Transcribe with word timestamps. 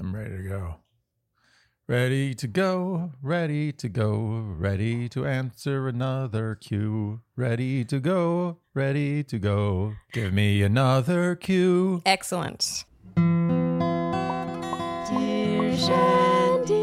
I'm 0.00 0.14
ready 0.14 0.36
to 0.36 0.42
go. 0.44 0.76
Ready 1.88 2.32
to 2.34 2.46
go, 2.46 3.10
ready 3.20 3.72
to 3.72 3.88
go, 3.88 4.44
ready 4.56 5.08
to 5.08 5.26
answer 5.26 5.88
another 5.88 6.54
cue. 6.54 7.20
Ready 7.34 7.84
to 7.86 7.98
go, 7.98 8.58
ready 8.74 9.24
to 9.24 9.40
go. 9.40 9.94
Give 10.12 10.32
me 10.32 10.62
another 10.62 11.34
cue. 11.34 12.02
Excellent. 12.06 12.84
Dear 13.16 13.24
Shandy. 15.76 16.76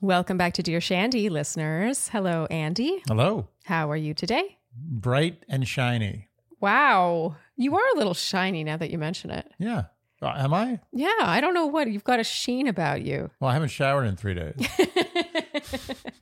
Welcome 0.00 0.36
back 0.36 0.52
to 0.54 0.62
Dear 0.62 0.80
Shandy, 0.80 1.28
listeners. 1.28 2.06
Hello, 2.10 2.46
Andy. 2.48 3.02
Hello. 3.08 3.48
How 3.64 3.90
are 3.90 3.96
you 3.96 4.14
today? 4.14 4.58
Bright 4.76 5.42
and 5.48 5.66
shiny. 5.66 6.28
Wow. 6.60 7.34
You 7.56 7.74
are 7.74 7.88
a 7.94 7.98
little 7.98 8.14
shiny 8.14 8.62
now 8.62 8.76
that 8.76 8.90
you 8.90 8.98
mention 8.98 9.32
it. 9.32 9.50
Yeah. 9.58 9.86
Uh, 10.22 10.34
am 10.36 10.52
I? 10.52 10.80
Yeah, 10.92 11.10
I 11.20 11.40
don't 11.40 11.54
know 11.54 11.66
what. 11.66 11.90
You've 11.90 12.04
got 12.04 12.20
a 12.20 12.24
sheen 12.24 12.66
about 12.68 13.02
you. 13.02 13.30
Well, 13.40 13.50
I 13.50 13.54
haven't 13.54 13.68
showered 13.70 14.04
in 14.04 14.16
three 14.16 14.34
days. 14.34 14.54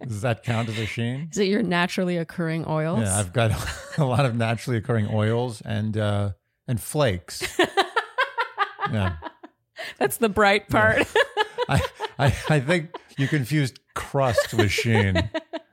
Does 0.07 0.21
that 0.23 0.43
count 0.45 0.69
as 0.69 0.79
a 0.79 0.87
sheen? 0.87 1.29
Is 1.33 1.38
it 1.38 1.48
your 1.48 1.62
naturally 1.62 2.16
occurring 2.16 2.65
oils? 2.69 3.01
Yeah, 3.01 3.19
I've 3.19 3.33
got 3.33 3.51
a 3.98 4.05
lot 4.05 4.24
of 4.24 4.37
naturally 4.37 4.77
occurring 4.79 5.09
oils 5.12 5.61
and 5.62 5.97
uh, 5.97 6.33
and 6.69 6.80
flakes. 6.80 7.43
yeah. 8.93 9.16
That's 9.99 10.16
the 10.19 10.29
bright 10.29 10.69
part. 10.69 11.07
I, 11.69 11.83
I 12.19 12.27
I 12.49 12.60
think 12.60 12.95
you 13.16 13.27
confused 13.29 13.80
crust 13.95 14.55
with 14.55 14.71
sheen. 14.71 15.29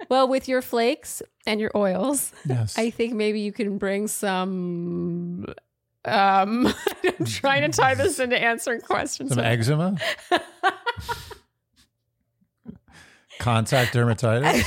well, 0.09 0.27
with 0.27 0.48
your 0.48 0.62
flakes 0.62 1.21
and 1.45 1.59
your 1.59 1.71
oils, 1.76 2.31
Yes. 2.45 2.77
I 2.77 2.89
think 2.89 3.13
maybe 3.13 3.39
you 3.41 3.51
can 3.51 3.77
bring 3.77 4.07
some. 4.07 5.45
Um, 6.05 6.67
I'm 7.19 7.25
trying 7.25 7.69
to 7.69 7.77
tie 7.77 7.95
this 7.95 8.19
into 8.19 8.37
answering 8.37 8.81
questions. 8.81 9.29
Some 9.33 9.39
eczema? 9.43 9.97
Contact 13.39 13.93
dermatitis? 13.93 14.63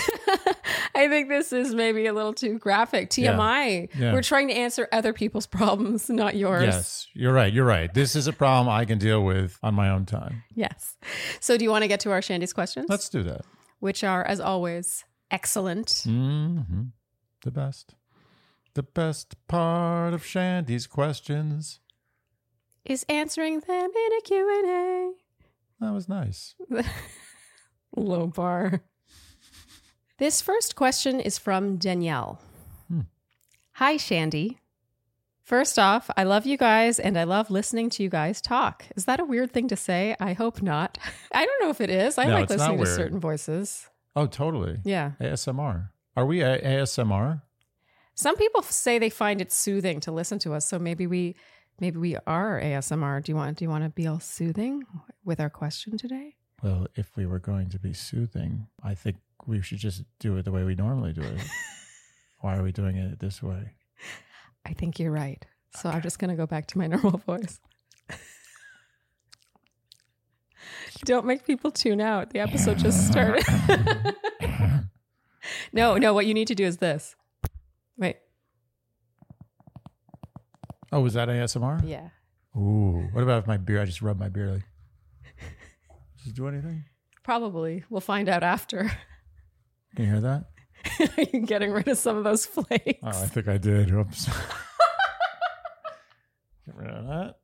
I 0.94 1.08
think 1.08 1.28
this 1.28 1.52
is 1.52 1.74
maybe 1.74 2.06
a 2.06 2.12
little 2.12 2.34
too 2.34 2.58
graphic. 2.58 3.08
TMI. 3.08 3.88
Yeah. 3.96 4.12
We're 4.12 4.22
trying 4.22 4.48
to 4.48 4.54
answer 4.54 4.88
other 4.92 5.12
people's 5.12 5.46
problems, 5.58 6.10
not 6.10 6.36
yours. 6.36 6.64
Yes, 6.64 7.06
you're 7.14 7.32
right. 7.32 7.52
You're 7.52 7.64
right. 7.64 7.92
This 7.94 8.14
is 8.14 8.26
a 8.26 8.32
problem 8.32 8.68
I 8.68 8.84
can 8.84 8.98
deal 8.98 9.24
with 9.24 9.58
on 9.62 9.74
my 9.74 9.88
own 9.90 10.04
time. 10.06 10.42
Yes. 10.54 10.96
So, 11.40 11.56
do 11.56 11.64
you 11.64 11.70
want 11.70 11.82
to 11.82 11.88
get 11.88 12.00
to 12.00 12.10
our 12.10 12.20
Shandy's 12.20 12.52
questions? 12.52 12.86
Let's 12.88 13.08
do 13.08 13.22
that. 13.22 13.42
Which 13.80 14.04
are, 14.04 14.24
as 14.24 14.40
always, 14.40 15.04
excellent. 15.30 16.02
hmm 16.04 16.58
The 17.44 17.50
best. 17.50 17.94
The 18.78 18.84
best 18.84 19.34
part 19.48 20.14
of 20.14 20.24
Shandy's 20.24 20.86
questions. 20.86 21.80
Is 22.84 23.04
answering 23.08 23.58
them 23.58 23.90
in 23.90 24.12
a 24.16 24.20
Q&A. 24.20 25.14
That 25.80 25.92
was 25.92 26.08
nice. 26.08 26.54
Low 27.96 28.28
bar. 28.28 28.82
This 30.18 30.40
first 30.40 30.76
question 30.76 31.18
is 31.18 31.38
from 31.38 31.76
Danielle. 31.76 32.40
Hmm. 32.86 33.00
Hi, 33.72 33.96
Shandy. 33.96 34.58
First 35.42 35.76
off, 35.76 36.08
I 36.16 36.22
love 36.22 36.46
you 36.46 36.56
guys 36.56 37.00
and 37.00 37.18
I 37.18 37.24
love 37.24 37.50
listening 37.50 37.90
to 37.90 38.04
you 38.04 38.08
guys 38.08 38.40
talk. 38.40 38.84
Is 38.94 39.06
that 39.06 39.18
a 39.18 39.24
weird 39.24 39.50
thing 39.50 39.66
to 39.66 39.76
say? 39.76 40.14
I 40.20 40.34
hope 40.34 40.62
not. 40.62 40.98
I 41.34 41.44
don't 41.44 41.64
know 41.64 41.70
if 41.70 41.80
it 41.80 41.90
is. 41.90 42.16
I 42.16 42.26
No, 42.26 42.34
like 42.34 42.48
listening 42.48 42.78
to 42.78 42.86
certain 42.86 43.18
voices. 43.18 43.88
Oh, 44.14 44.26
totally. 44.26 44.78
Yeah. 44.84 45.14
ASMR. 45.20 45.88
Are 46.16 46.26
we 46.26 46.38
ASMR? 46.38 47.42
Some 48.18 48.34
people 48.34 48.62
say 48.62 48.98
they 48.98 49.10
find 49.10 49.40
it 49.40 49.52
soothing 49.52 50.00
to 50.00 50.10
listen 50.10 50.40
to 50.40 50.52
us, 50.52 50.66
so 50.66 50.76
maybe 50.76 51.06
we 51.06 51.36
maybe 51.78 51.98
we 51.98 52.16
are 52.26 52.60
ASMR. 52.60 53.22
Do 53.22 53.30
you 53.30 53.36
want 53.36 53.58
do 53.58 53.64
you 53.64 53.68
want 53.68 53.84
to 53.84 53.90
be 53.90 54.08
all 54.08 54.18
soothing 54.18 54.82
with 55.24 55.38
our 55.38 55.48
question 55.48 55.96
today? 55.96 56.34
Well, 56.60 56.88
if 56.96 57.16
we 57.16 57.26
were 57.26 57.38
going 57.38 57.68
to 57.68 57.78
be 57.78 57.92
soothing, 57.92 58.66
I 58.82 58.96
think 58.96 59.18
we 59.46 59.62
should 59.62 59.78
just 59.78 60.02
do 60.18 60.36
it 60.36 60.46
the 60.46 60.50
way 60.50 60.64
we 60.64 60.74
normally 60.74 61.12
do 61.12 61.20
it. 61.20 61.40
Why 62.40 62.56
are 62.56 62.64
we 62.64 62.72
doing 62.72 62.96
it 62.96 63.20
this 63.20 63.40
way? 63.40 63.74
I 64.66 64.72
think 64.72 64.98
you're 64.98 65.12
right. 65.12 65.46
So 65.76 65.88
I'm 65.88 66.02
just 66.02 66.18
going 66.18 66.30
to 66.30 66.36
go 66.36 66.46
back 66.46 66.66
to 66.68 66.78
my 66.78 66.86
normal 66.88 67.18
voice. 67.18 67.60
Don't 71.04 71.24
make 71.24 71.46
people 71.46 71.70
tune 71.70 72.00
out. 72.00 72.30
The 72.30 72.40
episode 72.40 72.78
just 72.78 73.06
started. 73.06 73.44
no, 75.72 75.96
no, 75.98 76.12
what 76.12 76.26
you 76.26 76.34
need 76.34 76.48
to 76.48 76.56
do 76.56 76.64
is 76.64 76.78
this. 76.78 77.14
Wait. 77.98 78.16
Oh, 80.92 81.00
was 81.00 81.14
that 81.14 81.28
ASMR? 81.28 81.82
Yeah. 81.86 82.08
Ooh. 82.56 83.08
What 83.12 83.22
about 83.22 83.40
if 83.40 83.46
my 83.46 83.56
beard? 83.56 83.82
I 83.82 83.84
just 83.84 84.02
rub 84.02 84.18
my 84.18 84.28
beard 84.28 84.50
like. 84.50 84.62
Does 86.18 86.28
it 86.28 86.34
do 86.34 86.48
anything? 86.48 86.84
Probably. 87.22 87.84
We'll 87.90 88.00
find 88.00 88.28
out 88.28 88.42
after. 88.42 88.90
Can 89.96 90.04
you 90.04 90.10
hear 90.12 90.20
that? 90.20 90.44
Are 91.18 91.22
you 91.32 91.40
getting 91.40 91.70
rid 91.72 91.88
of 91.88 91.98
some 91.98 92.16
of 92.16 92.24
those 92.24 92.46
flakes? 92.46 93.00
Oh, 93.02 93.08
I 93.08 93.26
think 93.26 93.48
I 93.48 93.58
did. 93.58 93.90
Oops. 93.92 94.26
Get 96.66 96.74
rid 96.74 96.90
of 96.90 97.06
that. 97.06 97.34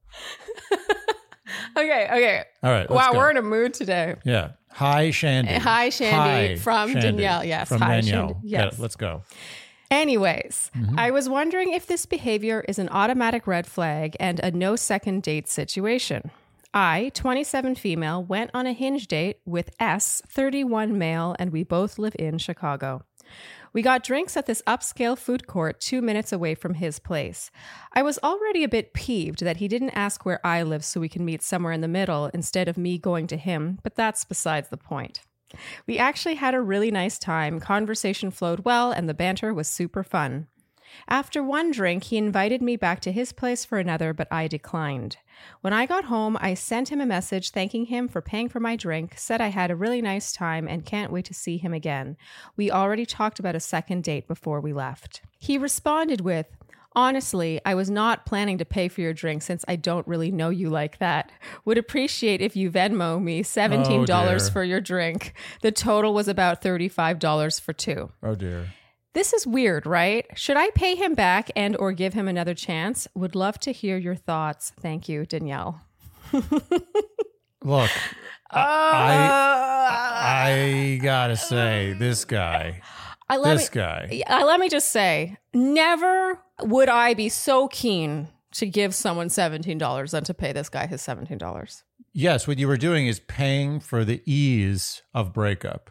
Okay, 1.76 2.04
okay. 2.08 2.44
All 2.62 2.70
right. 2.70 2.88
let's 2.88 2.92
wow, 2.92 3.12
go. 3.12 3.18
we're 3.18 3.30
in 3.32 3.36
a 3.36 3.42
mood 3.42 3.74
today. 3.74 4.14
Yeah. 4.24 4.52
Hi, 4.70 5.10
Shandy. 5.10 5.54
Hi, 5.54 5.88
Shandy, 5.90 6.54
Hi, 6.54 6.56
from 6.56 6.92
Shandy. 6.92 7.22
Danielle. 7.22 7.44
Yes, 7.44 7.68
From 7.68 7.80
hi, 7.80 7.96
Danielle. 8.00 8.28
Shandy. 8.28 8.48
Yeah, 8.48 8.64
Yes. 8.66 8.78
let's 8.78 8.94
go. 8.96 9.22
Anyways, 9.90 10.70
Mm-hmm. 10.74 10.98
I 10.98 11.10
was 11.10 11.28
wondering 11.28 11.72
if 11.72 11.86
this 11.86 12.04
behavior 12.06 12.64
is 12.68 12.78
an 12.78 12.88
automatic 12.88 13.46
red 13.46 13.66
flag 13.66 14.16
and 14.18 14.40
a 14.40 14.50
no 14.50 14.76
second 14.76 15.22
date 15.22 15.48
situation. 15.48 16.30
I, 16.72 17.12
27 17.14 17.76
female, 17.76 18.22
went 18.24 18.50
on 18.52 18.66
a 18.66 18.72
hinge 18.72 19.06
date 19.06 19.38
with 19.46 19.70
S, 19.78 20.20
31 20.28 20.98
male, 20.98 21.36
and 21.38 21.52
we 21.52 21.62
both 21.62 21.98
live 21.98 22.16
in 22.18 22.38
Chicago. 22.38 23.04
We 23.72 23.82
got 23.82 24.04
drinks 24.04 24.36
at 24.36 24.46
this 24.46 24.62
upscale 24.66 25.16
food 25.16 25.46
court 25.46 25.80
two 25.80 26.02
minutes 26.02 26.32
away 26.32 26.54
from 26.54 26.74
his 26.74 26.98
place. 26.98 27.50
I 27.92 28.02
was 28.02 28.18
already 28.22 28.64
a 28.64 28.68
bit 28.68 28.92
peeved 28.94 29.40
that 29.44 29.58
he 29.58 29.68
didn't 29.68 29.90
ask 29.90 30.24
where 30.24 30.44
I 30.44 30.62
live 30.62 30.84
so 30.84 31.00
we 31.00 31.08
can 31.08 31.24
meet 31.24 31.42
somewhere 31.42 31.72
in 31.72 31.80
the 31.80 31.88
middle 31.88 32.26
instead 32.34 32.68
of 32.68 32.76
me 32.76 32.98
going 32.98 33.26
to 33.28 33.36
him, 33.36 33.78
but 33.82 33.94
that's 33.94 34.24
besides 34.24 34.68
the 34.68 34.76
point. 34.76 35.20
We 35.86 35.98
actually 35.98 36.36
had 36.36 36.54
a 36.54 36.60
really 36.60 36.90
nice 36.90 37.18
time. 37.18 37.60
Conversation 37.60 38.30
flowed 38.30 38.64
well, 38.64 38.92
and 38.92 39.08
the 39.08 39.14
banter 39.14 39.52
was 39.52 39.68
super 39.68 40.02
fun. 40.02 40.48
After 41.08 41.42
one 41.42 41.70
drink, 41.72 42.04
he 42.04 42.16
invited 42.16 42.62
me 42.62 42.76
back 42.76 43.00
to 43.00 43.12
his 43.12 43.32
place 43.32 43.64
for 43.64 43.78
another, 43.78 44.12
but 44.12 44.28
I 44.30 44.46
declined. 44.46 45.16
When 45.60 45.72
I 45.72 45.86
got 45.86 46.04
home, 46.04 46.36
I 46.40 46.54
sent 46.54 46.90
him 46.90 47.00
a 47.00 47.06
message 47.06 47.50
thanking 47.50 47.86
him 47.86 48.06
for 48.06 48.22
paying 48.22 48.48
for 48.48 48.60
my 48.60 48.76
drink, 48.76 49.14
said 49.16 49.40
I 49.40 49.48
had 49.48 49.70
a 49.70 49.76
really 49.76 50.00
nice 50.00 50.32
time 50.32 50.68
and 50.68 50.86
can't 50.86 51.12
wait 51.12 51.24
to 51.26 51.34
see 51.34 51.58
him 51.58 51.74
again. 51.74 52.16
We 52.56 52.70
already 52.70 53.06
talked 53.06 53.40
about 53.40 53.56
a 53.56 53.60
second 53.60 54.04
date 54.04 54.28
before 54.28 54.60
we 54.60 54.72
left. 54.72 55.22
He 55.38 55.58
responded 55.58 56.20
with, 56.20 56.46
Honestly, 56.96 57.60
I 57.64 57.74
was 57.74 57.90
not 57.90 58.24
planning 58.24 58.58
to 58.58 58.64
pay 58.64 58.88
for 58.88 59.00
your 59.00 59.12
drink 59.12 59.42
since 59.42 59.64
I 59.66 59.76
don't 59.76 60.06
really 60.06 60.30
know 60.30 60.50
you 60.50 60.70
like 60.70 60.98
that. 60.98 61.30
Would 61.64 61.78
appreciate 61.78 62.40
if 62.40 62.54
you 62.54 62.70
Venmo 62.70 63.20
me 63.22 63.42
$17 63.42 64.08
Oh, 64.08 64.50
for 64.52 64.62
your 64.62 64.80
drink. 64.80 65.34
The 65.62 65.72
total 65.72 66.14
was 66.14 66.28
about 66.28 66.62
$35 66.62 67.60
for 67.60 67.72
two. 67.72 68.10
Oh, 68.22 68.34
dear. 68.34 68.68
This 69.12 69.32
is 69.32 69.46
weird, 69.46 69.86
right? 69.86 70.26
Should 70.34 70.56
I 70.56 70.70
pay 70.70 70.94
him 70.96 71.14
back 71.14 71.50
and 71.54 71.76
or 71.76 71.92
give 71.92 72.14
him 72.14 72.26
another 72.28 72.54
chance? 72.54 73.06
Would 73.14 73.34
love 73.34 73.58
to 73.60 73.72
hear 73.72 73.96
your 73.96 74.16
thoughts. 74.16 74.72
Thank 74.80 75.08
you, 75.08 75.24
Danielle. 75.26 75.80
Look, 76.32 77.90
Uh, 78.50 78.56
I 78.56 80.96
I 80.96 80.98
gotta 81.02 81.36
say, 81.36 81.94
this 81.98 82.24
guy, 82.24 82.82
I 83.28 83.36
let 83.38 83.56
this 83.56 83.70
me 83.70 83.80
guy. 83.80 84.22
uh, 84.28 84.44
let 84.44 84.60
me 84.60 84.68
just 84.68 84.90
say, 84.90 85.38
never 85.52 86.38
would 86.62 86.88
I 86.88 87.14
be 87.14 87.28
so 87.28 87.68
keen 87.68 88.28
to 88.52 88.66
give 88.66 88.94
someone 88.94 89.28
$17 89.28 90.10
than 90.10 90.24
to 90.24 90.34
pay 90.34 90.52
this 90.52 90.68
guy 90.68 90.86
his 90.86 91.02
$17. 91.02 91.82
Yes, 92.12 92.46
what 92.46 92.58
you 92.58 92.68
were 92.68 92.76
doing 92.76 93.06
is 93.06 93.18
paying 93.20 93.80
for 93.80 94.04
the 94.04 94.22
ease 94.24 95.02
of 95.12 95.32
breakup. 95.32 95.90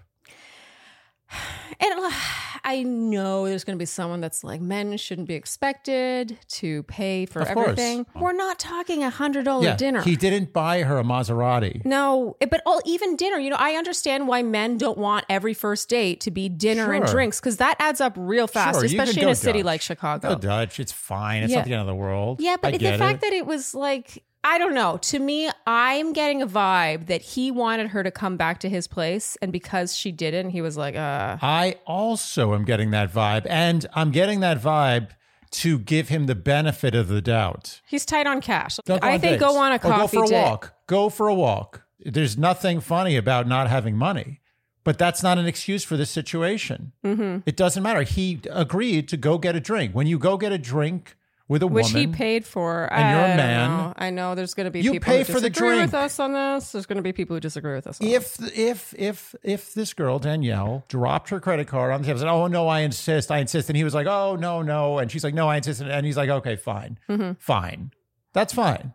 And 1.79 1.91
I 2.63 2.83
know 2.83 3.45
there's 3.45 3.63
going 3.65 3.77
to 3.77 3.81
be 3.81 3.85
someone 3.85 4.21
that's 4.21 4.43
like, 4.43 4.61
men 4.61 4.95
shouldn't 4.95 5.27
be 5.27 5.33
expected 5.33 6.37
to 6.49 6.83
pay 6.83 7.25
for 7.25 7.41
Of 7.41 7.49
course. 7.49 7.69
everything. 7.69 8.05
We're 8.15 8.31
not 8.31 8.57
talking 8.59 9.03
a 9.03 9.09
hundred 9.09 9.45
dollar 9.45 9.65
yeah, 9.65 9.75
dinner. 9.75 10.01
he 10.01 10.15
didn't 10.15 10.53
buy 10.53 10.83
her 10.83 10.99
a 10.99 11.03
Maserati. 11.03 11.83
no, 11.83 12.37
eh, 12.39 12.45
but 12.45 12.61
all, 12.65 12.79
even 12.85 13.15
dinner, 13.17 13.37
you 13.37 13.49
know, 13.49 13.57
I 13.59 13.73
understand 13.73 14.27
why 14.27 14.43
men 14.43 14.77
don't 14.77 14.97
want 14.97 15.25
every 15.29 15.53
first 15.53 15.89
date 15.89 16.21
to 16.21 16.31
be 16.31 16.47
dinner 16.47 16.93
and 16.93 17.05
drinks 17.05 17.39
because 17.39 17.57
that 17.57 17.75
adds 17.79 17.99
up 17.99 18.13
real 18.15 18.47
fast, 18.47 18.77
Sure, 18.77 18.85
especially 18.85 19.23
in 19.23 19.29
a 19.29 19.35
city 19.35 19.63
like 19.63 19.81
Chicago. 19.81 20.29
Go 20.29 20.35
Dutch. 20.39 20.79
It's 20.79 20.91
fine. 20.93 21.43
It's 21.43 21.51
Yeah. 21.51 21.57
not 21.59 21.65
the 21.65 21.73
end 21.73 21.81
of 21.81 21.87
the 21.87 21.95
world. 21.95 22.39
Yeah, 22.39 22.55
but 22.61 22.71
the 22.71 22.77
get 22.77 22.99
fact 22.99 23.17
it. 23.17 23.21
that 23.21 23.33
it 23.33 23.45
was 23.45 23.73
like, 23.75 24.23
I 24.45 24.57
don't 24.57 24.73
know. 24.73 24.97
To 24.97 25.19
me, 25.19 25.49
I'm 25.65 26.11
getting 26.13 26.41
a 26.41 26.47
vibe 26.47 27.05
that 27.07 27.21
he 27.21 27.49
wanted 27.49 27.87
her 27.91 28.03
to 28.03 28.11
come 28.11 28.35
back 28.37 28.59
to 28.61 28.69
his 28.69 28.87
place, 28.87 29.37
and 29.41 29.51
because 29.51 29.95
she 29.95 30.11
didn't, 30.11 30.49
he 30.49 30.61
was 30.61 30.75
like, 30.77 30.95
uh, 30.95 31.37
I 31.41 31.75
also 31.85 32.53
am 32.53 32.65
getting 32.65 32.91
that 32.91 33.11
vibe, 33.11 33.45
and 33.49 33.85
I'm 33.93 34.11
getting 34.11 34.41
that 34.41 34.59
vibe 34.61 35.09
to 35.51 35.79
give 35.79 36.09
him 36.09 36.25
the 36.25 36.35
benefit 36.35 36.95
of 36.95 37.07
the 37.07 37.21
doubt. 37.21 37.79
he's 37.85 38.05
tight 38.05 38.25
on 38.27 38.41
cash. 38.41 38.77
Don't 38.85 39.03
I 39.03 39.17
think 39.17 39.33
dates. 39.33 39.39
go 39.39 39.57
on 39.57 39.71
a 39.71 39.75
Or 39.75 39.79
coffee 39.79 40.17
go 40.17 40.23
for 40.23 40.25
a 40.25 40.27
date. 40.27 40.41
walk. 40.41 40.73
go 40.87 41.09
for 41.09 41.27
a 41.27 41.33
walk. 41.35 41.83
There's 41.99 42.37
nothing 42.37 42.81
funny 42.81 43.15
about 43.15 43.47
not 43.47 43.69
having 43.69 43.95
money, 43.95 44.41
but 44.83 44.97
that's 44.97 45.23
not 45.23 45.37
an 45.37 45.45
excuse 45.45 45.83
for 45.85 45.95
this 45.95 46.09
situation. 46.09 46.91
Mm-hmm. 47.05 47.37
It 47.45 47.55
doesn't 47.55 47.81
matter. 47.83 48.01
He 48.01 48.41
agreed 48.51 49.07
to 49.09 49.15
go 49.15 49.37
get 49.37 49.55
a 49.55 49.59
drink. 49.61 49.93
When 49.93 50.07
you 50.07 50.17
go 50.17 50.35
get 50.37 50.51
a 50.51 50.57
drink 50.57 51.15
with 51.47 51.61
a 51.61 51.67
Which 51.67 51.91
he 51.91 52.07
paid 52.07 52.45
for. 52.45 52.91
And 52.91 53.09
you're 53.11 53.19
a 53.19 53.23
I 53.23 53.27
don't 53.27 53.37
man. 53.37 53.69
know. 53.69 53.93
I 53.97 54.09
know 54.09 54.33
there's 54.35 54.53
going 54.53 54.65
to 54.65 54.71
be 54.71 54.81
You 54.81 54.93
people 54.93 55.05
pay 55.05 55.17
who 55.19 55.23
for 55.25 55.39
the 55.39 55.49
disagree 55.49 55.79
with 55.81 55.93
us 55.93 56.19
on 56.19 56.33
this. 56.33 56.71
There's 56.71 56.85
going 56.85 56.97
to 56.97 57.01
be 57.03 57.11
people 57.13 57.35
who 57.35 57.39
disagree 57.41 57.73
with 57.75 57.85
us. 57.85 57.99
On 57.99 58.07
if 58.07 58.37
if 58.57 58.93
if 58.97 59.35
if 59.43 59.73
this 59.73 59.93
girl 59.93 60.19
Danielle 60.19 60.85
dropped 60.87 61.29
her 61.29 61.39
credit 61.39 61.67
card 61.67 61.91
on 61.91 62.01
the 62.01 62.05
table 62.07 62.19
and 62.19 62.21
said, 62.21 62.29
"Oh 62.31 62.47
no, 62.47 62.67
I 62.67 62.79
insist, 62.81 63.29
I 63.31 63.39
insist," 63.39 63.69
and 63.69 63.75
he 63.77 63.83
was 63.83 63.93
like, 63.93 64.07
"Oh 64.07 64.35
no, 64.35 64.61
no," 64.61 64.99
and 64.99 65.11
she's 65.11 65.23
like, 65.23 65.33
"No, 65.33 65.47
I 65.49 65.57
insist," 65.57 65.81
and 65.81 66.05
he's 66.05 66.17
like, 66.17 66.29
"Okay, 66.29 66.55
fine, 66.55 66.97
Mm-hmm. 67.09 67.33
fine, 67.39 67.91
that's 68.31 68.53
fine." 68.53 68.93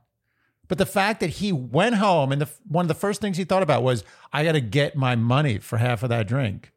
But 0.69 0.77
the 0.79 0.87
fact 0.87 1.21
that 1.21 1.31
he 1.31 1.51
went 1.53 1.95
home 1.97 2.31
and 2.33 2.43
the 2.43 2.49
one 2.67 2.85
of 2.85 2.89
the 2.89 2.95
first 2.95 3.21
things 3.21 3.37
he 3.39 3.45
thought 3.45 3.63
about 3.63 3.83
was, 3.83 4.05
"I 4.33 4.45
got 4.45 4.53
to 4.53 4.61
get 4.61 4.97
my 4.97 5.17
money 5.17 5.59
for 5.59 5.77
half 5.79 6.03
of 6.03 6.09
that 6.09 6.27
drink." 6.29 6.73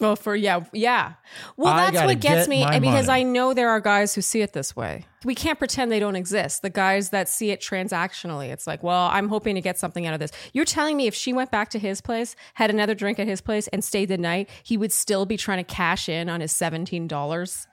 Well, 0.00 0.16
for 0.16 0.34
yeah, 0.34 0.64
yeah. 0.72 1.14
Well, 1.56 1.72
I 1.72 1.90
that's 1.90 2.04
what 2.04 2.20
gets 2.20 2.46
get 2.46 2.48
me 2.48 2.64
because 2.64 3.06
money. 3.06 3.20
I 3.20 3.22
know 3.22 3.54
there 3.54 3.70
are 3.70 3.80
guys 3.80 4.14
who 4.14 4.20
see 4.20 4.42
it 4.42 4.52
this 4.52 4.74
way. 4.74 5.06
We 5.24 5.36
can't 5.36 5.58
pretend 5.58 5.92
they 5.92 6.00
don't 6.00 6.16
exist. 6.16 6.62
The 6.62 6.70
guys 6.70 7.10
that 7.10 7.28
see 7.28 7.50
it 7.50 7.60
transactionally, 7.60 8.48
it's 8.48 8.66
like, 8.66 8.82
well, 8.82 9.08
I'm 9.12 9.28
hoping 9.28 9.54
to 9.54 9.60
get 9.60 9.78
something 9.78 10.04
out 10.04 10.14
of 10.14 10.18
this. 10.18 10.32
You're 10.52 10.64
telling 10.64 10.96
me 10.96 11.06
if 11.06 11.14
she 11.14 11.32
went 11.32 11.52
back 11.52 11.68
to 11.70 11.78
his 11.78 12.00
place, 12.00 12.34
had 12.54 12.70
another 12.70 12.96
drink 12.96 13.20
at 13.20 13.28
his 13.28 13.40
place, 13.40 13.68
and 13.68 13.84
stayed 13.84 14.06
the 14.06 14.18
night, 14.18 14.48
he 14.64 14.76
would 14.76 14.90
still 14.90 15.24
be 15.24 15.36
trying 15.36 15.64
to 15.64 15.74
cash 15.74 16.08
in 16.08 16.28
on 16.28 16.40
his 16.40 16.50
seventeen 16.50 17.06
dollars. 17.06 17.68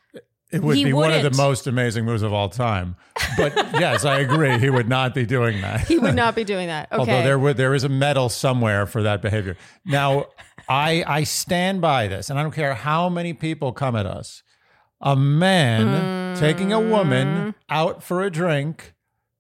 It 0.52 0.64
would 0.64 0.78
He 0.78 0.84
be 0.84 0.94
one 0.94 1.14
of 1.14 1.22
the 1.22 1.38
most 1.38 1.68
amazing 1.68 2.06
moves 2.06 2.24
of 2.24 2.34
all 2.34 2.50
time. 2.50 2.96
But 3.38 3.56
yes, 3.56 4.04
I 4.04 4.20
agree. 4.20 4.58
He 4.58 4.70
would 4.70 4.90
not 4.90 5.14
be 5.14 5.26
doing 5.26 5.62
that. 5.62 5.82
He 5.82 6.00
would 6.00 6.16
not 6.16 6.36
be 6.36 6.44
doing 6.44 6.68
that. 6.68 6.90
Okay. 7.00 7.00
Although 7.00 7.24
there 7.24 7.38
would 7.38 7.56
there 7.58 7.76
is 7.76 7.84
a 7.84 7.90
medal 7.90 8.30
somewhere 8.30 8.86
for 8.86 9.04
that 9.04 9.22
behavior. 9.22 9.58
Now, 9.86 10.26
I 10.68 11.04
I 11.06 11.24
stand 11.24 11.82
by 11.82 12.08
this, 12.08 12.30
and 12.30 12.40
I 12.40 12.42
don't 12.42 12.54
care 12.54 12.74
how 12.74 13.10
many 13.10 13.34
people 13.34 13.72
come 13.72 13.96
at 13.96 14.06
us. 14.06 14.42
A 15.02 15.16
man 15.16 16.34
hmm. 16.36 16.40
taking 16.40 16.74
a 16.74 16.80
woman 16.80 17.54
out 17.70 18.04
for 18.04 18.24
a 18.24 18.32
drink 18.32 18.96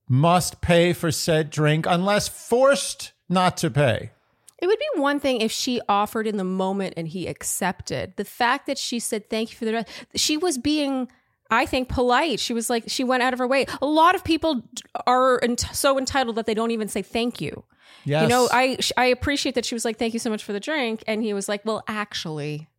must 0.08 0.62
pay 0.62 0.94
for 0.94 1.12
said 1.12 1.50
drink 1.50 1.86
unless 1.88 2.28
forced 2.28 3.14
not 3.28 3.58
to 3.58 3.72
pay. 3.72 4.12
It 4.62 4.68
would 4.68 4.80
be 4.80 5.02
one 5.02 5.20
thing 5.20 5.42
if 5.42 5.52
she 5.52 5.80
offered 5.88 6.28
in 6.28 6.38
the 6.38 6.44
moment 6.44 6.94
and 6.98 7.08
he 7.08 7.28
accepted. 7.28 8.14
The 8.18 8.26
fact 8.26 8.68
that 8.68 8.78
she 8.78 9.00
said 9.00 9.30
thank 9.30 9.52
you 9.52 9.58
for 9.58 9.66
the 9.66 9.74
rest, 9.74 9.88
she 10.16 10.36
was 10.38 10.58
being, 10.58 11.08
I 11.50 11.66
think, 11.66 11.88
polite. 11.90 12.40
She 12.40 12.54
was 12.54 12.70
like, 12.70 12.84
she 12.88 13.04
went 13.04 13.24
out 13.24 13.32
of 13.34 13.40
her 13.40 13.48
way. 13.48 13.66
A 13.82 13.86
lot 13.86 14.16
of 14.16 14.24
people 14.24 14.64
are 15.08 15.40
ent- 15.44 15.66
so 15.72 15.98
entitled 15.98 16.36
that 16.36 16.46
they 16.46 16.54
don't 16.54 16.72
even 16.72 16.88
say 16.88 17.02
thank 17.02 17.40
you. 17.40 17.64
Yes. 18.06 18.24
You 18.24 18.28
know, 18.30 18.48
I 18.52 18.78
I 18.98 19.06
appreciate 19.06 19.56
that 19.56 19.66
she 19.66 19.76
was 19.76 19.84
like, 19.86 19.98
thank 19.98 20.14
you 20.14 20.20
so 20.20 20.30
much 20.30 20.44
for 20.44 20.54
the 20.54 20.60
drink, 20.60 21.04
and 21.08 21.22
he 21.24 21.34
was 21.34 21.50
like, 21.50 21.66
well, 21.66 21.84
actually, 21.88 22.70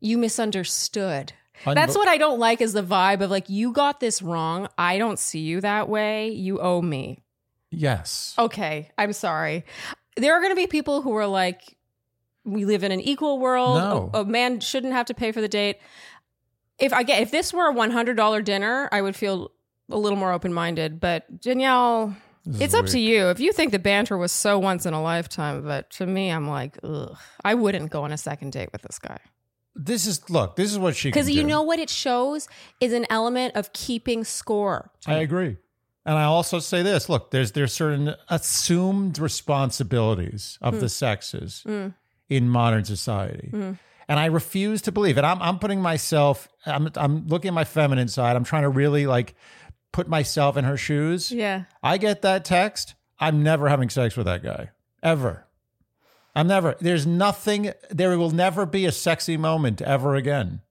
you 0.00 0.18
misunderstood. 0.18 1.32
That's 1.64 1.94
what 1.96 2.08
I 2.08 2.16
don't 2.16 2.38
like 2.38 2.60
is 2.62 2.72
the 2.72 2.82
vibe 2.82 3.20
of 3.20 3.30
like, 3.30 3.48
you 3.50 3.72
got 3.72 4.00
this 4.00 4.22
wrong. 4.22 4.68
I 4.78 4.96
don't 4.98 5.18
see 5.18 5.40
you 5.40 5.60
that 5.60 5.88
way. 5.88 6.30
You 6.30 6.58
owe 6.60 6.80
me. 6.82 7.22
yes. 7.70 8.34
Okay, 8.38 8.90
I'm 8.98 9.12
sorry. 9.12 9.64
There 10.16 10.34
are 10.34 10.40
going 10.40 10.52
to 10.52 10.56
be 10.56 10.66
people 10.66 11.02
who 11.02 11.14
are 11.16 11.26
like, 11.26 11.76
we 12.44 12.64
live 12.64 12.82
in 12.84 12.92
an 12.92 13.00
equal 13.00 13.38
world. 13.38 13.78
No. 13.78 14.10
A, 14.14 14.20
a 14.22 14.24
man 14.24 14.60
shouldn't 14.60 14.92
have 14.92 15.06
to 15.06 15.14
pay 15.14 15.32
for 15.32 15.40
the 15.40 15.48
date. 15.48 15.78
If 16.78 16.92
I 16.92 17.02
get 17.02 17.20
if 17.20 17.30
this 17.30 17.52
were 17.52 17.66
a 17.66 17.72
one 17.72 17.90
hundred 17.90 18.16
dollar 18.16 18.40
dinner, 18.42 18.88
I 18.90 19.02
would 19.02 19.14
feel 19.14 19.52
a 19.90 19.98
little 19.98 20.18
more 20.18 20.32
open 20.32 20.52
minded. 20.52 20.98
But 20.98 21.40
Danielle, 21.40 22.16
This 22.46 22.62
it's 22.62 22.74
up 22.74 22.86
to 22.86 22.98
you. 22.98 23.28
If 23.28 23.38
you 23.40 23.52
think 23.52 23.72
the 23.72 23.78
banter 23.78 24.16
was 24.16 24.32
so 24.32 24.58
once 24.58 24.86
in 24.86 24.94
a 24.94 25.02
lifetime, 25.02 25.62
but 25.62 25.90
to 25.92 26.06
me, 26.06 26.30
I'm 26.30 26.48
like, 26.48 26.78
ugh, 26.82 27.16
I 27.44 27.54
wouldn't 27.54 27.90
go 27.90 28.04
on 28.04 28.12
a 28.12 28.16
second 28.16 28.52
date 28.52 28.70
with 28.72 28.80
this 28.82 28.98
guy 28.98 29.18
This 29.76 30.06
is 30.06 30.30
look. 30.30 30.56
This 30.56 30.72
is 30.72 30.78
what 30.78 30.96
she 30.96 31.08
because 31.08 31.28
you 31.28 31.42
do. 31.42 31.48
know 31.48 31.62
what 31.62 31.78
it 31.78 31.90
shows 31.90 32.48
is 32.80 32.92
an 32.94 33.04
element 33.10 33.54
of 33.56 33.72
keeping 33.74 34.24
score. 34.24 34.90
I 35.06 35.16
agree. 35.16 35.58
And 36.10 36.18
I 36.18 36.24
also 36.24 36.58
say 36.58 36.82
this 36.82 37.08
look, 37.08 37.30
there's 37.30 37.52
there's 37.52 37.72
certain 37.72 38.16
assumed 38.28 39.20
responsibilities 39.20 40.58
of 40.60 40.80
the 40.80 40.88
sexes 40.88 41.64
in 42.28 42.48
modern 42.48 42.84
society. 42.84 43.50
And 43.52 44.18
I 44.18 44.26
refuse 44.26 44.82
to 44.82 44.92
believe 44.92 45.18
it. 45.18 45.24
I'm 45.24 45.40
I'm 45.40 45.60
putting 45.60 45.80
myself 45.80 46.48
I'm 46.66 46.90
I'm 46.96 47.28
looking 47.28 47.50
at 47.50 47.54
my 47.54 47.62
feminine 47.62 48.08
side. 48.08 48.34
I'm 48.34 48.42
trying 48.42 48.62
to 48.62 48.68
really 48.68 49.06
like 49.06 49.36
put 49.92 50.08
myself 50.08 50.56
in 50.56 50.64
her 50.64 50.76
shoes. 50.76 51.30
Yeah. 51.30 51.66
I 51.80 51.96
get 51.96 52.22
that 52.22 52.44
text. 52.44 52.96
I'm 53.20 53.44
never 53.44 53.68
having 53.68 53.88
sex 53.88 54.16
with 54.16 54.26
that 54.26 54.42
guy. 54.42 54.70
Ever. 55.04 55.46
I'm 56.34 56.48
never. 56.48 56.74
There's 56.80 57.06
nothing 57.06 57.72
there 57.88 58.18
will 58.18 58.32
never 58.32 58.66
be 58.66 58.84
a 58.84 58.90
sexy 58.90 59.36
moment 59.36 59.80
ever 59.80 60.16
again. 60.16 60.62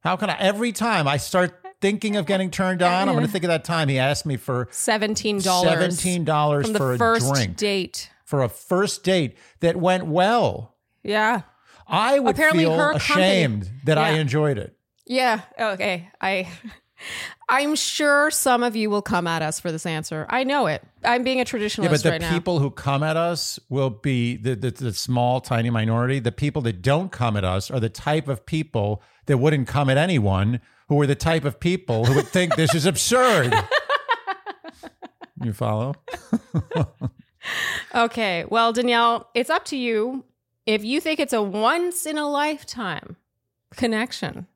How 0.00 0.16
can 0.16 0.30
I 0.30 0.38
every 0.38 0.72
time 0.72 1.06
I 1.06 1.18
start 1.18 1.61
thinking 1.82 2.16
of 2.16 2.24
getting 2.24 2.50
turned 2.50 2.80
on, 2.80 3.08
I'm 3.10 3.14
going 3.14 3.26
to 3.26 3.30
think 3.30 3.44
of 3.44 3.48
that 3.48 3.64
time 3.64 3.90
he 3.90 3.98
asked 3.98 4.24
me 4.24 4.38
for 4.38 4.68
Seventeen 4.70 5.38
dollars. 5.40 5.68
seventeen 5.70 6.24
dollars 6.24 6.70
for 6.70 6.94
a 6.94 6.98
first 6.98 7.34
drink 7.34 7.56
date. 7.58 8.10
for 8.24 8.42
a 8.42 8.48
first 8.48 9.04
date 9.04 9.36
that 9.60 9.76
went 9.76 10.06
well. 10.06 10.74
Yeah. 11.02 11.42
I 11.86 12.18
would 12.20 12.34
Apparently 12.36 12.64
feel 12.64 12.76
her 12.78 12.92
ashamed 12.92 13.64
company- 13.64 13.80
that 13.84 13.98
I 13.98 14.12
enjoyed 14.12 14.56
it. 14.56 14.74
Yeah. 15.06 15.40
Okay. 15.60 16.08
I 16.20 16.48
I'm 17.48 17.74
sure 17.74 18.30
some 18.30 18.62
of 18.62 18.76
you 18.76 18.88
will 18.88 19.02
come 19.02 19.26
at 19.26 19.42
us 19.42 19.58
for 19.60 19.72
this 19.72 19.84
answer. 19.84 20.24
I 20.30 20.44
know 20.44 20.68
it. 20.68 20.82
I'm 21.04 21.24
being 21.24 21.40
a 21.40 21.44
traditionalist 21.44 21.82
Yeah, 21.82 21.88
but 21.90 22.02
the 22.04 22.10
right 22.10 22.20
now. 22.20 22.32
people 22.32 22.60
who 22.60 22.70
come 22.70 23.02
at 23.02 23.16
us 23.16 23.58
will 23.68 23.90
be 23.90 24.36
the, 24.36 24.54
the 24.54 24.70
the 24.70 24.92
small, 24.92 25.40
tiny 25.40 25.68
minority. 25.68 26.20
The 26.20 26.32
people 26.32 26.62
that 26.62 26.80
don't 26.80 27.10
come 27.10 27.36
at 27.36 27.44
us 27.44 27.70
are 27.70 27.80
the 27.80 27.88
type 27.90 28.28
of 28.28 28.46
people 28.46 29.02
that 29.26 29.38
wouldn't 29.38 29.66
come 29.68 29.90
at 29.90 29.98
anyone, 29.98 30.60
who 30.92 31.00
are 31.00 31.06
the 31.06 31.14
type 31.14 31.46
of 31.46 31.58
people 31.58 32.04
who 32.04 32.14
would 32.14 32.28
think 32.28 32.54
this 32.54 32.74
is 32.74 32.84
absurd. 32.84 33.54
you 35.42 35.52
follow? 35.52 35.94
Okay. 37.92 38.44
Well, 38.48 38.72
Danielle, 38.72 39.28
it's 39.34 39.50
up 39.50 39.64
to 39.66 39.76
you. 39.76 40.24
If 40.64 40.84
you 40.84 41.00
think 41.00 41.18
it's 41.18 41.32
a 41.32 41.42
once 41.42 42.06
in 42.06 42.16
a 42.16 42.28
lifetime 42.30 43.16
connection, 43.74 44.46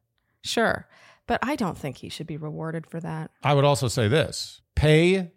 sure. 0.43 0.87
But 1.27 1.41
I 1.43 1.57
don't 1.57 1.77
think 1.77 1.97
he 1.97 2.09
should 2.09 2.29
be 2.29 2.37
rewarded 2.37 2.87
for 2.87 3.01
that. 3.01 3.33
I 3.43 3.55
would 3.55 3.65
also 3.65 3.89
say 3.89 4.07
this: 4.07 4.61
pay, 4.77 5.33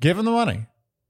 give 0.00 0.16
him 0.16 0.24
the 0.24 0.30
money, 0.30 0.66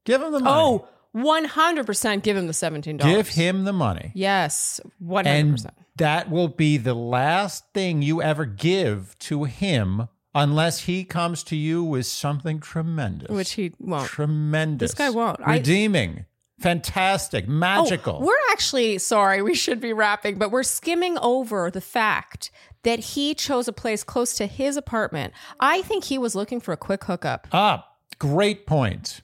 give 0.06 0.22
him 0.22 0.32
the 0.32 0.40
money, 0.40 0.50
Oh, 0.50 0.88
100% 1.14 2.22
give 2.22 2.36
him 2.36 2.46
the 2.46 2.52
$17. 2.52 2.98
give 3.00 3.28
him 3.28 3.64
the 3.64 3.72
money, 3.72 4.12
Yes, 4.14 4.80
100%. 5.02 5.26
and 5.26 5.66
that 5.96 6.30
will 6.30 6.48
be 6.48 6.76
the 6.76 6.94
last 6.94 7.64
thing 7.74 8.02
you 8.02 8.22
ever 8.22 8.44
give 8.44 9.16
to 9.20 9.44
him, 9.44 10.08
unless 10.34 10.80
he 10.80 11.04
comes 11.04 11.42
to 11.44 11.56
you 11.56 11.84
with 11.84 12.06
something 12.06 12.60
tremendous. 12.60 13.28
which 13.28 13.52
he 13.52 13.72
won't. 13.78 14.06
tremendous. 14.08 14.92
This 14.92 14.98
guy 14.98 15.10
won't. 15.10 15.38
I- 15.44 15.54
Redeeming, 15.54 16.24
fantastic, 16.58 17.46
magical. 17.46 18.18
Oh, 18.22 18.26
we're 18.26 18.50
actually 18.52 18.96
sorry, 18.98 19.42
we 19.42 19.54
should 19.54 19.80
be 19.80 19.92
wrapping, 19.92 20.38
but 20.38 20.50
we're 20.50 20.62
skimming 20.62 21.18
over 21.18 21.70
the 21.70 21.80
fact 21.82 22.50
that 22.84 22.98
he 23.00 23.34
chose 23.34 23.68
a 23.68 23.72
place 23.72 24.02
close 24.02 24.34
to 24.36 24.46
his 24.46 24.76
apartment. 24.76 25.32
I 25.60 25.82
think 25.82 26.04
he 26.04 26.18
was 26.18 26.34
looking 26.34 26.58
for 26.60 26.72
a 26.72 26.76
quick 26.76 27.04
hookup. 27.04 27.46
ah, 27.52 27.86
great 28.18 28.66
point. 28.66 29.20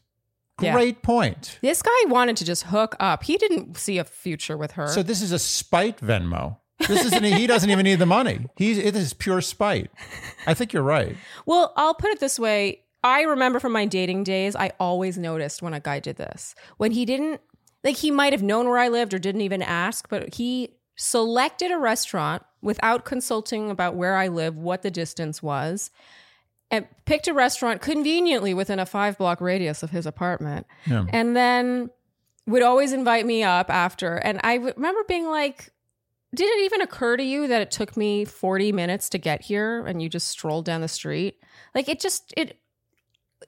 Yeah. 0.60 0.72
Great 0.72 1.02
point. 1.02 1.58
This 1.62 1.82
guy 1.82 1.90
wanted 2.06 2.36
to 2.38 2.44
just 2.44 2.64
hook 2.64 2.96
up. 2.98 3.22
He 3.24 3.36
didn't 3.36 3.76
see 3.76 3.98
a 3.98 4.04
future 4.04 4.56
with 4.56 4.72
her. 4.72 4.88
So 4.88 5.02
this 5.02 5.22
is 5.22 5.32
a 5.32 5.38
spite 5.38 5.98
Venmo. 5.98 6.56
This 6.86 7.04
isn't. 7.06 7.24
he 7.24 7.46
doesn't 7.46 7.70
even 7.70 7.84
need 7.84 7.96
the 7.98 8.06
money. 8.06 8.46
He's. 8.56 8.78
It 8.78 8.94
is 8.96 9.12
pure 9.12 9.40
spite. 9.40 9.90
I 10.46 10.54
think 10.54 10.72
you're 10.72 10.82
right. 10.82 11.16
well, 11.46 11.72
I'll 11.76 11.94
put 11.94 12.10
it 12.10 12.20
this 12.20 12.38
way. 12.38 12.82
I 13.04 13.22
remember 13.22 13.60
from 13.60 13.72
my 13.72 13.86
dating 13.86 14.24
days, 14.24 14.56
I 14.56 14.72
always 14.80 15.16
noticed 15.18 15.62
when 15.62 15.74
a 15.74 15.80
guy 15.80 16.00
did 16.00 16.16
this. 16.16 16.54
When 16.78 16.90
he 16.92 17.04
didn't, 17.04 17.40
like, 17.84 17.96
he 17.96 18.10
might 18.10 18.32
have 18.32 18.42
known 18.42 18.66
where 18.68 18.78
I 18.78 18.88
lived 18.88 19.14
or 19.14 19.18
didn't 19.18 19.42
even 19.42 19.62
ask, 19.62 20.08
but 20.08 20.34
he 20.34 20.74
selected 20.96 21.70
a 21.70 21.78
restaurant 21.78 22.42
without 22.60 23.04
consulting 23.04 23.70
about 23.70 23.94
where 23.94 24.16
I 24.16 24.26
live, 24.28 24.58
what 24.58 24.82
the 24.82 24.90
distance 24.90 25.40
was, 25.40 25.92
and 26.70 26.87
picked 27.06 27.28
a 27.28 27.34
restaurant 27.34 27.80
conveniently 27.80 28.54
within 28.54 28.78
a 28.78 28.87
five 28.87 29.16
block 29.18 29.40
radius 29.40 29.82
of 29.82 29.90
his 29.90 30.06
apartment. 30.06 30.66
Yeah. 30.87 31.06
And 31.10 31.37
then 31.37 31.90
would 32.46 32.62
always 32.62 32.92
invite 32.92 33.26
me 33.26 33.42
up 33.42 33.70
after. 33.70 34.16
And 34.16 34.40
I 34.42 34.54
remember 34.54 35.04
being 35.06 35.26
like, 35.28 35.70
did 36.34 36.48
it 36.48 36.64
even 36.64 36.82
occur 36.82 37.16
to 37.16 37.22
you 37.22 37.46
that 37.48 37.62
it 37.62 37.70
took 37.70 37.96
me 37.96 38.25
40 38.25 38.72
minutes 38.72 39.08
to 39.10 39.18
get 39.18 39.42
here 39.42 39.87
and 39.87 40.02
you 40.02 40.08
just 40.08 40.28
strolled 40.28 40.64
down 40.64 40.80
the 40.80 40.88
street? 40.88 41.42
Like 41.75 41.88
it 41.88 42.00
just, 42.00 42.34
it, 42.37 42.58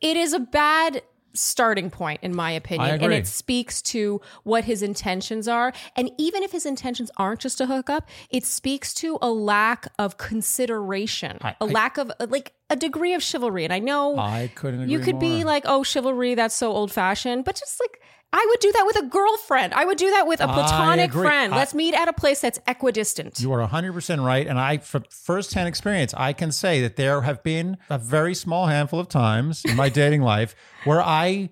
it 0.00 0.17
is 0.17 0.33
a 0.33 0.41
bad 0.41 1.03
starting 1.33 1.91
point 1.91 2.21
in 2.23 2.35
my 2.35 2.51
opinion 2.51 3.01
and 3.03 3.13
it 3.13 3.27
speaks 3.27 3.81
to 3.83 4.21
what 4.43 4.65
his 4.65 4.83
intentions 4.83 5.47
are. 5.49 5.73
And 5.97 6.11
even 6.19 6.43
if 6.43 6.53
his 6.53 6.67
intentions 6.67 7.11
aren't 7.17 7.41
just 7.41 7.59
to 7.59 7.67
hook 7.67 7.89
up 7.91 8.09
it 8.31 8.45
speaks 8.45 8.93
to 8.95 9.19
a 9.23 9.31
lack 9.31 9.87
of 9.99 10.17
consideration 10.17 11.39
I- 11.41 11.57
a 11.61 11.65
I- 11.65 11.67
lack 11.67 11.99
of 11.99 12.11
uh, 12.21 12.27
like 12.29 12.53
a 12.69 12.77
degree 12.77 13.15
of 13.15 13.23
chivalry. 13.23 13.65
And 13.65 13.73
i 13.73 13.79
know 13.79 14.17
I 14.17 14.51
couldn't 14.55 14.83
agree 14.83 14.93
you 14.93 15.01
could 15.01 15.19
be 15.19 15.45
like 15.45 15.65
oh 15.67 15.83
chivalry 15.83 16.35
that's 16.35 16.55
so 16.55 16.71
old 16.73 16.93
fashioned 16.93 17.45
but 17.45 17.57
just 17.57 17.81
like 17.81 18.01
I 18.33 18.47
would 18.49 18.61
do 18.61 18.71
that 18.73 18.85
with 18.87 18.97
a 18.97 19.03
girlfriend. 19.07 19.75
I 19.75 19.85
would 19.85 19.99
do 19.99 20.09
that 20.11 20.27
with 20.27 20.41
a 20.41 20.47
platonic 20.47 21.13
friend. 21.13 21.53
I- 21.53 21.57
Let's 21.57 21.75
meet 21.75 21.95
at 21.95 22.07
a 22.09 22.13
place 22.13 22.41
that's 22.41 22.61
equidistant. 22.69 23.41
You 23.41 23.53
are 23.53 23.67
100% 23.67 24.25
right. 24.25 24.47
And 24.47 24.59
I, 24.59 24.79
from 24.79 25.05
firsthand 25.11 25.67
experience, 25.69 26.15
I 26.17 26.33
can 26.33 26.53
say 26.53 26.81
that 26.83 26.95
there 26.97 27.23
have 27.23 27.43
been 27.43 27.77
a 27.89 27.99
very 27.99 28.35
small 28.35 28.67
handful 28.67 29.01
of 29.01 29.09
times 29.09 29.65
in 29.65 29.75
my 29.77 29.89
dating 30.01 30.23
life 30.23 30.55
where 30.85 31.03
I 31.03 31.51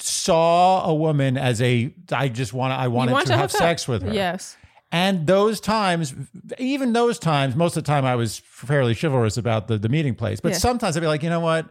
saw 0.00 0.84
a 0.88 0.94
woman 0.94 1.36
as 1.36 1.60
a, 1.62 1.94
I 2.12 2.28
just 2.28 2.52
want 2.52 2.70
to, 2.72 2.76
I 2.76 2.88
wanted 2.88 3.12
want 3.12 3.26
to, 3.26 3.32
to 3.32 3.38
have 3.38 3.50
sex 3.52 3.88
with 3.88 4.02
her. 4.02 4.12
Yes. 4.12 4.56
And 4.92 5.26
those 5.26 5.58
times, 5.60 6.14
even 6.58 6.92
those 6.92 7.18
times, 7.18 7.56
most 7.56 7.76
of 7.76 7.82
the 7.82 7.88
time 7.88 8.04
I 8.04 8.14
was 8.14 8.38
fairly 8.38 8.94
chivalrous 8.94 9.36
about 9.36 9.66
the, 9.66 9.78
the 9.78 9.88
meeting 9.88 10.14
place. 10.14 10.40
But 10.40 10.54
sometimes 10.54 10.96
I'd 10.96 11.00
be 11.00 11.06
like, 11.08 11.24
you 11.24 11.30
know 11.30 11.40
what? 11.40 11.66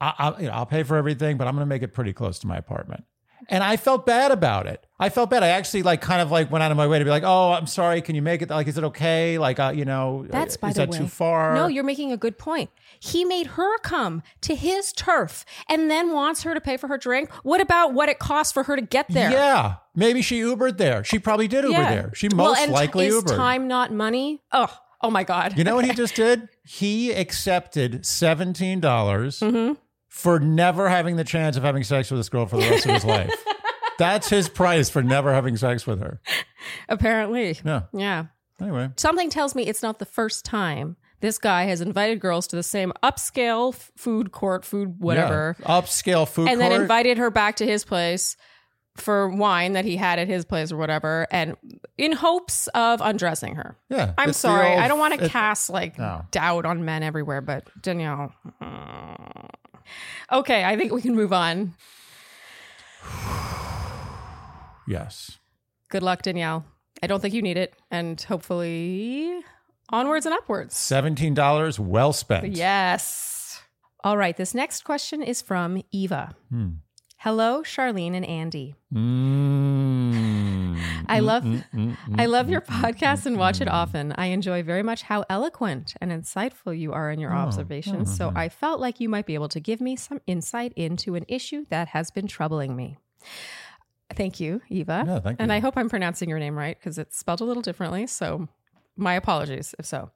I, 0.00 0.14
I, 0.18 0.40
you 0.40 0.46
know, 0.46 0.52
I'll 0.54 0.66
pay 0.66 0.82
for 0.82 0.96
everything, 0.96 1.36
but 1.36 1.46
I'm 1.46 1.54
going 1.54 1.66
to 1.66 1.68
make 1.68 1.82
it 1.82 1.92
pretty 1.92 2.14
close 2.14 2.38
to 2.40 2.46
my 2.46 2.56
apartment. 2.56 3.04
And 3.48 3.62
I 3.64 3.76
felt 3.76 4.06
bad 4.06 4.30
about 4.30 4.66
it. 4.66 4.84
I 4.98 5.08
felt 5.08 5.28
bad. 5.30 5.42
I 5.42 5.48
actually 5.48 5.82
like 5.82 6.00
kind 6.00 6.22
of 6.22 6.30
like 6.30 6.50
went 6.50 6.62
out 6.62 6.70
of 6.70 6.76
my 6.76 6.86
way 6.86 6.98
to 6.98 7.04
be 7.04 7.10
like, 7.10 7.24
oh, 7.24 7.52
I'm 7.52 7.66
sorry. 7.66 8.00
Can 8.00 8.14
you 8.14 8.22
make 8.22 8.42
it? 8.42 8.50
Like, 8.50 8.66
is 8.68 8.78
it 8.78 8.84
okay? 8.84 9.38
Like, 9.38 9.58
uh, 9.58 9.72
you 9.74 9.84
know, 9.84 10.24
That's 10.30 10.56
by 10.56 10.68
is 10.68 10.74
the 10.76 10.82
that 10.82 10.90
way. 10.90 10.98
too 10.98 11.08
far? 11.08 11.54
No, 11.54 11.66
you're 11.66 11.84
making 11.84 12.12
a 12.12 12.16
good 12.16 12.38
point. 12.38 12.70
He 13.00 13.24
made 13.24 13.48
her 13.48 13.78
come 13.78 14.22
to 14.42 14.54
his 14.54 14.92
turf 14.92 15.44
and 15.68 15.90
then 15.90 16.12
wants 16.12 16.42
her 16.44 16.54
to 16.54 16.60
pay 16.60 16.76
for 16.76 16.88
her 16.88 16.96
drink. 16.96 17.30
What 17.42 17.60
about 17.60 17.92
what 17.92 18.08
it 18.08 18.18
costs 18.18 18.52
for 18.52 18.62
her 18.62 18.76
to 18.76 18.82
get 18.82 19.06
there? 19.08 19.30
Yeah, 19.30 19.74
maybe 19.94 20.22
she 20.22 20.40
Ubered 20.40 20.78
there. 20.78 21.04
She 21.04 21.18
probably 21.18 21.48
did 21.48 21.64
Uber 21.64 21.72
Yeah. 21.76 21.90
there. 21.94 22.10
She 22.14 22.28
well, 22.28 22.50
most 22.52 22.60
and 22.62 22.72
likely 22.72 23.06
is 23.06 23.14
Ubered. 23.22 23.36
time 23.36 23.68
not 23.68 23.92
money? 23.92 24.42
Oh, 24.52 24.74
oh 25.02 25.10
my 25.10 25.24
God. 25.24 25.58
You 25.58 25.64
know 25.64 25.74
what 25.74 25.84
he 25.84 25.92
just 26.02 26.14
did? 26.14 26.48
He 26.64 27.12
accepted 27.12 28.06
seventeen 28.06 28.80
dollars 28.80 29.40
Mm-hmm. 29.40 29.74
For 30.14 30.38
never 30.38 30.88
having 30.88 31.16
the 31.16 31.24
chance 31.24 31.56
of 31.56 31.64
having 31.64 31.82
sex 31.82 32.08
with 32.10 32.20
this 32.20 32.28
girl 32.28 32.46
for 32.46 32.56
the 32.56 32.70
rest 32.70 32.86
of 32.86 32.92
his 32.92 33.04
life. 33.04 33.32
That's 33.98 34.28
his 34.28 34.48
price 34.48 34.88
for 34.88 35.02
never 35.02 35.34
having 35.34 35.56
sex 35.56 35.86
with 35.88 36.00
her. 36.00 36.20
Apparently. 36.88 37.58
Yeah. 37.64 37.82
Yeah. 37.92 38.26
Anyway, 38.60 38.90
Something 38.96 39.28
tells 39.28 39.54
me 39.56 39.66
it's 39.66 39.82
not 39.82 39.98
the 39.98 40.06
first 40.06 40.44
time 40.44 40.96
this 41.20 41.38
guy 41.38 41.64
has 41.64 41.80
invited 41.80 42.20
girls 42.20 42.46
to 42.48 42.56
the 42.56 42.62
same 42.62 42.92
upscale 43.02 43.74
f- 43.74 43.90
food 43.96 44.30
court, 44.30 44.64
food 44.64 45.00
whatever, 45.00 45.56
yeah. 45.58 45.66
upscale 45.66 46.28
food 46.28 46.48
and 46.48 46.60
court. 46.60 46.70
then 46.70 46.80
invited 46.80 47.18
her 47.18 47.30
back 47.30 47.56
to 47.56 47.66
his 47.66 47.84
place 47.84 48.36
for 48.96 49.28
wine 49.28 49.72
that 49.72 49.84
he 49.84 49.96
had 49.96 50.20
at 50.20 50.28
his 50.28 50.44
place 50.44 50.70
or 50.70 50.76
whatever, 50.76 51.26
and 51.32 51.56
in 51.98 52.12
hopes 52.12 52.68
of 52.68 53.00
undressing 53.00 53.56
her. 53.56 53.76
yeah, 53.90 54.12
I'm 54.16 54.32
sorry. 54.32 54.68
old- 54.70 54.78
I 54.78 54.86
don't 54.86 55.00
want 55.00 55.18
to 55.18 55.28
cast 55.28 55.68
like 55.70 55.98
No. 55.98 56.24
doubt 56.30 56.64
on 56.66 56.84
men 56.84 57.02
everywhere, 57.02 57.40
but 57.40 57.66
Danielle. 57.82 58.32
mm. 58.62 59.48
Okay, 60.32 60.64
I 60.64 60.76
think 60.76 60.92
we 60.92 61.02
can 61.02 61.14
move 61.14 61.32
on. 61.32 61.74
Yes. 64.86 65.38
Good 65.88 66.02
luck, 66.02 66.22
Danielle. 66.22 66.64
I 67.02 67.06
don't 67.06 67.20
think 67.20 67.34
you 67.34 67.42
need 67.42 67.56
it. 67.56 67.74
And 67.90 68.20
hopefully, 68.20 69.40
onwards 69.90 70.26
and 70.26 70.34
upwards. 70.34 70.76
Seventeen 70.76 71.34
dollars, 71.34 71.78
well 71.78 72.12
spent. 72.12 72.54
Yes. 72.56 73.62
All 74.02 74.16
right. 74.16 74.36
This 74.36 74.54
next 74.54 74.84
question 74.84 75.22
is 75.22 75.40
from 75.40 75.82
Eva. 75.90 76.34
Hmm. 76.50 76.68
Hello, 77.24 77.62
Charlene 77.62 78.14
and 78.14 78.26
Andy. 78.26 78.74
Mm. 78.94 80.78
I 81.08 81.20
love 81.20 81.42
Mm, 81.42 81.64
mm, 81.72 81.96
I 82.18 82.26
love 82.26 82.50
your 82.50 82.60
podcast 82.60 83.24
and 83.24 83.38
watch 83.38 83.62
it 83.62 83.68
often. 83.68 84.12
I 84.18 84.26
enjoy 84.26 84.62
very 84.62 84.82
much 84.82 85.04
how 85.04 85.24
eloquent 85.30 85.94
and 86.02 86.12
insightful 86.12 86.78
you 86.78 86.92
are 86.92 87.10
in 87.10 87.18
your 87.20 87.32
Oh, 87.32 87.38
observations. 87.38 88.10
oh, 88.12 88.14
so. 88.14 88.32
I 88.36 88.50
felt 88.50 88.78
like 88.78 89.00
you 89.00 89.08
might 89.08 89.24
be 89.24 89.32
able 89.32 89.48
to 89.48 89.58
give 89.60 89.80
me 89.80 89.96
some 89.96 90.20
insight 90.26 90.74
into 90.76 91.14
an 91.14 91.24
issue 91.26 91.64
that 91.70 91.88
has 91.88 92.10
been 92.10 92.26
troubling 92.26 92.76
me. 92.76 92.98
Thank 94.14 94.38
you, 94.38 94.60
Eva. 94.68 95.22
Thank 95.24 95.40
And 95.40 95.50
you. 95.50 95.56
I 95.56 95.60
hope 95.60 95.78
I'm 95.78 95.88
pronouncing 95.88 96.28
your 96.28 96.38
name 96.38 96.58
right 96.58 96.78
because 96.78 96.98
it's 96.98 97.16
spelled 97.16 97.40
a 97.40 97.44
little 97.44 97.62
differently. 97.62 98.06
So 98.06 98.48
my 98.98 99.14
apologies 99.14 99.74
if 99.78 99.86
so. 99.86 100.10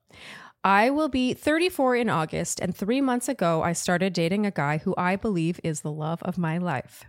I 0.68 0.90
will 0.90 1.08
be 1.08 1.32
34 1.32 1.96
in 1.96 2.10
August, 2.10 2.60
and 2.60 2.76
three 2.76 3.00
months 3.00 3.26
ago, 3.26 3.62
I 3.62 3.72
started 3.72 4.12
dating 4.12 4.44
a 4.44 4.50
guy 4.50 4.76
who 4.76 4.94
I 4.98 5.16
believe 5.16 5.58
is 5.64 5.80
the 5.80 5.90
love 5.90 6.22
of 6.22 6.36
my 6.36 6.58
life. 6.58 7.06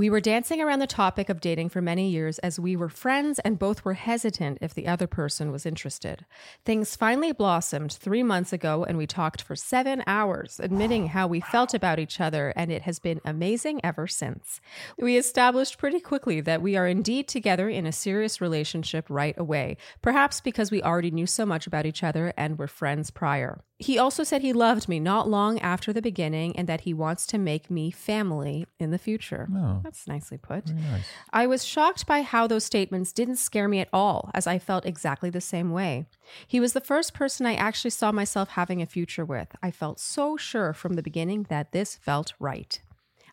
We 0.00 0.08
were 0.08 0.20
dancing 0.20 0.62
around 0.62 0.78
the 0.78 0.86
topic 0.86 1.28
of 1.28 1.42
dating 1.42 1.68
for 1.68 1.82
many 1.82 2.08
years 2.08 2.38
as 2.38 2.58
we 2.58 2.74
were 2.74 2.88
friends 2.88 3.38
and 3.40 3.58
both 3.58 3.84
were 3.84 3.92
hesitant 3.92 4.56
if 4.62 4.72
the 4.72 4.86
other 4.86 5.06
person 5.06 5.52
was 5.52 5.66
interested. 5.66 6.24
Things 6.64 6.96
finally 6.96 7.32
blossomed 7.32 7.92
three 7.92 8.22
months 8.22 8.50
ago 8.50 8.82
and 8.82 8.96
we 8.96 9.06
talked 9.06 9.42
for 9.42 9.54
seven 9.54 10.02
hours, 10.06 10.58
admitting 10.58 11.08
how 11.08 11.26
we 11.26 11.42
felt 11.42 11.74
about 11.74 11.98
each 11.98 12.18
other, 12.18 12.54
and 12.56 12.72
it 12.72 12.80
has 12.80 12.98
been 12.98 13.20
amazing 13.26 13.78
ever 13.84 14.06
since. 14.06 14.62
We 14.96 15.18
established 15.18 15.76
pretty 15.76 16.00
quickly 16.00 16.40
that 16.40 16.62
we 16.62 16.78
are 16.78 16.86
indeed 16.86 17.28
together 17.28 17.68
in 17.68 17.84
a 17.84 17.92
serious 17.92 18.40
relationship 18.40 19.04
right 19.10 19.36
away, 19.36 19.76
perhaps 20.00 20.40
because 20.40 20.70
we 20.70 20.82
already 20.82 21.10
knew 21.10 21.26
so 21.26 21.44
much 21.44 21.66
about 21.66 21.84
each 21.84 22.02
other 22.02 22.32
and 22.38 22.58
were 22.58 22.68
friends 22.68 23.10
prior. 23.10 23.60
He 23.80 23.98
also 23.98 24.24
said 24.24 24.42
he 24.42 24.52
loved 24.52 24.90
me 24.90 25.00
not 25.00 25.26
long 25.26 25.58
after 25.60 25.90
the 25.90 26.02
beginning 26.02 26.54
and 26.54 26.68
that 26.68 26.82
he 26.82 26.92
wants 26.92 27.26
to 27.28 27.38
make 27.38 27.70
me 27.70 27.90
family 27.90 28.66
in 28.78 28.90
the 28.90 28.98
future. 28.98 29.48
Oh, 29.54 29.80
That's 29.90 30.06
nicely 30.06 30.38
put. 30.38 30.72
nice. 30.72 31.04
I 31.32 31.48
was 31.48 31.64
shocked 31.64 32.06
by 32.06 32.22
how 32.22 32.46
those 32.46 32.64
statements 32.64 33.12
didn't 33.12 33.36
scare 33.36 33.66
me 33.66 33.80
at 33.80 33.88
all, 33.92 34.30
as 34.32 34.46
I 34.46 34.60
felt 34.60 34.86
exactly 34.86 35.30
the 35.30 35.40
same 35.40 35.72
way. 35.72 36.06
He 36.46 36.60
was 36.60 36.74
the 36.74 36.80
first 36.80 37.12
person 37.12 37.44
I 37.44 37.54
actually 37.54 37.90
saw 37.90 38.12
myself 38.12 38.50
having 38.50 38.80
a 38.80 38.86
future 38.86 39.24
with. 39.24 39.48
I 39.62 39.72
felt 39.72 39.98
so 39.98 40.36
sure 40.36 40.72
from 40.72 40.94
the 40.94 41.02
beginning 41.02 41.46
that 41.48 41.72
this 41.72 41.96
felt 41.96 42.34
right. 42.38 42.80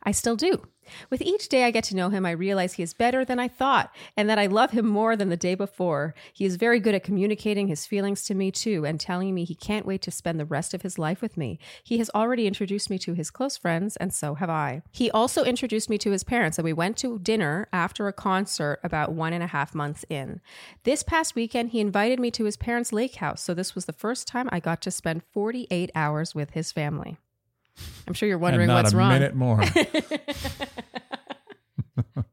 I 0.08 0.12
still 0.12 0.38
do. 0.38 0.62
With 1.10 1.22
each 1.22 1.50
day 1.50 1.66
I 1.66 1.72
get 1.72 1.84
to 1.86 1.96
know 1.96 2.08
him, 2.08 2.26
I 2.26 2.32
realize 2.32 2.72
he 2.72 2.84
is 2.84 2.94
better 2.94 3.26
than 3.26 3.40
I 3.40 3.50
thought 3.50 3.94
and 4.16 4.30
that 4.30 4.40
I 4.40 4.46
love 4.46 4.72
him 4.72 4.88
more 4.88 5.18
than 5.18 5.28
the 5.28 5.36
day 5.36 5.54
before. 5.54 6.16
He 6.32 6.46
is 6.46 6.56
very 6.56 6.80
good 6.80 6.96
at 6.96 7.04
communicating 7.04 7.68
his 7.68 7.86
feelings 7.86 8.24
to 8.24 8.34
me 8.34 8.50
too 8.50 8.86
and 8.86 9.02
telling 9.02 9.36
me 9.36 9.44
he 9.44 9.54
can't 9.54 9.86
wait 9.86 10.02
to 10.04 10.12
spend 10.12 10.40
the 10.40 10.46
rest 10.46 10.74
of 10.74 10.84
his 10.84 10.98
life 10.98 11.22
with 11.22 11.36
me. 11.36 11.60
He 11.84 11.98
has 11.98 12.10
already 12.16 12.48
introduced 12.48 12.90
me 12.90 12.98
to 13.00 13.16
his 13.16 13.30
close 13.30 13.58
friends, 13.58 13.98
and 13.98 14.14
so 14.14 14.36
have 14.36 14.50
I. 14.50 14.82
He 14.94 15.12
also 15.12 15.44
introduced 15.44 15.90
me 15.90 15.98
to 15.98 16.12
his 16.12 16.24
parents, 16.24 16.58
and 16.58 16.64
we 16.64 16.72
went 16.72 16.96
to 17.00 17.20
dinner 17.20 17.68
after 17.74 18.08
a 18.08 18.14
concert 18.14 18.80
about 18.86 19.12
one 19.12 19.34
and 19.34 19.44
a 19.44 19.48
half 19.48 19.76
months 19.76 20.06
in. 20.10 20.40
This 20.86 21.04
past 21.04 21.36
weekend, 21.36 21.72
he 21.72 21.82
invited 21.82 22.18
me 22.18 22.32
to 22.32 22.46
his 22.46 22.56
parents' 22.56 22.94
lake 22.94 23.16
house, 23.16 23.44
so 23.44 23.54
this 23.54 23.76
was 23.76 23.88
the 23.88 23.92
first 23.92 24.26
time 24.26 24.48
I 24.54 24.62
got 24.62 24.82
to 24.84 24.92
spend 24.92 25.24
48 25.34 25.92
hours 25.94 26.34
with 26.34 26.52
his 26.52 26.72
family. 26.72 27.18
I'm 28.08 28.14
sure 28.14 28.30
you're 28.30 28.38
wondering 28.38 28.70
and 28.70 28.76
not 28.76 28.84
what's 28.84 28.94
a 28.94 28.98
wrong. 28.98 29.10
minute 29.10 29.36
more. 29.36 29.62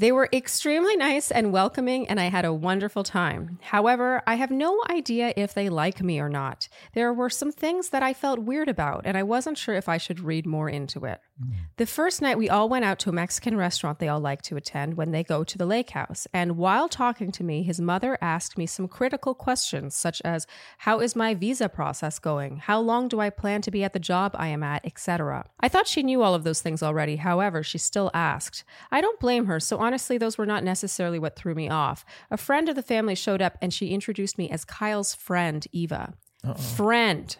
They 0.00 0.12
were 0.12 0.30
extremely 0.32 0.96
nice 0.96 1.30
and 1.30 1.52
welcoming, 1.52 2.08
and 2.08 2.18
I 2.18 2.30
had 2.30 2.46
a 2.46 2.54
wonderful 2.54 3.04
time. 3.04 3.58
However, 3.60 4.22
I 4.26 4.36
have 4.36 4.50
no 4.50 4.82
idea 4.88 5.34
if 5.36 5.52
they 5.52 5.68
like 5.68 6.02
me 6.02 6.18
or 6.18 6.30
not. 6.30 6.70
There 6.94 7.12
were 7.12 7.28
some 7.28 7.52
things 7.52 7.90
that 7.90 8.02
I 8.02 8.14
felt 8.14 8.38
weird 8.38 8.70
about, 8.70 9.02
and 9.04 9.14
I 9.18 9.22
wasn't 9.22 9.58
sure 9.58 9.74
if 9.74 9.90
I 9.90 9.98
should 9.98 10.20
read 10.20 10.46
more 10.46 10.70
into 10.70 11.04
it. 11.04 11.20
Mm. 11.38 11.52
The 11.76 11.84
first 11.84 12.22
night, 12.22 12.38
we 12.38 12.48
all 12.48 12.70
went 12.70 12.86
out 12.86 12.98
to 13.00 13.10
a 13.10 13.12
Mexican 13.12 13.58
restaurant 13.58 13.98
they 13.98 14.08
all 14.08 14.20
like 14.20 14.40
to 14.42 14.56
attend 14.56 14.96
when 14.96 15.10
they 15.10 15.22
go 15.22 15.44
to 15.44 15.58
the 15.58 15.66
lake 15.66 15.90
house. 15.90 16.26
And 16.32 16.56
while 16.56 16.88
talking 16.88 17.30
to 17.32 17.44
me, 17.44 17.62
his 17.62 17.78
mother 17.78 18.16
asked 18.22 18.56
me 18.56 18.64
some 18.64 18.88
critical 18.88 19.34
questions, 19.34 19.94
such 19.94 20.22
as 20.24 20.46
How 20.78 21.00
is 21.00 21.14
my 21.14 21.34
visa 21.34 21.68
process 21.68 22.18
going? 22.18 22.56
How 22.56 22.80
long 22.80 23.08
do 23.08 23.20
I 23.20 23.28
plan 23.28 23.60
to 23.60 23.70
be 23.70 23.84
at 23.84 23.92
the 23.92 23.98
job 23.98 24.34
I 24.38 24.48
am 24.48 24.62
at, 24.62 24.86
etc. 24.86 25.44
I 25.60 25.68
thought 25.68 25.86
she 25.86 26.02
knew 26.02 26.22
all 26.22 26.34
of 26.34 26.44
those 26.44 26.62
things 26.62 26.82
already. 26.82 27.16
However, 27.16 27.62
she 27.62 27.76
still 27.76 28.10
asked. 28.14 28.64
I 28.90 29.02
don't 29.02 29.20
blame 29.20 29.44
her, 29.44 29.60
so 29.60 29.76
honestly, 29.90 30.18
those 30.18 30.38
were 30.38 30.46
not 30.46 30.62
necessarily 30.62 31.18
what 31.18 31.34
threw 31.34 31.52
me 31.52 31.68
off. 31.68 32.04
A 32.30 32.36
friend 32.36 32.68
of 32.68 32.76
the 32.76 32.82
family 32.82 33.16
showed 33.16 33.42
up 33.42 33.58
and 33.60 33.74
she 33.74 33.88
introduced 33.88 34.38
me 34.38 34.48
as 34.48 34.64
Kyle's 34.64 35.16
friend, 35.16 35.66
Eva. 35.72 36.14
Friend. 36.76 37.36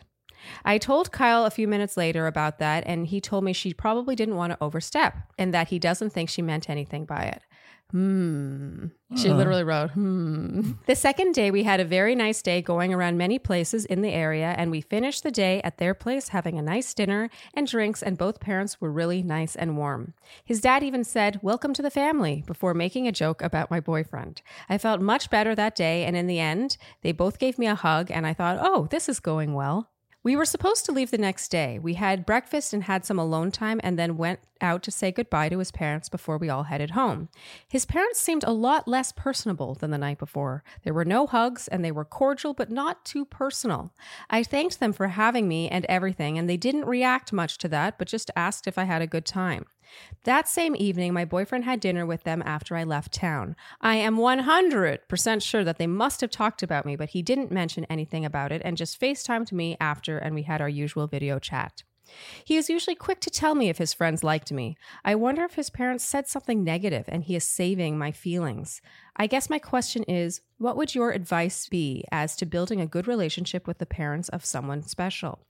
I 0.64 0.78
told 0.78 1.12
Kyle 1.12 1.44
a 1.44 1.50
few 1.50 1.68
minutes 1.68 1.96
later 1.96 2.26
about 2.26 2.58
that, 2.58 2.82
and 2.88 3.06
he 3.06 3.20
told 3.20 3.44
me 3.44 3.52
she 3.52 3.72
probably 3.72 4.16
didn't 4.16 4.34
want 4.34 4.52
to 4.52 4.58
overstep 4.60 5.16
and 5.38 5.54
that 5.54 5.68
he 5.68 5.78
doesn't 5.78 6.10
think 6.10 6.28
she 6.28 6.42
meant 6.42 6.68
anything 6.68 7.04
by 7.04 7.22
it. 7.22 7.42
Hmm. 7.90 8.86
She 9.16 9.30
literally 9.30 9.64
wrote, 9.64 9.90
hmm. 9.90 10.72
The 10.86 10.94
second 10.94 11.32
day, 11.32 11.50
we 11.50 11.64
had 11.64 11.80
a 11.80 11.84
very 11.84 12.14
nice 12.14 12.40
day 12.42 12.62
going 12.62 12.94
around 12.94 13.18
many 13.18 13.40
places 13.40 13.84
in 13.84 14.02
the 14.02 14.12
area, 14.12 14.54
and 14.56 14.70
we 14.70 14.80
finished 14.80 15.24
the 15.24 15.32
day 15.32 15.60
at 15.62 15.78
their 15.78 15.94
place 15.94 16.28
having 16.28 16.58
a 16.58 16.62
nice 16.62 16.94
dinner 16.94 17.28
and 17.52 17.66
drinks, 17.66 18.02
and 18.02 18.16
both 18.16 18.38
parents 18.38 18.80
were 18.80 18.92
really 18.92 19.22
nice 19.24 19.56
and 19.56 19.76
warm. 19.76 20.14
His 20.44 20.60
dad 20.60 20.84
even 20.84 21.02
said, 21.02 21.40
Welcome 21.42 21.74
to 21.74 21.82
the 21.82 21.90
family, 21.90 22.44
before 22.46 22.74
making 22.74 23.08
a 23.08 23.12
joke 23.12 23.42
about 23.42 23.70
my 23.70 23.80
boyfriend. 23.80 24.42
I 24.68 24.78
felt 24.78 25.00
much 25.00 25.28
better 25.28 25.56
that 25.56 25.74
day, 25.74 26.04
and 26.04 26.16
in 26.16 26.28
the 26.28 26.38
end, 26.38 26.76
they 27.02 27.10
both 27.10 27.40
gave 27.40 27.58
me 27.58 27.66
a 27.66 27.74
hug, 27.74 28.10
and 28.12 28.26
I 28.26 28.34
thought, 28.34 28.58
Oh, 28.60 28.86
this 28.90 29.08
is 29.08 29.18
going 29.18 29.54
well. 29.54 29.90
We 30.22 30.36
were 30.36 30.44
supposed 30.44 30.84
to 30.84 30.92
leave 30.92 31.10
the 31.10 31.16
next 31.16 31.48
day. 31.48 31.78
We 31.78 31.94
had 31.94 32.26
breakfast 32.26 32.74
and 32.74 32.84
had 32.84 33.06
some 33.06 33.18
alone 33.18 33.50
time 33.50 33.80
and 33.82 33.98
then 33.98 34.18
went 34.18 34.40
out 34.60 34.82
to 34.82 34.90
say 34.90 35.10
goodbye 35.10 35.48
to 35.48 35.58
his 35.58 35.72
parents 35.72 36.10
before 36.10 36.36
we 36.36 36.50
all 36.50 36.64
headed 36.64 36.90
home. 36.90 37.30
His 37.66 37.86
parents 37.86 38.20
seemed 38.20 38.44
a 38.44 38.52
lot 38.52 38.86
less 38.86 39.12
personable 39.12 39.74
than 39.74 39.90
the 39.90 39.96
night 39.96 40.18
before. 40.18 40.62
There 40.82 40.92
were 40.92 41.06
no 41.06 41.26
hugs 41.26 41.68
and 41.68 41.82
they 41.82 41.90
were 41.90 42.04
cordial 42.04 42.52
but 42.52 42.70
not 42.70 43.02
too 43.02 43.24
personal. 43.24 43.94
I 44.28 44.42
thanked 44.42 44.78
them 44.78 44.92
for 44.92 45.08
having 45.08 45.48
me 45.48 45.70
and 45.70 45.86
everything, 45.86 46.36
and 46.36 46.50
they 46.50 46.58
didn't 46.58 46.84
react 46.84 47.32
much 47.32 47.56
to 47.58 47.68
that, 47.68 47.98
but 47.98 48.06
just 48.06 48.30
asked 48.36 48.66
if 48.66 48.76
I 48.76 48.84
had 48.84 49.00
a 49.00 49.06
good 49.06 49.24
time. 49.24 49.64
That 50.24 50.48
same 50.48 50.76
evening, 50.76 51.12
my 51.12 51.24
boyfriend 51.24 51.64
had 51.64 51.80
dinner 51.80 52.04
with 52.04 52.24
them 52.24 52.42
after 52.44 52.76
I 52.76 52.84
left 52.84 53.12
town. 53.12 53.56
I 53.80 53.96
am 53.96 54.16
100% 54.16 55.42
sure 55.42 55.64
that 55.64 55.78
they 55.78 55.86
must 55.86 56.20
have 56.20 56.30
talked 56.30 56.62
about 56.62 56.86
me, 56.86 56.96
but 56.96 57.10
he 57.10 57.22
didn't 57.22 57.50
mention 57.50 57.86
anything 57.88 58.24
about 58.24 58.52
it 58.52 58.62
and 58.64 58.76
just 58.76 59.00
FaceTimed 59.00 59.52
me 59.52 59.76
after, 59.80 60.18
and 60.18 60.34
we 60.34 60.42
had 60.42 60.60
our 60.60 60.68
usual 60.68 61.06
video 61.06 61.38
chat. 61.38 61.82
He 62.44 62.56
is 62.56 62.68
usually 62.68 62.96
quick 62.96 63.20
to 63.20 63.30
tell 63.30 63.54
me 63.54 63.68
if 63.68 63.78
his 63.78 63.94
friends 63.94 64.24
liked 64.24 64.52
me. 64.52 64.76
I 65.04 65.14
wonder 65.14 65.44
if 65.44 65.54
his 65.54 65.70
parents 65.70 66.04
said 66.04 66.26
something 66.26 66.64
negative 66.64 67.04
and 67.08 67.24
he 67.24 67.36
is 67.36 67.44
saving 67.44 67.98
my 67.98 68.12
feelings. 68.12 68.82
I 69.20 69.26
guess 69.26 69.50
my 69.50 69.58
question 69.58 70.02
is 70.04 70.40
what 70.56 70.78
would 70.78 70.94
your 70.94 71.10
advice 71.10 71.68
be 71.68 72.06
as 72.10 72.34
to 72.36 72.46
building 72.46 72.80
a 72.80 72.86
good 72.86 73.06
relationship 73.06 73.66
with 73.66 73.76
the 73.76 73.84
parents 73.84 74.30
of 74.30 74.46
someone 74.46 74.82
special? 74.82 75.40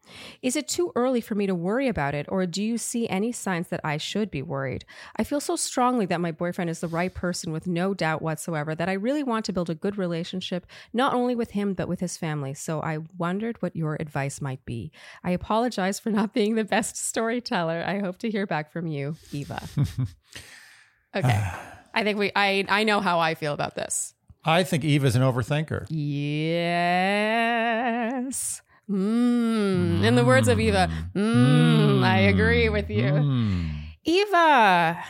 Is 0.43 0.57
it 0.57 0.67
too 0.67 0.91
early 0.97 1.21
for 1.21 1.37
me 1.37 1.47
to 1.47 1.55
worry 1.55 1.87
about 1.87 2.13
it, 2.13 2.27
or 2.29 2.45
do 2.47 2.65
you 2.65 2.79
see 2.79 3.09
any 3.09 3.31
signs 3.31 3.69
that 3.69 3.81
I 3.85 3.97
should 3.97 4.29
be 4.29 4.43
worried? 4.43 4.85
I 5.15 5.23
feel 5.23 5.39
so 5.39 5.55
strongly 5.55 6.05
that 6.07 6.21
my 6.21 6.33
boyfriend 6.33 6.69
is 6.69 6.81
the 6.81 6.89
right 6.89 7.15
person 7.15 7.53
with 7.53 7.69
no 7.69 7.95
doubt 7.95 8.23
whatsoever 8.23 8.75
that 8.75 8.89
I 8.89 8.95
really 8.95 9.23
want 9.23 9.45
to 9.45 9.53
build 9.53 9.71
a 9.71 9.75
good 9.77 9.97
relationship, 9.97 10.67
not 10.93 11.15
only 11.15 11.37
with 11.37 11.53
him, 11.53 11.75
but 11.75 11.87
with 11.87 12.01
his 12.01 12.17
family. 12.17 12.55
So 12.55 12.83
I 12.83 12.99
wondered 13.19 13.63
what 13.63 13.77
your 13.77 13.97
advice 14.01 14.41
might 14.41 14.65
be. 14.65 14.91
I 15.23 15.31
apologize 15.31 16.01
for 16.01 16.11
not 16.11 16.35
being 16.35 16.57
the 16.57 16.65
best 16.65 16.97
storyteller. 16.97 17.85
I 17.87 18.01
hope 18.01 18.19
to 18.19 18.31
hear 18.33 18.49
back 18.49 18.73
from 18.73 18.89
you, 18.89 19.15
Eva. 19.31 19.63
okay. 21.15 21.53
I 21.95 22.05
think 22.05 22.19
we 22.19 22.33
I 22.35 22.65
I 22.69 22.85
know 22.85 23.01
how 23.01 23.19
I 23.19 23.35
feel 23.35 23.53
about 23.53 23.75
this. 23.75 24.15
I 24.45 24.63
think 24.65 24.85
Eve 24.85 25.05
is 25.05 25.17
an 25.17 25.23
overthinker. 25.23 25.87
Yes. 25.91 26.71
Mm. 28.91 30.03
In 30.05 30.15
the 30.17 30.25
words 30.25 30.49
of 30.49 30.59
Eva, 30.59 30.91
mm, 31.15 32.03
I 32.03 32.19
agree 32.21 32.69
with 32.69 32.91
you. 32.91 33.05
Mm. 33.05 33.71
Eva, 34.05 35.05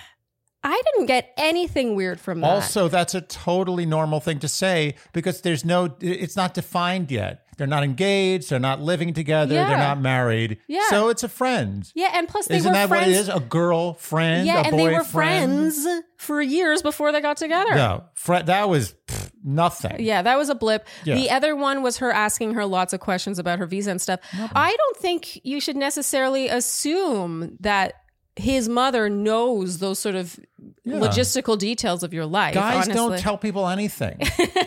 I 0.62 0.82
didn't 0.92 1.06
get 1.06 1.32
anything 1.38 1.94
weird 1.94 2.20
from 2.20 2.40
that. 2.42 2.50
Also, 2.50 2.88
that's 2.88 3.14
a 3.14 3.22
totally 3.22 3.86
normal 3.86 4.20
thing 4.20 4.38
to 4.40 4.48
say 4.48 4.94
because 5.12 5.40
there's 5.40 5.64
no, 5.64 5.96
it's 6.00 6.36
not 6.36 6.52
defined 6.54 7.10
yet. 7.10 7.44
They're 7.56 7.66
not 7.66 7.84
engaged. 7.84 8.48
They're 8.48 8.58
not 8.58 8.80
living 8.80 9.12
together. 9.12 9.54
Yeah. 9.54 9.68
They're 9.68 9.78
not 9.78 10.00
married. 10.00 10.58
Yeah. 10.66 10.88
So 10.88 11.08
it's 11.10 11.22
a 11.22 11.28
friend. 11.28 11.90
yeah, 11.94 12.10
and 12.14 12.26
plus 12.26 12.46
they 12.46 12.56
Isn't 12.56 12.70
were 12.70 12.74
that 12.74 12.88
friends. 12.88 13.06
what 13.06 13.14
it 13.14 13.20
is? 13.20 13.28
A 13.28 13.40
girlfriend, 13.40 14.46
yeah, 14.46 14.60
a 14.60 14.64
and 14.64 14.78
they 14.78 14.88
were 14.88 15.04
friends 15.04 15.86
for 16.16 16.40
years 16.40 16.80
before 16.80 17.12
they 17.12 17.20
got 17.20 17.36
together. 17.36 17.74
No, 17.74 18.04
that 18.26 18.68
was 18.70 18.94
pff, 19.06 19.30
nothing. 19.44 19.96
Yeah, 20.00 20.22
that 20.22 20.38
was 20.38 20.48
a 20.48 20.54
blip. 20.54 20.86
Yeah. 21.04 21.16
The 21.16 21.28
other 21.30 21.54
one 21.54 21.82
was 21.82 21.98
her 21.98 22.10
asking 22.10 22.54
her 22.54 22.64
lots 22.64 22.94
of 22.94 23.00
questions 23.00 23.38
about 23.38 23.58
her 23.58 23.66
visa 23.66 23.90
and 23.90 24.00
stuff. 24.00 24.20
I 24.32 24.74
don't 24.74 24.96
think 24.96 25.44
you 25.44 25.60
should 25.60 25.76
necessarily 25.76 26.48
assume 26.48 27.58
that 27.60 27.92
his 28.36 28.68
mother 28.68 29.08
knows 29.08 29.78
those 29.78 29.98
sort 29.98 30.14
of 30.14 30.38
logistical 30.86 31.58
details 31.58 32.02
of 32.02 32.14
your 32.14 32.26
life. 32.26 32.54
Guys 32.54 32.74
honestly. 32.74 32.94
don't 32.94 33.18
tell 33.18 33.36
people 33.36 33.68
anything. 33.68 34.20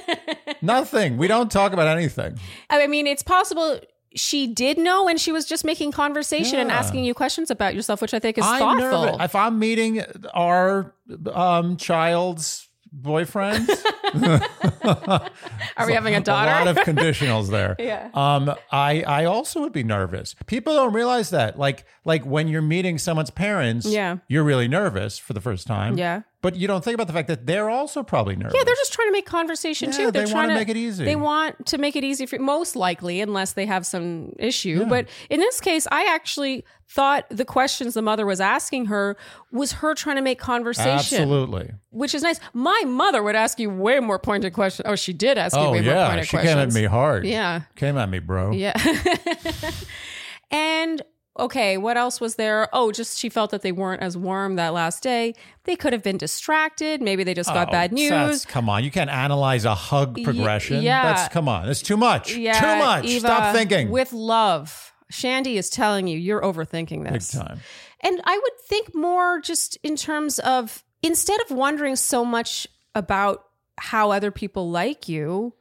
Nothing. 0.61 1.17
We 1.17 1.27
don't 1.27 1.51
talk 1.51 1.73
about 1.73 1.87
anything. 1.87 2.39
I 2.69 2.87
mean, 2.87 3.07
it's 3.07 3.23
possible 3.23 3.79
she 4.15 4.47
did 4.47 4.77
know 4.77 5.07
and 5.07 5.19
she 5.19 5.31
was 5.31 5.45
just 5.45 5.65
making 5.65 5.91
conversation 5.91 6.59
and 6.59 6.71
asking 6.71 7.03
you 7.03 7.13
questions 7.13 7.49
about 7.49 7.75
yourself, 7.75 8.01
which 8.01 8.13
I 8.13 8.19
think 8.19 8.37
is 8.37 8.45
I'm 8.45 8.59
thoughtful. 8.59 9.05
nervous. 9.05 9.17
If 9.21 9.35
I'm 9.35 9.59
meeting 9.59 10.03
our 10.33 10.93
um, 11.33 11.77
child's 11.77 12.67
boyfriend, 12.93 13.67
Are 14.13 15.87
we 15.87 15.93
having 15.93 16.15
a 16.15 16.21
daughter? 16.21 16.51
a 16.51 16.65
lot 16.65 16.67
of 16.67 16.77
conditionals 16.77 17.49
there. 17.49 17.75
Yeah. 17.83 18.09
Um, 18.13 18.53
I 18.71 19.01
I 19.03 19.25
also 19.25 19.59
would 19.61 19.73
be 19.73 19.83
nervous. 19.83 20.35
People 20.45 20.73
don't 20.75 20.93
realize 20.93 21.31
that. 21.31 21.57
Like 21.59 21.85
like 22.05 22.23
when 22.25 22.47
you're 22.47 22.61
meeting 22.61 22.97
someone's 22.97 23.29
parents, 23.31 23.85
Yeah. 23.85 24.17
you're 24.27 24.43
really 24.43 24.67
nervous 24.67 25.17
for 25.17 25.33
the 25.33 25.41
first 25.41 25.67
time. 25.67 25.97
Yeah. 25.97 26.21
But 26.43 26.57
you 26.57 26.67
don't 26.67 26.83
think 26.83 26.93
about 26.93 27.07
the 27.07 27.13
fact 27.13 27.29
that 27.29 27.45
they're 27.47 27.69
also 27.69 28.03
probably 28.03 28.35
nervous. 28.35 28.53
Yeah, 28.53 28.65
they're 28.65 28.75
just 28.75 28.91
trying 28.91 29.07
to 29.07 29.13
make 29.13 29.25
conversation 29.25 29.91
Yeah, 29.91 29.97
too. 29.97 30.11
They're 30.11 30.25
they 30.25 30.31
trying 30.31 30.49
wanna 30.49 30.59
make 30.59 30.67
it 30.67 30.75
easy. 30.75 31.05
They 31.05 31.15
want 31.15 31.65
to 31.67 31.77
make 31.77 31.95
it 31.95 32.03
easy 32.03 32.25
for 32.25 32.37
most 32.37 32.75
likely, 32.75 33.21
unless 33.21 33.53
they 33.53 33.65
have 33.65 33.85
some 33.85 34.33
issue. 34.37 34.85
But 34.85 35.07
in 35.29 35.39
this 35.39 35.61
case, 35.61 35.87
I 35.89 36.13
actually 36.13 36.65
thought 36.89 37.25
the 37.29 37.45
questions 37.45 37.93
the 37.93 38.01
mother 38.01 38.25
was 38.25 38.41
asking 38.41 38.87
her 38.87 39.15
was 39.53 39.71
her 39.71 39.95
trying 39.95 40.17
to 40.17 40.21
make 40.21 40.37
conversation, 40.37 40.91
Absolutely. 41.21 41.71
which 41.91 42.13
is 42.13 42.23
nice. 42.23 42.41
My 42.51 42.83
mother 42.85 43.23
would 43.23 43.37
ask 43.37 43.57
you 43.57 43.69
way 43.69 44.01
more 44.01 44.19
pointed 44.19 44.51
questions. 44.51 44.85
Oh, 44.85 44.97
she 44.97 45.13
did 45.13 45.37
ask 45.37 45.55
you 45.55 45.63
Oh 45.63 45.71
way 45.71 45.79
more 45.79 45.93
yeah, 45.93 46.09
pointed 46.09 46.25
she 46.25 46.29
questions. 46.31 46.51
She 46.51 46.55
came 46.55 46.67
at 46.67 46.73
me 46.73 46.83
hard. 46.83 47.25
Yeah. 47.25 47.61
came 47.77 47.97
at 47.97 48.09
me, 48.09 48.19
bro. 48.19 48.51
Yeah. 48.51 48.73
and 50.51 51.01
okay, 51.39 51.77
what 51.77 51.97
else 51.97 52.21
was 52.21 52.35
there? 52.35 52.67
Oh, 52.73 52.91
just 52.91 53.17
she 53.17 53.29
felt 53.29 53.51
that 53.51 53.61
they 53.63 53.71
weren't 53.71 54.01
as 54.01 54.15
warm 54.15 54.55
that 54.57 54.73
last 54.73 55.01
day. 55.03 55.33
They 55.63 55.75
could 55.75 55.91
have 55.93 56.03
been 56.03 56.17
distracted. 56.17 57.01
Maybe 57.01 57.23
they 57.23 57.33
just 57.33 57.49
got 57.53 57.69
Oh, 57.69 57.71
bad 57.71 57.91
news. 57.91 58.09
that's- 58.09 58.45
come 58.45 58.69
on, 58.69 58.83
you 58.83 58.91
can't 58.91 59.09
analyze 59.09 59.65
a 59.65 59.73
hug 59.75 60.21
progression. 60.23 60.81
yeah. 60.83 61.13
That's 61.13 61.33
come 61.33 61.47
on. 61.49 61.67
It's 61.69 61.81
too 61.81 61.97
much. 61.97 62.35
Yeah, 62.35 62.59
too 62.59 62.83
much. 62.85 63.05
Eva, 63.05 63.19
Stop 63.27 63.55
thinking. 63.55 63.89
With 63.89 64.13
love. 64.13 64.91
Shandy 65.09 65.57
is 65.57 65.69
telling 65.69 66.07
you 66.07 66.17
you're 66.17 66.41
overthinking 66.41 67.03
Big 67.03 67.13
this. 67.13 67.31
time. 67.31 67.59
And 68.01 68.19
I 68.25 68.35
would 68.37 68.59
think 68.67 68.93
more 68.95 69.39
just 69.39 69.77
in 69.83 69.95
terms 69.95 70.39
of 70.39 70.83
instead 71.01 71.39
of 71.41 71.51
wondering 71.55 71.95
so 71.95 72.25
much 72.25 72.67
about 72.95 73.43
how 73.77 74.11
other 74.11 74.31
people 74.31 74.69
like 74.69 75.07
you, 75.09 75.53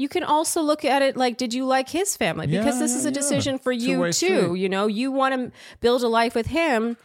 you 0.00 0.08
can 0.08 0.24
also 0.24 0.62
look 0.62 0.84
at 0.84 1.02
it 1.02 1.16
like, 1.16 1.36
did 1.36 1.52
you 1.52 1.64
like 1.66 1.88
his 1.90 2.16
family? 2.16 2.46
Because 2.46 2.74
Yeah, 2.76 2.80
this 2.84 2.92
yeah, 2.92 2.98
is 2.98 3.04
a 3.04 3.08
yeah. 3.10 3.14
decision 3.14 3.58
for 3.58 3.72
you 3.72 3.96
too. 4.06 4.12
street. 4.12 4.58
You 4.62 4.68
know, 4.68 4.86
you 4.86 5.12
want 5.12 5.34
to 5.34 5.52
build 5.80 6.02
a 6.02 6.08
life 6.08 6.34
with 6.34 6.46
him. 6.46 6.96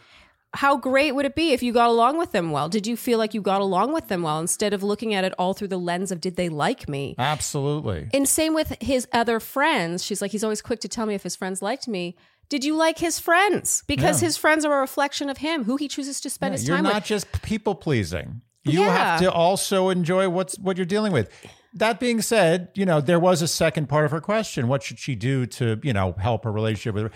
How 0.54 0.78
great 0.78 1.12
would 1.14 1.26
it 1.26 1.34
be 1.34 1.52
if 1.52 1.62
you 1.62 1.72
got 1.74 1.90
along 1.90 2.16
with 2.16 2.32
them 2.32 2.50
well? 2.50 2.68
Did 2.70 2.86
you 2.86 2.96
feel 2.96 3.18
like 3.18 3.34
you 3.34 3.42
got 3.42 3.60
along 3.60 3.92
with 3.92 4.08
them 4.08 4.22
well 4.22 4.40
instead 4.40 4.72
of 4.72 4.82
looking 4.82 5.12
at 5.12 5.22
it 5.24 5.34
all 5.38 5.52
through 5.52 5.68
the 5.68 5.76
lens 5.90 6.10
of 6.10 6.18
did 6.20 6.36
they 6.36 6.48
like 6.48 6.88
me? 6.88 7.14
Absolutely. 7.18 8.08
And 8.14 8.26
same 8.26 8.54
with 8.54 8.74
his 8.80 9.06
other 9.12 9.38
friends. 9.38 10.02
She's 10.02 10.22
like, 10.22 10.30
he's 10.30 10.42
always 10.44 10.62
quick 10.62 10.80
to 10.80 10.88
tell 10.88 11.04
me 11.04 11.14
if 11.14 11.22
his 11.22 11.36
friends 11.36 11.60
liked 11.60 11.86
me. 11.86 12.16
Did 12.48 12.64
you 12.64 12.74
like 12.76 12.98
his 12.98 13.18
friends? 13.18 13.82
Because 13.86 14.22
Yeah. 14.22 14.28
his 14.28 14.36
friends 14.38 14.64
are 14.64 14.74
a 14.78 14.80
reflection 14.80 15.28
of 15.28 15.38
him, 15.38 15.64
who 15.64 15.76
he 15.76 15.88
chooses 15.88 16.20
to 16.22 16.30
spend 16.30 16.54
his 16.54 16.66
You're 16.66 16.80
not 16.80 16.94
with. 16.94 17.04
just 17.04 17.42
people 17.42 17.74
pleasing. 17.74 18.40
You 18.64 18.80
Yeah. 18.80 18.96
have 18.96 19.20
to 19.20 19.30
also 19.32 19.90
enjoy 19.90 20.28
what's 20.30 20.56
what 20.58 20.76
you're 20.78 20.86
dealing 20.86 21.12
with. 21.12 21.28
That 21.76 22.00
being 22.00 22.20
said, 22.22 22.68
you 22.74 22.84
know, 22.86 23.00
there 23.00 23.20
was 23.20 23.42
a 23.42 23.48
second 23.48 23.88
part 23.88 24.04
of 24.04 24.10
her 24.10 24.20
question. 24.20 24.66
What 24.68 24.82
should 24.82 24.98
she 24.98 25.14
do 25.14 25.46
to, 25.46 25.78
you 25.82 25.92
know, 25.92 26.12
help 26.18 26.44
her 26.44 26.52
relationship 26.52 26.94
with 26.94 27.04
her? 27.04 27.10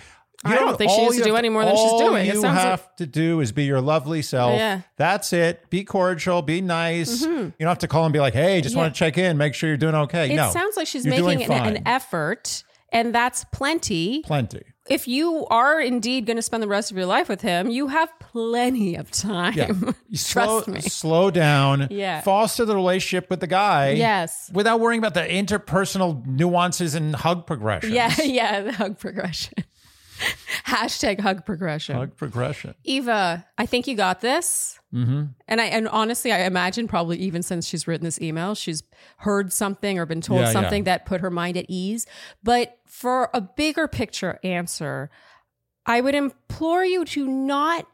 You 0.46 0.52
I 0.52 0.54
don't 0.56 0.78
think 0.78 0.90
she 0.90 0.96
all 0.96 1.04
needs 1.10 1.18
to 1.18 1.24
do 1.24 1.36
any 1.36 1.50
more 1.50 1.64
than 1.66 1.76
she's 1.76 1.84
all 1.84 1.98
doing. 1.98 2.22
It 2.26 2.34
you 2.34 2.40
sounds 2.40 2.56
like- 2.56 2.64
have 2.64 2.96
to 2.96 3.06
do 3.06 3.40
is 3.40 3.52
be 3.52 3.64
your 3.64 3.82
lovely 3.82 4.22
self. 4.22 4.54
Yeah. 4.56 4.80
That's 4.96 5.34
it. 5.34 5.68
Be 5.68 5.84
cordial. 5.84 6.40
Be 6.40 6.62
nice. 6.62 7.20
You 7.22 7.52
don't 7.58 7.68
have 7.68 7.78
to 7.80 7.88
call 7.88 8.04
and 8.06 8.12
be 8.12 8.20
like, 8.20 8.32
"Hey, 8.32 8.62
just 8.62 8.72
Mm-hmm. 8.72 8.78
Yeah. 8.78 8.82
want 8.84 8.94
to 8.94 8.98
check 8.98 9.18
in, 9.18 9.36
make 9.36 9.52
sure 9.54 9.68
you're 9.68 9.76
doing 9.76 9.94
okay." 9.94 10.32
it 10.32 10.36
no, 10.36 10.50
sounds 10.50 10.78
like 10.78 10.86
she's 10.86 11.04
making 11.04 11.42
an, 11.42 11.76
an 11.76 11.82
effort, 11.86 12.64
and 12.92 13.14
that's 13.14 13.44
plenty. 13.52 14.22
plenty. 14.22 14.62
If 14.88 15.06
you 15.06 15.46
are 15.46 15.80
indeed 15.80 16.26
going 16.26 16.36
to 16.36 16.42
spend 16.42 16.62
the 16.64 16.68
rest 16.68 16.90
of 16.90 16.96
your 16.96 17.06
life 17.06 17.28
with 17.28 17.42
him, 17.42 17.70
you 17.70 17.86
have 17.88 18.10
plenty 18.18 18.96
of 18.96 19.10
time. 19.12 19.52
Yeah. 19.54 19.72
You 20.08 20.16
slow, 20.16 20.62
Trust 20.62 20.68
me. 20.68 20.80
slow 20.80 21.30
down. 21.30 21.86
Yeah. 21.92 22.20
Foster 22.22 22.64
the 22.64 22.74
relationship 22.74 23.30
with 23.30 23.38
the 23.38 23.46
guy. 23.46 23.90
Yes. 23.90 24.50
Without 24.52 24.80
worrying 24.80 24.98
about 24.98 25.14
the 25.14 25.20
interpersonal 25.20 26.26
nuances 26.26 26.96
and 26.96 27.14
hug 27.14 27.46
progression. 27.46 27.92
Yeah, 27.92 28.12
yeah, 28.24 28.60
the 28.62 28.72
hug 28.72 28.98
progression. 28.98 29.54
Hashtag 30.66 31.20
hug 31.20 31.46
progression. 31.46 31.94
Hug 31.94 32.16
progression. 32.16 32.74
Eva, 32.82 33.46
I 33.56 33.66
think 33.66 33.86
you 33.86 33.94
got 33.96 34.20
this. 34.20 34.79
Mm-hmm. 34.92 35.24
And 35.46 35.60
I 35.60 35.64
and 35.66 35.88
honestly, 35.88 36.32
I 36.32 36.40
imagine 36.40 36.88
probably 36.88 37.16
even 37.18 37.42
since 37.42 37.66
she's 37.66 37.86
written 37.86 38.04
this 38.04 38.20
email, 38.20 38.54
she's 38.54 38.82
heard 39.18 39.52
something 39.52 39.98
or 39.98 40.06
been 40.06 40.20
told 40.20 40.40
Yeah, 40.40 40.46
yeah. 40.46 40.52
something 40.52 40.84
that 40.84 41.06
put 41.06 41.20
her 41.20 41.30
mind 41.30 41.56
at 41.56 41.66
ease. 41.68 42.06
But 42.42 42.78
for 42.86 43.30
a 43.32 43.40
bigger 43.40 43.86
picture 43.86 44.40
answer, 44.42 45.10
I 45.86 46.00
would 46.00 46.14
implore 46.14 46.84
you 46.84 47.04
to 47.06 47.26
not 47.26 47.86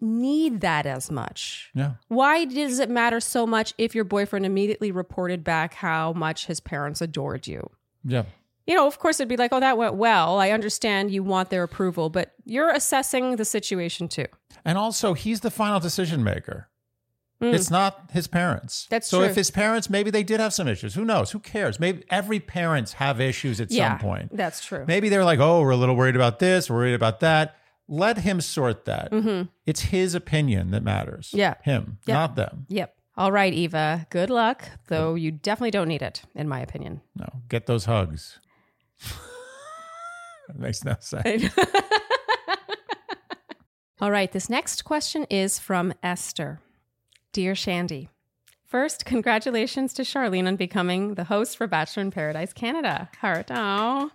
need 0.00 0.60
that 0.60 0.86
as 0.86 1.10
much. 1.10 1.70
Yeah. 1.74 1.94
Why 2.08 2.44
does 2.44 2.78
it 2.78 2.90
matter 2.90 3.20
so 3.20 3.46
much 3.46 3.74
if 3.78 3.94
your 3.94 4.04
boyfriend 4.04 4.46
immediately 4.46 4.92
reported 4.92 5.42
back 5.42 5.74
how 5.74 6.12
much 6.12 6.46
his 6.46 6.60
parents 6.60 7.00
adored 7.00 7.46
you? 7.46 7.68
Yeah. 8.04 8.24
You 8.66 8.74
know, 8.74 8.86
of 8.86 8.98
course, 8.98 9.20
it'd 9.20 9.28
be 9.28 9.36
like, 9.36 9.52
oh, 9.52 9.60
that 9.60 9.76
went 9.76 9.94
well. 9.94 10.38
I 10.38 10.50
understand 10.50 11.10
you 11.10 11.22
want 11.22 11.50
their 11.50 11.62
approval, 11.62 12.08
but 12.10 12.32
you're 12.44 12.70
assessing 12.70 13.36
the 13.36 13.44
situation 13.44 14.08
too. 14.08 14.26
And 14.64 14.78
also, 14.78 15.12
he's 15.14 15.40
the 15.40 15.50
final 15.50 15.80
decision 15.80 16.24
maker. 16.24 16.68
It's 17.40 17.70
not 17.70 18.08
his 18.12 18.26
parents. 18.26 18.84
Mm. 18.86 18.88
That's 18.88 19.08
so 19.08 19.18
true. 19.18 19.26
if 19.28 19.34
his 19.36 19.50
parents 19.50 19.90
maybe 19.90 20.10
they 20.10 20.22
did 20.22 20.40
have 20.40 20.54
some 20.54 20.66
issues. 20.66 20.94
Who 20.94 21.04
knows? 21.04 21.30
Who 21.32 21.40
cares? 21.40 21.78
Maybe 21.78 22.02
every 22.08 22.40
parents 22.40 22.94
have 22.94 23.20
issues 23.20 23.60
at 23.60 23.70
Yeah, 23.70 23.90
some 23.90 23.98
point. 23.98 24.34
that's 24.34 24.64
true. 24.64 24.84
Maybe 24.88 25.10
they're 25.10 25.26
like, 25.26 25.40
"Oh, 25.40 25.60
we're 25.60 25.72
a 25.72 25.76
little 25.76 25.96
worried 25.96 26.16
about 26.16 26.38
this, 26.38 26.70
worried 26.70 26.94
about 26.94 27.20
that." 27.20 27.56
Let 27.86 28.18
him 28.18 28.40
sort 28.40 28.86
that. 28.86 29.12
It's 29.66 29.80
his 29.82 30.14
opinion 30.14 30.70
that 30.70 30.82
matters. 30.82 31.28
Mm-hmm. 31.28 31.38
Yeah. 31.38 31.54
Him, 31.62 31.98
Yeah. 32.06 32.14
not 32.14 32.34
them. 32.36 32.64
Yep. 32.70 32.96
All 33.18 33.30
right, 33.30 33.52
Eva. 33.52 34.06
Good 34.08 34.30
luck, 34.30 34.64
though 34.88 35.14
you 35.14 35.30
definitely 35.30 35.70
don't 35.72 35.88
need 35.88 36.00
it, 36.00 36.22
in 36.34 36.48
my 36.48 36.60
opinion. 36.60 37.02
No, 37.14 37.28
get 37.50 37.66
those 37.66 37.84
hugs. 37.84 38.38
That 40.48 40.54
makes 40.58 40.84
no 40.84 40.96
sense. 41.00 41.54
All 44.00 44.10
right, 44.10 44.30
this 44.32 44.50
next 44.50 44.84
question 44.84 45.24
is 45.30 45.58
from 45.58 45.94
Esther. 46.02 46.60
Dear 47.32 47.54
Shandy, 47.54 48.08
first, 48.64 49.04
congratulations 49.04 49.94
to 49.94 50.02
Charlene 50.02 50.46
on 50.46 50.56
becoming 50.56 51.14
the 51.14 51.24
host 51.24 51.56
for 51.56 51.66
Bachelor 51.66 52.02
in 52.02 52.10
Paradise 52.10 52.52
Canada. 52.52 53.08
Heart. 53.20 53.46
Oh. 53.50 54.10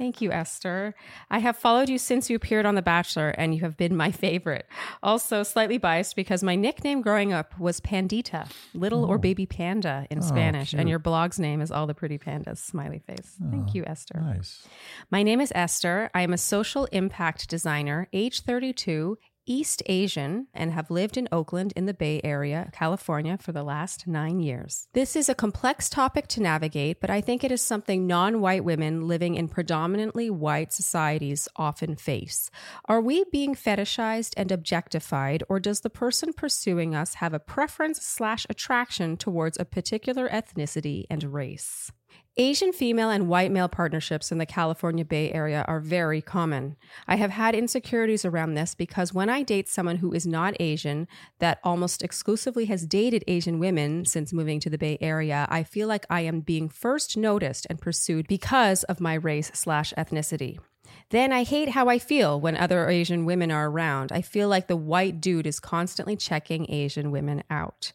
Thank 0.00 0.22
you, 0.22 0.32
Esther. 0.32 0.94
I 1.30 1.40
have 1.40 1.58
followed 1.58 1.90
you 1.90 1.98
since 1.98 2.30
you 2.30 2.36
appeared 2.36 2.64
on 2.64 2.74
The 2.74 2.80
Bachelor, 2.80 3.28
and 3.36 3.54
you 3.54 3.60
have 3.60 3.76
been 3.76 3.94
my 3.94 4.10
favorite. 4.10 4.66
Also, 5.02 5.42
slightly 5.42 5.76
biased 5.76 6.16
because 6.16 6.42
my 6.42 6.56
nickname 6.56 7.02
growing 7.02 7.34
up 7.34 7.52
was 7.60 7.82
Pandita, 7.82 8.50
little 8.72 9.04
or 9.04 9.16
oh. 9.16 9.18
baby 9.18 9.44
panda 9.44 10.06
in 10.08 10.20
oh, 10.20 10.22
Spanish, 10.22 10.72
and 10.72 10.88
your 10.88 10.98
blog's 10.98 11.38
name 11.38 11.60
is 11.60 11.70
All 11.70 11.86
the 11.86 11.92
Pretty 11.92 12.16
Pandas, 12.16 12.56
smiley 12.56 13.00
face. 13.00 13.36
Thank 13.50 13.68
oh, 13.68 13.72
you, 13.74 13.84
Esther. 13.84 14.18
Nice. 14.18 14.66
My 15.10 15.22
name 15.22 15.38
is 15.38 15.52
Esther. 15.54 16.10
I 16.14 16.22
am 16.22 16.32
a 16.32 16.38
social 16.38 16.86
impact 16.86 17.50
designer, 17.50 18.08
age 18.14 18.40
32, 18.40 19.18
East 19.46 19.82
Asian, 19.86 20.46
and 20.54 20.72
have 20.72 20.90
lived 20.90 21.16
in 21.16 21.28
Oakland 21.32 21.72
in 21.76 21.86
the 21.86 21.94
Bay 21.94 22.20
Area, 22.22 22.70
California, 22.72 23.38
for 23.38 23.52
the 23.52 23.62
last 23.62 24.06
nine 24.06 24.40
years. 24.40 24.88
This 24.92 25.16
is 25.16 25.28
a 25.28 25.34
complex 25.34 25.88
topic 25.88 26.28
to 26.28 26.42
navigate, 26.42 27.00
but 27.00 27.10
I 27.10 27.20
think 27.20 27.42
it 27.42 27.52
is 27.52 27.62
something 27.62 28.06
non 28.06 28.40
white 28.40 28.64
women 28.64 29.06
living 29.06 29.34
in 29.34 29.48
predominantly 29.48 30.30
white 30.30 30.72
societies 30.72 31.48
often 31.56 31.96
face. 31.96 32.50
Are 32.86 33.00
we 33.00 33.24
being 33.32 33.54
fetishized 33.54 34.34
and 34.36 34.50
objectified, 34.52 35.42
or 35.48 35.60
does 35.60 35.80
the 35.80 35.90
person 35.90 36.32
pursuing 36.32 36.94
us 36.94 37.14
have 37.14 37.34
a 37.34 37.38
preference 37.38 38.02
slash 38.02 38.46
attraction 38.48 39.16
towards 39.16 39.58
a 39.58 39.64
particular 39.64 40.28
ethnicity 40.28 41.04
and 41.10 41.24
race? 41.24 41.90
Asian 42.36 42.72
female 42.72 43.10
and 43.10 43.28
white 43.28 43.50
male 43.50 43.68
partnerships 43.68 44.30
in 44.30 44.38
the 44.38 44.46
California 44.46 45.04
Bay 45.04 45.32
Area 45.32 45.64
are 45.66 45.80
very 45.80 46.22
common. 46.22 46.76
I 47.08 47.16
have 47.16 47.32
had 47.32 47.56
insecurities 47.56 48.24
around 48.24 48.54
this 48.54 48.74
because 48.74 49.12
when 49.12 49.28
I 49.28 49.42
date 49.42 49.68
someone 49.68 49.96
who 49.96 50.12
is 50.12 50.26
not 50.26 50.54
Asian, 50.60 51.08
that 51.40 51.58
almost 51.64 52.02
exclusively 52.02 52.66
has 52.66 52.86
dated 52.86 53.24
Asian 53.26 53.58
women 53.58 54.04
since 54.04 54.32
moving 54.32 54.60
to 54.60 54.70
the 54.70 54.78
Bay 54.78 54.96
Area, 55.00 55.48
I 55.50 55.64
feel 55.64 55.88
like 55.88 56.06
I 56.08 56.20
am 56.20 56.40
being 56.40 56.68
first 56.68 57.16
noticed 57.16 57.66
and 57.68 57.80
pursued 57.80 58.28
because 58.28 58.84
of 58.84 59.00
my 59.00 59.14
race 59.14 59.50
slash 59.52 59.92
ethnicity. 59.98 60.58
Then 61.10 61.32
I 61.32 61.42
hate 61.42 61.70
how 61.70 61.88
I 61.88 61.98
feel 61.98 62.40
when 62.40 62.56
other 62.56 62.88
Asian 62.88 63.24
women 63.24 63.50
are 63.50 63.68
around. 63.68 64.12
I 64.12 64.22
feel 64.22 64.48
like 64.48 64.68
the 64.68 64.76
white 64.76 65.20
dude 65.20 65.46
is 65.46 65.58
constantly 65.58 66.16
checking 66.16 66.70
Asian 66.70 67.10
women 67.10 67.42
out. 67.50 67.92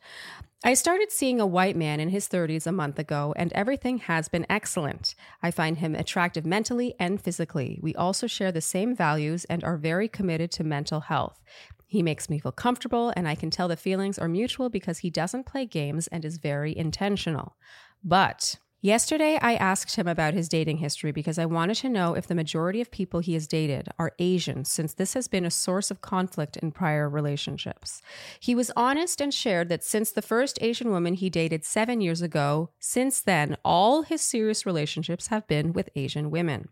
I 0.66 0.74
started 0.74 1.12
seeing 1.12 1.40
a 1.40 1.46
white 1.46 1.76
man 1.76 2.00
in 2.00 2.10
his 2.10 2.28
30s 2.28 2.66
a 2.66 2.72
month 2.72 2.98
ago, 2.98 3.36
and 3.38 3.54
everything 3.54 4.00
has 4.00 4.28
been 4.28 4.48
excellent. 4.50 5.14
I 5.44 5.52
find 5.52 5.78
him 5.78 5.94
attractive 5.94 6.44
mentally 6.44 6.96
and 7.00 7.22
physically. 7.22 7.80
We 7.84 7.94
also 7.94 8.26
share 8.26 8.52
the 8.52 8.62
same 8.62 8.96
values 8.96 9.46
and 9.46 9.64
are 9.64 9.78
very 9.78 10.08
committed 10.08 10.50
to 10.54 10.64
mental 10.64 11.02
health. 11.02 11.40
He 11.86 12.02
makes 12.02 12.32
me 12.32 12.40
feel 12.40 12.52
comfortable, 12.52 13.14
and 13.16 13.28
I 13.28 13.36
can 13.36 13.52
tell 13.52 13.68
the 13.68 13.78
feelings 13.78 14.18
are 14.18 14.28
mutual 14.28 14.70
because 14.70 14.98
he 14.98 15.12
doesn't 15.12 15.46
play 15.46 15.68
games 15.68 16.08
and 16.08 16.26
is 16.26 16.40
very 16.40 16.76
intentional. 16.76 17.58
But 18.04 18.56
Yesterday, 18.86 19.40
I 19.42 19.56
asked 19.56 19.96
him 19.96 20.08
about 20.08 20.36
his 20.36 20.48
dating 20.48 20.78
history 20.78 21.12
because 21.12 21.40
I 21.40 21.48
wanted 21.48 21.78
to 21.78 21.90
know 21.90 22.14
if 22.14 22.28
the 22.28 22.36
majority 22.36 22.82
of 22.82 22.92
people 22.92 23.20
he 23.20 23.34
has 23.34 23.48
dated 23.48 23.90
are 23.98 24.12
Asian, 24.20 24.64
since 24.64 24.94
this 24.94 25.16
has 25.16 25.28
been 25.28 25.44
a 25.44 25.50
source 25.50 25.90
of 25.90 26.02
conflict 26.02 26.56
in 26.58 26.72
prior 26.72 27.10
relationships. 27.10 28.04
He 28.40 28.54
was 28.54 28.70
honest 28.76 29.22
and 29.22 29.34
shared 29.34 29.70
that 29.70 29.84
since 29.84 30.12
the 30.12 30.22
first 30.22 30.60
Asian 30.62 30.92
woman 30.92 31.16
he 31.16 31.32
dated 31.32 31.66
seven 31.66 32.00
years 32.00 32.22
ago, 32.22 32.70
since 32.78 33.22
then, 33.22 33.58
all 33.66 34.04
his 34.04 34.22
serious 34.22 34.68
relationships 34.68 35.28
have 35.28 35.48
been 35.48 35.74
with 35.74 35.90
Asian 35.96 36.30
women. 36.30 36.70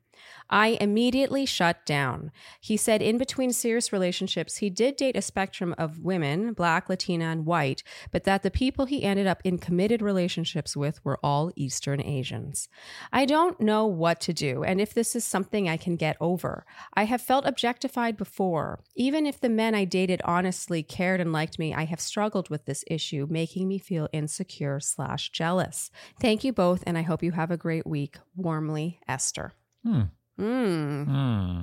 I 0.50 0.78
immediately 0.80 1.46
shut 1.46 1.86
down. 1.86 2.32
He 2.60 2.78
said 2.78 3.02
in 3.02 3.18
between 3.18 3.54
serious 3.54 3.92
relationships, 3.92 4.58
he 4.58 4.70
did 4.70 4.96
date 4.96 5.18
a 5.18 5.22
spectrum 5.22 5.74
of 5.78 6.00
women, 6.00 6.54
black, 6.54 6.90
Latina, 6.90 7.26
and 7.26 7.46
white, 7.46 7.84
but 8.12 8.24
that 8.26 8.44
the 8.44 8.52
people 8.52 8.86
he 8.86 9.04
ended 9.04 9.28
up 9.28 9.42
in 9.44 9.58
committed 9.58 10.02
relationships 10.02 10.76
with 10.76 11.04
were 11.04 11.20
all 11.24 11.52
Eastern 11.56 12.02
Asians. 12.02 12.68
I 13.12 13.26
don't 13.26 13.60
know 13.60 13.86
what 13.86 14.20
to 14.22 14.34
do 14.34 14.64
and 14.64 14.80
if 14.80 14.94
this 14.94 15.16
is 15.16 15.24
something 15.24 15.68
I 15.68 15.78
can 15.78 15.96
get 15.96 16.18
over. 16.20 16.66
I 16.94 17.06
have 17.06 17.22
felt 17.22 17.46
objectified 17.46 18.18
before. 18.18 18.80
Even 18.96 19.26
if 19.26 19.40
the 19.40 19.50
men 19.50 19.76
I 19.76 19.86
dated 19.86 20.22
honestly 20.26 20.84
cared 20.84 21.22
and 21.22 21.32
liked 21.32 21.58
me, 21.58 21.74
I 21.74 21.86
have 21.86 22.00
struggled 22.00 22.50
with 22.50 22.66
this 22.66 22.84
issue, 22.88 23.28
making 23.30 23.68
me 23.68 23.80
feel 23.80 24.10
insecure 24.12 24.80
slash 24.80 25.30
jealous. 25.32 25.92
Thank 26.20 26.44
you 26.44 26.54
both, 26.54 26.84
and 26.86 26.98
I 26.98 27.02
hope 27.02 27.24
you 27.24 27.32
have 27.32 27.52
a 27.52 27.58
great 27.58 27.88
week. 27.88 28.18
Warmly, 28.36 29.00
Esther. 29.08 29.54
Hmm. 29.84 30.02
Mm. 30.40 31.06
Hmm. 31.06 31.62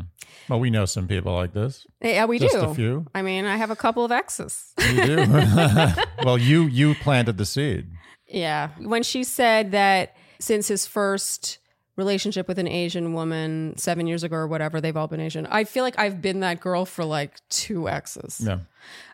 Well, 0.48 0.60
we 0.60 0.70
know 0.70 0.84
some 0.84 1.08
people 1.08 1.34
like 1.34 1.52
this. 1.52 1.86
Yeah, 2.00 2.26
we 2.26 2.38
Just 2.38 2.54
do. 2.54 2.60
a 2.60 2.74
few. 2.74 3.06
I 3.14 3.22
mean, 3.22 3.44
I 3.44 3.56
have 3.56 3.70
a 3.70 3.76
couple 3.76 4.04
of 4.04 4.12
exes. 4.12 4.72
You 4.78 5.04
do. 5.06 5.16
well, 6.24 6.38
you 6.38 6.62
you 6.64 6.94
planted 6.96 7.36
the 7.36 7.44
seed. 7.46 7.88
yeah. 8.28 8.68
When 8.78 9.02
she 9.02 9.24
said 9.24 9.72
that 9.72 10.16
since 10.38 10.68
his 10.68 10.86
first 10.86 11.58
relationship 11.96 12.46
with 12.48 12.58
an 12.58 12.68
Asian 12.68 13.12
woman 13.12 13.74
seven 13.76 14.06
years 14.06 14.22
ago 14.22 14.36
or 14.36 14.46
whatever, 14.46 14.80
they've 14.80 14.96
all 14.96 15.08
been 15.08 15.20
Asian. 15.20 15.46
I 15.46 15.64
feel 15.64 15.82
like 15.84 15.98
I've 15.98 16.22
been 16.22 16.40
that 16.40 16.60
girl 16.60 16.84
for 16.86 17.04
like 17.04 17.40
two 17.48 17.88
exes. 17.88 18.40
Yeah. 18.42 18.60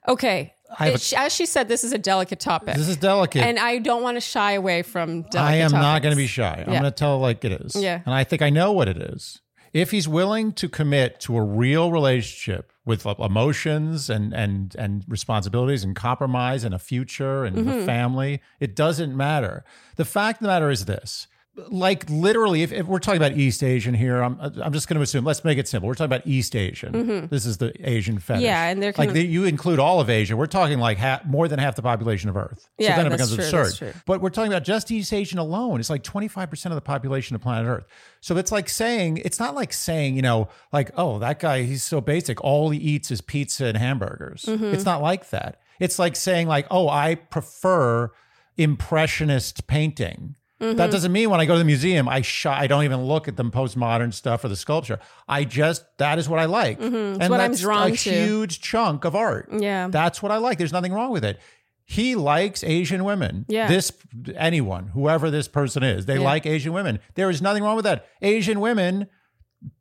Okay. 0.07 0.55
It- 0.81 1.13
as 1.17 1.33
she 1.35 1.47
said, 1.47 1.69
this 1.69 1.85
is 1.85 1.93
a 1.93 1.99
delicate 1.99 2.41
topic. 2.41 2.75
This 2.77 2.89
is 2.89 2.97
delicate. 2.97 3.43
and 3.43 3.59
I 3.59 3.79
don't 3.79 4.03
want 4.03 4.17
to 4.17 4.21
shy 4.21 4.53
away 4.53 4.83
from 4.83 5.23
delicate 5.23 5.41
I 5.41 5.57
am 5.57 5.71
not 5.73 6.03
going 6.03 6.13
to 6.13 6.17
be 6.17 6.27
shy. 6.27 6.65
I'm 6.67 6.73
Yeah. 6.73 6.81
going 6.81 6.91
to 6.93 6.97
tell 6.97 7.19
like 7.19 7.45
it 7.45 7.53
is. 7.53 7.75
Yeah. 7.77 8.01
And 8.05 8.15
I 8.15 8.25
think 8.25 8.43
I 8.43 8.51
know 8.51 8.73
what 8.73 8.89
it 8.89 8.97
is. 8.99 9.41
If 9.73 9.91
he's 9.91 10.09
willing 10.09 10.53
to 10.55 10.69
commit 10.69 11.21
to 11.21 11.37
a 11.37 11.43
real 11.43 11.93
relationship 11.93 12.73
with 12.87 13.05
emotions 13.05 14.09
and 14.09 14.33
and 14.33 14.75
and 14.79 15.05
responsibilities 15.07 15.85
and 15.85 15.95
compromise 15.95 16.65
and 16.65 16.75
a 16.75 16.79
future 16.79 17.45
and 17.45 17.57
Mm-hmm. 17.59 17.69
a 17.81 17.85
family, 17.85 18.41
it 18.61 18.75
doesn't 18.75 19.15
matter. 19.17 19.65
The 19.97 20.05
fact 20.05 20.39
of 20.41 20.43
the 20.45 20.49
matter 20.49 20.71
is 20.71 20.85
this. 20.87 21.27
Like 21.69 22.09
literally, 22.11 22.63
if, 22.63 22.71
if 22.71 22.87
we're 22.87 22.99
talking 22.99 23.21
about 23.21 23.37
East 23.37 23.63
Asian 23.63 23.95
here, 23.95 24.21
I'm 24.21 24.39
I'm 24.41 24.73
just 24.75 24.89
going 24.89 24.97
to 24.97 25.03
assume. 25.03 25.25
Let's 25.25 25.43
make 25.43 25.57
it 25.57 25.67
simple. 25.67 25.89
We're 25.89 25.95
talking 25.95 26.13
about 26.15 26.27
East 26.27 26.55
Asian. 26.55 27.29
This 27.29 27.47
is 27.47 27.57
the 27.57 27.73
Asian 27.89 28.19
fetish. 28.19 28.41
Mm-hmm. 28.41 28.45
Yeah, 28.45 28.65
and 28.69 28.83
they're 28.83 28.93
like 28.99 29.09
of- 29.09 29.15
the, 29.15 29.25
you 29.27 29.45
include 29.45 29.79
all 29.79 29.99
of 29.99 30.11
Asia. 30.11 30.37
We're 30.37 30.47
talking 30.47 30.79
like 30.79 30.99
half, 30.99 31.25
more 31.25 31.49
than 31.49 31.59
half 31.59 31.75
the 31.75 31.81
population 31.83 32.29
of 32.29 32.37
Earth. 32.37 32.61
So 32.61 32.69
Yeah, 32.79 32.97
then 32.97 33.07
it 33.07 33.11
becomes 33.11 33.35
true, 33.35 33.45
absurd. 33.45 33.95
But 34.05 34.21
we're 34.21 34.29
talking 34.29 34.53
about 34.53 34.65
just 34.65 34.91
East 34.91 35.13
Asian 35.15 35.39
alone. 35.39 35.81
It's 35.81 35.89
like 35.89 36.03
25% 36.03 36.67
of 36.67 36.75
the 36.75 36.81
population 36.83 37.35
of 37.35 37.41
planet 37.41 37.67
Earth. 37.67 37.87
So 38.21 38.37
it's 38.37 38.53
like 38.53 38.69
saying, 38.69 39.19
it's 39.25 39.41
not 39.41 39.55
like 39.55 39.73
saying, 39.73 40.17
you 40.17 40.23
know, 40.23 40.49
like, 40.73 40.91
oh, 40.97 41.19
that 41.21 41.41
guy, 41.41 41.63
he's 41.63 41.85
so 41.85 42.03
basic. 42.03 42.39
All 42.45 42.69
he 42.69 42.79
eats 42.79 43.11
is 43.11 43.21
pizza 43.23 43.67
and 43.67 43.79
hamburgers. 43.79 44.45
Mm-hmm. 44.45 44.75
It's 44.75 44.85
not 44.85 45.01
like 45.01 45.31
that. 45.31 45.61
It's 45.81 45.99
like 45.99 46.17
saying, 46.17 46.49
like, 46.49 46.67
oh, 46.71 46.89
I 46.89 47.15
prefer 47.15 48.11
impressionist 48.57 49.67
painting. 49.67 50.35
Mm-hmm. 50.61 50.77
That 50.79 50.91
doesn't 50.91 51.13
mean 51.13 51.29
when 51.29 51.39
I 51.41 51.45
go 51.45 51.53
to 51.53 51.59
the 51.59 51.65
museum, 51.65 52.09
I 52.09 52.23
sh- 52.23 52.47
I 52.47 52.67
don't 52.67 52.85
even 52.85 53.05
look 53.05 53.29
at 53.29 53.37
the 53.37 53.45
postmodern 53.45 54.15
stuff 54.15 54.43
or 54.45 54.49
the 54.49 54.57
sculpture. 54.57 54.99
I 55.29 55.45
just 55.45 55.85
that 55.99 56.19
is 56.19 56.29
what 56.29 56.39
I 56.39 56.47
like, 56.47 56.81
and 56.81 56.95
Mm-hmm. 56.95 57.31
what 57.31 57.41
I'm 57.41 57.51
that's 57.51 57.61
drawn 57.61 57.93
a 57.93 57.97
to. 57.97 58.11
huge 58.11 58.61
chunk 58.63 59.05
of 59.05 59.15
art. 59.15 59.49
Yeah. 59.53 59.89
That's 59.89 60.23
what 60.23 60.33
I 60.33 60.39
like. 60.39 60.57
There's 60.59 60.73
nothing 60.73 60.93
wrong 60.95 61.11
with 61.11 61.25
it. 61.25 61.39
He 61.85 62.17
likes 62.17 62.65
Asian 62.65 63.05
women. 63.05 63.45
Yeah. 63.49 63.69
This 63.69 63.93
anyone, 64.35 64.89
whoever 64.89 65.31
this 65.31 65.47
person 65.47 65.83
is, 65.83 66.07
they 66.07 66.15
Yeah. 66.15 66.21
like 66.25 66.47
Asian 66.47 66.73
women. 66.73 67.01
There 67.17 67.29
is 67.31 67.43
nothing 67.43 67.63
wrong 67.63 67.77
with 67.77 67.85
that. 67.85 68.07
Asian 68.23 68.59
women 68.61 69.09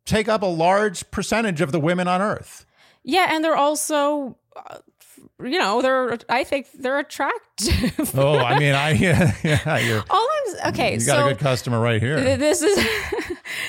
take 0.05 0.27
up 0.27 0.41
a 0.41 0.45
large 0.45 1.09
percentage 1.09 1.61
of 1.61 1.71
the 1.71 1.79
women 1.79 2.07
on 2.07 2.21
earth. 2.21 2.65
Yeah, 3.03 3.27
and 3.33 3.43
they're 3.43 3.55
also, 3.55 4.37
uh, 4.55 4.79
you 5.43 5.59
know, 5.59 5.81
they're. 5.81 6.17
I 6.29 6.43
think 6.45 6.67
they're 6.73 6.99
attractive. 6.99 8.17
Oh, 8.17 8.37
I 8.37 8.57
mean, 8.59 8.73
I 8.73 8.91
yeah, 8.91 9.33
yeah 9.43 9.77
you're, 9.79 10.03
All 10.09 10.29
I'm 10.63 10.69
okay. 10.69 10.93
you 10.93 10.99
so 11.01 11.13
got 11.13 11.25
a 11.27 11.33
good 11.33 11.39
customer 11.39 11.79
right 11.79 12.01
here. 12.01 12.17
th- 12.17 12.39
this 12.39 12.61
is 12.61 12.75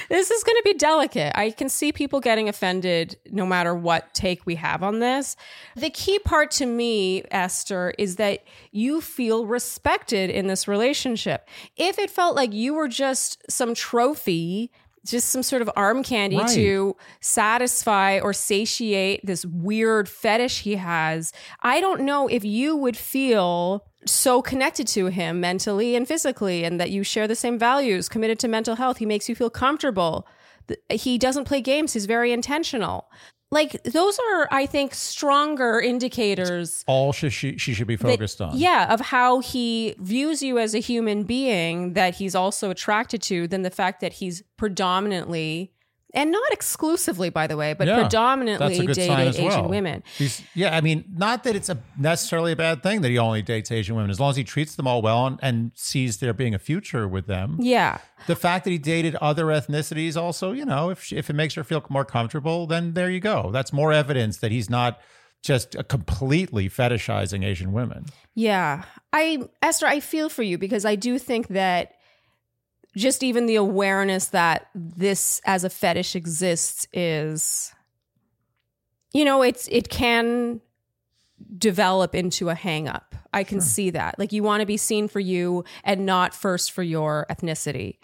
this 0.08 0.30
is 0.30 0.44
going 0.44 0.56
to 0.56 0.62
be 0.64 0.74
delicate. 0.74 1.32
I 1.36 1.50
can 1.50 1.68
see 1.68 1.90
people 1.92 2.20
getting 2.20 2.48
offended 2.48 3.18
no 3.32 3.44
matter 3.44 3.74
what 3.74 4.14
take 4.14 4.46
we 4.46 4.54
have 4.56 4.82
on 4.84 5.00
this. 5.00 5.36
The 5.74 5.90
key 5.90 6.20
part 6.20 6.52
to 6.52 6.66
me, 6.66 7.24
Esther, 7.32 7.92
is 7.98 8.16
that 8.16 8.44
you 8.70 9.00
feel 9.00 9.46
respected 9.46 10.30
in 10.30 10.46
this 10.46 10.68
relationship. 10.68 11.48
If 11.76 11.98
it 11.98 12.10
felt 12.10 12.36
like 12.36 12.52
you 12.52 12.74
were 12.74 12.88
just 12.88 13.42
some 13.50 13.74
trophy 13.74 14.70
just 15.06 15.28
some 15.28 15.42
sort 15.42 15.62
of 15.62 15.70
arm 15.76 16.02
candy 16.02 16.36
Right. 16.38 16.48
to 16.54 16.96
satisfy 17.20 18.18
or 18.18 18.32
satiate 18.32 19.24
this 19.24 19.44
weird 19.46 20.08
fetish 20.08 20.60
he 20.62 20.74
has. 20.76 21.32
I 21.62 21.80
don't 21.80 22.02
know 22.02 22.26
if 22.28 22.44
you 22.44 22.76
would 22.76 22.96
feel 22.96 23.84
so 24.06 24.42
connected 24.42 24.86
to 24.88 25.06
him 25.06 25.40
mentally 25.40 25.96
and 25.96 26.06
physically 26.06 26.64
and 26.64 26.80
that 26.80 26.90
you 26.90 27.02
share 27.02 27.26
the 27.28 27.34
same 27.34 27.58
values, 27.58 28.08
committed 28.08 28.38
to 28.40 28.48
mental 28.48 28.76
health. 28.76 28.98
He 28.98 29.06
makes 29.06 29.28
you 29.28 29.34
feel 29.34 29.50
comfortable. 29.50 30.26
He 30.90 31.18
doesn't 31.18 31.44
play 31.44 31.60
games, 31.60 31.92
he's 31.92 32.06
very 32.06 32.32
intentional. 32.32 33.08
Like 33.50 33.82
those 33.84 34.18
are 34.18 34.48
I 34.50 34.66
think 34.66 34.92
stronger 34.94 35.80
indicators 35.80 36.82
All 36.88 37.12
she, 37.12 37.30
she, 37.30 37.56
she 37.58 37.74
should 37.74 37.86
be 37.86 37.96
focused 37.96 38.40
on. 38.40 38.56
yeah, 38.56 38.92
of 38.92 39.00
how 39.00 39.40
he 39.40 39.94
views 39.98 40.42
you 40.42 40.58
as 40.58 40.74
a 40.74 40.78
human 40.78 41.22
being 41.22 41.92
that 41.92 42.16
he's 42.16 42.34
also 42.34 42.70
attracted 42.70 43.22
to 43.22 43.46
than 43.46 43.62
the 43.62 43.70
fact 43.70 44.00
that 44.00 44.14
he's 44.14 44.42
predominantly 44.56 45.72
and 46.16 46.32
not 46.32 46.50
exclusively, 46.50 47.30
by 47.30 47.46
the 47.46 47.56
way, 47.56 47.74
but 47.74 47.86
Yeah, 47.86 48.00
predominantly 48.00 48.68
that's 48.68 48.80
a 48.80 48.86
good 48.86 48.96
dated 48.96 49.36
Asian 49.36 49.44
well. 49.46 49.68
women. 49.68 50.02
He's, 50.16 50.42
yeah, 50.54 50.74
I 50.76 50.80
mean, 50.80 51.04
not 51.14 51.44
that 51.44 51.54
it's 51.54 51.68
a 51.68 51.78
necessarily 51.98 52.52
a 52.52 52.56
bad 52.56 52.82
thing 52.82 53.02
that 53.02 53.10
he 53.10 53.18
only 53.18 53.42
dates 53.42 53.70
Asian 53.70 53.94
women, 53.94 54.10
as 54.10 54.18
long 54.18 54.30
as 54.30 54.36
he 54.36 54.42
treats 54.44 54.74
them 54.74 54.86
all 54.86 55.02
well 55.02 55.26
and, 55.26 55.38
and 55.42 55.72
sees 55.74 56.16
there 56.18 56.32
being 56.32 56.54
a 56.54 56.58
future 56.58 57.06
with 57.06 57.26
them. 57.26 57.58
Yeah. 57.60 57.98
The 58.26 58.34
fact 58.34 58.64
that 58.64 58.70
he 58.70 58.78
dated 58.78 59.14
other 59.16 59.46
ethnicities, 59.46 60.16
also, 60.16 60.52
you 60.52 60.64
know, 60.64 60.90
if 60.90 61.02
she, 61.04 61.16
if 61.16 61.30
it 61.30 61.34
makes 61.34 61.54
her 61.54 61.62
feel 61.62 61.84
more 61.90 62.04
comfortable, 62.04 62.66
then 62.66 62.94
there 62.94 63.10
you 63.10 63.20
go. 63.20 63.50
That's 63.52 63.72
more 63.72 63.92
evidence 63.92 64.38
that 64.38 64.50
he's 64.50 64.70
not 64.70 64.98
just 65.42 65.76
completely 65.88 66.68
fetishizing 66.68 67.44
Asian 67.44 67.72
women. 67.72 68.06
Yeah. 68.34 68.84
I 69.12 69.48
Esther, 69.62 69.86
I 69.86 70.00
feel 70.00 70.28
for 70.28 70.42
you 70.42 70.58
because 70.58 70.84
I 70.84 70.96
do 70.96 71.18
think 71.18 71.48
that 71.48 71.92
just 72.96 73.22
even 73.22 73.46
the 73.46 73.56
awareness 73.56 74.26
that 74.28 74.68
this 74.74 75.40
as 75.44 75.64
a 75.64 75.70
fetish 75.70 76.16
exists 76.16 76.88
is 76.92 77.74
you 79.12 79.24
know, 79.24 79.40
it's 79.42 79.66
it 79.68 79.88
can 79.88 80.60
develop 81.56 82.14
into 82.14 82.50
a 82.50 82.54
hang 82.54 82.86
up. 82.86 83.14
I 83.32 83.44
can 83.44 83.60
see 83.62 83.90
that. 83.90 84.18
Like 84.18 84.32
you 84.32 84.42
want 84.42 84.60
to 84.60 84.66
be 84.66 84.76
seen 84.76 85.08
for 85.08 85.20
you 85.20 85.64
and 85.84 86.04
not 86.04 86.34
first 86.34 86.72
for 86.72 86.82
your 86.82 87.26
ethnicity. 87.30 87.96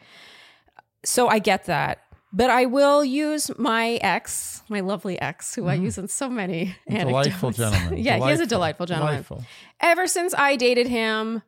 So 1.05 1.29
I 1.29 1.39
get 1.39 1.65
that. 1.67 1.99
But 2.35 2.49
I 2.49 2.65
will 2.65 3.05
use 3.05 3.51
my 3.59 3.99
ex, 4.01 4.63
my 4.71 4.81
lovely 4.81 5.21
ex, 5.21 5.55
who 5.55 5.69
I 5.69 5.75
mm-hmm. 5.75 5.85
use 5.85 5.99
in 5.99 6.09
so 6.09 6.31
many 6.31 6.75
Delightful 6.89 7.51
anecdotes. 7.51 7.57
gentleman. 7.59 8.03
yeah, 8.03 8.17
he 8.27 8.31
is 8.31 8.41
a 8.41 8.47
delightful 8.47 8.87
gentleman 8.87 9.17
Delightful. 9.17 9.45
ever 9.81 10.07
since 10.07 10.33
I 10.33 10.57
dated 10.57 10.87
him 10.89 11.43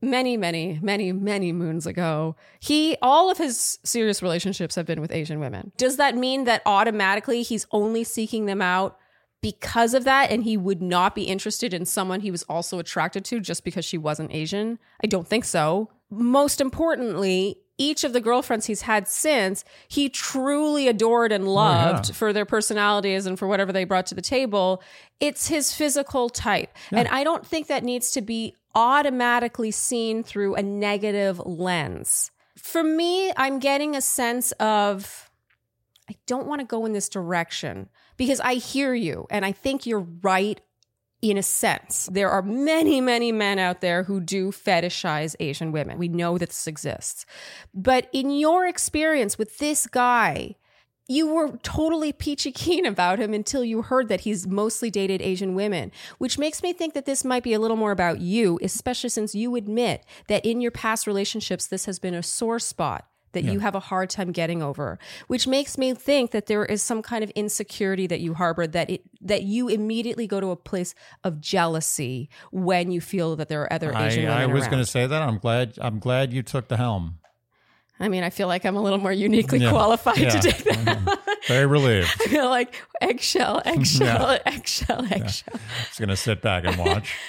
many, 0.00 0.36
many, 0.36 0.78
many, 0.82 1.12
many 1.12 1.52
moons 1.52 1.86
ago, 1.86 2.36
he 2.60 2.96
all 3.02 3.30
of 3.30 3.38
his 3.38 3.78
serious 3.84 4.22
relationships 4.22 4.74
have 4.74 4.86
been 4.86 5.00
with 5.00 5.12
Asian 5.12 5.40
women. 5.40 5.72
Does 5.76 5.96
that 5.96 6.16
mean 6.16 6.44
that 6.44 6.62
automatically 6.66 7.42
he's 7.42 7.66
only 7.72 8.04
seeking 8.04 8.46
them 8.46 8.62
out 8.62 8.98
because 9.40 9.94
of 9.94 10.04
that 10.04 10.30
and 10.30 10.44
he 10.44 10.56
would 10.56 10.82
not 10.82 11.14
be 11.14 11.24
interested 11.24 11.72
in 11.72 11.84
someone 11.84 12.20
he 12.20 12.30
was 12.30 12.42
also 12.44 12.78
attracted 12.78 13.24
to 13.26 13.40
just 13.40 13.64
because 13.64 13.84
she 13.84 13.98
wasn't 13.98 14.32
Asian? 14.32 14.78
I 15.02 15.06
don't 15.06 15.26
think 15.26 15.44
so. 15.44 15.90
Most 16.10 16.60
importantly, 16.60 17.58
each 17.76 18.02
of 18.02 18.12
the 18.12 18.20
girlfriends 18.20 18.66
he's 18.66 18.82
had 18.82 19.06
since, 19.06 19.64
he 19.86 20.08
truly 20.08 20.88
adored 20.88 21.30
and 21.30 21.44
oh, 21.44 21.52
loved 21.52 22.14
for 22.14 22.32
their 22.32 22.44
personalities 22.44 23.24
and 23.24 23.38
for 23.38 23.46
whatever 23.46 23.72
they 23.72 23.84
brought 23.84 24.06
to 24.06 24.16
the 24.16 24.22
table. 24.22 24.82
It's 25.20 25.46
his 25.46 25.72
physical 25.72 26.28
type. 26.28 26.76
And 26.90 27.06
I 27.08 27.22
don't 27.22 27.46
think 27.46 27.68
that 27.68 27.84
needs 27.84 28.10
to 28.12 28.20
be 28.20 28.56
automatically 28.78 29.72
seen 29.72 30.22
through 30.22 30.54
a 30.54 30.62
negative 30.62 31.40
lens. 31.44 32.30
For 32.56 32.84
me, 32.84 33.32
I'm 33.36 33.58
getting 33.58 33.96
a 33.96 34.00
sense 34.00 34.52
of 34.52 35.28
I 36.08 36.14
don't 36.26 36.46
want 36.46 36.60
to 36.60 36.64
go 36.64 36.86
in 36.86 36.92
this 36.92 37.08
direction 37.08 37.88
because 38.16 38.38
I 38.38 38.54
hear 38.54 38.94
you 38.94 39.26
and 39.30 39.44
I 39.44 39.50
think 39.50 39.84
you're 39.84 40.06
right 40.22 40.60
in 41.20 41.36
a 41.36 41.42
sense. 41.42 42.08
There 42.12 42.30
are 42.30 42.40
many, 42.40 43.00
many 43.00 43.32
men 43.32 43.58
out 43.58 43.80
there 43.80 44.04
who 44.04 44.20
do 44.20 44.52
fetishize 44.52 45.34
Asian 45.40 45.72
women. 45.72 45.98
We 45.98 46.06
know 46.06 46.38
that 46.38 46.50
this 46.50 46.68
exists. 46.68 47.26
But 47.74 48.08
in 48.12 48.30
your 48.30 48.64
experience 48.64 49.36
with 49.36 49.58
this 49.58 49.88
guy, 49.88 50.54
you 51.08 51.26
were 51.26 51.56
totally 51.62 52.12
peachy 52.12 52.52
keen 52.52 52.84
about 52.84 53.18
him 53.18 53.32
until 53.32 53.64
you 53.64 53.82
heard 53.82 54.08
that 54.08 54.20
he's 54.20 54.46
mostly 54.46 54.90
dated 54.90 55.22
Asian 55.22 55.54
women, 55.54 55.90
which 56.18 56.38
makes 56.38 56.62
me 56.62 56.72
think 56.72 56.92
that 56.92 57.06
this 57.06 57.24
might 57.24 57.42
be 57.42 57.54
a 57.54 57.58
little 57.58 57.78
more 57.78 57.92
about 57.92 58.20
you, 58.20 58.58
especially 58.62 59.08
since 59.08 59.34
you 59.34 59.56
admit 59.56 60.04
that 60.28 60.44
in 60.44 60.60
your 60.60 60.70
past 60.70 61.06
relationships, 61.06 61.66
this 61.66 61.86
has 61.86 61.98
been 61.98 62.14
a 62.14 62.22
sore 62.22 62.58
spot 62.58 63.06
that 63.32 63.44
you 63.44 63.60
have 63.60 63.74
a 63.74 63.80
hard 63.80 64.10
time 64.10 64.32
getting 64.32 64.62
over, 64.62 64.98
which 65.26 65.46
makes 65.46 65.78
me 65.78 65.94
think 65.94 66.30
that 66.30 66.46
there 66.46 66.64
is 66.64 66.82
some 66.82 67.02
kind 67.02 67.22
of 67.22 67.30
insecurity 67.30 68.06
that 68.06 68.20
you 68.20 68.34
harbor 68.34 68.66
that 68.66 68.90
it 68.90 69.02
that 69.20 69.42
you 69.42 69.68
immediately 69.68 70.26
go 70.26 70.40
to 70.40 70.50
a 70.50 70.56
place 70.56 70.94
of 71.24 71.40
jealousy 71.40 72.28
when 72.50 72.90
you 72.90 73.00
feel 73.00 73.36
that 73.36 73.48
there 73.48 73.62
are 73.62 73.72
other 73.72 73.90
Asian 73.94 74.26
I, 74.26 74.40
women 74.40 74.50
I 74.50 74.54
was 74.54 74.66
going 74.66 74.82
to 74.82 74.86
say 74.86 75.06
that. 75.06 75.22
I'm 75.22 75.38
glad. 75.38 75.74
I'm 75.80 75.98
glad 75.98 76.32
you 76.32 76.42
took 76.42 76.68
the 76.68 76.76
helm. 76.78 77.18
I 78.00 78.08
mean, 78.08 78.22
I 78.22 78.30
feel 78.30 78.46
like 78.48 78.64
I'm 78.64 78.76
a 78.76 78.82
little 78.82 78.98
more 78.98 79.12
uniquely 79.12 79.58
Yeah. 79.58 79.70
qualified 79.70 80.18
Yeah. 80.18 80.30
to 80.30 80.52
take 80.52 80.64
that. 80.64 80.98
Mm-hmm. 80.98 81.32
Very 81.48 81.66
relieved. 81.66 82.08
I 82.20 82.24
feel 82.28 82.48
like 82.48 82.74
eggshell, 83.00 83.62
eggshell, 83.64 84.38
eggshell, 84.46 85.04
eggshell. 85.10 85.60
Just 85.86 85.98
going 85.98 86.08
to 86.08 86.16
sit 86.16 86.40
back 86.42 86.64
and 86.64 86.76
watch. 86.76 87.16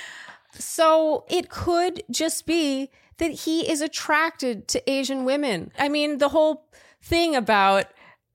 So 0.53 1.25
it 1.29 1.49
could 1.49 2.03
just 2.10 2.45
be 2.45 2.89
that 3.17 3.32
he 3.32 3.69
is 3.69 3.82
attracted 3.82 4.67
to 4.69 4.89
Asian 4.91 5.23
women. 5.23 5.71
I 5.77 5.89
mean, 5.89 6.17
the 6.17 6.27
whole 6.29 6.65
thing 7.01 7.36
about 7.36 7.86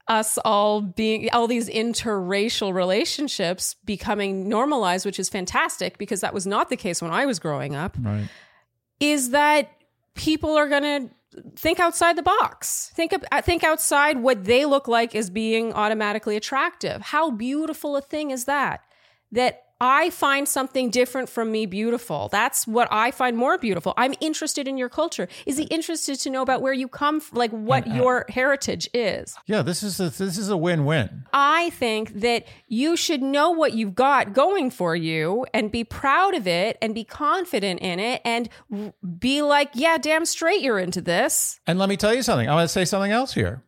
us 0.07 0.39
all 0.45 0.81
being 0.81 1.29
all 1.33 1.47
these 1.49 1.69
interracial 1.69 2.73
relationships 2.73 3.75
becoming 3.85 4.49
normalized, 4.49 5.05
which 5.05 5.19
is 5.19 5.29
fantastic 5.29 5.99
because 5.99 6.21
that 6.21 6.33
was 6.33 6.47
not 6.47 6.69
the 6.71 6.77
case 6.77 7.03
when 7.03 7.11
I 7.11 7.27
was 7.27 7.39
growing 7.39 7.75
up, 7.75 7.97
Right. 8.01 8.29
is 9.01 9.31
that 9.31 9.71
people 10.15 10.57
are 10.57 10.69
going 10.69 10.83
to 11.09 11.15
think 11.57 11.81
outside 11.81 12.17
the 12.17 12.23
box. 12.23 12.91
Think 12.95 13.13
uh, 13.31 13.43
think 13.43 13.65
outside 13.65 14.19
what 14.19 14.45
they 14.45 14.65
look 14.65 14.89
like 14.89 15.15
as 15.15 15.31
being 15.31 15.73
automatically 15.73 16.37
attractive. 16.37 17.03
How 17.03 17.31
beautiful 17.31 17.97
a 17.97 18.01
thing 18.01 18.31
is 18.31 18.45
that? 18.45 18.81
That 19.33 19.64
I 19.81 20.11
find 20.11 20.49
something 20.49 20.91
different 20.91 21.29
from 21.29 21.51
me 21.51 21.67
beautiful. 21.67 22.29
That's 22.31 22.67
what 22.67 22.89
I 22.91 23.11
find 23.11 23.37
more 23.37 23.59
beautiful. 23.59 23.93
I'm 23.97 24.15
interested 24.21 24.69
in 24.69 24.79
your 24.79 24.89
culture. 24.89 25.29
Is 25.47 25.59
he 25.59 25.65
interested 25.65 26.19
to 26.21 26.31
know 26.31 26.43
about 26.43 26.63
where 26.63 26.73
you 26.73 26.89
come 26.89 27.21
from, 27.21 27.39
like 27.39 27.51
what 27.51 27.87
uh, 27.89 27.95
your 27.95 28.27
heritage 28.29 28.89
is? 28.95 29.35
Yeah. 29.47 29.63
This 29.63 29.83
is 29.83 30.01
a, 30.01 30.05
this 30.11 30.39
is 30.39 30.49
a 30.49 30.57
win-win. 30.57 31.25
I 31.33 31.71
think 31.71 32.21
that 32.21 32.47
you 32.69 32.97
should 32.97 33.23
know 33.23 33.51
what 33.51 33.75
you've 33.75 33.95
got 33.95 34.33
going 34.33 34.71
for 34.71 34.95
you 34.95 35.45
and 35.53 35.71
be 35.71 35.85
proud 35.85 36.35
of 36.35 36.47
it 36.47 36.79
and 36.81 36.95
be 36.95 37.05
confident 37.05 37.81
in 37.81 37.99
it 37.99 38.23
and 38.25 38.49
be 39.19 39.43
like, 39.43 39.71
yeah, 39.75 39.99
damn 39.99 40.25
straight 40.25 40.63
you're 40.63 40.79
into 40.79 41.01
this. 41.01 41.61
And 41.67 41.79
let 41.79 41.89
me 41.89 41.97
tell 41.97 42.15
you 42.15 42.23
something. 42.23 42.49
I'm 42.49 42.57
going 42.57 42.65
to 42.65 42.69
say 42.69 42.85
something 42.85 43.13
else 43.13 43.35
here. 43.35 43.63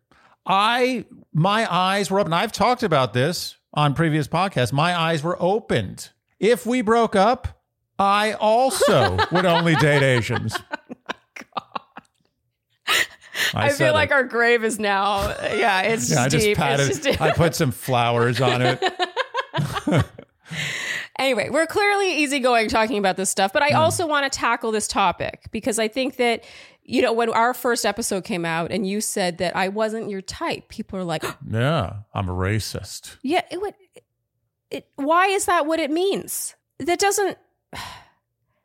I 0.46 1.04
my 1.34 1.70
eyes 1.70 2.10
were 2.10 2.20
up 2.20 2.26
and 2.26 2.34
I've 2.34 2.52
talked 2.52 2.82
about 2.82 3.12
this 3.12 3.56
on 3.76 3.94
previous 3.94 4.26
podcasts. 4.26 4.72
My 4.72 4.98
eyes 4.98 5.22
were 5.22 5.40
opened. 5.40 6.10
If 6.40 6.66
we 6.66 6.80
broke 6.80 7.14
up, 7.14 7.62
I 7.98 8.32
also 8.32 9.18
would 9.32 9.46
only 9.46 9.76
date 9.76 10.02
Asians. 10.02 10.56
Oh 13.54 13.58
I, 13.58 13.68
said 13.68 13.78
feel 13.78 13.88
it. 13.88 13.92
like 13.92 14.12
our 14.12 14.24
grave 14.24 14.64
is 14.64 14.78
now, 14.78 15.28
yeah, 15.42 15.82
it's 15.82 16.10
yeah, 16.10 16.22
I 16.22 16.28
just 16.30 16.44
deep. 16.44 16.56
patted. 16.56 16.88
It's 16.88 17.00
just 17.00 17.20
I 17.20 17.32
put 17.32 17.54
some 17.54 17.70
flowers 17.70 18.40
on 18.40 18.62
it. 18.62 18.82
Anyway, 21.18 21.48
we're 21.48 21.66
clearly 21.66 22.22
easygoing 22.22 22.68
talking 22.68 22.98
about 22.98 23.16
this 23.16 23.30
stuff, 23.30 23.52
but. 23.52 23.62
I 23.62 23.70
hmm. 23.70 23.76
also 23.76 24.06
want 24.06 24.30
to 24.30 24.38
tackle 24.38 24.70
this 24.70 24.86
topic 24.86 25.46
because 25.50 25.78
I 25.78 25.88
think 25.88 26.16
that, 26.16 26.44
you 26.88 27.02
know, 27.02 27.12
when 27.12 27.30
our 27.30 27.52
first 27.52 27.84
episode 27.84 28.24
came 28.24 28.44
out 28.44 28.70
and 28.70 28.86
you 28.86 29.00
said 29.00 29.38
that 29.38 29.56
I 29.56 29.68
wasn't 29.68 30.08
your 30.08 30.22
type, 30.22 30.68
people 30.68 30.98
are 30.98 31.04
like, 31.04 31.24
Yeah, 31.50 31.94
I'm 32.14 32.28
a 32.28 32.32
racist. 32.34 33.16
yeah, 33.22 33.42
it 33.50 33.60
would, 33.60 33.74
it, 34.70 34.88
why 34.96 35.26
is 35.26 35.46
that 35.46 35.66
what 35.66 35.80
it 35.80 35.90
means? 35.90 36.54
That 36.78 36.98
doesn't, 36.98 37.36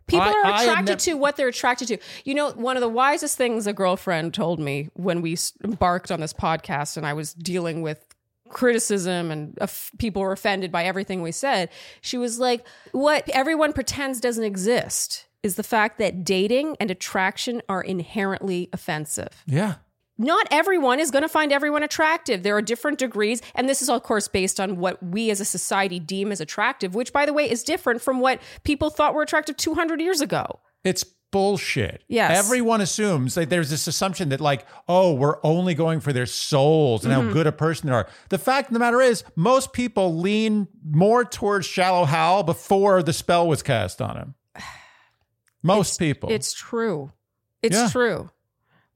people 0.08 0.28
I- 0.28 0.32
are 0.46 0.62
attracted 0.62 0.92
nev- 0.94 0.98
to 1.00 1.14
what 1.16 1.36
they're 1.38 1.48
attracted 1.48 1.88
to. 1.90 1.98
You 2.26 2.36
know, 2.36 2.52
one 2.52 2.78
of 2.78 2.82
the 2.82 2.90
wisest 2.90 3.38
things 3.38 3.68
a 3.68 3.74
girlfriend 3.74 4.34
told 4.34 4.60
me 4.60 4.90
when 4.94 5.22
we 5.22 5.38
embarked 5.64 6.12
on 6.12 6.20
this 6.20 6.34
podcast 6.34 6.98
and 6.98 7.06
I 7.08 7.14
was 7.14 7.34
dealing 7.34 7.82
with 7.82 8.06
criticism 8.50 9.32
and 9.32 9.58
uh, 9.62 9.68
people 9.98 10.22
were 10.22 10.34
offended 10.34 10.72
by 10.72 10.84
everything 10.84 11.22
we 11.22 11.32
said. 11.32 11.70
She 12.02 12.18
was 12.18 12.38
like, 12.40 12.66
What 12.92 13.28
everyone 13.30 13.72
pretends 13.74 14.20
doesn't 14.20 14.44
exist 14.44 15.26
is 15.44 15.56
the 15.56 15.64
fact 15.64 15.98
that 15.98 16.24
dating 16.24 16.78
and 16.80 16.92
attraction 16.92 17.62
are 17.68 17.82
inherently 17.82 18.70
offensive. 18.74 19.44
Yeah. 19.48 19.76
Not 20.18 20.48
everyone 20.52 21.00
is 21.00 21.10
going 21.10 21.24
to 21.24 21.30
find 21.30 21.52
everyone 21.52 21.82
attractive. 21.82 22.44
There 22.44 22.56
are 22.56 22.62
different 22.62 23.00
degrees. 23.00 23.42
And 23.56 23.68
this 23.68 23.82
is, 23.82 23.90
of 23.90 24.04
course, 24.04 24.28
based 24.28 24.60
on 24.60 24.78
what 24.78 25.02
we 25.02 25.32
as 25.32 25.40
a 25.40 25.46
society 25.46 26.00
deem 26.00 26.32
as 26.32 26.40
attractive, 26.40 26.94
which, 26.94 27.12
by 27.12 27.26
the 27.26 27.34
way, 27.34 27.50
is 27.50 27.64
different 27.64 28.02
from 28.02 28.20
what 28.20 28.40
people 28.64 28.92
thought 28.92 29.16
were 29.16 29.24
attractive 29.24 29.58
200 29.58 30.00
years 30.00 30.22
ago. 30.22 30.60
It's 30.84 31.04
bullshit. 31.32 32.04
Yes. 32.08 32.38
Everyone 32.38 32.82
assumes 32.82 33.34
that 33.34 33.50
there's 33.50 33.72
this 33.72 33.88
assumption 33.88 34.30
that, 34.30 34.42
like, 34.42 34.68
oh, 34.88 35.14
we're 35.14 35.40
only 35.44 35.74
going 35.74 36.02
for 36.02 36.14
their 36.14 36.28
souls 36.28 37.04
and 37.04 37.12
Mm-hmm. 37.12 37.28
how 37.30 37.34
good 37.34 37.48
a 37.48 37.52
person 37.52 37.88
they 37.88 37.96
are. 37.96 38.08
The 38.30 38.38
fact 38.38 38.68
of 38.70 38.74
the 38.74 38.80
matter 38.80 39.02
is, 39.02 39.24
most 39.36 39.74
people 39.74 40.20
lean 40.20 40.68
more 40.88 41.26
towards 41.26 41.66
Shallow 41.66 42.06
Hal 42.06 42.44
before 42.44 43.02
the 43.02 43.14
spell 43.14 43.48
was 43.48 43.64
cast 43.64 44.02
on 44.02 44.18
him. 44.18 44.36
Most 45.64 45.98
people. 46.00 46.30
It's 46.32 46.54
true. 46.54 47.12
It's 47.62 47.76
Yeah. 47.76 47.90
true. 47.90 48.30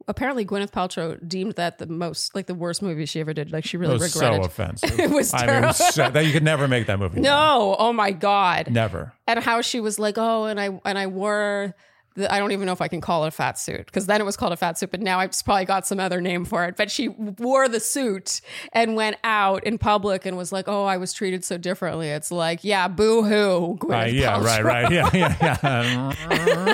Apparently, 0.07 0.45
Gwyneth 0.45 0.71
Paltrow 0.71 1.17
deemed 1.27 1.53
that 1.55 1.79
the 1.79 1.87
most, 1.87 2.35
like 2.35 2.45
the 2.45 2.53
worst 2.53 2.83
movie 2.83 3.07
she 3.07 3.19
ever 3.19 3.33
did. 3.33 3.51
Like 3.51 3.65
she 3.65 3.77
really 3.77 3.95
it 3.95 3.99
was 4.01 4.13
so 4.13 4.19
regretted. 4.19 4.45
offensive. 4.45 4.99
It 4.99 5.09
was 5.09 5.33
I 5.33 5.45
mean, 5.47 5.49
it 5.63 5.65
was 5.65 5.77
terrible. 5.77 5.93
so, 5.93 6.09
that 6.11 6.25
you 6.25 6.31
could 6.31 6.43
never 6.43 6.67
make 6.67 6.85
that 6.87 6.99
movie. 6.99 7.21
no, 7.21 7.75
oh 7.79 7.91
my 7.91 8.11
god! 8.11 8.69
Never. 8.69 9.13
And 9.25 9.39
how 9.39 9.61
she 9.61 9.79
was 9.79 9.97
like, 9.97 10.17
oh, 10.19 10.45
and 10.45 10.59
I 10.59 10.79
and 10.85 10.97
I 10.97 11.07
wore. 11.07 11.73
I 12.17 12.39
don't 12.39 12.51
even 12.51 12.65
know 12.65 12.71
if 12.71 12.81
I 12.81 12.87
can 12.87 13.01
call 13.01 13.25
it 13.25 13.27
a 13.27 13.31
fat 13.31 13.59
suit 13.59 13.85
because 13.85 14.05
then 14.05 14.21
it 14.21 14.23
was 14.23 14.37
called 14.37 14.53
a 14.53 14.57
fat 14.57 14.77
suit, 14.77 14.91
but 14.91 15.01
now 15.01 15.19
I've 15.19 15.31
probably 15.43 15.65
got 15.65 15.85
some 15.85 15.99
other 15.99 16.21
name 16.21 16.45
for 16.45 16.63
it. 16.65 16.75
But 16.77 16.89
she 16.89 17.09
wore 17.09 17.67
the 17.67 17.79
suit 17.79 18.41
and 18.71 18.95
went 18.95 19.17
out 19.23 19.63
in 19.63 19.77
public 19.77 20.25
and 20.25 20.37
was 20.37 20.51
like, 20.51 20.67
"Oh, 20.67 20.85
I 20.85 20.97
was 20.97 21.13
treated 21.13 21.43
so 21.43 21.57
differently." 21.57 22.09
It's 22.09 22.31
like, 22.31 22.63
yeah, 22.63 22.87
boo 22.87 23.23
hoo. 23.23 23.77
Right, 23.83 24.09
uh, 24.09 24.15
yeah, 24.15 24.43
right, 24.43 24.63
right. 24.63 24.91
Yeah, 24.91 25.09
yeah, 25.13 25.35
yeah. 26.29 26.73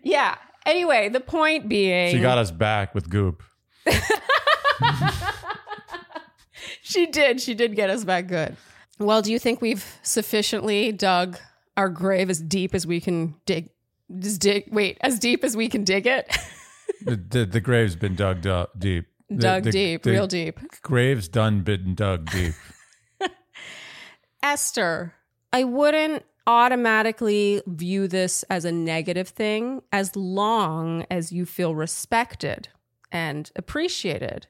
Yeah. 0.02 0.36
Anyway, 0.66 1.08
the 1.08 1.20
point 1.20 1.68
being, 1.68 2.14
she 2.14 2.20
got 2.20 2.38
us 2.38 2.50
back 2.50 2.94
with 2.94 3.08
Goop. 3.08 3.42
She 6.82 7.06
did. 7.06 7.40
She 7.40 7.54
did 7.54 7.76
get 7.76 7.88
us 7.88 8.04
back 8.04 8.26
good. 8.26 8.56
Well, 8.98 9.22
do 9.22 9.30
you 9.30 9.38
think 9.38 9.60
we've 9.62 9.84
sufficiently 10.02 10.90
dug 10.90 11.38
our 11.80 11.88
grave 11.88 12.28
as 12.28 12.40
deep 12.42 12.74
as 12.74 12.86
we 12.86 13.00
can 13.00 13.34
dig? 13.46 13.70
Just 14.18 14.40
dig. 14.42 14.68
Wait, 14.70 14.98
as 15.00 15.18
deep 15.18 15.42
as 15.42 15.56
we 15.56 15.68
can 15.68 15.82
dig 15.82 16.06
it. 16.06 16.36
The, 17.02 17.16
the, 17.16 17.46
the 17.46 17.60
grave's 17.62 17.96
been 17.96 18.14
dug 18.14 18.42
du- 18.42 18.68
deep. 18.76 19.06
The- 19.30 19.36
dug 19.36 19.62
the- 19.62 19.70
deep, 19.70 20.02
the 20.02 20.10
real 20.10 20.26
deep. 20.26 20.60
Grave's 20.82 21.28
done 21.28 21.62
been 21.62 21.94
dug 21.94 22.30
deep. 22.30 22.52
Esther, 24.42 25.14
I 25.50 25.64
wouldn't 25.64 26.24
automatically 26.46 27.62
view 27.66 28.06
this 28.06 28.42
as 28.50 28.66
a 28.66 28.72
negative 28.72 29.28
thing 29.28 29.80
as 29.92 30.14
long 30.14 31.06
as 31.10 31.32
you 31.32 31.46
feel 31.46 31.74
respected 31.74 32.68
and 33.10 33.50
appreciated, 33.56 34.46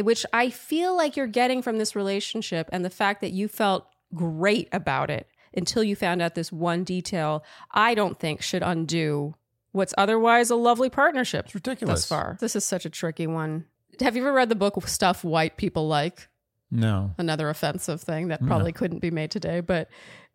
which 0.00 0.24
I 0.32 0.48
feel 0.48 0.96
like 0.96 1.14
you're 1.14 1.26
getting 1.26 1.60
from 1.60 1.76
this 1.76 1.94
relationship 1.94 2.70
and 2.72 2.86
the 2.86 2.90
fact 2.90 3.20
that 3.20 3.32
you 3.32 3.48
felt 3.48 3.86
great 4.14 4.68
about 4.72 5.10
it 5.10 5.26
until 5.56 5.82
you 5.82 5.96
found 5.96 6.20
out 6.22 6.34
this 6.34 6.52
one 6.52 6.84
detail, 6.84 7.42
I 7.72 7.94
don't 7.94 8.18
think 8.18 8.42
should 8.42 8.62
undo 8.62 9.34
what's 9.72 9.94
otherwise 9.98 10.50
a 10.50 10.56
lovely 10.56 10.88
partnership 10.90 11.46
It's 11.46 11.54
ridiculous. 11.54 12.00
thus 12.02 12.08
far. 12.08 12.36
This 12.40 12.54
is 12.56 12.64
such 12.64 12.84
a 12.86 12.90
tricky 12.90 13.26
one. 13.26 13.64
Have 14.00 14.16
you 14.16 14.22
ever 14.22 14.32
read 14.32 14.48
the 14.48 14.54
book 14.54 14.76
Stuff 14.88 15.24
White 15.24 15.56
People 15.56 15.88
Like? 15.88 16.28
No. 16.70 17.12
another 17.18 17.48
offensive 17.48 18.00
thing 18.00 18.28
that 18.28 18.44
probably 18.44 18.72
couldn't 18.72 18.98
be 18.98 19.10
made 19.12 19.30
today. 19.30 19.60
But 19.60 19.88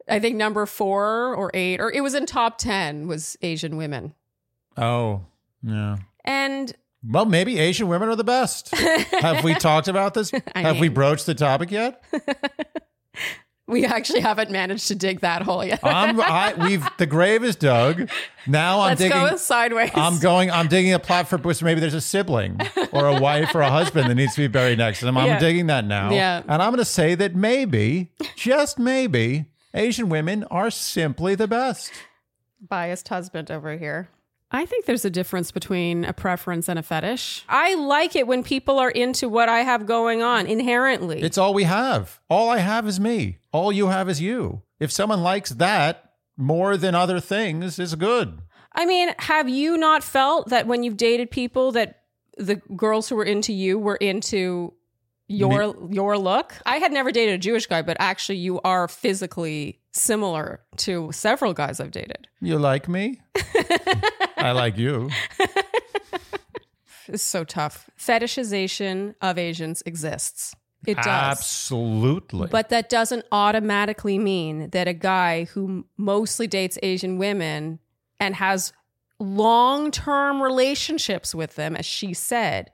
I 0.09 0.19
think 0.19 0.37
number 0.37 0.65
four 0.65 1.35
or 1.35 1.51
eight, 1.53 1.81
or 1.81 1.91
it 1.91 2.01
was 2.01 2.13
in 2.15 2.25
top 2.25 2.57
10, 2.57 3.05
was 3.07 3.35
Asian 3.41 3.75
women. 3.77 4.13
Oh, 4.77 5.25
yeah. 5.61 5.97
And 6.23 6.73
Well, 7.03 7.25
maybe 7.25 7.59
Asian 7.59 7.87
women 7.89 8.07
are 8.09 8.15
the 8.15 8.23
best. 8.23 8.73
Have 8.75 9.43
we 9.43 9.53
talked 9.55 9.87
about 9.89 10.13
this? 10.13 10.31
I 10.55 10.61
Have 10.61 10.79
we 10.79 10.87
broached 10.87 11.25
the 11.25 11.35
topic 11.35 11.69
yet? 11.69 12.01
we 13.71 13.85
actually 13.85 14.19
haven't 14.19 14.51
managed 14.51 14.87
to 14.89 14.95
dig 14.95 15.21
that 15.21 15.41
hole 15.41 15.63
yet. 15.65 15.79
I'm, 15.83 16.19
I, 16.21 16.53
we've 16.53 16.85
the 16.97 17.05
grave 17.05 17.43
is 17.43 17.55
dug. 17.55 18.09
Now 18.45 18.81
I'm 18.81 18.89
Let's 18.89 19.01
digging. 19.01 19.17
go 19.17 19.35
sideways. 19.37 19.91
I'm 19.95 20.19
going. 20.19 20.51
I'm 20.51 20.67
digging 20.67 20.93
a 20.93 20.99
plot 20.99 21.27
for 21.27 21.37
which 21.37 21.63
maybe 21.63 21.79
there's 21.79 21.93
a 21.93 22.01
sibling 22.01 22.59
or 22.91 23.07
a 23.07 23.19
wife 23.19 23.55
or 23.55 23.61
a 23.61 23.69
husband 23.71 24.09
that 24.09 24.15
needs 24.15 24.35
to 24.35 24.41
be 24.41 24.47
buried 24.47 24.77
next 24.77 24.99
to 24.99 25.05
them. 25.05 25.17
I'm 25.17 25.27
Yeah. 25.27 25.39
digging 25.39 25.67
that 25.67 25.85
now. 25.85 26.11
Yeah. 26.11 26.43
And 26.47 26.61
I'm 26.61 26.69
going 26.69 26.77
to 26.77 26.85
say 26.85 27.15
that 27.15 27.35
maybe, 27.35 28.11
just 28.35 28.77
maybe, 28.77 29.45
Asian 29.73 30.09
women 30.09 30.43
are 30.51 30.69
simply 30.69 31.33
the 31.35 31.47
best. 31.47 31.91
Biased 32.67 33.07
husband 33.07 33.49
over 33.49 33.77
here. 33.77 34.09
I 34.53 34.65
think 34.65 34.85
there's 34.85 35.05
a 35.05 35.09
difference 35.09 35.49
between 35.51 36.03
a 36.03 36.11
preference 36.11 36.67
and 36.67 36.77
a 36.77 36.83
fetish. 36.83 37.45
I 37.47 37.75
like 37.75 38.17
it 38.17 38.27
when 38.27 38.43
people 38.43 38.79
are 38.79 38.89
into 38.91 39.29
what 39.29 39.47
I 39.47 39.59
have 39.61 39.85
going 39.85 40.21
on 40.21 40.45
inherently. 40.45 41.21
It's 41.21 41.37
all 41.37 41.53
we 41.53 41.63
have. 41.63 42.19
All 42.29 42.49
I 42.49 42.57
have 42.57 42.85
is 42.85 42.99
me. 42.99 43.37
All 43.51 43.71
you 43.71 43.87
have 43.87 44.09
is 44.09 44.21
you. 44.21 44.61
If 44.79 44.91
someone 44.91 45.21
likes 45.21 45.49
that 45.51 46.11
more 46.37 46.77
than 46.77 46.95
other 46.95 47.19
things, 47.19 47.77
is 47.77 47.95
good. 47.95 48.39
I 48.73 48.85
mean, 48.85 49.09
have 49.19 49.49
you 49.49 49.77
not 49.77 50.03
felt 50.03 50.49
that 50.49 50.65
when 50.67 50.83
you've 50.83 50.97
dated 50.97 51.29
people 51.29 51.73
that 51.73 52.03
the 52.37 52.55
girls 52.75 53.09
who 53.09 53.15
were 53.15 53.25
into 53.25 53.51
you 53.53 53.77
were 53.77 53.97
into 53.97 54.73
your 55.27 55.75
your 55.89 56.17
look? 56.17 56.55
I 56.65 56.77
had 56.77 56.91
never 56.91 57.11
dated 57.11 57.35
a 57.35 57.37
Jewish 57.37 57.65
guy, 57.65 57.81
but 57.81 57.97
actually 57.99 58.37
you 58.37 58.61
are 58.61 58.87
physically 58.87 59.81
similar 59.91 60.61
to 60.77 61.11
several 61.11 61.53
guys 61.53 61.79
I've 61.79 61.91
dated. 61.91 62.27
You 62.39 62.57
like 62.57 62.87
me? 62.87 63.19
I 64.37 64.51
like 64.53 64.77
you. 64.77 65.09
It's 67.07 67.23
so 67.23 67.43
tough. 67.43 67.89
Fetishization 67.99 69.15
of 69.21 69.37
Asians 69.37 69.83
exists. 69.85 70.55
It 70.85 70.95
does. 70.95 71.05
Absolutely. 71.05 72.47
But 72.47 72.69
that 72.69 72.89
doesn't 72.89 73.25
automatically 73.31 74.17
mean 74.17 74.69
that 74.71 74.87
a 74.87 74.93
guy 74.93 75.45
who 75.45 75.85
mostly 75.97 76.47
dates 76.47 76.77
Asian 76.81 77.17
women 77.17 77.79
and 78.19 78.35
has 78.35 78.73
long 79.19 79.91
term 79.91 80.41
relationships 80.41 81.35
with 81.35 81.55
them, 81.55 81.75
as 81.75 81.85
she 81.85 82.13
said, 82.13 82.71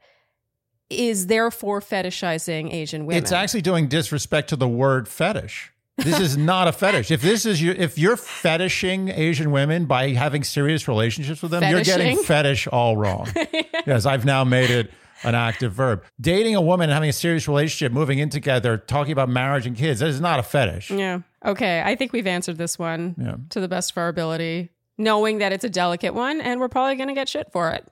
is 0.90 1.28
therefore 1.28 1.82
fetishizing 1.82 2.74
Asian 2.74 3.06
women. 3.06 3.22
It's 3.22 3.34
actually 3.34 3.62
doing 3.62 3.88
disrespect 3.88 4.50
to 4.50 4.56
the 4.56 4.68
word 4.70 5.08
fetish. 5.08 5.74
This 5.98 6.20
is 6.20 6.38
not 6.38 6.68
a 6.68 6.72
fetish. 6.72 7.10
If 7.10 7.24
this 7.24 7.46
is 7.46 7.60
you, 7.60 7.72
if 7.72 7.98
you're 7.98 8.18
fetishing 8.18 9.10
Asian 9.10 9.50
women 9.50 9.86
by 9.86 10.10
having 10.10 10.44
serious 10.44 10.88
relationships 10.88 11.42
with 11.42 11.50
them, 11.52 11.64
you're 11.64 11.84
getting 11.84 12.18
fetish 12.18 12.68
all 12.68 12.96
wrong. 12.96 13.28
yes, 13.88 14.06
I've 14.06 14.24
now 14.24 14.44
made 14.44 14.70
it 14.70 14.92
an 15.24 15.36
active 15.36 15.74
verb. 15.74 16.04
Dating 16.20 16.56
a 16.56 16.62
woman 16.62 16.86
and 16.90 16.94
having 16.94 17.10
a 17.10 17.14
serious 17.14 17.48
relationship, 17.48 17.92
moving 17.92 18.20
in 18.20 18.30
together, 18.30 18.78
talking 18.78 19.12
about 19.12 19.30
marriage 19.30 19.66
and 19.66 19.76
kids, 19.76 20.00
that 20.00 20.10
is 20.10 20.22
not 20.22 20.40
a 20.40 20.44
fetish. 20.44 20.92
yeah. 20.92 21.20
Okay. 21.46 21.82
I 21.86 21.96
think 21.96 22.14
we've 22.14 22.28
answered 22.28 22.58
this 22.58 22.78
one 22.80 23.16
Yeah. 23.18 23.36
to 23.52 23.60
the 23.60 23.68
best 23.68 23.92
of 23.92 23.98
our 23.98 24.08
ability, 24.10 24.70
knowing 24.98 25.38
that 25.38 25.54
it's 25.54 25.64
a 25.64 25.70
delicate 25.70 26.14
one 26.14 26.42
and 26.42 26.60
we're 26.60 26.68
probably 26.68 26.96
going 26.96 27.10
to 27.10 27.14
get 27.16 27.30
shit 27.30 27.52
for 27.52 27.72
it. 27.72 27.88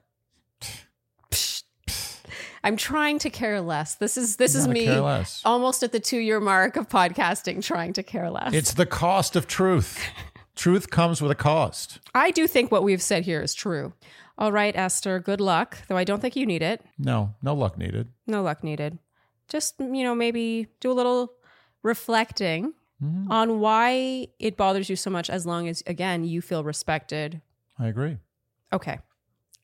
I'm 2.63 2.77
trying 2.77 3.19
to 3.19 3.29
care 3.29 3.61
less. 3.61 3.95
This 3.95 4.17
is 4.17 4.37
this 4.37 4.55
is 4.55 4.67
me 4.67 4.87
almost 5.45 5.83
at 5.83 5.91
the 5.91 5.99
2 5.99 6.17
year 6.17 6.39
mark 6.39 6.75
of 6.77 6.89
podcasting 6.89 7.63
trying 7.63 7.93
to 7.93 8.01
care 8.03 8.29
less. 8.31 8.53
It's 8.53 8.73
the 8.73 8.87
cost 8.87 9.35
of 9.35 9.45
truth. 9.47 9.99
truth 10.55 10.89
comes 10.89 11.21
with 11.21 11.29
a 11.31 11.35
cost. 11.35 11.99
I 12.15 12.31
do 12.31 12.47
think 12.47 12.71
what 12.71 12.81
we've 12.83 13.01
said 13.03 13.23
here 13.25 13.41
is 13.41 13.53
true. 13.53 13.93
All 14.37 14.51
right, 14.51 14.75
Esther, 14.75 15.19
good 15.19 15.39
luck, 15.39 15.77
though 15.87 15.97
I 15.97 16.03
don't 16.03 16.19
think 16.21 16.35
you 16.35 16.45
need 16.45 16.61
it. 16.61 16.81
No, 16.97 17.33
no 17.41 17.53
luck 17.53 17.77
needed. 17.77 18.09
No 18.27 18.41
luck 18.43 18.63
needed. 18.63 18.99
Just, 19.47 19.75
you 19.79 20.03
know, 20.03 20.13
maybe 20.15 20.67
do 20.79 20.91
a 20.91 20.93
little 20.93 21.31
reflecting 21.83 22.73
Mm-hmm. 23.03 23.29
on 23.29 23.59
why 23.59 24.29
it 24.39 24.55
bothers 24.55 24.89
you 24.89 24.95
so 24.95 25.09
much 25.09 25.29
as 25.29 25.45
long 25.45 25.67
as, 25.67 25.83
again, 25.85 26.23
you 26.23 26.41
feel 26.41 26.63
respected. 26.63 27.41
I 27.77 27.87
agree. 27.87 28.15
Okay. 28.71 28.99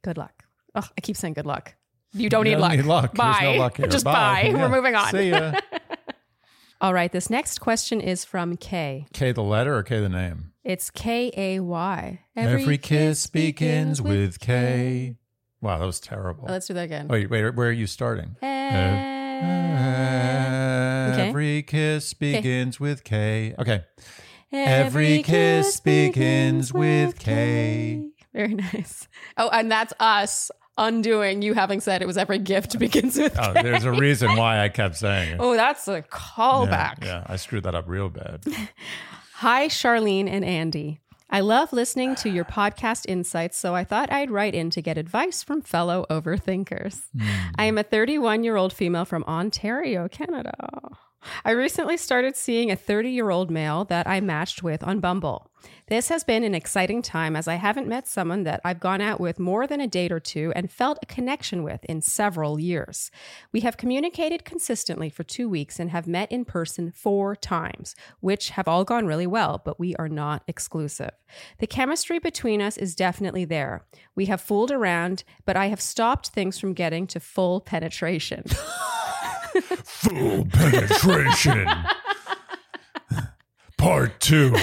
Good 0.01 0.17
luck. 0.17 0.43
Oh, 0.75 0.83
I 0.97 1.01
keep 1.01 1.15
saying 1.15 1.35
good 1.35 1.45
luck. 1.45 1.73
You 2.11 2.27
don't 2.29 2.45
You 2.45 2.55
need 2.55 2.61
luck. 2.61 2.71
need 2.73 2.83
luck. 2.85 3.15
Bye. 3.15 3.39
No 3.41 3.51
luck 3.53 3.77
here. 3.77 3.87
Just 3.87 4.03
bye. 4.03 4.41
Yeah. 4.47 4.53
We're 4.61 4.67
moving 4.67 4.95
on. 4.95 5.11
See 5.11 5.29
ya. 5.29 5.53
All 6.81 6.93
right. 6.95 7.11
This 7.11 7.29
next 7.29 7.59
question 7.59 8.01
is 8.01 8.25
from 8.25 8.57
Kay. 8.57 9.05
K 9.13 9.31
the 9.31 9.43
letter 9.43 9.75
or 9.75 9.83
K 9.83 9.99
the 9.99 10.09
name? 10.09 10.51
It's 10.63 10.89
K 10.89 11.31
A 11.37 11.59
Y. 11.59 12.19
Every, 12.35 12.79
kiss 12.79 13.27
begins 13.27 14.01
with 14.01 14.39
K. 14.39 15.15
Wow, 15.61 15.77
that 15.77 15.85
was 15.85 15.99
terrible. 15.99 16.45
Oh, 16.47 16.51
let's 16.53 16.65
do 16.65 16.73
that 16.73 16.85
again. 16.85 17.07
Wait, 17.07 17.29
wait, 17.29 17.51
where 17.51 17.67
are 17.67 17.71
you 17.71 17.85
starting? 17.85 18.35
Every 21.21 21.61
kiss 21.61 22.15
begins 22.15 22.79
with 22.79 23.03
K. 23.03 23.53
Okay. 23.59 23.83
Every 24.51 25.21
kiss 25.21 25.79
begins 25.79 26.73
with 26.73 27.19
K. 27.19 28.09
Very 28.33 28.55
nice. 28.73 29.07
Oh, 29.37 29.49
and 29.49 29.71
that's 29.71 29.93
us 29.99 30.49
undoing 30.77 31.41
you 31.41 31.53
having 31.53 31.79
said 31.79 32.01
it 32.01 32.05
was 32.05 32.17
every 32.17 32.39
gift 32.39 32.77
begins 32.79 33.17
with 33.17 33.37
Oh, 33.39 33.53
K. 33.53 33.61
there's 33.63 33.83
a 33.85 33.91
reason 33.91 34.35
why 34.35 34.63
I 34.63 34.69
kept 34.69 34.95
saying 34.97 35.31
it. 35.33 35.37
Oh, 35.39 35.55
that's 35.55 35.87
a 35.87 36.01
callback. 36.03 37.03
yeah, 37.03 37.23
I 37.27 37.35
screwed 37.35 37.63
that 37.63 37.75
up 37.75 37.85
real 37.87 38.09
bad. 38.09 38.43
Hi, 39.35 39.67
Charlene 39.67 40.29
and 40.29 40.45
Andy. 40.45 40.99
I 41.33 41.39
love 41.39 41.71
listening 41.71 42.15
to 42.15 42.29
your 42.29 42.43
podcast 42.43 43.05
insights, 43.07 43.57
so 43.57 43.73
I 43.73 43.83
thought 43.85 44.11
I'd 44.11 44.29
write 44.31 44.53
in 44.53 44.69
to 44.71 44.81
get 44.81 44.97
advice 44.97 45.43
from 45.43 45.61
fellow 45.61 46.05
overthinkers. 46.09 46.99
Hmm. 47.17 47.27
I 47.55 47.63
am 47.65 47.77
a 47.77 47.83
31 47.83 48.43
year 48.43 48.57
old 48.57 48.73
female 48.73 49.05
from 49.05 49.23
Ontario, 49.23 50.07
Canada. 50.09 50.53
I 51.45 51.51
recently 51.51 51.97
started 51.97 52.35
seeing 52.35 52.71
a 52.71 52.75
30 52.75 53.11
year 53.11 53.29
old 53.29 53.49
male 53.51 53.85
that 53.85 54.07
I 54.07 54.19
matched 54.21 54.61
with 54.63 54.83
on 54.83 54.99
Bumble. 54.99 55.50
This 55.87 56.09
has 56.09 56.23
been 56.23 56.43
an 56.43 56.55
exciting 56.55 57.01
time 57.01 57.35
as 57.35 57.47
I 57.47 57.55
haven't 57.55 57.87
met 57.87 58.07
someone 58.07 58.43
that 58.43 58.61
I've 58.63 58.79
gone 58.79 59.01
out 59.01 59.19
with 59.19 59.39
more 59.39 59.67
than 59.67 59.81
a 59.81 59.87
date 59.87 60.11
or 60.11 60.19
two 60.19 60.53
and 60.55 60.71
felt 60.71 60.99
a 61.01 61.05
connection 61.05 61.63
with 61.63 61.83
in 61.85 62.01
several 62.01 62.59
years. 62.59 63.11
We 63.51 63.61
have 63.61 63.77
communicated 63.77 64.45
consistently 64.45 65.09
for 65.09 65.23
two 65.23 65.49
weeks 65.49 65.79
and 65.79 65.89
have 65.89 66.07
met 66.07 66.31
in 66.31 66.45
person 66.45 66.91
four 66.91 67.35
times, 67.35 67.95
which 68.19 68.51
have 68.51 68.67
all 68.67 68.83
gone 68.83 69.05
really 69.05 69.27
well, 69.27 69.61
but 69.63 69.79
we 69.79 69.95
are 69.97 70.09
not 70.09 70.43
exclusive. 70.47 71.11
The 71.59 71.67
chemistry 71.67 72.19
between 72.19 72.61
us 72.61 72.77
is 72.77 72.95
definitely 72.95 73.45
there. 73.45 73.85
We 74.15 74.25
have 74.27 74.41
fooled 74.41 74.71
around, 74.71 75.23
but 75.45 75.57
I 75.57 75.67
have 75.67 75.81
stopped 75.81 76.29
things 76.29 76.59
from 76.59 76.73
getting 76.73 77.07
to 77.07 77.19
full 77.19 77.59
penetration. 77.59 78.45
Full 79.83 80.45
penetration. 80.45 81.67
Part 83.81 84.19
two. 84.19 84.53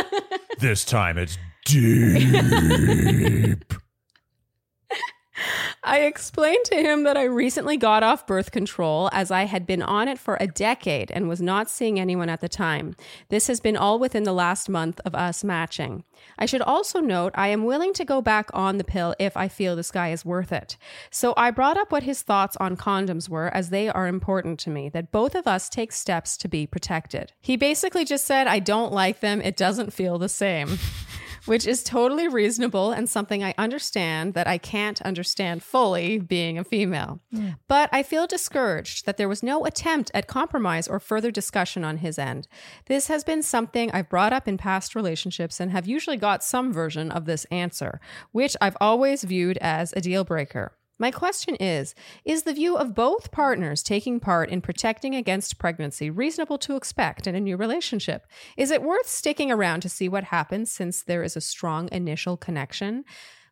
this 0.58 0.84
time 0.84 1.18
it's 1.18 1.38
deep. 1.64 3.72
I 5.86 6.00
explained 6.00 6.64
to 6.64 6.74
him 6.74 7.04
that 7.04 7.16
I 7.16 7.22
recently 7.22 7.76
got 7.76 8.02
off 8.02 8.26
birth 8.26 8.50
control 8.50 9.08
as 9.12 9.30
I 9.30 9.44
had 9.44 9.68
been 9.68 9.82
on 9.82 10.08
it 10.08 10.18
for 10.18 10.36
a 10.40 10.48
decade 10.48 11.12
and 11.12 11.28
was 11.28 11.40
not 11.40 11.70
seeing 11.70 12.00
anyone 12.00 12.28
at 12.28 12.40
the 12.40 12.48
time. 12.48 12.96
This 13.28 13.46
has 13.46 13.60
been 13.60 13.76
all 13.76 14.00
within 14.00 14.24
the 14.24 14.32
last 14.32 14.68
month 14.68 15.00
of 15.04 15.14
us 15.14 15.44
matching. 15.44 16.02
I 16.40 16.46
should 16.46 16.60
also 16.60 16.98
note 16.98 17.30
I 17.36 17.48
am 17.48 17.64
willing 17.64 17.92
to 17.94 18.04
go 18.04 18.20
back 18.20 18.50
on 18.52 18.78
the 18.78 18.84
pill 18.84 19.14
if 19.20 19.36
I 19.36 19.46
feel 19.46 19.76
this 19.76 19.92
guy 19.92 20.08
is 20.08 20.24
worth 20.24 20.50
it. 20.50 20.76
So 21.12 21.34
I 21.36 21.52
brought 21.52 21.76
up 21.76 21.92
what 21.92 22.02
his 22.02 22.20
thoughts 22.20 22.56
on 22.56 22.76
condoms 22.76 23.28
were 23.28 23.54
as 23.54 23.70
they 23.70 23.88
are 23.88 24.08
important 24.08 24.58
to 24.60 24.70
me, 24.70 24.88
that 24.88 25.12
both 25.12 25.36
of 25.36 25.46
us 25.46 25.68
take 25.68 25.92
steps 25.92 26.36
to 26.38 26.48
be 26.48 26.66
protected. 26.66 27.32
He 27.40 27.56
basically 27.56 28.04
just 28.04 28.24
said, 28.24 28.48
I 28.48 28.58
don't 28.58 28.92
like 28.92 29.20
them, 29.20 29.40
it 29.40 29.56
doesn't 29.56 29.92
feel 29.92 30.18
the 30.18 30.28
same 30.28 30.80
which 31.46 31.66
is 31.66 31.82
totally 31.82 32.28
reasonable 32.28 32.92
and 32.92 33.08
something 33.08 33.42
I 33.42 33.54
understand 33.56 34.34
that 34.34 34.46
I 34.46 34.58
can't 34.58 35.00
understand 35.02 35.62
fully 35.62 36.18
being 36.18 36.58
a 36.58 36.64
female. 36.64 37.20
But 37.68 37.88
I 37.92 38.02
feel 38.02 38.26
discouraged 38.26 39.06
that 39.06 39.16
there 39.16 39.28
was 39.28 39.42
no 39.42 39.64
attempt 39.64 40.10
at 40.14 40.26
compromise 40.26 40.88
or 40.88 41.00
further 41.00 41.30
discussion 41.30 41.84
on 41.84 41.98
his 41.98 42.18
end. 42.18 42.48
This 42.86 43.08
has 43.08 43.24
been 43.24 43.42
something 43.42 43.90
I've 43.90 44.08
brought 44.08 44.32
up 44.32 44.48
in 44.48 44.56
past 44.58 44.94
relationships 44.94 45.60
and 45.60 45.70
have 45.70 45.86
usually 45.86 46.16
got 46.16 46.44
some 46.44 46.72
version 46.72 47.10
of 47.10 47.24
this 47.24 47.44
answer, 47.46 48.00
which 48.32 48.56
I've 48.60 48.76
always 48.80 49.24
viewed 49.24 49.58
as 49.58 49.92
a 49.96 50.00
deal 50.00 50.24
breaker. 50.24 50.72
My 50.98 51.10
question 51.10 51.56
is 51.56 51.94
Is 52.24 52.44
the 52.44 52.54
view 52.54 52.76
of 52.76 52.94
both 52.94 53.30
partners 53.30 53.82
taking 53.82 54.18
part 54.18 54.48
in 54.48 54.60
protecting 54.60 55.14
against 55.14 55.58
pregnancy 55.58 56.10
reasonable 56.10 56.58
to 56.58 56.76
expect 56.76 57.26
in 57.26 57.34
a 57.34 57.40
new 57.40 57.56
relationship? 57.56 58.26
Is 58.56 58.70
it 58.70 58.82
worth 58.82 59.08
sticking 59.08 59.50
around 59.50 59.80
to 59.80 59.88
see 59.88 60.08
what 60.08 60.24
happens 60.24 60.70
since 60.70 61.02
there 61.02 61.22
is 61.22 61.36
a 61.36 61.40
strong 61.40 61.88
initial 61.92 62.36
connection? 62.36 63.04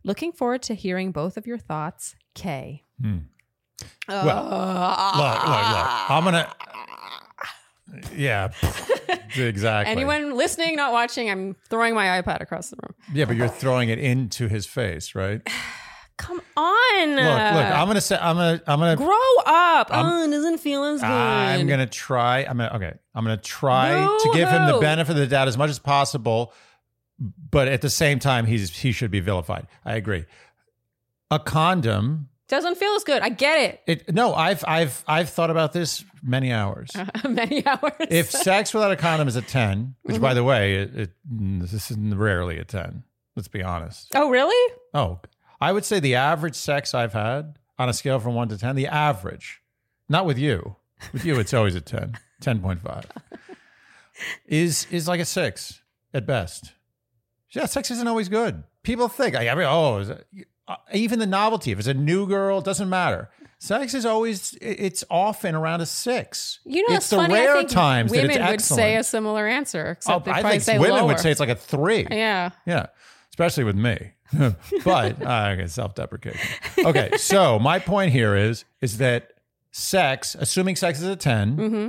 Looking 0.04 0.32
forward 0.32 0.62
to 0.62 0.74
hearing 0.74 1.12
both 1.12 1.36
of 1.36 1.46
your 1.46 1.58
thoughts. 1.58 2.14
Kay. 2.34 2.84
Hmm. 3.00 3.18
Well, 4.08 4.24
look, 4.24 4.34
look, 5.16 5.46
look. 5.46 6.10
I'm 6.10 6.24
gonna. 6.24 6.54
Yeah, 8.16 8.50
exactly. 9.36 9.92
Anyone 9.92 10.36
listening, 10.36 10.76
not 10.76 10.92
watching, 10.92 11.30
I'm 11.30 11.54
throwing 11.68 11.94
my 11.94 12.20
iPad 12.20 12.40
across 12.40 12.70
the 12.70 12.76
room. 12.82 12.94
Yeah, 13.12 13.26
but 13.26 13.36
you're 13.36 13.48
throwing 13.48 13.90
it 13.90 13.98
into 13.98 14.48
his 14.48 14.66
face, 14.66 15.14
right? 15.14 15.46
Come 16.16 16.40
on. 16.56 17.08
Look, 17.08 17.18
look. 17.18 17.26
I'm 17.26 17.86
gonna 17.88 18.00
say. 18.00 18.16
I'm 18.20 18.36
gonna. 18.36 18.62
I'm 18.66 18.78
gonna. 18.78 18.96
Grow 18.96 19.36
up. 19.46 19.88
oh, 19.90 20.24
it 20.24 20.30
doesn't 20.30 20.58
feel 20.58 20.84
as 20.84 21.00
good. 21.00 21.06
I'm 21.08 21.66
gonna 21.66 21.86
try. 21.86 22.40
I'm 22.40 22.56
gonna. 22.56 22.74
Okay. 22.76 22.92
I'm 23.14 23.24
gonna 23.24 23.36
try 23.36 23.94
to 23.94 24.30
give 24.32 24.48
him 24.48 24.66
the 24.66 24.72
Boo-hoo. 24.72 24.80
benefit 24.80 25.12
of 25.12 25.16
the 25.16 25.26
doubt 25.26 25.48
as 25.48 25.58
much 25.58 25.70
as 25.70 25.78
possible, 25.78 26.52
but 27.50 27.68
at 27.68 27.80
the 27.80 27.90
same 27.90 28.20
time, 28.20 28.46
he's 28.46 28.76
he 28.76 28.92
should 28.92 29.10
be 29.10 29.20
vilified. 29.20 29.66
I 29.84 29.96
agree. 29.96 30.24
A 31.30 31.38
condom. 31.38 32.28
Doesn't 32.46 32.76
feel 32.76 32.92
as 32.92 33.04
good. 33.04 33.22
I 33.22 33.30
get 33.30 33.58
it. 33.58 33.80
It 33.86 34.14
no. 34.14 34.34
I've 34.34 34.64
I've 34.68 35.02
I've 35.08 35.30
thought 35.30 35.50
about 35.50 35.72
this 35.72 36.04
many 36.22 36.52
hours. 36.52 36.90
Many 37.28 37.66
hours. 37.66 37.92
if 38.10 38.30
sex 38.30 38.72
without 38.72 38.92
a 38.92 38.96
condom 38.96 39.28
is 39.28 39.36
a 39.36 39.42
10 39.42 39.94
which 40.02 40.20
by 40.20 40.28
mm-hmm. 40.28 40.36
the 40.36 40.44
way 40.44 40.76
it, 40.76 40.96
it 40.96 41.10
this 41.24 41.90
is 41.90 41.96
rarely 41.96 42.58
a 42.58 42.64
10 42.64 43.02
let's 43.36 43.48
be 43.48 43.62
honest 43.62 44.12
oh, 44.14 44.30
really? 44.30 44.74
oh 44.94 45.20
i 45.64 45.72
would 45.72 45.84
say 45.84 45.98
the 46.00 46.14
average 46.14 46.54
sex 46.54 46.94
i've 46.94 47.12
had 47.12 47.58
on 47.78 47.88
a 47.88 47.92
scale 47.92 48.18
from 48.20 48.34
1 48.34 48.48
to 48.48 48.58
10 48.58 48.76
the 48.76 48.86
average 48.86 49.60
not 50.08 50.26
with 50.26 50.38
you 50.38 50.76
with 51.12 51.24
you 51.24 51.38
it's 51.38 51.54
always 51.54 51.74
a 51.74 51.80
10 51.80 52.16
10.5 52.42 53.04
is 54.46 54.86
is 54.90 55.08
like 55.08 55.20
a 55.20 55.24
6 55.24 55.82
at 56.12 56.26
best 56.26 56.72
yeah 57.50 57.66
sex 57.66 57.90
isn't 57.90 58.06
always 58.08 58.28
good 58.28 58.62
people 58.82 59.08
think 59.08 59.34
I, 59.36 59.54
mean, 59.54 59.64
oh 59.64 60.16
uh, 60.68 60.76
even 60.92 61.18
the 61.18 61.26
novelty 61.26 61.72
if 61.72 61.78
it's 61.78 61.88
a 61.88 61.94
new 61.94 62.26
girl 62.26 62.58
it 62.58 62.64
doesn't 62.64 62.88
matter 62.88 63.30
sex 63.58 63.94
is 63.94 64.04
always 64.06 64.56
it's 64.60 65.02
often 65.10 65.54
around 65.54 65.80
a 65.80 65.86
6 65.86 66.60
You 66.64 66.88
know, 66.88 66.96
it's 66.96 67.10
the 67.10 67.16
funny. 67.16 67.34
rare 67.34 67.64
times 67.64 68.10
women 68.12 68.26
that 68.28 68.34
it's 68.34 68.38
would 68.40 68.54
excellent 68.54 68.78
say 68.80 68.96
a 68.96 69.04
similar 69.04 69.46
answer, 69.46 69.86
Oh, 69.88 69.90
except 69.90 70.24
they 70.26 70.30
I 70.32 70.42
think 70.42 70.62
say 70.62 70.78
women 70.78 70.96
lower. 70.98 71.06
would 71.08 71.20
say 71.20 71.30
it's 71.30 71.40
like 71.40 71.48
a 71.48 71.54
three. 71.56 72.06
yeah. 72.10 72.50
Yeah, 72.66 72.86
especially 73.34 73.64
with 73.64 73.74
me. 73.74 74.12
but 74.84 75.20
uh, 75.26 75.54
okay, 75.54 75.66
self-deprecation. 75.66 76.40
Okay, 76.78 77.10
so 77.16 77.58
my 77.58 77.80
point 77.80 78.12
here 78.12 78.36
is 78.36 78.64
is 78.80 78.98
that 78.98 79.32
sex, 79.72 80.36
assuming 80.38 80.76
sex 80.76 81.00
is 81.00 81.08
a 81.08 81.16
10 81.16 81.56
Mm-hmm. 81.56 81.88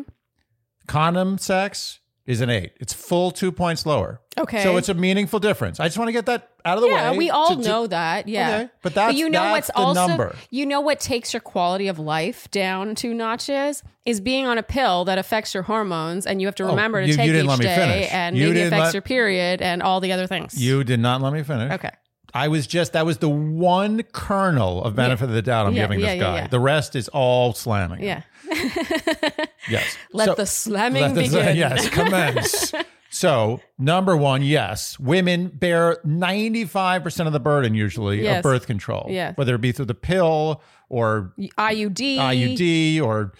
condom 0.88 1.38
sex 1.38 2.00
is 2.26 2.42
an 2.42 2.50
eight. 2.50 2.74
It's 2.80 2.92
full 2.94 3.30
two 3.32 3.52
points 3.52 3.86
lower. 3.86 4.20
Okay. 4.38 4.64
so 4.64 4.76
it's 4.78 4.90
a 4.90 4.94
meaningful 4.94 5.40
difference. 5.40 5.80
I 5.80 5.86
just 5.86 5.98
want 5.98 6.10
to 6.10 6.12
get 6.12 6.26
that 6.26 6.50
out 6.66 6.78
of 6.78 6.82
the 6.84 6.90
Yeah, 6.90 7.12
way. 7.12 7.18
we 7.18 7.30
all 7.30 7.56
to- 7.56 7.62
to- 7.62 7.68
know 7.70 7.88
that. 7.88 8.28
Yeah, 8.28 8.50
Okay, 8.58 8.70
but 8.82 8.94
that's- 8.94 9.16
you 9.16 9.30
know 9.30 9.42
that's 9.44 9.52
what's 9.52 9.68
the 9.68 9.78
also 9.78 10.08
number. 10.08 10.36
you 10.50 10.66
know 10.66 10.82
what 10.82 11.00
takes 11.00 11.34
your 11.34 11.40
quality 11.40 11.88
of 11.88 12.00
life 12.00 12.50
down 12.52 12.96
two 12.96 13.14
notches 13.14 13.82
is 14.06 14.20
being 14.20 14.46
on 14.46 14.58
a 14.58 14.64
pill 14.64 15.06
that 15.06 15.18
affects 15.18 15.54
your 15.54 15.64
hormones, 15.64 16.26
and 16.26 16.42
you 16.42 16.48
have 16.48 16.56
to 16.56 16.64
oh, 16.64 16.68
remember 16.72 17.00
to 17.00 17.06
Oh, 17.06 17.08
you- 17.08 17.16
take 17.16 17.28
you 17.28 17.34
didn't 17.34 17.52
each 17.52 17.60
day, 17.60 18.10
and 18.12 18.36
You 18.36 18.48
maybe 18.48 18.62
affects 18.64 18.86
let- 18.88 18.94
your 18.94 19.02
period 19.04 19.62
and 19.62 19.82
all 19.82 20.02
the 20.02 20.12
other 20.12 20.28
things. 20.28 20.60
You 20.62 20.84
did 20.84 21.00
not 21.00 21.22
let 21.22 21.32
me 21.32 21.44
finish. 21.44 21.72
okay? 21.74 21.92
I 22.34 22.50
was 22.50 22.68
just 22.68 22.92
that 22.92 23.06
was 23.06 23.20
the 23.20 23.30
one 23.30 24.04
kernel 24.12 24.84
of 24.84 24.94
benefit 24.98 25.30
of 25.30 25.32
the 25.32 25.42
doubt 25.42 25.68
I'm 25.68 25.74
Yeah, 25.76 25.84
giving 25.84 26.00
yeah, 26.02 26.14
this 26.16 26.22
guy. 26.22 26.36
yeah. 26.36 26.48
The 26.48 26.60
rest 26.60 26.94
is 26.98 27.08
all 27.08 27.54
slamming. 27.54 28.00
him. 28.00 28.24
Yeah. 28.48 29.46
Yes. 29.70 29.98
Let 30.14 30.26
So- 30.30 30.36
the 30.36 30.46
slamming 30.46 31.02
Let 31.02 31.16
the- 31.16 31.22
begin. 31.22 31.56
yes, 31.56 31.90
commence. 31.90 32.72
so, 33.10 33.60
number 33.80 34.16
one, 34.16 34.44
yes, 34.44 35.00
women 35.00 35.48
bear 35.48 35.98
95% 36.06 37.26
of 37.26 37.34
the 37.34 37.40
burden 37.40 37.74
usually 37.74 38.22
Yes. 38.22 38.38
of 38.38 38.44
birth 38.44 38.68
control. 38.68 39.08
Yes. 39.10 39.36
Whether 39.38 39.56
it 39.56 39.62
be 39.62 39.72
through 39.72 39.86
the 39.86 39.96
pill 39.96 40.62
or 40.90 41.34
IUD, 41.58 42.18
IUD 42.18 43.02
or 43.02 43.34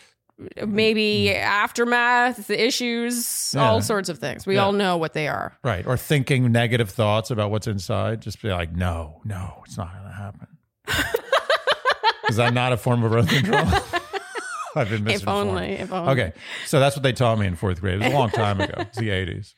maybe 0.66 1.32
mm. 1.32 1.40
aftermath 1.40 2.50
issues, 2.50 3.54
Yeah. 3.54 3.70
all 3.70 3.82
sorts 3.84 4.10
of 4.10 4.18
things. 4.18 4.48
We 4.48 4.56
Yeah. 4.56 4.64
all 4.66 4.72
know 4.72 4.98
what 4.98 5.14
they 5.14 5.28
are. 5.28 5.56
right, 5.64 5.86
or 5.86 5.96
thinking 5.96 6.52
negative 6.52 6.90
thoughts 6.90 7.30
about 7.30 7.52
what's 7.52 7.68
inside. 7.68 8.22
Just 8.22 8.42
be 8.42 8.50
like, 8.50 8.76
no, 8.76 9.22
no, 9.24 9.62
it's 9.68 9.78
not 9.78 9.94
going 9.94 10.06
to 10.10 10.16
happen. 10.18 10.48
Is 12.30 12.38
that 12.38 12.56
not 12.56 12.74
a 12.74 12.78
form 12.78 13.04
of 13.04 13.12
birth 13.12 13.30
control? 13.30 14.02
I've 14.82 14.90
been 14.90 15.00
If 15.00 15.06
misinformed. 15.06 15.50
only. 15.52 15.68
If 15.74 15.92
only. 15.92 16.12
Okay. 16.12 16.34
So 16.66 16.80
that's 16.80 16.96
what 16.96 17.04
they 17.04 17.14
taught 17.14 17.40
me 17.40 17.48
in 17.48 17.56
fourth 17.56 17.82
grade. 17.82 17.96
It 17.96 18.06
was 18.06 18.08
a 18.08 18.18
long 18.18 18.30
time 18.30 18.60
ago. 18.62 18.74
It's 18.78 18.98
the 18.98 19.10
80s. 19.10 19.54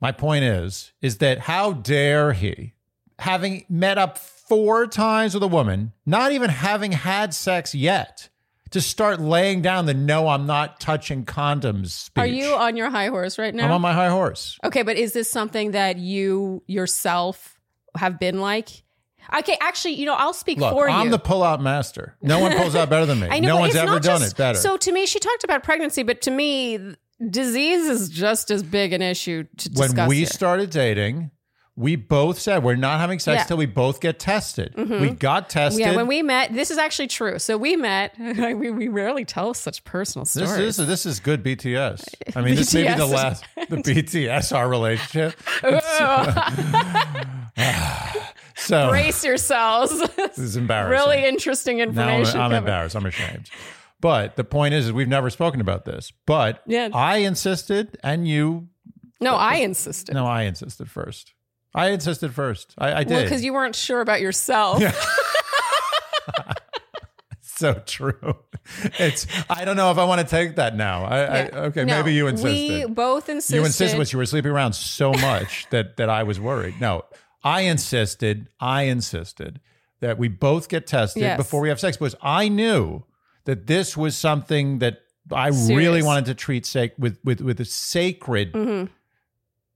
My 0.00 0.12
point 0.12 0.44
is, 0.44 0.92
is 1.02 1.18
that 1.18 1.40
how 1.40 1.72
dare 1.72 2.32
he, 2.32 2.74
having 3.18 3.64
met 3.68 3.98
up 3.98 4.16
four 4.16 4.86
times 4.86 5.34
with 5.34 5.42
a 5.42 5.48
woman, 5.48 5.92
not 6.06 6.32
even 6.32 6.50
having 6.50 6.92
had 6.92 7.34
sex 7.34 7.74
yet, 7.74 8.28
to 8.70 8.80
start 8.80 9.20
laying 9.20 9.62
down 9.62 9.86
the 9.86 9.94
no, 9.94 10.28
I'm 10.28 10.46
not 10.46 10.78
touching 10.78 11.24
condoms 11.24 11.88
speech. 11.88 12.22
Are 12.22 12.26
you 12.26 12.54
on 12.54 12.76
your 12.76 12.90
high 12.90 13.08
horse 13.08 13.38
right 13.38 13.54
now? 13.54 13.64
I'm 13.64 13.72
on 13.72 13.80
my 13.80 13.92
high 13.94 14.10
horse. 14.10 14.58
Okay, 14.62 14.82
but 14.82 14.96
is 14.96 15.12
this 15.14 15.28
something 15.28 15.72
that 15.72 15.96
you 15.96 16.62
yourself 16.66 17.58
have 17.96 18.18
been 18.20 18.40
like? 18.40 18.68
Okay, 19.36 19.56
actually, 19.60 19.94
you 19.94 20.06
know, 20.06 20.14
I'll 20.14 20.32
speak 20.32 20.58
Look, 20.58 20.72
for 20.72 20.88
I'm 20.88 21.06
you. 21.06 21.10
the 21.10 21.18
pull-out 21.18 21.60
master. 21.62 22.16
No 22.22 22.38
one 22.40 22.56
pulls 22.56 22.74
out 22.74 22.88
better 22.88 23.06
than 23.06 23.20
me. 23.20 23.28
I 23.30 23.40
know 23.40 23.48
no 23.48 23.56
one's 23.60 23.76
ever 23.76 24.00
done 24.00 24.20
just- 24.20 24.32
it 24.32 24.36
better. 24.36 24.58
So 24.58 24.76
to 24.76 24.92
me, 24.92 25.06
she 25.06 25.18
talked 25.18 25.44
about 25.44 25.62
pregnancy, 25.62 26.02
but 26.02 26.22
to 26.22 26.30
me, 26.30 26.94
disease 27.30 27.86
is 27.88 28.08
just 28.08 28.50
as 28.50 28.62
big 28.62 28.92
an 28.92 29.02
issue 29.02 29.44
to 29.58 29.70
when 29.74 30.08
we 30.08 30.18
here. 30.18 30.26
started 30.26 30.70
dating, 30.70 31.30
we 31.76 31.94
both 31.94 32.40
said 32.40 32.64
we're 32.64 32.74
not 32.74 32.98
having 32.98 33.20
sex 33.20 33.34
Yeah. 33.36 33.40
Mm-hmm. 33.42 33.48
till 33.48 33.56
we 33.58 33.66
both 33.66 34.00
get 34.00 34.18
tested. 34.18 34.74
We 34.76 35.10
got 35.10 35.48
tested. 35.48 35.80
yeah, 35.80 35.94
when 35.94 36.08
we 36.08 36.22
met, 36.22 36.52
this 36.52 36.72
is 36.72 36.78
actually 36.78 37.06
true. 37.06 37.38
So 37.38 37.56
we 37.56 37.76
met. 37.76 38.14
we, 38.18 38.70
we 38.72 38.88
rarely 38.88 39.24
tell 39.24 39.54
such 39.54 39.84
personal 39.84 40.24
stories. 40.24 40.56
This 40.56 40.78
is 40.80 40.86
this 40.88 41.06
is 41.06 41.20
good 41.20 41.44
BTS. 41.44 42.04
I 42.34 42.40
mean, 42.40 42.56
this 42.56 42.74
may 42.74 42.88
be 42.88 42.94
the 42.94 43.06
last 43.06 43.44
the 43.68 43.76
BTS 43.86 44.56
our 44.56 44.68
relationship. 44.68 45.38
So 48.58 48.90
Brace 48.90 49.24
yourselves. 49.24 49.98
this 50.16 50.38
is 50.38 50.56
embarrassing. 50.56 50.90
really 50.90 51.24
interesting 51.26 51.76
now 51.78 51.82
I'm, 51.84 51.88
information. 51.90 52.40
I'm 52.40 52.52
embarrassed. 52.52 52.96
I'm 52.96 53.06
ashamed. 53.06 53.48
But 54.00 54.36
the 54.36 54.44
point 54.44 54.74
is, 54.74 54.86
is 54.86 54.92
we've 54.92 55.08
never 55.08 55.30
spoken 55.30 55.60
about 55.60 55.84
this. 55.84 56.12
But 56.26 56.62
Yeah. 56.66 56.90
I 56.92 57.18
insisted, 57.18 57.98
and 58.02 58.26
you 58.28 58.68
No, 59.20 59.34
I 59.34 59.56
insisted. 59.56 60.14
No, 60.14 60.26
I 60.26 60.42
insisted 60.42 60.90
first. 60.90 61.34
I 61.74 61.88
insisted 61.90 62.34
first. 62.34 62.74
I, 62.78 62.92
I 63.00 63.04
did. 63.04 63.14
Well, 63.14 63.22
because 63.22 63.44
you 63.44 63.52
weren't 63.52 63.76
sure 63.76 64.00
about 64.00 64.20
yourself. 64.20 64.80
Yeah. 64.80 64.92
so 67.40 67.74
true. 67.86 68.36
It's. 68.98 69.26
I 69.48 69.64
don't 69.64 69.76
know 69.76 69.90
if 69.90 69.98
I 69.98 70.04
want 70.04 70.20
to 70.20 70.26
take 70.26 70.56
that 70.56 70.76
now. 70.76 71.04
I, 71.04 71.18
I 71.18 71.48
okay. 71.66 71.84
No, 71.84 71.96
maybe 71.96 72.14
you 72.14 72.26
insisted. 72.26 72.86
We 72.88 72.92
both 72.92 73.28
insisted. 73.28 73.56
you 73.56 73.64
insisted, 73.64 73.98
but 73.98 74.12
you 74.12 74.18
were 74.18 74.26
sleeping 74.26 74.50
around 74.50 74.74
so 74.74 75.12
much 75.12 75.66
that 75.70 75.96
that 75.96 76.08
I 76.08 76.22
was 76.22 76.38
worried. 76.40 76.80
No, 76.80 77.04
I 77.44 77.62
insisted. 77.62 78.48
I 78.60 78.82
insisted 78.82 79.60
that 80.00 80.18
we 80.18 80.28
both 80.28 80.68
get 80.68 80.86
tested 80.86 81.22
Yes. 81.22 81.36
before 81.36 81.60
we 81.60 81.68
have 81.68 81.80
sex 81.80 81.96
because 81.96 82.14
I 82.22 82.48
knew 82.48 83.04
that 83.44 83.66
this 83.66 83.96
was 83.96 84.16
something 84.16 84.78
that 84.80 84.98
I 85.32 85.48
really 85.48 86.02
wanted 86.02 86.26
to 86.26 86.34
treat 86.34 86.64
sac- 86.66 86.92
with 86.98 87.18
with 87.24 87.40
with 87.40 87.60
a 87.60 87.64
sacred 87.64 88.52
Mhm. 88.52 88.88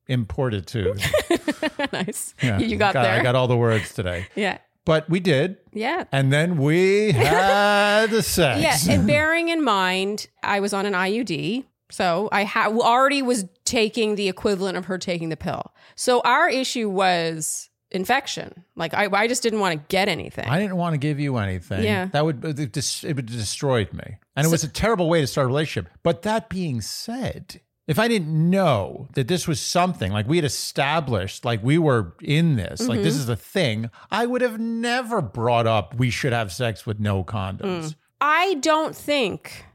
importitude. 0.08 1.00
nice. 1.92 2.34
Yeah. 2.42 2.58
You 2.58 2.76
got 2.76 2.96
I 2.96 3.02
there. 3.02 3.22
got 3.22 3.34
all 3.34 3.48
the 3.48 3.56
words 3.56 3.92
today, 3.94 4.26
yeah. 4.34 4.58
but 4.84 5.08
we 5.08 5.20
did, 5.20 5.56
Yeah. 5.72 6.04
and 6.12 6.32
then 6.32 6.56
we 6.58 7.12
had 7.12 8.06
the 8.10 8.22
sex. 8.22 8.86
Yeah, 8.86 8.94
and 8.94 9.06
bearing 9.06 9.48
in 9.48 9.62
mind, 9.62 10.26
I 10.42 10.60
was 10.60 10.72
on 10.72 10.86
an 10.86 10.94
IUD, 10.94 11.64
so 11.92 12.30
I 12.32 12.44
ha- 12.44 12.68
already 12.68 13.20
was 13.20 13.44
taking 13.66 14.14
the 14.16 14.28
equivalent 14.28 14.78
of 14.78 14.86
her 14.86 14.96
taking 14.96 15.28
the 15.28 15.36
pill. 15.36 15.72
So 15.94 16.20
our 16.24 16.48
issue 16.48 16.88
was 16.88 17.68
infection. 17.90 18.64
Like 18.74 18.94
I, 18.94 19.08
I 19.12 19.28
just 19.28 19.42
didn't 19.42 19.60
want 19.60 19.78
to 19.78 19.84
get 19.88 20.08
anything. 20.08 20.48
I 20.48 20.58
didn't 20.58 20.76
want 20.76 20.94
to 20.94 20.98
give 20.98 21.20
you 21.20 21.36
anything. 21.36 21.84
Yeah. 21.84 22.06
That 22.06 22.24
would 22.24 22.42
it, 22.42 23.04
would 23.04 23.26
destroyed 23.26 23.92
me. 23.92 24.16
And 24.34 24.46
it 24.46 24.50
was 24.50 24.64
a 24.64 24.68
terrible 24.68 25.10
way 25.10 25.20
to 25.20 25.26
start 25.26 25.44
a 25.44 25.48
relationship. 25.48 25.92
But 26.02 26.22
that 26.22 26.48
being 26.48 26.80
said, 26.80 27.60
if 27.86 27.98
I 27.98 28.08
didn't 28.08 28.48
know 28.48 29.08
that 29.12 29.28
this 29.28 29.46
was 29.46 29.60
something 29.60 30.10
like 30.12 30.26
we 30.26 30.38
had 30.38 30.46
established, 30.46 31.44
like 31.44 31.62
we 31.62 31.76
were 31.76 32.14
in 32.22 32.56
this, 32.56 32.80
like 32.80 32.96
Mm-hmm. 33.00 33.04
this 33.04 33.16
is 33.16 33.28
a 33.28 33.36
thing, 33.36 33.90
I 34.10 34.24
would 34.24 34.40
have 34.40 34.58
never 34.58 35.20
brought 35.20 35.66
up 35.66 35.94
we 35.96 36.08
should 36.08 36.32
have 36.32 36.50
sex 36.50 36.86
with 36.86 36.98
no 36.98 37.22
condoms. 37.22 37.94
I 38.18 38.54
don't 38.54 38.96
think 38.96 39.66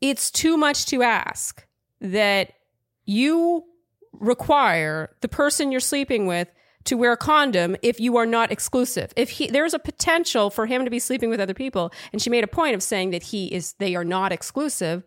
it's 0.00 0.30
too 0.30 0.56
much 0.56 0.86
to 0.86 1.02
ask 1.02 1.65
that 2.00 2.52
you 3.04 3.64
require 4.12 5.10
the 5.20 5.28
person 5.28 5.70
you're 5.70 5.80
sleeping 5.80 6.26
with 6.26 6.48
to 6.84 6.96
wear 6.96 7.12
a 7.12 7.16
condom 7.16 7.76
if 7.82 7.98
you 8.00 8.16
are 8.16 8.26
not 8.26 8.50
exclusive. 8.52 9.12
If 9.16 9.30
he 9.30 9.48
there's 9.48 9.74
a 9.74 9.78
potential 9.78 10.50
for 10.50 10.66
him 10.66 10.84
to 10.84 10.90
be 10.90 10.98
sleeping 10.98 11.30
with 11.30 11.40
other 11.40 11.54
people 11.54 11.92
and 12.12 12.22
she 12.22 12.30
made 12.30 12.44
a 12.44 12.48
point 12.48 12.74
of 12.74 12.82
saying 12.82 13.10
that 13.10 13.24
he 13.24 13.46
is 13.52 13.74
they 13.74 13.94
are 13.96 14.04
not 14.04 14.32
exclusive, 14.32 15.02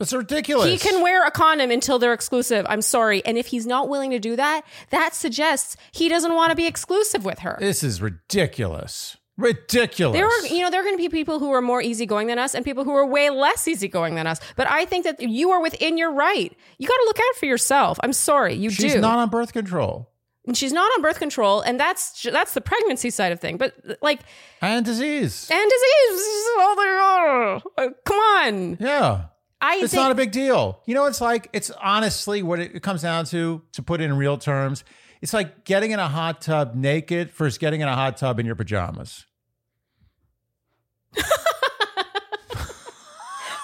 It's 0.00 0.12
ridiculous. 0.12 0.68
he 0.70 0.76
can 0.78 1.02
wear 1.02 1.26
a 1.26 1.30
condom 1.30 1.70
until 1.70 1.98
they're 1.98 2.12
exclusive. 2.12 2.66
I'm 2.68 2.82
sorry. 2.82 3.24
And 3.24 3.38
if 3.38 3.46
he's 3.46 3.66
not 3.66 3.88
willing 3.88 4.10
to 4.10 4.18
do 4.18 4.36
that, 4.36 4.62
that 4.90 5.14
suggests 5.14 5.76
he 5.92 6.08
doesn't 6.08 6.34
want 6.34 6.50
to 6.50 6.56
be 6.56 6.66
exclusive 6.66 7.24
with 7.24 7.40
her. 7.40 7.56
this 7.60 7.82
is 7.82 8.00
ridiculous. 8.02 9.16
Ridiculous. 9.36 10.16
There 10.16 10.26
are, 10.26 10.46
you 10.46 10.62
know, 10.62 10.70
there 10.70 10.80
are 10.80 10.84
going 10.84 10.94
to 10.96 11.02
be 11.02 11.08
people 11.08 11.38
who 11.40 11.50
are 11.52 11.60
more 11.60 11.82
easygoing 11.82 12.28
than 12.28 12.38
us 12.38 12.54
and 12.54 12.64
people 12.64 12.84
who 12.84 12.92
are 12.94 13.04
way 13.06 13.30
less 13.30 13.66
easygoing 13.66 14.14
than 14.14 14.26
us. 14.28 14.38
But 14.56 14.68
I 14.70 14.84
think 14.84 15.04
that 15.04 15.20
you 15.20 15.50
are 15.50 15.60
within 15.60 15.98
your 15.98 16.12
right. 16.12 16.56
You 16.78 16.86
got 16.88 16.94
to 16.96 17.04
look 17.06 17.18
out 17.18 17.36
for 17.40 17.46
yourself. 17.46 17.98
I'm 18.02 18.12
sorry, 18.12 18.54
you 18.54 18.70
She's 18.70 18.94
do. 18.94 19.00
not 19.00 19.18
on 19.18 19.30
birth 19.30 19.52
control. 19.52 20.08
and 20.46 20.56
she's 20.56 20.72
not 20.72 20.90
on 20.92 21.02
birth 21.02 21.18
control, 21.18 21.62
and 21.62 21.80
that's 21.80 22.22
that's 22.22 22.54
the 22.54 22.60
pregnancy 22.60 23.10
side 23.10 23.32
of 23.32 23.40
thing. 23.40 23.56
But 23.56 23.74
like, 24.02 24.20
And 24.62 24.84
disease. 24.84 25.48
and 25.50 25.70
disease. 25.70 26.20
Oh, 26.56 26.74
they 27.76 27.82
are. 27.82 27.86
Uh, 27.88 27.90
Come 28.04 28.18
on. 28.18 28.76
Yeah. 28.78 29.24
I 29.60 29.76
It's 29.76 29.92
think 29.92 30.02
not 30.02 30.12
a 30.12 30.14
big 30.14 30.30
deal. 30.30 30.80
You 30.84 30.94
know, 30.94 31.06
it's 31.06 31.20
like 31.22 31.48
it's 31.54 31.70
honestly 31.82 32.42
what 32.42 32.60
it 32.60 32.82
comes 32.82 33.00
down 33.02 33.24
to. 33.26 33.62
To 33.72 33.82
put 33.82 34.00
it 34.00 34.04
in 34.04 34.16
real 34.18 34.36
terms, 34.36 34.84
it's 35.24 35.32
like 35.32 35.64
getting 35.64 35.90
in 35.92 35.98
a 35.98 36.06
hot 36.06 36.42
tub 36.42 36.74
naked 36.74 37.30
versus 37.32 37.56
getting 37.56 37.80
in 37.80 37.88
a 37.88 37.94
hot 37.94 38.18
tub 38.18 38.38
in 38.38 38.44
your 38.44 38.54
pajamas. 38.54 39.24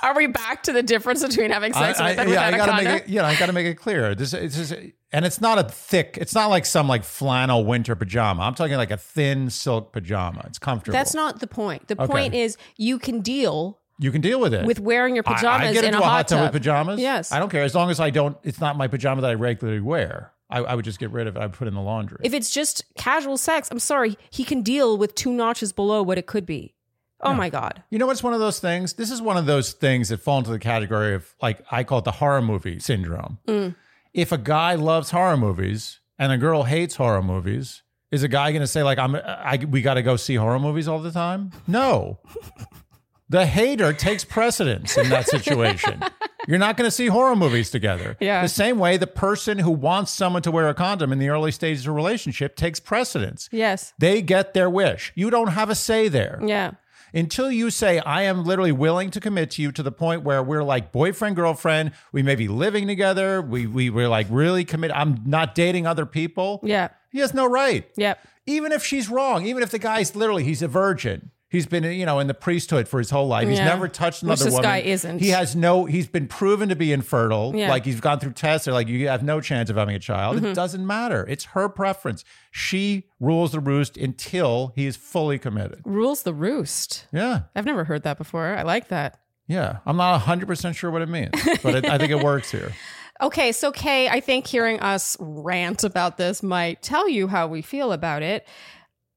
Are 0.02 0.16
we 0.16 0.26
back 0.26 0.62
to 0.62 0.72
the 0.72 0.82
difference 0.82 1.22
between 1.22 1.50
having 1.50 1.74
sex 1.74 2.00
with 2.00 2.18
and 2.18 2.30
yeah, 2.30 2.40
I 2.40 2.50
without 2.50 2.54
a 2.54 2.56
gotta 2.56 2.72
condom? 2.72 2.92
make 2.94 3.02
it. 3.02 3.08
Yeah, 3.10 3.26
I 3.26 3.36
gotta 3.36 3.52
make 3.52 3.66
it 3.66 3.74
clear. 3.74 4.14
This 4.14 4.32
it's 4.32 4.56
just, 4.56 4.72
and 5.12 5.26
it's 5.26 5.42
not 5.42 5.58
a 5.58 5.64
thick. 5.64 6.16
It's 6.18 6.34
not 6.34 6.48
like 6.48 6.64
some 6.64 6.88
like 6.88 7.04
flannel 7.04 7.66
winter 7.66 7.94
pajama. 7.94 8.42
I'm 8.44 8.54
talking 8.54 8.76
like 8.78 8.90
a 8.90 8.96
thin 8.96 9.50
silk 9.50 9.92
pajama. 9.92 10.44
It's 10.46 10.58
comfortable. 10.58 10.94
That's 10.96 11.12
not 11.12 11.40
the 11.40 11.46
point. 11.46 11.88
The 11.88 12.00
Okay. 12.00 12.10
point 12.10 12.32
is 12.34 12.56
you 12.78 12.98
can 12.98 13.20
deal 13.20 13.78
you 13.98 14.10
can 14.10 14.22
deal 14.22 14.40
with 14.40 14.54
it 14.54 14.64
with 14.64 14.80
wearing 14.80 15.14
your 15.14 15.24
pajamas 15.24 15.68
I, 15.68 15.72
get 15.74 15.84
in 15.84 15.88
into 15.92 15.98
a 15.98 16.00
a 16.00 16.04
hot 16.04 16.10
hot 16.10 16.28
tub 16.28 16.38
tub. 16.38 16.46
with 16.54 16.62
pajamas. 16.62 16.98
Yes. 16.98 17.30
I 17.30 17.38
don't 17.38 17.50
care 17.50 17.64
as 17.64 17.74
long 17.74 17.90
as 17.90 18.00
I 18.00 18.08
don't. 18.08 18.38
It's 18.42 18.58
not 18.60 18.78
my 18.78 18.88
pajama 18.88 19.20
that 19.20 19.30
I 19.30 19.34
regularly 19.34 19.80
wear. 19.80 20.32
I, 20.50 20.58
I 20.58 20.74
would 20.74 20.84
just 20.84 20.98
get 20.98 21.10
rid 21.10 21.26
of 21.26 21.36
it. 21.36 21.40
I 21.40 21.46
would 21.46 21.54
put 21.54 21.66
it 21.66 21.68
in 21.68 21.74
the 21.74 21.80
laundry. 21.80 22.18
If 22.22 22.34
it's 22.34 22.50
just 22.50 22.84
casual 22.96 23.36
sex, 23.36 23.68
I'm 23.70 23.78
sorry, 23.78 24.18
he 24.30 24.44
can 24.44 24.62
deal 24.62 24.98
with 24.98 25.14
two 25.14 25.32
notches 25.32 25.72
below 25.72 26.02
what 26.02 26.18
it 26.18 26.26
could 26.26 26.44
be. 26.44 26.74
Oh 27.22 27.34
my 27.34 27.50
God. 27.50 27.82
You 27.90 27.98
know 27.98 28.06
what's 28.06 28.22
one 28.22 28.32
of 28.32 28.40
those 28.40 28.60
things? 28.60 28.94
This 28.94 29.10
is 29.10 29.20
one 29.20 29.36
of 29.36 29.46
those 29.46 29.72
things 29.72 30.08
that 30.08 30.20
fall 30.20 30.38
into 30.38 30.50
the 30.50 30.58
category 30.58 31.14
of 31.14 31.34
like 31.42 31.62
I 31.70 31.84
call 31.84 31.98
it 31.98 32.04
the 32.04 32.12
horror 32.12 32.40
movie 32.40 32.78
syndrome. 32.78 33.38
Mm. 33.46 33.74
If 34.14 34.32
a 34.32 34.38
guy 34.38 34.74
loves 34.74 35.10
horror 35.10 35.36
movies 35.36 36.00
and 36.18 36.32
a 36.32 36.38
girl 36.38 36.62
hates 36.64 36.96
horror 36.96 37.22
movies, 37.22 37.82
is 38.10 38.22
a 38.22 38.28
guy 38.28 38.52
going 38.52 38.62
to 38.62 38.66
say 38.66 38.82
like 38.82 38.98
I'm 38.98 39.16
I, 39.16 39.58
we 39.68 39.82
got 39.82 39.94
to 39.94 40.02
go 40.02 40.16
see 40.16 40.34
horror 40.34 40.58
movies 40.58 40.88
all 40.88 40.98
the 40.98 41.12
time? 41.12 41.52
No. 41.66 42.20
the 43.30 43.46
hater 43.46 43.92
takes 43.94 44.24
precedence 44.24 44.98
in 44.98 45.08
that 45.08 45.26
situation. 45.28 46.02
You're 46.48 46.58
not 46.58 46.76
going 46.76 46.86
to 46.88 46.90
see 46.90 47.06
horror 47.06 47.36
movies 47.36 47.70
together. 47.70 48.16
Yeah. 48.20 48.42
The 48.42 48.48
same 48.48 48.78
way 48.78 48.96
the 48.96 49.06
person 49.06 49.58
who 49.60 49.70
wants 49.70 50.10
someone 50.10 50.42
to 50.42 50.50
wear 50.50 50.68
a 50.68 50.74
condom 50.74 51.12
in 51.12 51.18
the 51.18 51.28
early 51.30 51.52
stages 51.52 51.86
of 51.86 51.92
a 51.92 51.94
relationship 51.94 52.56
takes 52.56 52.80
precedence. 52.80 53.48
Yes. 53.52 53.94
They 53.98 54.20
get 54.20 54.52
their 54.52 54.68
wish. 54.68 55.12
You 55.14 55.30
don't 55.30 55.48
have 55.48 55.70
a 55.70 55.74
say 55.74 56.08
there 56.08 56.40
Yeah. 56.44 56.72
until 57.14 57.50
you 57.50 57.70
say 57.70 57.98
i 58.00 58.22
am 58.22 58.44
literally 58.44 58.70
willing 58.72 59.10
to 59.10 59.20
commit 59.20 59.50
to 59.52 59.62
you 59.62 59.72
to 59.72 59.82
the 59.82 59.90
point 59.90 60.22
where 60.22 60.42
we're 60.42 60.62
like 60.62 60.92
boyfriend 60.92 61.34
girlfriend 61.34 61.90
we 62.12 62.22
may 62.22 62.36
be 62.36 62.46
living 62.46 62.86
together 62.86 63.42
we, 63.42 63.66
we 63.66 63.90
we're 63.90 64.08
like 64.08 64.26
really 64.30 64.64
commit 64.64 64.90
i'm 64.94 65.20
not 65.26 65.54
dating 65.54 65.86
other 65.88 66.06
people 66.06 66.60
Yeah. 66.62 66.88
he 67.10 67.18
has 67.18 67.34
no 67.34 67.46
right 67.48 67.84
Yep. 67.96 68.18
even 68.46 68.70
if 68.72 68.84
she's 68.84 69.08
wrong 69.08 69.44
even 69.44 69.62
if 69.62 69.70
the 69.70 69.78
guy's 69.80 70.14
literally 70.14 70.44
he's 70.44 70.62
a 70.62 70.68
virgin 70.68 71.30
he's 71.50 71.66
been 71.66 71.84
you 71.84 72.06
know 72.06 72.18
in 72.20 72.26
the 72.26 72.34
priesthood 72.34 72.88
for 72.88 72.98
his 72.98 73.10
whole 73.10 73.26
life 73.28 73.46
he's 73.48 73.58
Yeah. 73.58 73.66
never 73.66 73.86
touched 73.88 74.22
another 74.22 74.44
this 74.44 74.52
woman 74.54 74.68
guy 74.70 74.78
isn't. 74.78 75.18
he 75.18 75.28
has 75.28 75.54
no 75.54 75.84
he's 75.84 76.06
been 76.08 76.26
proven 76.26 76.68
to 76.70 76.76
be 76.76 76.92
infertile 76.92 77.52
Yeah. 77.54 77.68
like 77.68 77.84
he's 77.84 78.00
gone 78.00 78.18
through 78.20 78.32
tests 78.32 78.64
they're 78.64 78.72
like 78.74 78.88
you 78.88 79.08
have 79.08 79.22
no 79.22 79.40
chance 79.40 79.68
of 79.68 79.76
having 79.76 79.94
a 79.94 79.98
child 79.98 80.36
Mm-hmm. 80.36 80.46
it 80.46 80.54
doesn't 80.54 80.86
matter 80.86 81.26
it's 81.28 81.44
her 81.46 81.68
preference 81.68 82.24
she 82.50 83.04
rules 83.20 83.52
the 83.52 83.60
roost 83.60 83.96
until 83.96 84.72
he 84.76 84.86
is 84.86 84.96
fully 84.96 85.38
committed 85.38 85.80
Rules 85.84 86.22
the 86.22 86.32
roost. 86.34 87.06
yeah 87.12 87.42
I've 87.54 87.66
never 87.66 87.84
heard 87.84 88.02
that 88.04 88.16
before. 88.18 88.56
I 88.56 88.62
like 88.62 88.88
that. 88.88 89.18
Yeah, 89.46 89.78
I'm 89.84 89.96
not 89.96 90.20
100% 90.22 90.76
sure 90.76 90.92
what 90.92 91.02
it 91.02 91.08
means, 91.08 91.30
but 91.62 91.74
it, 91.74 91.84
I 91.88 91.98
think 91.98 92.12
it 92.12 92.22
works 92.22 92.50
here. 92.52 92.72
Okay, 93.22 93.52
so 93.52 93.70
Kay, 93.70 94.08
I 94.08 94.20
think 94.20 94.46
hearing 94.46 94.80
us 94.80 95.14
rant 95.20 95.84
about 95.84 96.16
this 96.16 96.42
might 96.42 96.80
tell 96.80 97.06
you 97.06 97.28
how 97.28 97.48
we 97.48 97.60
feel 97.60 97.92
about 97.92 98.22
it. 98.22 98.46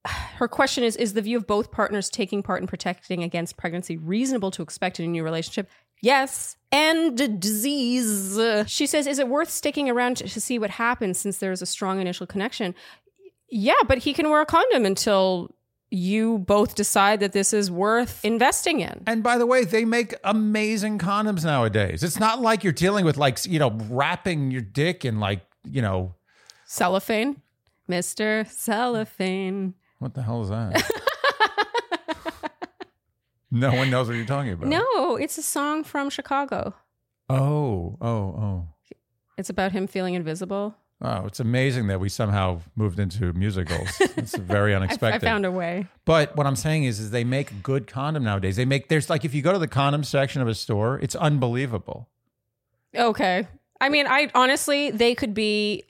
Her 0.35 0.47
question 0.47 0.83
is 0.83 0.95
Is 0.95 1.13
the 1.13 1.21
view 1.21 1.37
of 1.37 1.47
both 1.47 1.71
partners 1.71 2.09
taking 2.09 2.43
part 2.43 2.61
in 2.61 2.67
protecting 2.67 3.23
against 3.23 3.57
pregnancy 3.57 3.97
reasonable 3.97 4.51
to 4.51 4.61
expect 4.61 4.99
in 4.99 5.05
a 5.05 5.09
new 5.09 5.23
relationship? 5.23 5.69
Yes. 6.01 6.57
And 6.71 7.39
disease. 7.39 8.37
She 8.67 8.87
says, 8.87 9.07
Is 9.07 9.19
it 9.19 9.27
worth 9.27 9.49
sticking 9.49 9.89
around 9.89 10.17
to, 10.17 10.41
see 10.41 10.59
what 10.59 10.71
happens 10.71 11.17
since 11.17 11.37
there's 11.37 11.61
a 11.61 11.65
strong 11.65 12.01
initial 12.01 12.27
connection? 12.27 12.75
Yeah, 13.49 13.75
but 13.87 13.99
he 13.99 14.13
can 14.13 14.29
wear 14.29 14.41
a 14.41 14.45
condom 14.45 14.85
until 14.85 15.55
you 15.91 16.39
both 16.39 16.73
decide 16.73 17.19
that 17.19 17.33
this 17.33 17.53
is 17.53 17.69
worth 17.69 18.25
investing 18.25 18.79
in. 18.79 19.03
And 19.05 19.21
by 19.21 19.37
the 19.37 19.45
way, 19.45 19.63
they 19.63 19.85
make 19.85 20.15
amazing 20.23 20.97
condoms 20.97 21.45
nowadays. 21.45 22.03
It's 22.03 22.19
not 22.19 22.41
like 22.41 22.63
you're 22.63 22.73
dealing 22.73 23.05
with 23.05 23.15
like, 23.15 23.45
you 23.45 23.59
know, 23.59 23.69
wrapping 23.89 24.49
your 24.49 24.61
dick 24.61 25.05
in 25.05 25.19
like, 25.19 25.41
you 25.63 25.83
know, 25.83 26.15
Cellophane. 26.65 27.41
Mr. 27.87 28.49
Cellophane. 28.49 29.75
What 30.03 30.13
the 30.13 30.21
hell 30.21 30.41
is 30.41 30.49
that? 30.49 30.89
no 33.51 33.73
one 33.73 33.89
knows 33.89 34.07
what 34.07 34.15
you're 34.15 34.25
talking 34.25 34.51
about. 34.51 34.67
No, 34.67 35.15
it's 35.15 35.37
a 35.37 35.43
song 35.43 35.83
from 35.83 36.09
Chicago. 36.09 36.73
Oh, 37.29 37.97
oh, 38.01 38.07
oh. 38.07 38.67
It's 39.37 39.49
about 39.49 39.71
him 39.71 39.87
feeling 39.87 40.13
invisible. 40.13 40.75
Oh, 41.01 41.25
it's 41.25 41.39
amazing 41.39 41.87
that 41.87 41.99
we 41.99 42.07
somehow 42.07 42.61
moved 42.75 42.99
into 42.99 43.33
musicals. 43.33 43.89
It's 43.99 44.37
very 44.37 44.73
I, 44.73 44.77
I 44.77 44.81
unexpected. 44.81 45.21
found 45.25 45.45
a 45.45 45.51
way. 45.51 45.87
But 46.05 46.35
what 46.35 46.45
I'm 46.45 46.55
saying 46.55 46.83
is, 46.83 46.99
is 46.99 47.11
they 47.11 47.23
make 47.23 47.63
good 47.63 47.87
condom 47.87 48.23
nowadays. 48.23 48.55
They 48.55 48.65
make 48.65 48.89
there's 48.89 49.09
like 49.09 49.25
if 49.25 49.33
you 49.33 49.41
go 49.41 49.51
to 49.53 49.59
the 49.59 49.67
condom 49.67 50.03
section 50.03 50.41
of 50.41 50.47
a 50.47 50.53
store, 50.55 50.99
it's 50.99 51.15
unbelievable. 51.15 52.09
Okay. 52.95 53.47
I 53.81 53.89
mean, 53.89 54.05
I 54.07 54.29
honestly, 54.35 54.91
they 54.91 55.15
could 55.15 55.33
be 55.33 55.83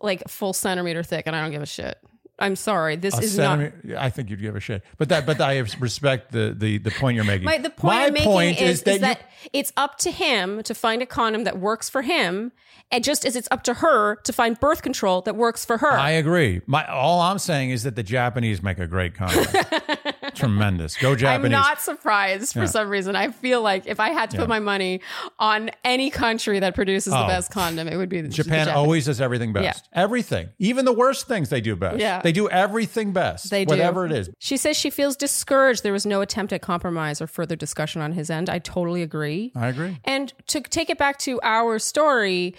like 0.00 0.26
full 0.28 0.52
centimeter 0.52 1.02
thick, 1.02 1.26
and 1.26 1.34
I 1.34 1.42
don't 1.42 1.50
give 1.50 1.62
a 1.62 1.66
shit. 1.66 1.98
I'm 2.38 2.54
sorry. 2.56 2.96
This 2.96 3.16
A 3.16 3.22
is 3.22 3.38
not. 3.38 3.60
I 3.96 4.10
think 4.10 4.28
you'd 4.28 4.40
give 4.42 4.56
a 4.56 4.60
shit. 4.60 4.82
But 4.98 5.08
that, 5.08 5.24
but 5.24 5.40
I 5.40 5.58
respect 5.80 6.32
the 6.32 6.54
the 6.56 6.78
the 6.78 6.90
point 6.90 7.14
you're 7.16 7.24
making. 7.24 7.46
My, 7.46 7.58
the 7.58 7.70
point 7.70 7.94
My 7.94 8.06
I'm 8.06 8.12
making 8.12 8.30
point 8.30 8.60
is, 8.60 8.78
is 8.78 8.82
that, 8.82 9.00
that, 9.00 9.18
you, 9.44 9.50
it's 9.54 9.72
up 9.76 9.96
to 9.98 10.10
him 10.10 10.62
to 10.64 10.74
find 10.74 11.00
a 11.00 11.06
condom 11.06 11.44
that 11.44 11.58
works 11.58 11.88
for 11.88 12.02
him, 12.02 12.52
and 12.90 13.02
just 13.02 13.24
as 13.24 13.36
it's 13.36 13.48
up 13.50 13.62
to 13.64 13.74
her 13.74 14.16
to 14.16 14.32
find 14.34 14.60
birth 14.60 14.82
control 14.82 15.22
that 15.22 15.34
works 15.34 15.64
for 15.64 15.78
her. 15.78 15.92
I 15.92 16.10
agree. 16.10 16.60
My 16.66 16.84
all 16.86 17.22
I'm 17.22 17.38
saying 17.38 17.70
is 17.70 17.84
that 17.84 17.96
the 17.96 18.02
Japanese 18.02 18.62
make 18.62 18.78
a 18.78 18.86
great 18.86 19.14
condom. 19.14 19.46
Tremendous. 20.34 20.96
Go 20.96 21.16
Japanese. 21.16 21.46
I'm 21.46 21.52
not 21.52 21.80
surprised 21.80 22.52
for 22.52 22.66
some 22.66 22.88
reason. 22.88 23.16
I 23.16 23.30
feel 23.30 23.62
like 23.62 23.86
if 23.86 24.00
I 24.00 24.10
had 24.10 24.30
to 24.32 24.36
put 24.36 24.48
my 24.48 24.58
money 24.58 25.00
on 25.38 25.70
any 25.84 26.10
country 26.10 26.58
that 26.60 26.74
produces 26.74 27.12
the 27.12 27.24
Oh. 27.24 27.26
best 27.28 27.50
condom, 27.50 27.88
it 27.88 27.96
would 27.96 28.08
be 28.10 28.20
the 28.20 28.28
Japan 28.28 28.68
always 28.68 29.06
does 29.06 29.20
everything 29.20 29.52
best. 29.54 29.88
Yeah. 29.92 30.02
Everything. 30.02 30.48
Even 30.58 30.84
the 30.84 30.92
worst 30.92 31.26
things 31.26 31.48
they 31.48 31.60
do 31.62 31.74
best. 31.76 31.98
Yeah. 31.98 32.20
They 32.26 32.32
do 32.32 32.48
everything 32.48 33.12
best. 33.12 33.50
They 33.50 33.64
do. 33.64 33.70
Whatever 33.70 34.04
it 34.04 34.10
is. 34.10 34.28
She 34.40 34.56
says 34.56 34.76
she 34.76 34.90
feels 34.90 35.16
discouraged. 35.16 35.84
There 35.84 35.92
was 35.92 36.04
no 36.04 36.20
attempt 36.22 36.52
at 36.52 36.60
compromise 36.60 37.20
or 37.22 37.28
further 37.28 37.54
discussion 37.54 38.02
on 38.02 38.12
his 38.12 38.30
end. 38.30 38.50
I 38.50 38.58
totally 38.58 39.00
agree. 39.02 39.52
I 39.54 39.68
agree. 39.68 39.98
And 40.04 40.32
to 40.48 40.60
take 40.60 40.90
it 40.90 40.98
back 40.98 41.18
to 41.20 41.38
our 41.44 41.78
story, 41.78 42.56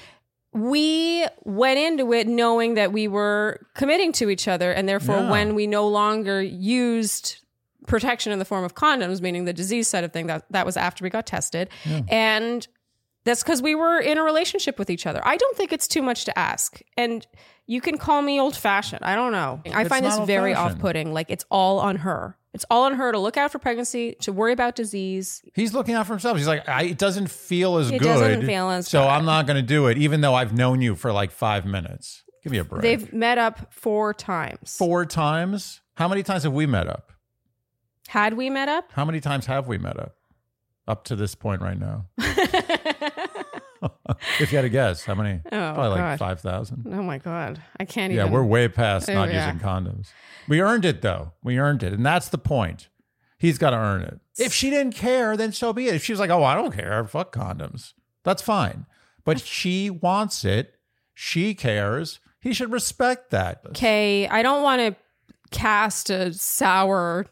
we 0.54 1.28
went 1.44 1.80
into 1.80 2.14
it 2.14 2.28
knowing 2.28 2.76
that 2.76 2.94
we 2.94 3.10
were 3.10 3.68
committing 3.76 4.14
to 4.14 4.30
each 4.30 4.48
other. 4.48 4.72
And 4.72 4.88
therefore, 4.88 5.18
Yeah. 5.18 5.32
when 5.32 5.54
we 5.54 5.68
no 5.68 5.86
longer 5.86 6.42
used 6.42 7.40
protection 7.88 8.32
in 8.32 8.40
the 8.40 8.46
form 8.46 8.64
of 8.64 8.74
condoms, 8.74 9.22
meaning 9.22 9.44
the 9.46 9.54
disease 9.54 9.88
side 9.90 10.04
of 10.06 10.14
thing, 10.14 10.28
that, 10.28 10.46
that 10.52 10.66
was 10.66 10.78
after 10.78 11.04
we 11.04 11.10
got 11.10 11.26
tested. 11.26 11.70
And 12.08 12.68
that's 13.28 13.44
because 13.44 13.62
we 13.62 13.76
were 13.76 14.00
in 14.00 14.18
a 14.18 14.24
relationship 14.24 14.80
with 14.80 14.90
each 14.90 15.06
other. 15.06 15.22
I 15.26 15.38
don't 15.38 15.56
think 15.58 15.74
it's 15.74 15.88
too 15.88 16.02
much 16.02 16.26
to 16.26 16.38
ask. 16.38 16.82
And 16.98 17.26
you 17.66 17.82
can 17.82 17.98
call 17.98 18.22
me 18.22 18.40
old 18.40 18.56
fashioned. 18.56 19.04
I 19.04 19.16
don't 19.16 19.32
know. 19.32 19.62
I 19.74 19.82
It's 19.82 19.90
find 19.90 20.06
this 20.06 20.18
very 20.20 20.54
off 20.54 20.80
putting. 20.80 21.14
Like 21.14 21.30
it's 21.30 21.46
all 21.52 21.80
on 21.80 21.98
her. 21.98 22.38
It's 22.54 22.66
all 22.72 22.86
on 22.86 22.96
her 22.96 23.12
to 23.12 23.20
look 23.20 23.38
out 23.38 23.52
for 23.52 23.60
pregnancy, 23.60 24.16
to 24.22 24.32
worry 24.32 24.52
about 24.54 24.76
disease. 24.76 25.44
He's 25.54 25.76
looking 25.76 25.94
out 25.94 26.08
for 26.08 26.14
himself. 26.14 26.38
He's 26.38 26.48
like, 26.48 26.68
I, 26.68 26.86
it 26.86 26.98
doesn't 26.98 27.30
feel 27.30 27.78
as 27.78 27.92
good. 27.92 27.98
It 27.98 28.00
good. 28.00 28.06
doesn't 28.06 28.46
feel 28.48 28.70
as 28.72 28.88
so. 28.88 29.04
I'm 29.08 29.26
not 29.26 29.46
going 29.46 29.58
to 29.58 29.62
do 29.62 29.88
it, 29.88 29.98
even 30.00 30.22
though 30.22 30.34
I've 30.34 30.54
known 30.54 30.82
you 30.82 30.96
for 30.96 31.12
like 31.12 31.30
five 31.32 31.66
minutes. 31.66 32.24
Give 32.44 32.52
me 32.52 32.58
a 32.58 32.64
break. 32.64 32.82
They've 32.82 33.14
met 33.14 33.38
up 33.38 33.74
four 33.74 34.14
times. 34.14 34.76
Four 34.76 35.06
times. 35.06 35.82
How 35.96 36.08
many 36.08 36.24
times 36.24 36.44
have 36.44 36.54
we 36.54 36.66
met 36.66 36.88
up? 36.88 37.12
Had 38.08 38.36
we 38.36 38.50
met 38.50 38.70
up? 38.70 38.92
How 38.94 39.06
many 39.06 39.20
times 39.20 39.46
have 39.48 39.68
we 39.68 39.78
met 39.78 40.00
up? 40.00 40.16
Up 40.88 41.04
to 41.06 41.16
this 41.16 41.36
point 41.36 41.62
right 41.62 41.78
now. 41.78 42.06
if 44.40 44.52
you 44.52 44.58
had 44.58 44.62
to 44.64 44.70
guess, 44.70 45.04
how 45.06 45.16
many? 45.16 45.42
Oh, 45.46 45.50
Probably 45.74 46.00
like 46.02 46.20
5,000. 46.20 46.88
Oh 46.92 47.04
my 47.04 47.18
god, 47.18 47.62
I 47.80 47.86
can't 47.86 48.12
even 48.12 48.18
Yeah, 48.18 48.24
even. 48.24 48.34
we're 48.34 48.44
way 48.44 48.68
past 48.68 49.08
not 49.08 49.30
yeah. 49.30 49.46
using 49.46 49.60
condoms. 49.60 50.08
We 50.48 50.62
earned 50.62 50.86
it 50.86 51.02
though. 51.02 51.34
We 51.44 51.60
earned 51.60 51.84
it. 51.84 51.94
And 51.94 52.06
that's 52.06 52.30
the 52.30 52.38
point. 52.38 52.90
He's 53.38 53.58
got 53.58 53.70
to 53.72 53.78
earn 53.78 54.02
it. 54.02 54.20
If 54.38 54.54
she 54.54 54.70
didn't 54.70 54.96
care, 54.96 55.38
then 55.38 55.52
so 55.52 55.72
be 55.74 55.88
it. 55.88 55.96
If 55.96 56.04
she 56.04 56.12
was 56.12 56.20
like, 56.20 56.32
oh, 56.32 56.44
I 56.44 56.56
don't 56.56 56.72
care, 56.74 57.06
fuck 57.06 57.32
condoms, 57.36 57.94
that's 58.24 58.42
fine. 58.42 58.86
But 59.26 59.40
she 59.46 59.90
wants 59.90 60.44
it. 60.46 60.74
She 61.14 61.54
cares. 61.54 62.20
He 62.40 62.54
should 62.54 62.72
respect 62.72 63.32
that. 63.32 63.62
Okay, 63.70 64.28
I 64.28 64.42
don't 64.42 64.64
want 64.64 64.82
to 64.82 64.96
cast 65.52 66.10
a 66.10 66.34
sour 66.34 67.26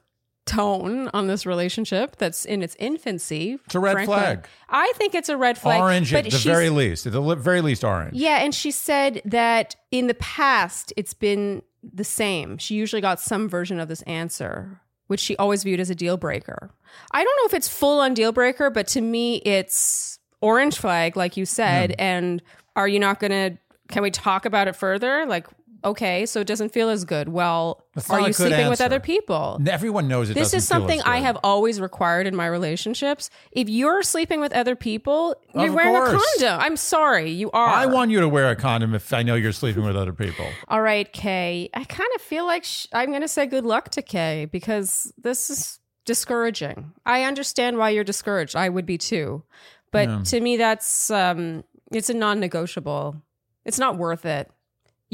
tone 0.46 1.10
on 1.14 1.28
this 1.28 1.46
relationship 1.46 2.18
that's 2.18 2.46
in 2.46 2.62
its 2.62 2.76
infancy. 2.80 3.58
It's 3.66 3.76
a 3.76 3.80
red 3.80 3.94
frankly. 3.94 4.16
flag. 4.16 4.48
I 4.70 4.92
think 4.96 5.16
it's 5.16 5.30
a 5.30 5.38
red 5.38 5.58
flag. 5.58 5.82
Orange 5.82 6.12
but 6.12 6.26
at 6.26 6.32
the 6.32 6.38
very 6.38 6.70
least. 6.70 7.06
At 7.06 7.14
the 7.14 7.36
very 7.36 7.62
least, 7.62 7.84
orange. 7.84 8.16
Yeah, 8.16 8.38
and 8.38 8.54
she 8.54 8.72
said 8.72 9.22
that 9.26 9.76
in 9.92 10.08
the 10.08 10.14
past 10.16 10.94
it's 10.96 11.14
been 11.14 11.62
the 11.84 12.04
same. 12.04 12.58
She 12.58 12.76
usually 12.76 13.02
got 13.02 13.20
some 13.20 13.50
version 13.50 13.80
of 13.80 13.88
this 13.88 14.02
answer, 14.04 14.82
which 15.08 15.20
she 15.20 15.36
always 15.38 15.64
viewed 15.64 15.80
as 15.80 15.90
a 15.90 15.96
deal 15.96 16.18
breaker. 16.18 16.72
I 17.12 17.24
don't 17.24 17.38
know 17.38 17.48
if 17.48 17.54
it's 17.54 17.68
full 17.68 18.00
on 18.00 18.14
deal 18.14 18.32
breaker, 18.32 18.70
but 18.70 18.88
to 18.88 19.02
me 19.02 19.38
it's 19.38 20.20
orange 20.42 20.78
flag, 20.78 21.18
like 21.18 21.38
you 21.38 21.46
said. 21.46 21.92
Hmm. 21.92 22.02
And 22.02 22.42
are 22.76 22.88
you 22.88 23.00
not 23.00 23.20
gonna 23.20 23.58
can 23.88 24.04
we 24.04 24.12
talk 24.12 24.46
about 24.46 24.68
it 24.68 24.76
further? 24.76 25.26
Like, 25.26 25.48
okay, 25.86 26.26
so 26.26 26.42
it 26.42 26.48
doesn't 26.48 26.74
feel 26.74 26.90
as 26.90 27.06
good. 27.06 27.30
Well, 27.30 27.84
That's 27.94 28.10
are 28.10 28.20
you 28.22 28.34
sleeping 28.34 28.68
with 28.68 28.82
other 28.82 29.00
people? 29.00 29.62
Everyone 29.66 30.08
knows 30.08 30.30
it. 30.30 30.34
This 30.34 30.54
is 30.54 30.68
something 30.68 31.02
I 31.04 31.20
have 31.20 31.38
always 31.44 31.80
required 31.80 32.28
in 32.28 32.36
my 32.36 32.48
relationships. 32.48 33.30
If 33.52 33.70
you're 33.70 34.04
sleeping 34.04 34.42
with 34.42 34.52
other 34.52 34.76
people, 34.76 35.36
you're 35.54 35.70
Of 35.70 35.74
wearing 35.76 35.96
a 35.96 36.20
condom. 36.20 36.60
I'm 36.60 36.76
sorry, 36.76 37.32
you 37.32 37.52
are. 37.52 37.70
I 37.70 37.86
want 37.86 38.12
you 38.12 38.20
to 38.20 38.28
wear 38.28 38.50
a 38.50 38.56
condom 38.56 38.94
if 38.96 39.14
I 39.14 39.24
know 39.24 39.36
you're 39.36 39.52
sleeping 39.52 39.84
with 39.86 39.96
other 39.96 40.14
people. 40.14 40.46
All 40.68 40.82
right, 40.82 41.12
Kay. 41.14 41.70
I 41.74 41.84
kind 41.84 42.10
of 42.16 42.22
feel 42.22 42.46
like 42.46 42.64
sh- 42.64 42.88
I'm 42.92 43.10
going 43.10 43.22
to 43.22 43.28
say 43.28 43.46
good 43.46 43.66
luck 43.66 43.90
to 43.92 44.02
Kay 44.02 44.46
because 44.52 45.14
this 45.18 45.50
is 45.50 45.80
discouraging. 46.06 46.92
I 47.06 47.24
understand 47.24 47.78
why 47.78 47.90
you're 47.92 48.04
discouraged. 48.04 48.56
I 48.56 48.70
would 48.70 48.86
be 48.86 48.98
too. 48.98 49.44
But 49.92 50.10
Yeah. 50.10 50.22
to 50.26 50.42
me 50.42 50.58
that's 50.58 51.10
um 51.12 51.64
it's 51.92 52.10
a 52.10 52.14
non-negotiable. 52.14 53.22
It's 53.64 53.80
not 53.80 53.98
worth 53.98 54.26
it. 54.26 54.50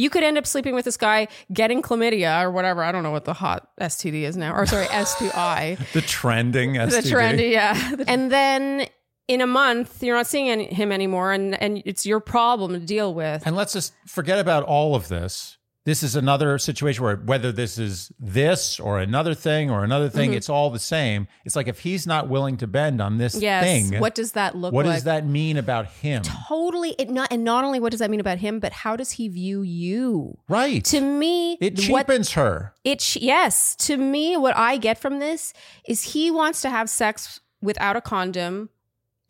You 0.01 0.09
could 0.09 0.23
end 0.23 0.39
up 0.39 0.47
sleeping 0.47 0.73
with 0.73 0.85
this 0.85 0.97
guy, 0.97 1.27
getting 1.53 1.83
chlamydia 1.83 2.43
or 2.43 2.49
whatever. 2.49 2.83
I 2.83 2.91
don't 2.91 3.03
know 3.03 3.11
what 3.11 3.25
the 3.25 3.33
hot 3.33 3.69
STD 3.79 4.23
is 4.23 4.35
now. 4.35 4.51
Or 4.55 4.65
sorry, 4.65 4.87
STI. 4.87 5.77
The 5.93 6.01
trending 6.01 6.73
STD. 6.73 6.89
the 6.89 7.09
trendy, 7.09 7.51
yeah. 7.51 7.95
And 8.07 8.31
then 8.31 8.87
in 9.27 9.41
a 9.41 9.47
month, 9.47 10.01
you're 10.01 10.15
not 10.15 10.25
seeing 10.25 10.49
any, 10.49 10.65
him 10.65 10.91
anymore, 10.91 11.31
and 11.31 11.61
and 11.61 11.83
it's 11.85 12.05
your 12.05 12.19
problem 12.19 12.73
to 12.73 12.79
deal 12.79 13.13
with. 13.13 13.45
And 13.45 13.55
let's 13.55 13.73
just 13.73 13.93
forget 14.07 14.39
about 14.39 14.63
all 14.63 14.95
of 14.95 15.07
this. 15.07 15.57
This 15.83 16.03
is 16.03 16.15
another 16.15 16.59
situation 16.59 17.03
where 17.03 17.15
whether 17.15 17.51
this 17.51 17.79
is 17.79 18.11
this 18.19 18.79
or 18.79 18.99
another 18.99 19.33
thing 19.33 19.71
or 19.71 19.83
another 19.83 20.09
thing, 20.09 20.29
mm-hmm. 20.29 20.37
it's 20.37 20.47
all 20.49 20.69
the 20.69 20.77
same. 20.77 21.27
It's 21.43 21.55
like 21.55 21.67
if 21.67 21.79
he's 21.79 22.05
not 22.05 22.29
willing 22.29 22.57
to 22.57 22.67
bend 22.67 23.01
on 23.01 23.17
this 23.17 23.41
Yes. 23.41 23.63
thing, 23.63 23.99
What 23.99 24.13
does 24.13 24.33
that 24.33 24.53
look 24.55 24.73
like? 24.73 24.75
what 24.75 24.85
like? 24.85 24.95
does 24.97 25.03
that 25.05 25.25
mean 25.25 25.57
about 25.57 25.87
him? 25.87 26.21
totally 26.21 26.91
it 26.99 27.09
not 27.09 27.29
and 27.31 27.43
not 27.43 27.63
only 27.63 27.79
what 27.79 27.89
does 27.91 27.99
that 27.99 28.11
mean 28.11 28.19
about 28.19 28.37
him 28.37 28.59
but 28.59 28.71
how 28.73 28.95
does 28.95 29.11
he 29.11 29.27
view 29.27 29.63
you 29.63 30.37
Right. 30.47 30.83
to 30.85 31.01
me 31.01 31.57
it 31.59 31.79
what 31.89 32.05
cheapens 32.07 32.33
her. 32.33 32.73
it 32.83 33.15
yes 33.15 33.75
to 33.77 33.97
me 33.97 34.37
what 34.37 34.55
i 34.55 34.77
get 34.77 34.97
from 34.99 35.19
this 35.19 35.53
is 35.87 36.13
he 36.13 36.29
wants 36.29 36.61
to 36.61 36.69
have 36.69 36.89
sex 36.89 37.39
without 37.61 37.95
a 37.95 38.01
condom 38.01 38.69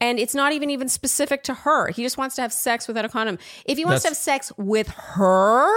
and 0.02 0.20
it's 0.20 0.34
not 0.36 0.52
even 0.52 0.70
even 0.70 0.90
specific 0.90 1.44
to 1.44 1.54
her 1.54 1.90
he 1.92 2.04
just 2.04 2.18
wants 2.18 2.36
to 2.36 2.42
have 2.42 2.52
sex 2.52 2.88
without 2.88 3.06
a 3.06 3.10
condom 3.10 3.38
if 3.66 3.78
he 3.78 3.86
wants 3.86 4.04
That's- 4.04 4.24
to 4.24 4.32
have 4.32 4.40
sex 4.42 4.52
with 4.58 4.88
her 4.90 5.70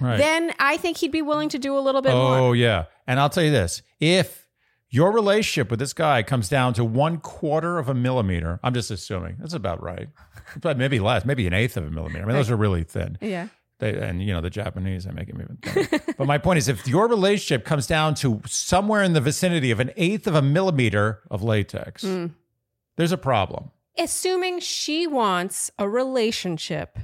Right. 0.00 0.18
then 0.18 0.52
i 0.58 0.76
think 0.76 0.98
he'd 0.98 1.12
be 1.12 1.22
willing 1.22 1.48
to 1.50 1.58
do 1.58 1.76
a 1.76 1.80
little 1.80 2.02
bit 2.02 2.12
more 2.12 2.38
Oh, 2.38 2.52
yeah. 2.52 2.84
And 3.06 3.18
I'll 3.20 3.30
tell 3.30 3.44
you 3.44 3.50
this 3.50 3.82
if 4.00 4.46
your 4.90 5.10
relationship 5.12 5.70
with 5.70 5.78
this 5.80 5.92
guy 5.92 6.22
comes 6.22 6.48
down 6.48 6.74
to 6.74 6.84
one 6.84 7.18
quarter 7.18 7.78
of 7.78 7.88
a 7.88 7.94
millimeter, 7.94 8.60
I'm 8.62 8.72
just 8.74 8.90
assuming 8.90 9.36
that's 9.38 9.52
about 9.54 9.82
right. 9.82 10.08
But 10.60 10.78
maybe 10.78 11.00
less, 11.00 11.24
maybe 11.24 11.46
an 11.46 11.52
eighth 11.52 11.76
of 11.76 11.84
a 11.86 11.90
millimeter. 11.90 12.22
I 12.22 12.26
mean, 12.26 12.36
those 12.36 12.50
are 12.50 12.56
really 12.56 12.84
thin. 12.84 13.18
yeah 13.20 13.48
They, 13.80 13.94
and 13.98 14.22
you 14.22 14.32
know 14.32 14.40
the 14.40 14.48
Japanese, 14.50 15.04
they 15.04 15.10
make 15.12 15.26
them 15.28 15.40
even 15.42 15.56
thinner. 15.62 16.02
but 16.18 16.26
my 16.26 16.38
point 16.38 16.58
is, 16.58 16.68
if 16.68 16.86
your 16.86 17.08
relationship 17.08 17.64
comes 17.64 17.86
down 17.86 18.14
to 18.16 18.40
somewhere 18.46 19.02
in 19.02 19.12
the 19.12 19.20
vicinity 19.20 19.70
of 19.72 19.80
an 19.80 19.90
eighth 19.96 20.26
of 20.28 20.34
a 20.34 20.42
millimeter 20.42 21.20
of 21.30 21.42
latex, 21.42 22.04
Mm. 22.04 22.30
there's 22.96 23.12
a 23.12 23.18
problem. 23.18 23.70
assuming 23.98 24.60
she 24.60 25.06
wants 25.06 25.70
a 25.78 25.88
relationship 25.88 26.98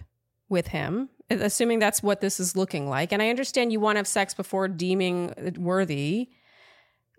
with 0.53 0.68
him, 0.68 1.09
assuming 1.28 1.80
that's 1.80 2.00
what 2.03 2.20
this 2.20 2.38
is 2.38 2.55
looking 2.57 2.88
like. 2.88 3.11
And 3.12 3.20
I 3.20 3.28
understand 3.30 3.72
you 3.72 3.80
want 3.80 3.96
to 3.96 3.98
have 3.98 4.07
sex 4.07 4.34
before 4.34 4.68
deeming 4.68 5.30
it 5.36 5.59
worthy. 5.59 6.28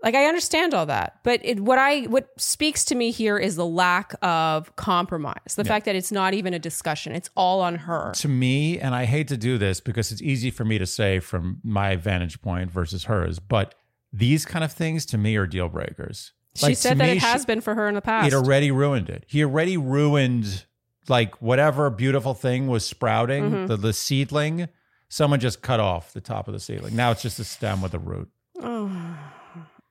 Like 0.02 0.16
I 0.16 0.26
understand 0.26 0.74
all 0.74 0.86
that, 0.88 1.20
but 1.24 1.40
it, 1.46 1.62
what 1.62 1.80
I 1.80 2.02
what 2.04 2.28
speaks 2.38 2.84
to 2.86 2.96
me 2.96 3.12
here 3.12 3.38
is 3.38 3.56
the 3.56 3.66
lack 3.66 4.14
of 4.22 4.76
compromise. 4.76 5.56
The 5.56 5.64
fact 5.64 5.86
that 5.86 5.96
it's 5.96 6.12
not 6.12 6.34
even 6.34 6.54
a 6.54 6.60
discussion; 6.60 7.16
it's 7.16 7.30
all 7.38 7.62
on 7.62 7.76
her. 7.76 8.12
To 8.16 8.28
me, 8.28 8.78
and 8.80 8.94
I 8.94 9.06
hate 9.06 9.30
to 9.30 9.38
do 9.38 9.58
this 9.58 9.80
because 9.80 10.12
it's 10.12 10.22
easy 10.22 10.52
for 10.52 10.66
me 10.66 10.78
to 10.78 10.86
say 10.86 11.20
from 11.22 11.62
my 11.64 11.96
vantage 11.96 12.42
point 12.42 12.70
versus 12.70 13.06
hers, 13.06 13.40
but 13.40 13.76
these 14.12 14.46
kind 14.46 14.66
of 14.66 14.74
things 14.74 15.06
to 15.08 15.18
me 15.18 15.38
are 15.38 15.48
deal 15.48 15.70
breakers. 15.70 16.34
She 16.56 16.66
Like, 16.66 16.76
to 16.76 16.82
said 16.82 16.98
that 16.98 17.06
me, 17.06 17.12
it 17.14 17.18
has 17.20 17.44
she- 17.44 17.46
been 17.48 17.62
for 17.62 17.74
her 17.74 17.88
in 17.88 17.96
the 17.96 18.02
past. 18.02 18.28
It 18.28 18.34
already 18.36 18.72
ruined 18.72 19.10
it. 19.10 19.24
He 19.30 19.42
already 19.42 19.78
ruined 19.78 20.66
like 21.10 21.42
whatever 21.42 21.90
beautiful 21.90 22.34
thing 22.34 22.68
was 22.68 22.86
sprouting, 22.86 23.44
Mm-hmm. 23.52 23.66
the, 23.68 23.78
the 23.78 23.94
seedling. 23.94 24.68
Someone 25.10 25.40
just 25.40 25.62
cut 25.62 25.80
off 25.80 26.14
the 26.14 26.22
top 26.22 26.48
of 26.48 26.54
the 26.54 26.60
seedling. 26.60 26.96
Now 26.96 27.12
it's 27.12 27.22
just 27.22 27.40
a 27.40 27.44
stem 27.44 27.82
with 27.82 27.94
a 27.94 28.00
root. 28.00 28.30
Oh. 28.60 28.90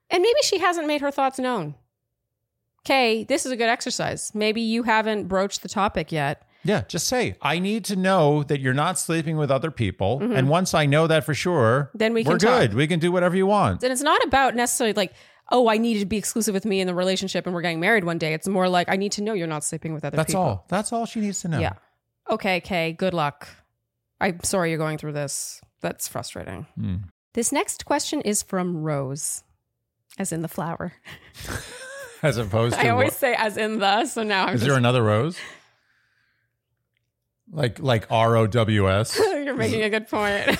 And 0.09 0.21
maybe 0.21 0.39
she 0.43 0.59
hasn't 0.59 0.85
made 0.85 1.01
her 1.01 1.09
thoughts 1.09 1.39
known. 1.39 1.73
Okay, 2.85 3.23
this 3.23 3.45
is 3.47 3.51
a 3.51 3.55
good 3.55 3.69
exercise. 3.69 4.31
Maybe 4.35 4.61
you 4.61 4.83
haven't 4.83 5.27
broached 5.27 5.63
the 5.63 5.69
topic 5.69 6.11
yet. 6.11 6.47
Yeah, 6.65 6.83
just 6.87 7.07
say, 7.07 7.35
I 7.41 7.57
need 7.59 7.83
to 7.85 7.95
know 7.95 8.43
that 8.43 8.59
you're 8.59 8.73
not 8.75 8.99
sleeping 8.99 9.37
with 9.37 9.49
other 9.49 9.71
people. 9.71 10.19
Mm-hmm. 10.19 10.33
And 10.33 10.49
once 10.49 10.73
I 10.75 10.85
know 10.85 11.07
that 11.07 11.23
for 11.25 11.33
sure, 11.33 11.89
Then 11.95 12.13
we 12.13 12.23
we're 12.23 12.37
can 12.37 12.39
talk. 12.47 12.59
good. 12.61 12.73
We 12.75 12.85
can 12.87 12.99
do 12.99 13.11
whatever 13.11 13.35
you 13.35 13.47
want. 13.47 13.81
And 13.83 13.91
it's 13.91 14.01
not 14.03 14.23
about 14.23 14.55
necessarily 14.55 14.93
like, 14.93 15.13
oh, 15.51 15.67
I 15.67 15.77
need 15.77 15.99
to 15.99 16.05
be 16.05 16.17
exclusive 16.17 16.53
with 16.53 16.65
me 16.65 16.79
in 16.81 16.87
the 16.87 16.95
relationship 16.95 17.45
and 17.45 17.53
we're 17.53 17.61
getting 17.61 17.79
married 17.79 18.03
one 18.03 18.17
day. 18.17 18.33
It's 18.33 18.47
more 18.47 18.67
like, 18.69 18.89
I 18.89 18.95
need 18.95 19.11
to 19.13 19.21
know 19.23 19.33
you're 19.33 19.47
not 19.47 19.63
sleeping 19.63 19.93
with 19.93 20.03
other 20.05 20.11
people. 20.15 20.23
That's 20.23 20.31
people. 20.31 20.41
all. 20.41 20.65
That's 20.69 20.93
all 20.93 21.05
she 21.05 21.19
needs 21.19 21.41
to 21.41 21.47
know. 21.49 21.59
Yeah. 21.59 21.73
Okay, 22.29 22.61
Kay, 22.61 22.93
good 22.93 23.13
luck. 23.13 23.47
I'm 24.21 24.41
sorry 24.43 24.69
you're 24.69 24.77
going 24.79 24.97
through 24.97 25.13
this. 25.13 25.61
That's 25.81 26.07
frustrating. 26.07 26.65
Mm. 26.79 27.03
This 27.33 27.51
next 27.51 27.85
question 27.85 28.21
is 28.21 28.41
from 28.41 28.77
Rose, 28.83 29.43
as 30.17 30.31
in 30.31 30.41
the 30.41 30.47
flower. 30.47 30.93
As 32.23 32.37
opposed 32.37 32.75
to 32.75 32.85
I 32.85 32.87
always 32.87 33.07
what- 33.07 33.19
say 33.19 33.35
as 33.37 33.57
in 33.57 33.79
the, 33.79 34.05
so 34.05 34.23
now 34.23 34.45
I'm 34.45 34.55
is 34.55 34.61
just, 34.61 34.69
there 34.69 34.77
another 34.77 35.03
rose? 35.03 35.37
Like 37.51 37.79
like 37.79 38.09
R 38.09 38.37
O 38.37 38.47
W 38.47 38.89
S. 38.89 39.19
you're 39.43 39.55
making 39.55 39.83
a 39.83 39.89
good 39.89 40.07
point. 40.07 40.47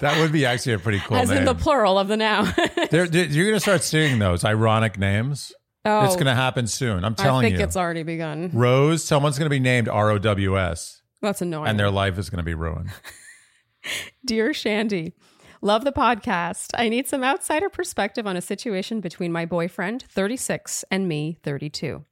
That 0.00 0.20
would 0.20 0.32
be 0.32 0.44
actually 0.46 0.74
a 0.74 0.78
pretty 0.78 1.00
cool 1.00 1.16
as 1.16 1.28
name. 1.30 1.38
in 1.38 1.44
the 1.44 1.54
plural 1.54 1.98
of 1.98 2.08
the 2.08 2.16
noun. 2.16 2.52
They're- 2.90 3.06
they're- 3.08 3.24
you're 3.26 3.46
going 3.46 3.56
to 3.56 3.60
start 3.60 3.82
seeing 3.82 4.18
those 4.18 4.44
ironic 4.44 4.98
names. 4.98 5.52
oh, 5.84 6.04
It's 6.04 6.14
going 6.14 6.26
to 6.26 6.34
happen 6.34 6.66
soon. 6.66 7.04
I'm 7.04 7.14
telling 7.14 7.16
you. 7.16 7.22
I 7.22 7.24
telling 7.24 7.42
think 7.44 7.58
you. 7.58 7.64
it's 7.64 7.76
already 7.76 8.02
begun. 8.02 8.50
Rose, 8.52 9.02
someone's 9.04 9.38
going 9.38 9.46
to 9.46 9.50
be 9.50 9.60
named 9.60 9.88
R 9.88 10.10
O 10.10 10.18
W 10.18 10.58
S, 10.58 11.02
That's 11.22 11.40
annoying. 11.42 11.68
and 11.68 11.78
their 11.78 11.90
life 11.90 12.18
is 12.18 12.28
going 12.30 12.38
to 12.38 12.44
be 12.44 12.54
ruined. 12.54 12.90
Dear 14.26 14.52
Shandy, 14.52 15.14
love 15.62 15.84
the 15.84 15.92
podcast. 15.92 16.70
I 16.74 16.88
need 16.88 17.06
some 17.08 17.24
outsider 17.24 17.68
perspective 17.70 18.26
on 18.26 18.36
a 18.36 18.40
situation 18.42 19.00
between 19.00 19.32
my 19.32 19.46
boyfriend, 19.46 20.04
36, 20.10 20.84
and 20.90 21.08
me, 21.08 21.38
32. 21.42 22.04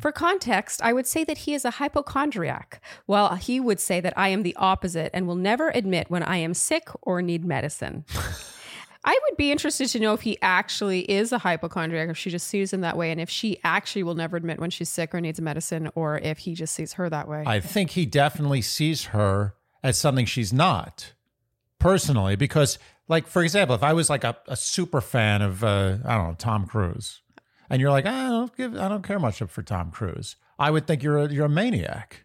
For 0.00 0.12
context, 0.12 0.80
I 0.82 0.92
would 0.92 1.06
say 1.06 1.24
that 1.24 1.38
he 1.38 1.54
is 1.54 1.64
a 1.64 1.72
hypochondriac, 1.72 2.80
while 3.06 3.34
he 3.36 3.60
would 3.60 3.80
say 3.80 4.00
that 4.00 4.14
I 4.16 4.28
am 4.28 4.42
the 4.42 4.56
opposite 4.56 5.10
and 5.14 5.26
will 5.26 5.36
never 5.36 5.70
admit 5.70 6.10
when 6.10 6.22
I 6.22 6.38
am 6.38 6.54
sick 6.54 6.88
or 7.02 7.22
need 7.22 7.44
medicine. 7.44 8.04
I 9.04 9.18
would 9.28 9.36
be 9.36 9.52
interested 9.52 9.88
to 9.88 10.00
know 10.00 10.12
if 10.12 10.22
he 10.22 10.36
actually 10.42 11.10
is 11.10 11.32
a 11.32 11.38
hypochondriac, 11.38 12.08
if 12.10 12.18
she 12.18 12.30
just 12.30 12.46
sees 12.46 12.72
him 12.72 12.80
that 12.80 12.96
way, 12.96 13.10
and 13.10 13.20
if 13.20 13.30
she 13.30 13.58
actually 13.64 14.02
will 14.02 14.14
never 14.14 14.36
admit 14.36 14.58
when 14.58 14.70
she's 14.70 14.88
sick 14.88 15.14
or 15.14 15.20
needs 15.20 15.40
medicine, 15.40 15.88
or 15.94 16.18
if 16.18 16.38
he 16.38 16.54
just 16.54 16.74
sees 16.74 16.94
her 16.94 17.08
that 17.08 17.28
way. 17.28 17.44
I 17.46 17.60
think 17.60 17.90
he 17.90 18.04
definitely 18.04 18.60
sees 18.60 19.06
her 19.06 19.54
as 19.82 19.96
something 19.96 20.26
she's 20.26 20.52
not 20.52 21.12
personally, 21.78 22.34
because, 22.36 22.78
like, 23.06 23.28
for 23.28 23.42
example, 23.42 23.76
if 23.76 23.82
I 23.82 23.92
was 23.92 24.10
like 24.10 24.24
a, 24.24 24.36
a 24.48 24.56
super 24.56 25.00
fan 25.00 25.42
of, 25.42 25.62
uh, 25.62 25.98
I 26.04 26.16
don't 26.16 26.28
know, 26.28 26.36
Tom 26.36 26.66
Cruise, 26.66 27.22
and 27.70 27.80
you're 27.80 27.90
like, 27.90 28.04
ah, 28.06 28.26
I 28.26 28.28
don't 28.30 28.56
give, 28.56 28.76
I 28.76 28.88
don't 28.88 29.02
care 29.02 29.18
much 29.18 29.38
for 29.40 29.62
Tom 29.62 29.90
Cruise, 29.90 30.36
I 30.58 30.70
would 30.70 30.86
think 30.86 31.02
you're 31.02 31.18
a, 31.18 31.32
you're 31.32 31.46
a 31.46 31.50
maniac. 31.50 32.24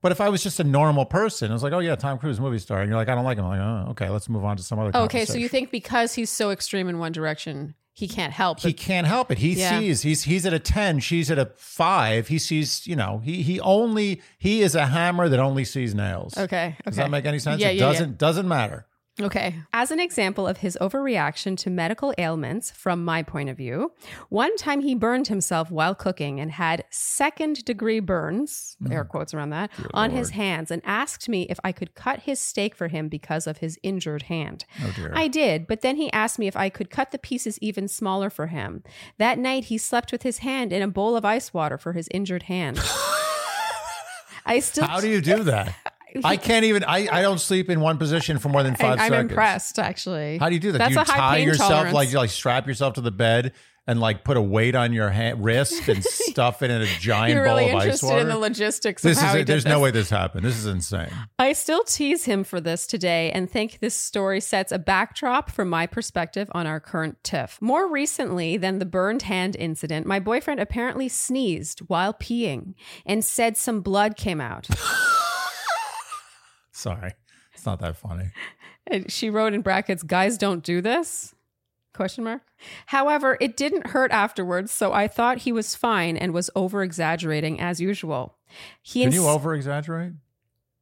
But 0.00 0.10
if 0.10 0.20
I 0.20 0.28
was 0.30 0.42
just 0.42 0.58
a 0.58 0.64
normal 0.64 1.04
person, 1.04 1.50
I 1.50 1.54
was 1.54 1.62
like, 1.62 1.72
oh 1.72 1.78
yeah, 1.78 1.94
Tom 1.94 2.18
Cruise, 2.18 2.40
movie 2.40 2.58
star, 2.58 2.80
and 2.80 2.88
you're 2.88 2.98
like, 2.98 3.08
I 3.08 3.14
don't 3.14 3.24
like 3.24 3.38
him. 3.38 3.44
I'm 3.44 3.50
like, 3.58 3.86
oh, 3.86 3.90
okay, 3.92 4.08
let's 4.08 4.28
move 4.28 4.44
on 4.44 4.56
to 4.56 4.62
some 4.62 4.78
other. 4.80 4.96
okay, 5.04 5.24
so 5.24 5.34
you 5.34 5.48
think 5.48 5.70
because 5.70 6.14
he's 6.14 6.28
so 6.30 6.50
extreme 6.50 6.88
in 6.88 6.98
one 6.98 7.12
direction, 7.12 7.74
he 7.94 8.08
can't 8.08 8.32
help 8.32 8.60
he 8.60 8.72
can't 8.72 9.06
help 9.06 9.30
it. 9.30 9.38
He 9.38 9.52
Yeah. 9.52 9.78
sees 9.78 10.00
he's 10.02 10.22
he's 10.24 10.46
at 10.46 10.54
a 10.54 10.58
ten, 10.58 10.98
she's 10.98 11.30
at 11.30 11.38
a 11.38 11.52
five. 11.56 12.28
He 12.28 12.38
sees, 12.38 12.86
you 12.86 12.96
know, 12.96 13.20
he 13.22 13.42
he 13.42 13.60
only 13.60 14.22
he 14.38 14.62
is 14.62 14.74
a 14.74 14.86
hammer 14.86 15.28
that 15.28 15.38
only 15.38 15.64
sees 15.64 15.94
nails. 15.94 16.36
Okay. 16.36 16.68
Okay. 16.68 16.76
Does 16.86 16.96
that 16.96 17.10
make 17.10 17.26
any 17.26 17.38
sense? 17.38 17.60
Yeah, 17.60 17.68
it 17.68 17.76
yeah, 17.76 17.84
yeah. 17.84 17.92
doesn't 17.92 18.18
doesn't 18.18 18.48
matter. 18.48 18.86
Okay. 19.20 19.56
As 19.74 19.90
an 19.90 20.00
example 20.00 20.48
of 20.48 20.58
his 20.58 20.78
overreaction 20.80 21.56
to 21.58 21.70
medical 21.70 22.14
ailments, 22.16 22.70
from 22.70 23.04
my 23.04 23.22
point 23.22 23.50
of 23.50 23.58
view, 23.58 23.92
one 24.30 24.56
time 24.56 24.80
he 24.80 24.94
burned 24.94 25.28
himself 25.28 25.70
while 25.70 25.94
cooking 25.94 26.40
and 26.40 26.50
had 26.52 26.84
second 26.90 27.62
degree 27.66 28.00
burns, 28.00 28.76
mm-hmm. 28.82 28.92
air 28.92 29.04
quotes 29.04 29.34
around 29.34 29.50
that, 29.50 29.70
on 29.92 30.10
his 30.10 30.30
hands 30.30 30.70
and 30.70 30.80
asked 30.84 31.28
me 31.28 31.42
if 31.50 31.60
I 31.62 31.72
could 31.72 31.94
cut 31.94 32.20
his 32.20 32.40
steak 32.40 32.74
for 32.74 32.88
him 32.88 33.08
because 33.08 33.46
of 33.46 33.58
his 33.58 33.78
injured 33.82 34.22
hand. 34.22 34.64
Oh 34.82 34.92
dear. 34.96 35.12
I 35.14 35.28
did, 35.28 35.66
but 35.66 35.82
then 35.82 35.96
he 35.96 36.10
asked 36.12 36.38
me 36.38 36.46
if 36.46 36.56
I 36.56 36.70
could 36.70 36.88
cut 36.88 37.10
the 37.10 37.18
pieces 37.18 37.58
even 37.60 37.88
smaller 37.88 38.30
for 38.30 38.46
him. 38.46 38.82
That 39.18 39.38
night, 39.38 39.64
he 39.64 39.76
slept 39.76 40.10
with 40.10 40.22
his 40.22 40.38
hand 40.38 40.72
in 40.72 40.80
a 40.80 40.88
bowl 40.88 41.16
of 41.16 41.24
ice 41.24 41.52
water 41.52 41.76
for 41.76 41.92
his 41.92 42.08
injured 42.12 42.44
hand. 42.44 42.80
I 44.46 44.60
still. 44.60 44.84
How 44.84 45.00
do 45.00 45.08
you 45.08 45.20
do 45.20 45.42
that? 45.44 45.74
I 46.24 46.36
can't 46.36 46.64
even 46.64 46.84
I, 46.84 47.08
I 47.10 47.22
don't 47.22 47.38
sleep 47.40 47.70
in 47.70 47.80
one 47.80 47.98
position 47.98 48.38
for 48.38 48.48
more 48.48 48.62
than 48.62 48.74
I, 48.74 48.76
five 48.76 48.98
I'm 49.00 49.10
seconds. 49.10 49.30
impressed, 49.30 49.78
actually. 49.78 50.38
How 50.38 50.48
do 50.48 50.54
you 50.54 50.60
do 50.60 50.72
that? 50.72 50.78
That's 50.78 50.90
do 50.90 50.94
you 50.94 51.00
a 51.00 51.04
high 51.04 51.16
tie 51.16 51.36
pain 51.38 51.48
yourself 51.48 51.70
tolerance. 51.70 51.94
like 51.94 52.12
you 52.12 52.18
like 52.18 52.30
strap 52.30 52.66
yourself 52.66 52.94
to 52.94 53.00
the 53.00 53.10
bed 53.12 53.52
and 53.84 53.98
like 54.00 54.22
put 54.22 54.36
a 54.36 54.40
weight 54.40 54.76
on 54.76 54.92
your 54.92 55.10
hand, 55.10 55.42
wrist 55.42 55.88
and 55.88 56.04
stuff 56.04 56.62
it 56.62 56.70
in 56.70 56.82
a 56.82 56.86
giant 57.00 57.34
You're 57.34 57.42
really 57.42 57.64
bowl 57.64 57.70
of 57.70 57.76
ice 57.78 57.84
interested 57.86 58.06
water? 58.06 58.20
in 58.20 58.28
the 58.28 58.38
logistics 58.38 59.02
this 59.02 59.18
of 59.18 59.24
how 59.24 59.28
is 59.30 59.34
he 59.34 59.40
it. 59.40 59.44
did 59.44 59.52
There's 59.52 59.64
this. 59.64 59.70
no 59.72 59.80
way 59.80 59.90
this 59.90 60.08
happened. 60.08 60.44
This 60.44 60.56
is 60.56 60.66
insane. 60.66 61.10
I 61.40 61.52
still 61.52 61.82
tease 61.82 62.24
him 62.24 62.44
for 62.44 62.60
this 62.60 62.86
today 62.86 63.32
and 63.32 63.50
think 63.50 63.80
this 63.80 63.96
story 63.96 64.38
sets 64.40 64.70
a 64.70 64.78
backdrop 64.78 65.50
from 65.50 65.68
my 65.68 65.88
perspective 65.88 66.48
on 66.52 66.64
our 66.68 66.78
current 66.78 67.24
tiff. 67.24 67.58
More 67.60 67.90
recently 67.90 68.56
than 68.56 68.78
the 68.78 68.86
burned 68.86 69.22
hand 69.22 69.56
incident, 69.56 70.06
my 70.06 70.20
boyfriend 70.20 70.60
apparently 70.60 71.08
sneezed 71.08 71.80
while 71.80 72.14
peeing 72.14 72.74
and 73.04 73.24
said 73.24 73.56
some 73.56 73.80
blood 73.80 74.16
came 74.16 74.40
out. 74.40 74.68
Sorry. 76.82 77.12
It's 77.54 77.64
not 77.66 77.80
that 77.80 77.96
funny. 77.96 78.30
And 78.86 79.10
she 79.10 79.30
wrote 79.30 79.54
in 79.54 79.62
brackets, 79.62 80.02
"Guys 80.02 80.36
don't 80.36 80.64
do 80.64 80.80
this?" 80.80 81.34
Question 81.94 82.24
mark. 82.24 82.42
However, 82.86 83.36
it 83.40 83.56
didn't 83.56 83.88
hurt 83.88 84.10
afterwards, 84.10 84.72
so 84.72 84.92
I 84.92 85.06
thought 85.06 85.38
he 85.38 85.52
was 85.52 85.74
fine 85.76 86.16
and 86.16 86.32
was 86.32 86.50
over 86.56 86.82
exaggerating 86.82 87.60
as 87.60 87.80
usual. 87.80 88.36
He 88.80 89.00
Can 89.00 89.08
ins- 89.08 89.14
you 89.14 89.28
over 89.28 89.54
exaggerate? 89.54 90.14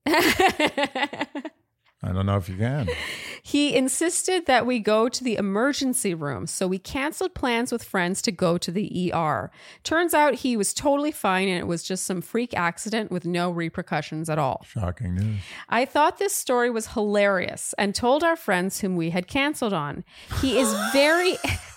I 2.03 2.13
don't 2.13 2.27
know 2.27 2.37
if 2.37 2.49
you 2.49 2.57
can. 2.57 2.89
He 3.43 3.75
insisted 3.75 4.47
that 4.47 4.67
we 4.67 4.79
go 4.79 5.09
to 5.09 5.25
the 5.25 5.37
emergency 5.37 6.13
room, 6.15 6.47
so 6.47 6.69
we 6.69 6.79
canceled 6.79 7.35
plans 7.35 7.73
with 7.73 7.83
friends 7.83 8.21
to 8.23 8.33
go 8.33 8.59
to 8.59 8.71
the 8.71 9.13
ER. 9.13 9.51
Turns 9.83 10.13
out 10.13 10.35
he 10.35 10.59
was 10.59 10.75
totally 10.75 11.11
fine 11.11 11.49
and 11.49 11.59
it 11.59 11.67
was 11.67 11.83
just 11.83 12.05
some 12.05 12.21
freak 12.21 12.55
accident 12.55 13.11
with 13.11 13.25
no 13.25 13.51
repercussions 13.51 14.29
at 14.29 14.39
all. 14.39 14.65
Shocking 14.69 15.15
news. 15.15 15.41
I 15.71 15.87
thought 15.87 16.19
this 16.19 16.35
story 16.35 16.71
was 16.71 16.89
hilarious 16.89 17.75
and 17.79 17.95
told 17.95 18.23
our 18.23 18.37
friends 18.37 18.81
whom 18.81 18.95
we 18.95 19.11
had 19.11 19.27
canceled 19.27 19.73
on. 19.73 20.05
He 20.41 20.59
is 20.59 20.73
very. 20.93 21.37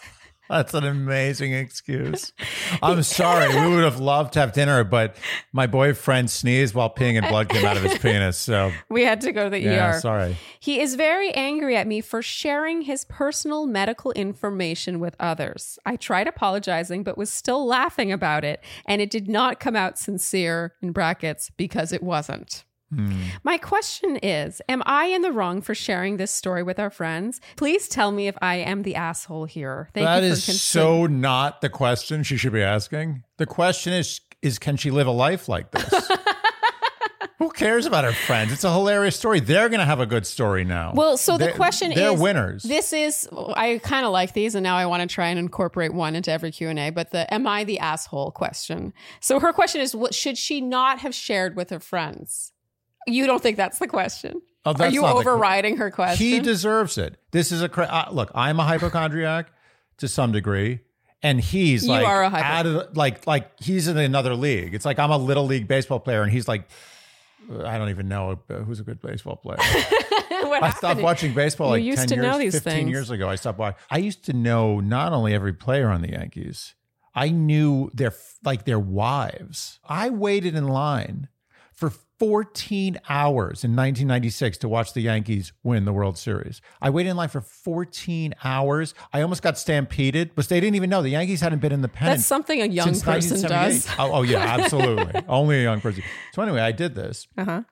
That's 0.49 0.73
an 0.73 0.83
amazing 0.83 1.53
excuse. 1.53 2.33
I'm 2.81 3.01
sorry. 3.03 3.47
We 3.47 3.75
would 3.75 3.83
have 3.83 3.99
loved 3.99 4.33
to 4.33 4.39
have 4.39 4.53
dinner, 4.53 4.83
but 4.83 5.15
my 5.51 5.67
boyfriend 5.67 6.29
sneezed 6.29 6.75
while 6.75 6.93
peeing 6.93 7.17
and 7.17 7.27
blood 7.27 7.49
came 7.49 7.65
out 7.65 7.77
of 7.77 7.83
his 7.83 7.97
penis. 7.99 8.37
So, 8.37 8.71
we 8.89 9.03
had 9.03 9.21
to 9.21 9.31
go 9.31 9.45
to 9.45 9.49
the 9.49 9.59
yeah, 9.59 9.95
ER. 9.95 9.99
sorry. 9.99 10.37
He 10.59 10.79
is 10.79 10.95
very 10.95 11.31
angry 11.33 11.77
at 11.77 11.87
me 11.87 12.01
for 12.01 12.21
sharing 12.21 12.81
his 12.81 13.05
personal 13.05 13.65
medical 13.65 14.11
information 14.11 14.99
with 14.99 15.15
others. 15.19 15.79
I 15.85 15.95
tried 15.95 16.27
apologizing, 16.27 17.03
but 17.03 17.17
was 17.17 17.29
still 17.29 17.65
laughing 17.65 18.11
about 18.11 18.43
it, 18.43 18.63
and 18.85 19.01
it 19.01 19.09
did 19.09 19.29
not 19.29 19.59
come 19.59 19.75
out 19.75 19.97
sincere 19.97 20.73
in 20.81 20.91
brackets 20.91 21.49
because 21.55 21.91
it 21.93 22.03
wasn't. 22.03 22.63
Mm. 22.93 23.15
My 23.43 23.57
question 23.57 24.17
is 24.17 24.61
Am 24.69 24.83
I 24.85 25.05
in 25.05 25.21
the 25.21 25.31
wrong 25.31 25.61
for 25.61 25.75
sharing 25.75 26.17
this 26.17 26.31
story 26.31 26.63
with 26.63 26.79
our 26.79 26.89
friends? 26.89 27.41
Please 27.55 27.87
tell 27.87 28.11
me 28.11 28.27
if 28.27 28.35
I 28.41 28.55
am 28.55 28.83
the 28.83 28.95
asshole 28.95 29.45
here. 29.45 29.89
Thank 29.93 30.05
That 30.05 30.23
you 30.23 30.29
is 30.29 30.61
so 30.61 31.05
not 31.07 31.61
the 31.61 31.69
question 31.69 32.23
she 32.23 32.37
should 32.37 32.53
be 32.53 32.61
asking. 32.61 33.23
The 33.37 33.45
question 33.45 33.93
is 33.93 34.21
is 34.41 34.59
can 34.59 34.75
she 34.77 34.91
live 34.91 35.07
a 35.07 35.11
life 35.11 35.47
like 35.47 35.71
this? 35.71 36.11
Who 37.39 37.49
cares 37.49 37.85
about 37.85 38.05
her 38.05 38.13
friends? 38.13 38.53
It's 38.53 38.63
a 38.63 38.71
hilarious 38.71 39.17
story. 39.17 39.41
They're 39.41 39.67
going 39.67 39.79
to 39.79 39.85
have 39.85 39.99
a 39.99 40.05
good 40.05 40.25
story 40.25 40.63
now. 40.63 40.93
Well, 40.95 41.17
so 41.17 41.33
the 41.37 41.45
They're- 41.45 41.53
question 41.53 41.91
they're 41.93 42.13
is 42.13 42.19
winners. 42.21 42.63
This 42.63 42.93
is 42.93 43.27
I 43.55 43.81
kind 43.83 44.05
of 44.05 44.13
like 44.13 44.31
these 44.33 44.55
and 44.55 44.63
now 44.63 44.77
I 44.77 44.85
want 44.85 45.01
to 45.01 45.13
try 45.13 45.27
and 45.27 45.37
incorporate 45.37 45.93
one 45.93 46.15
into 46.15 46.31
every 46.31 46.51
Q&A, 46.51 46.89
but 46.91 47.11
the 47.11 47.31
am 47.33 47.45
I 47.45 47.63
the 47.65 47.79
asshole 47.79 48.31
question. 48.31 48.93
So 49.19 49.39
her 49.39 49.51
question 49.51 49.81
is 49.81 49.93
what 49.95 50.13
should 50.13 50.37
she 50.37 50.61
not 50.61 50.99
have 50.99 51.13
shared 51.13 51.55
with 51.57 51.69
her 51.69 51.81
friends? 51.81 52.52
You 53.07 53.25
don't 53.25 53.41
think 53.41 53.57
that's 53.57 53.79
the 53.79 53.87
question? 53.87 54.41
Oh, 54.65 54.73
Are 54.79 54.87
you 54.89 55.01
not 55.01 55.07
the 55.07 55.13
que- 55.13 55.19
overriding 55.29 55.77
her 55.77 55.91
question? 55.91 56.25
He 56.25 56.39
deserves 56.39 56.97
it. 56.97 57.17
This 57.31 57.51
is 57.51 57.61
a 57.61 57.67
cra- 57.69 57.85
uh, 57.85 58.09
look. 58.11 58.31
I'm 58.33 58.59
a 58.59 58.63
hypochondriac 58.63 59.51
to 59.97 60.07
some 60.07 60.31
degree, 60.31 60.79
and 61.21 61.39
he's 61.41 61.83
You 61.83 61.91
like 61.91 62.07
are 62.07 62.23
a 62.23 62.29
hypo- 62.29 62.43
out 62.45 62.65
of 62.65 62.97
like 62.97 63.27
like 63.27 63.59
he's 63.59 63.87
in 63.87 63.97
another 63.97 64.35
league. 64.35 64.73
It's 64.73 64.85
like 64.85 64.99
I'm 64.99 65.11
a 65.11 65.17
little 65.17 65.45
league 65.45 65.67
baseball 65.67 65.99
player, 65.99 66.21
and 66.23 66.31
he's 66.31 66.47
like. 66.47 66.67
uh, 67.51 67.65
I 67.65 67.77
don't 67.77 67.89
even 67.89 68.07
know 68.07 68.39
uh, 68.49 68.53
who's 68.59 68.79
a 68.79 68.83
good 68.83 69.01
baseball 69.01 69.35
player. 69.35 69.57
I 69.59 70.69
stopped 70.69 70.81
happened? 70.83 71.03
watching 71.03 71.33
baseball 71.33 71.67
You 71.77 71.83
like 71.83 71.99
used 71.99 71.99
10 71.99 72.07
to 72.09 72.15
years, 72.15 72.25
know 72.25 72.37
these 72.37 72.53
15 72.53 72.71
things. 72.73 72.89
years 72.89 73.09
ago. 73.11 73.27
I 73.29 73.35
stopped 73.35 73.59
watching. 73.59 73.79
I 73.91 73.97
used 73.97 74.23
to 74.25 74.33
know 74.33 74.79
not 74.79 75.11
only 75.13 75.33
every 75.33 75.51
player 75.53 75.89
on 75.89 76.01
the 76.01 76.11
Yankees, 76.11 76.73
I 77.13 77.29
knew 77.29 77.89
their 77.93 78.13
like 78.45 78.63
their 78.65 78.79
wives. 78.79 79.79
I 79.87 80.09
waited 80.09 80.55
in 80.55 80.67
line 80.69 81.27
14 82.19 82.99
hours 83.09 83.63
in 83.63 83.71
1996 83.75 84.59
to 84.59 84.69
watch 84.69 84.93
the 84.93 85.01
Yankees 85.01 85.51
win 85.63 85.85
the 85.85 85.93
World 85.93 86.17
Series. 86.17 86.61
I 86.81 86.89
waited 86.89 87.09
in 87.09 87.17
line 87.17 87.29
for 87.29 87.41
14 87.41 88.33
hours. 88.43 88.93
I 89.11 89.21
almost 89.21 89.41
got 89.41 89.57
stampeded, 89.57 90.31
but 90.35 90.47
they 90.47 90.59
didn't 90.59 90.75
even 90.75 90.89
know 90.89 91.01
the 91.01 91.09
Yankees 91.09 91.41
hadn't 91.41 91.59
been 91.59 91.71
in 91.71 91.81
the 91.81 91.87
pennant. 91.87 92.17
That's 92.17 92.25
something 92.27 92.61
a 92.61 92.65
young 92.65 92.97
person 92.99 93.41
does. 93.41 93.87
Oh, 93.99 94.11
oh 94.13 94.21
yeah, 94.21 94.39
absolutely. 94.59 95.21
Only 95.27 95.59
a 95.59 95.63
young 95.63 95.81
person. 95.81 96.03
So 96.33 96.41
anyway, 96.41 96.61
I 96.61 96.71
did 96.71 96.95
this. 96.95 97.27
Uh-huh. 97.37 97.63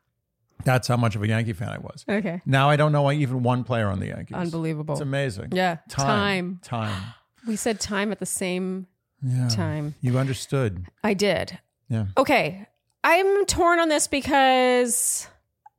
That's 0.63 0.87
how 0.87 0.97
much 0.97 1.15
of 1.15 1.23
a 1.23 1.27
Yankee 1.27 1.53
fan 1.53 1.69
I 1.69 1.77
was. 1.79 2.05
Okay. 2.07 2.41
Now 2.45 2.69
I 2.69 2.75
don't 2.75 2.91
know 2.91 3.03
why 3.03 3.13
even 3.13 3.43
one 3.43 3.63
player 3.63 3.87
on 3.87 3.99
the 3.99 4.07
Yankees. 4.07 4.35
Unbelievable. 4.37 4.93
It's 4.93 5.01
amazing. 5.01 5.49
Yeah. 5.53 5.77
Time. 5.89 6.59
Time. 6.63 7.01
We 7.47 7.55
said 7.55 7.79
time 7.79 8.11
at 8.11 8.19
the 8.19 8.27
same 8.27 8.85
Yeah. 9.23 9.47
time. 9.47 9.95
You 9.99 10.19
understood. 10.19 10.85
I 11.03 11.15
did. 11.15 11.57
Yeah. 11.89 12.05
Okay. 12.15 12.67
I'm 13.03 13.45
torn 13.45 13.79
on 13.79 13.89
this 13.89 14.07
because 14.07 15.27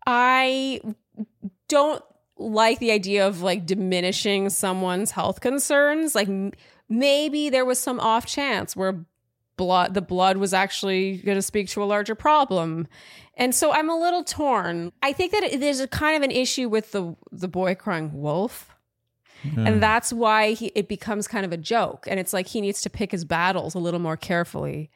I 0.06 0.80
don't 1.68 2.02
like 2.36 2.78
the 2.80 2.90
idea 2.90 3.26
of 3.26 3.42
like 3.42 3.66
diminishing 3.66 4.50
someone's 4.50 5.12
health 5.12 5.40
concerns. 5.40 6.14
Like 6.14 6.28
m- 6.28 6.52
maybe 6.88 7.50
there 7.50 7.64
was 7.64 7.78
some 7.78 8.00
off 8.00 8.26
chance 8.26 8.74
where 8.74 9.04
blood 9.56 9.94
the 9.94 10.02
blood 10.02 10.38
was 10.38 10.52
actually 10.52 11.18
going 11.18 11.36
to 11.36 11.42
speak 11.42 11.68
to 11.68 11.82
a 11.82 11.86
larger 11.86 12.14
problem. 12.14 12.88
And 13.36 13.54
so 13.54 13.72
I'm 13.72 13.88
a 13.88 13.98
little 13.98 14.24
torn. 14.24 14.92
I 15.02 15.12
think 15.12 15.32
that 15.32 15.44
it, 15.44 15.60
there's 15.60 15.80
a 15.80 15.88
kind 15.88 16.16
of 16.16 16.22
an 16.22 16.30
issue 16.30 16.68
with 16.68 16.92
the 16.92 17.14
the 17.30 17.48
boy 17.48 17.74
crying 17.74 18.20
wolf. 18.20 18.74
And 19.56 19.82
that's 19.82 20.12
why 20.12 20.52
he, 20.52 20.66
it 20.74 20.88
becomes 20.88 21.26
kind 21.26 21.44
of 21.44 21.52
a 21.52 21.56
joke. 21.56 22.06
And 22.08 22.20
it's 22.20 22.32
like 22.32 22.46
he 22.46 22.60
needs 22.60 22.80
to 22.82 22.90
pick 22.90 23.10
his 23.10 23.24
battles 23.24 23.74
a 23.74 23.78
little 23.78 24.00
more 24.00 24.16
carefully 24.16 24.90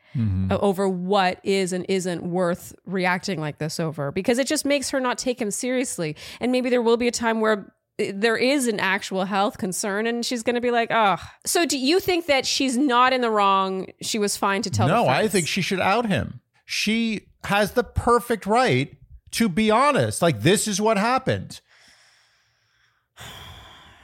uh, 0.51 0.57
over 0.59 0.89
what 0.89 1.41
is 1.43 1.73
and 1.73 1.85
isn't 1.89 2.23
worth 2.23 2.75
reacting 2.87 3.41
like 3.41 3.59
this 3.59 3.79
over 3.79 4.13
because 4.13 4.39
it 4.39 4.47
just 4.47 4.65
makes 4.65 4.91
her 4.91 5.01
not 5.01 5.19
take 5.19 5.41
him 5.41 5.51
seriously. 5.51 6.17
And 6.41 6.53
maybe 6.53 6.71
there 6.71 6.83
will 6.83 6.97
be 6.97 7.09
a 7.09 7.13
time 7.13 7.41
where 7.41 7.73
uh, 8.01 8.05
there 8.15 8.37
is 8.37 8.67
an 8.67 8.81
actual 8.81 9.25
health 9.25 9.59
concern 9.59 10.07
and 10.07 10.25
she's 10.25 10.43
going 10.43 10.55
to 10.55 10.61
be 10.61 10.71
like, 10.71 10.89
oh. 10.91 11.17
So 11.45 11.67
do 11.67 11.79
you 11.79 12.01
think 12.01 12.27
that 12.27 12.47
she's 12.47 12.79
not 12.79 13.13
in 13.13 13.21
the 13.21 13.31
wrong? 13.31 13.89
She 14.01 14.19
was 14.19 14.37
fine 14.37 14.63
to 14.63 14.71
tell 14.71 14.87
the 14.87 14.95
No, 14.95 15.09
I 15.09 15.29
think 15.29 15.49
she 15.49 15.61
should 15.61 15.81
out 15.81 16.07
him. 16.07 16.41
She 16.65 17.29
has 17.45 17.73
the 17.73 17.85
perfect 17.85 18.47
right 18.47 18.97
to 19.33 19.49
be 19.49 19.71
honest. 19.71 20.23
Like, 20.23 20.41
this 20.41 20.67
is 20.67 20.81
what 20.81 20.97
happened. 20.97 21.61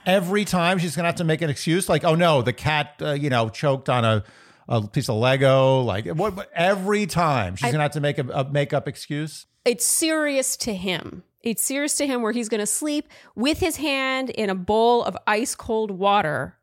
Every 0.04 0.44
time 0.44 0.78
she's 0.78 0.94
to 1.04 1.08
have 1.08 1.16
to 1.16 1.24
make 1.24 1.42
an 1.42 1.50
excuse, 1.50 1.88
like, 1.88 2.04
oh 2.04 2.14
no, 2.14 2.42
the 2.42 2.52
cat, 2.52 2.94
uh, 3.00 3.12
you 3.12 3.30
know, 3.30 3.48
choked 3.48 3.88
on 3.88 4.04
a, 4.04 4.24
a 4.68 4.86
piece 4.86 5.08
of 5.08 5.16
Lego. 5.16 5.80
Like, 5.82 6.06
what, 6.06 6.34
what- 6.36 6.50
every 6.54 7.06
time 7.06 7.56
she's 7.56 7.66
going 7.70 7.76
to 7.78 7.82
have 7.82 7.92
to 7.92 8.00
make 8.00 8.18
a, 8.18 8.26
a 8.30 8.50
make 8.50 8.72
up 8.72 8.88
excuse. 8.88 9.46
it's 9.64 9.84
serious 9.84 10.56
to 10.58 10.74
him. 10.74 11.22
It's 11.42 11.64
serious 11.64 11.96
to 11.96 12.06
him 12.06 12.22
where 12.22 12.32
he's 12.32 12.48
to 12.60 12.66
sleep 12.66 13.08
with 13.34 13.58
his 13.58 13.76
hand 13.76 14.30
in 14.30 14.48
a 14.50 14.54
bowl 14.54 15.02
of 15.04 15.16
ice 15.26 15.54
cold 15.54 15.90
water. 15.90 16.56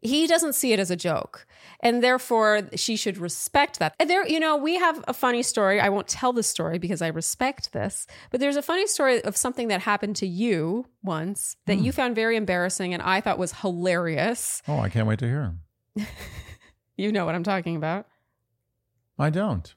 He 0.00 0.26
doesn't 0.26 0.54
see 0.54 0.72
it 0.72 0.78
as 0.78 0.90
a 0.90 0.96
joke. 0.96 1.46
And 1.82 2.02
therefore, 2.02 2.62
she 2.76 2.96
should 2.96 3.18
respect 3.18 3.78
that. 3.80 3.94
And 3.98 4.08
there, 4.08 4.26
you 4.26 4.38
know, 4.38 4.56
we 4.56 4.76
have 4.76 5.04
a 5.08 5.12
funny 5.12 5.42
story. 5.42 5.80
I 5.80 5.88
won't 5.88 6.06
tell 6.06 6.32
the 6.32 6.42
story 6.42 6.78
because 6.78 7.02
I 7.02 7.08
respect 7.08 7.72
this, 7.72 8.06
but 8.30 8.40
there's 8.40 8.56
a 8.56 8.62
funny 8.62 8.86
story 8.86 9.22
of 9.24 9.36
something 9.36 9.68
that 9.68 9.80
happened 9.80 10.16
to 10.16 10.26
you 10.26 10.86
once 11.02 11.56
that 11.66 11.78
you 11.78 11.90
hmm. 11.90 11.96
found 11.96 12.14
very 12.14 12.36
embarrassing 12.36 12.94
and 12.94 13.02
I 13.02 13.20
thought 13.20 13.38
was 13.38 13.52
hilarious. 13.52 14.62
Oh, 14.68 14.78
I 14.78 14.88
can't 14.88 15.06
wait 15.06 15.18
to 15.18 15.26
hear. 15.26 15.54
You 16.96 17.10
know 17.10 17.24
what 17.24 17.34
I'm 17.34 17.42
talking 17.42 17.76
about. 17.76 18.06
I 19.18 19.30
don't. 19.30 19.74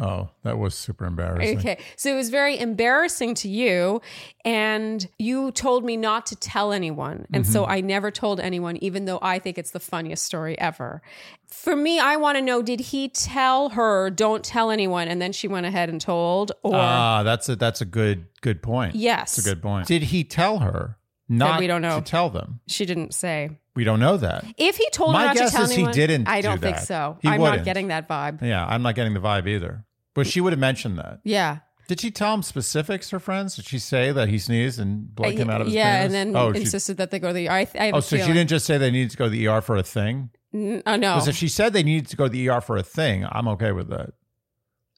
Oh, 0.00 0.30
that 0.44 0.56
was 0.58 0.74
super 0.74 1.04
embarrassing. 1.04 1.58
Okay. 1.58 1.78
So 1.96 2.10
it 2.12 2.16
was 2.16 2.30
very 2.30 2.58
embarrassing 2.58 3.34
to 3.34 3.48
you. 3.50 4.00
And 4.46 5.06
you 5.18 5.52
told 5.52 5.84
me 5.84 5.96
not 5.98 6.24
to 6.26 6.36
tell 6.36 6.72
anyone. 6.72 7.26
And 7.34 7.46
so 7.46 7.62
Mm-hmm. 7.64 7.72
I 7.72 7.80
never 7.82 8.10
told 8.10 8.40
anyone, 8.40 8.76
even 8.78 9.04
though 9.04 9.18
I 9.20 9.38
think 9.38 9.58
it's 9.58 9.72
the 9.72 9.80
funniest 9.80 10.24
story 10.24 10.58
ever. 10.58 11.02
For 11.48 11.76
me, 11.76 11.98
I 12.00 12.16
want 12.16 12.38
to 12.38 12.42
know 12.42 12.62
did 12.62 12.80
he 12.80 13.08
tell 13.10 13.68
her, 13.70 14.08
don't 14.08 14.42
tell 14.42 14.70
anyone? 14.70 15.08
And 15.08 15.20
then 15.20 15.32
she 15.32 15.46
went 15.48 15.66
ahead 15.66 15.90
and 15.90 16.00
told? 16.00 16.52
Or, 16.62 16.72
Ah, 16.74 17.22
that's 17.22 17.48
a 17.50 17.56
that's 17.56 17.80
a 17.82 17.84
good 17.84 18.26
good 18.40 18.62
point. 18.62 18.94
yes. 18.94 19.36
That's 19.36 19.46
a 19.46 19.50
good 19.50 19.60
point. 19.60 19.86
Did 19.86 20.04
he 20.04 20.24
tell 20.24 20.60
her 20.60 20.96
not 21.28 21.60
we 21.60 21.66
don't 21.66 21.82
know. 21.82 21.98
to 22.00 22.04
tell 22.04 22.30
them? 22.30 22.60
She 22.66 22.86
didn't 22.86 23.12
say. 23.14 23.50
We 23.76 23.84
don't 23.84 24.00
know 24.00 24.16
that. 24.16 24.44
If 24.56 24.76
he 24.76 24.88
told 24.90 25.12
My 25.12 25.20
her 25.20 25.26
not 25.26 25.36
guess 25.36 25.50
to 25.50 25.56
tell 25.58 25.64
is 25.66 25.70
he 25.72 25.86
didn't 25.86 26.26
I 26.26 26.40
do 26.40 26.48
don't 26.48 26.60
think 26.60 26.76
that. 26.78 26.86
so. 26.86 27.18
He 27.22 27.28
I'm 27.28 27.40
wouldn't. 27.40 27.58
not 27.58 27.64
getting 27.64 27.88
that 27.88 28.08
vibe. 28.08 28.42
Yeah, 28.42 28.66
I'm 28.66 28.82
not 28.82 28.94
getting 28.96 29.14
the 29.14 29.20
vibe 29.20 29.46
either. 29.46 29.84
But 30.14 30.26
she 30.26 30.40
would 30.40 30.52
have 30.52 30.60
mentioned 30.60 30.98
that. 30.98 31.20
Yeah. 31.24 31.58
Did 31.88 32.00
she 32.00 32.12
tell 32.12 32.34
him 32.34 32.42
specifics, 32.42 33.10
her 33.10 33.18
friends? 33.18 33.56
Did 33.56 33.64
she 33.66 33.80
say 33.80 34.12
that 34.12 34.28
he 34.28 34.38
sneezed 34.38 34.78
and 34.78 35.12
blood 35.12 35.34
came 35.34 35.50
out 35.50 35.60
of 35.60 35.66
his 35.66 35.74
yeah, 35.74 36.02
penis? 36.02 36.04
and 36.04 36.34
then 36.34 36.40
oh, 36.40 36.52
she, 36.52 36.60
insisted 36.60 36.98
that 36.98 37.10
they 37.10 37.18
go 37.18 37.28
to 37.28 37.34
the 37.34 37.48
ER. 37.48 37.52
I, 37.52 37.68
I 37.78 37.90
oh, 37.90 37.98
so 37.98 38.16
she 38.16 38.28
didn't 38.28 38.48
just 38.48 38.64
say 38.64 38.78
they 38.78 38.92
needed 38.92 39.10
to 39.10 39.16
go 39.16 39.24
to 39.24 39.30
the 39.30 39.48
ER 39.48 39.60
for 39.60 39.76
a 39.76 39.82
thing? 39.82 40.30
N- 40.54 40.84
Oh, 40.86 40.94
no. 40.94 41.14
Because 41.14 41.26
if 41.26 41.36
she 41.36 41.48
said 41.48 41.72
they 41.72 41.82
needed 41.82 42.08
to 42.10 42.16
go 42.16 42.24
to 42.24 42.30
the 42.30 42.48
ER 42.48 42.60
for 42.60 42.76
a 42.76 42.82
thing, 42.84 43.26
I'm 43.30 43.48
okay 43.48 43.72
with 43.72 43.88
that. 43.90 44.10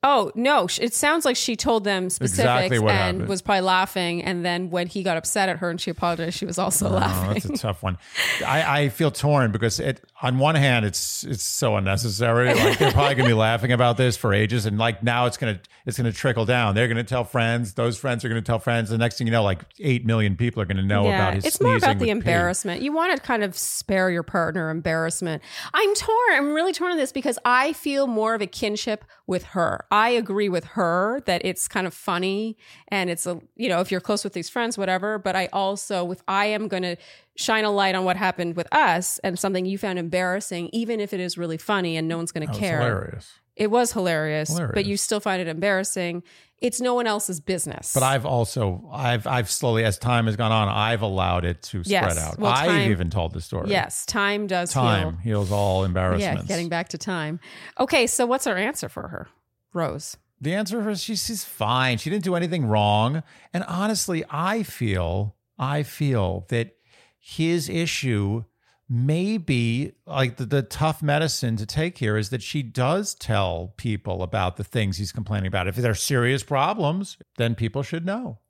Oh 0.05 0.33
no! 0.35 0.67
It 0.81 0.93
sounds 0.95 1.25
like 1.25 1.37
she 1.37 1.55
told 1.55 1.85
them 1.85 2.11
specifics 2.11 2.39
Exactly 2.41 2.77
and 2.79 2.89
happened. 2.91 3.29
was 3.29 3.41
probably 3.41 3.61
laughing. 3.61 4.23
And 4.25 4.45
then 4.45 4.71
when 4.71 4.89
he 4.89 5.03
got 5.05 5.17
upset 5.17 5.49
at 5.49 5.59
her 5.59 5.71
and 5.71 5.81
she 5.81 5.91
apologized, 5.91 6.37
she 6.37 6.45
was 6.45 6.59
also 6.59 6.89
Oh, 6.89 6.95
laughing. 6.95 7.35
that's 7.35 7.45
a 7.47 7.57
tough 7.63 7.83
one. 7.85 7.99
I, 8.45 8.81
I 8.85 8.89
feel 8.89 9.11
torn 9.13 9.53
because 9.53 9.79
it 9.79 10.05
on 10.21 10.39
one 10.39 10.57
hand 10.57 10.85
it's 10.85 11.23
it's 11.25 11.45
so 11.45 11.77
unnecessary. 11.77 12.53
Like 12.53 12.79
they're 12.79 12.91
probably 12.91 13.15
gonna 13.15 13.29
be 13.29 13.35
laughing 13.35 13.71
about 13.71 13.97
this 13.97 14.17
for 14.17 14.35
ages, 14.35 14.67
and 14.67 14.77
like 14.77 15.03
now 15.05 15.27
it's 15.27 15.37
gonna 15.37 15.61
it's 15.87 15.97
gonna 15.97 16.13
trickle 16.13 16.47
down. 16.47 16.75
They're 16.75 16.89
gonna 16.89 17.05
tell 17.05 17.23
friends. 17.25 17.75
Those 17.75 17.97
friends 17.97 18.25
are 18.25 18.29
gonna 18.29 18.43
tell 18.43 18.59
friends. 18.59 18.91
The 18.91 18.99
next 18.99 19.19
thing 19.19 19.29
you 19.29 19.33
know, 19.33 19.45
like 19.45 19.65
eight 19.79 20.05
million 20.05 20.35
people 20.35 20.61
are 20.63 20.67
gonna 20.67 20.83
know 20.83 21.07
about 21.07 21.35
his. 21.35 21.45
it's 21.45 21.61
more 21.61 21.77
about 21.77 21.99
the 21.99 22.01
with 22.01 22.07
pee. 22.07 22.11
embarrassment. 22.11 22.83
You 22.83 22.93
want 22.93 23.15
to 23.17 23.23
kind 23.23 23.45
of 23.45 23.57
spare 23.57 24.11
your 24.11 24.25
partner 24.25 24.69
embarrassment. 24.71 25.43
I'm 25.73 25.95
torn. 25.95 26.17
I'm 26.33 26.53
really 26.55 26.73
torn 26.73 26.91
on 26.91 26.97
this 26.97 27.13
because 27.13 27.39
I 27.45 27.73
feel 27.73 28.09
more 28.09 28.35
of 28.35 28.43
a 28.43 28.47
kinship 28.49 29.05
with 29.29 29.45
her. 29.45 29.85
I 29.93 30.09
agree 30.09 30.49
with 30.49 30.65
her 30.65 31.21
that 31.27 31.43
it's 31.45 31.69
kind 31.69 31.87
of 31.87 31.93
funny 31.95 32.57
and 32.89 33.11
it's 33.11 33.27
a 33.27 33.39
you 33.57 33.69
know 33.69 33.81
if 33.81 33.93
you're 33.93 34.01
close 34.01 34.25
with 34.25 34.33
these 34.33 34.49
friends, 34.49 34.77
whatever. 34.79 35.19
But 35.19 35.37
I 35.37 35.49
also, 35.53 36.11
if 36.11 36.23
I 36.27 36.47
am 36.47 36.67
going 36.67 36.83
to 36.83 36.97
shine 37.37 37.65
a 37.65 37.71
light 37.71 37.95
on 37.95 38.05
what 38.05 38.17
happened 38.17 38.57
with 38.57 38.67
us 38.75 39.19
and 39.19 39.39
something 39.39 39.67
you 39.67 39.77
found 39.79 39.99
embarrassing, 39.99 40.71
even 40.73 40.99
if 40.99 41.13
it 41.13 41.21
is 41.21 41.37
really 41.39 41.59
funny 41.59 41.97
and 41.97 42.09
no 42.09 42.17
one's 42.17 42.33
going 42.33 42.49
to 42.49 42.55
care. 42.59 42.79
hilarious. 42.81 43.33
It 43.55 43.71
was 43.71 43.93
hilarious, 43.93 44.59
but 44.75 44.87
you 44.87 44.97
still 44.97 45.21
find 45.21 45.43
it 45.43 45.47
embarrassing. 45.47 46.23
It's 46.59 46.81
no 46.81 46.95
one 46.95 47.07
else's 47.07 47.39
business. 47.41 47.93
But 47.93 48.03
I've 48.03 48.25
also 48.25 48.89
I've 48.91 49.27
I've 49.27 49.51
slowly 49.51 49.85
as 49.85 49.99
time 49.99 50.25
has 50.27 50.37
gone 50.37 50.53
on, 50.53 50.69
I've 50.69 51.03
allowed 51.03 51.45
it 51.45 51.61
to 51.65 51.83
Yes. 51.85 52.03
spread 52.13 52.25
out. 52.25 52.39
Well, 52.39 52.51
I've 52.53 52.69
time- 52.71 52.91
even 52.91 53.11
told 53.11 53.35
the 53.35 53.41
story. 53.43 53.69
yes, 53.69 54.07
time 54.07 54.47
does 54.47 54.73
Time 54.73 55.19
heal. 55.19 55.21
heals 55.23 55.53
all 55.53 55.87
Yeah, 55.87 56.43
getting 56.47 56.71
back 56.71 56.89
to 56.91 56.99
time. 56.99 57.41
Okay, 57.79 58.07
so 58.07 58.25
what's 58.25 58.47
our 58.47 58.57
answer 58.57 58.89
for 58.89 59.09
her, 59.09 59.29
Rose? 59.73 60.17
The 60.41 60.55
answer 60.55 60.89
is 60.91 61.03
she's, 61.03 61.25
she's 61.25 61.45
fine. 61.45 61.99
She 61.99 62.11
didn't 62.11 62.25
do 62.25 62.35
anything 62.35 62.67
wrong. 62.67 63.23
And 63.53 63.63
honestly, 63.65 64.25
I 64.29 64.65
feel, 64.65 65.37
I 65.59 65.85
feel 65.85 66.47
that 66.49 66.77
his 67.19 67.69
issue 67.69 68.45
may 68.89 69.39
be 69.39 69.93
like 70.05 70.37
the, 70.37 70.45
the 70.45 70.63
tough 70.63 71.03
medicine 71.03 71.57
to 71.57 71.65
take 71.65 71.99
here 71.99 72.17
is 72.17 72.31
that 72.31 72.43
she 72.43 72.63
does 72.63 73.15
tell 73.15 73.73
people 73.77 74.23
about 74.23 74.57
the 74.57 74.65
things 74.65 74.99
he's 74.99 75.13
complaining 75.13 75.47
about. 75.47 75.69
If 75.69 75.77
they're 75.77 75.95
serious 75.95 76.43
problems, 76.43 77.17
then 77.39 77.55
people 77.55 77.83
should 77.83 78.05
know. 78.05 78.41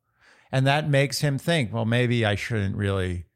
And 0.50 0.66
that 0.66 0.88
makes 0.88 1.20
him 1.20 1.38
think, 1.38 1.72
well, 1.72 1.84
maybe 1.84 2.24
I 2.24 2.34
shouldn't 2.34 2.76
really, 2.76 3.26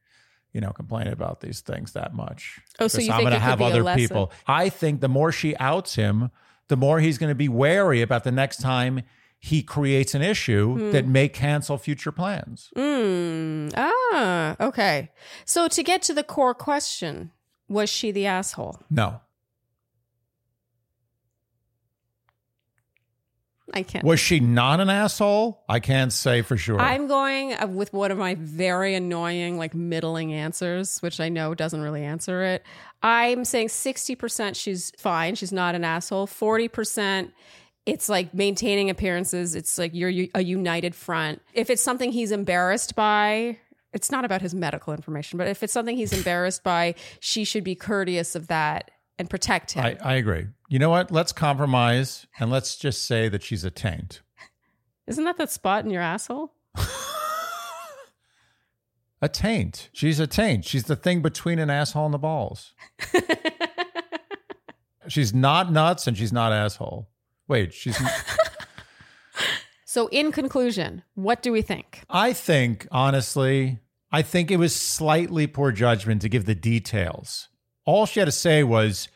you 0.52 0.60
know, 0.60 0.70
complain 0.72 1.06
about 1.06 1.42
these 1.42 1.60
things 1.60 1.92
that 1.92 2.14
much. 2.14 2.58
Oh, 2.80 2.88
so 2.88 3.00
you 3.00 3.12
I'm 3.12 3.18
think 3.18 3.30
gonna 3.30 3.40
have 3.40 3.62
other 3.62 3.84
people. 3.94 4.32
I 4.46 4.68
think 4.68 5.00
the 5.00 5.08
more 5.08 5.30
she 5.30 5.56
outs 5.58 5.94
him, 5.94 6.30
the 6.68 6.76
more 6.76 7.00
he's 7.00 7.18
going 7.18 7.30
to 7.30 7.34
be 7.34 7.48
wary 7.48 8.02
about 8.02 8.24
the 8.24 8.32
next 8.32 8.60
time 8.60 9.02
he 9.38 9.62
creates 9.62 10.14
an 10.14 10.22
issue 10.22 10.76
Hmm. 10.78 10.90
that 10.92 11.06
may 11.06 11.28
cancel 11.28 11.76
future 11.78 12.10
plans. 12.12 12.70
Mm, 12.76 13.72
ah, 13.76 14.56
okay. 14.60 15.10
So 15.44 15.68
to 15.68 15.82
get 15.82 16.02
to 16.02 16.14
the 16.14 16.24
core 16.24 16.54
question, 16.54 17.30
was 17.68 17.90
she 17.90 18.10
the 18.12 18.26
asshole? 18.26 18.80
No. 18.90 19.20
I 23.74 23.82
can't. 23.82 24.04
Was 24.04 24.20
she 24.20 24.40
not 24.40 24.80
an 24.80 24.88
asshole? 24.88 25.64
I 25.68 25.80
can't 25.80 26.12
say 26.12 26.42
for 26.42 26.56
sure. 26.56 26.80
I'm 26.80 27.08
going 27.08 27.52
uh, 27.52 27.66
with 27.66 27.92
one 27.92 28.10
of 28.10 28.18
my 28.18 28.36
very 28.36 28.94
annoying, 28.94 29.58
like 29.58 29.74
middling 29.74 30.32
answers, 30.32 30.98
which 31.00 31.18
I 31.20 31.28
know 31.28 31.54
doesn't 31.54 31.80
really 31.80 32.04
answer 32.04 32.42
it. 32.44 32.62
I'm 33.02 33.44
saying 33.44 33.68
60% 33.68 34.54
she's 34.54 34.92
fine. 34.98 35.34
She's 35.34 35.52
not 35.52 35.74
an 35.74 35.84
asshole. 35.84 36.26
40%, 36.26 37.32
it's 37.86 38.08
like 38.08 38.32
maintaining 38.34 38.88
appearances. 38.88 39.54
It's 39.54 39.78
like 39.78 39.92
you're 39.94 40.28
a 40.34 40.42
united 40.42 40.94
front. 40.94 41.42
If 41.52 41.68
it's 41.70 41.82
something 41.82 42.12
he's 42.12 42.32
embarrassed 42.32 42.94
by, 42.94 43.58
it's 43.92 44.10
not 44.10 44.24
about 44.24 44.42
his 44.42 44.54
medical 44.54 44.92
information, 44.92 45.38
but 45.38 45.48
if 45.48 45.62
it's 45.62 45.72
something 45.72 45.96
he's 45.96 46.12
embarrassed 46.12 46.62
by, 46.62 46.94
she 47.20 47.44
should 47.44 47.64
be 47.64 47.74
courteous 47.74 48.34
of 48.34 48.48
that 48.48 48.90
and 49.18 49.30
protect 49.30 49.72
him. 49.72 49.84
I, 49.84 49.96
I 50.02 50.14
agree. 50.14 50.46
You 50.68 50.78
know 50.78 50.90
what? 50.90 51.10
Let's 51.10 51.32
compromise 51.32 52.26
and 52.38 52.50
let's 52.50 52.76
just 52.76 53.06
say 53.06 53.28
that 53.28 53.42
she's 53.42 53.64
a 53.64 53.70
taint. 53.70 54.22
Isn't 55.06 55.24
that 55.24 55.36
that 55.38 55.50
spot 55.50 55.84
in 55.84 55.90
your 55.90 56.02
asshole? 56.02 56.52
A 59.22 59.28
taint. 59.30 59.88
She's 59.92 60.20
a 60.20 60.26
taint. 60.26 60.66
She's 60.66 60.84
the 60.84 60.94
thing 60.94 61.22
between 61.22 61.58
an 61.58 61.70
asshole 61.70 62.04
and 62.04 62.12
the 62.12 62.18
balls. 62.18 62.74
she's 65.08 65.32
not 65.32 65.72
nuts 65.72 66.06
and 66.06 66.18
she's 66.18 66.34
not 66.34 66.52
asshole. 66.52 67.08
Wait, 67.48 67.72
she's. 67.72 67.98
So, 69.88 70.08
in 70.08 70.30
conclusion, 70.30 71.04
what 71.14 71.40
do 71.40 71.50
we 71.50 71.62
think? 71.62 72.02
I 72.10 72.34
think, 72.34 72.86
honestly, 72.90 73.78
I 74.12 74.20
think 74.20 74.50
it 74.50 74.58
was 74.58 74.76
slightly 74.76 75.46
poor 75.46 75.72
judgment 75.72 76.20
to 76.20 76.28
give 76.28 76.44
the 76.44 76.54
details. 76.54 77.48
All 77.86 78.04
she 78.04 78.20
had 78.20 78.26
to 78.26 78.32
say 78.32 78.62
was, 78.62 79.08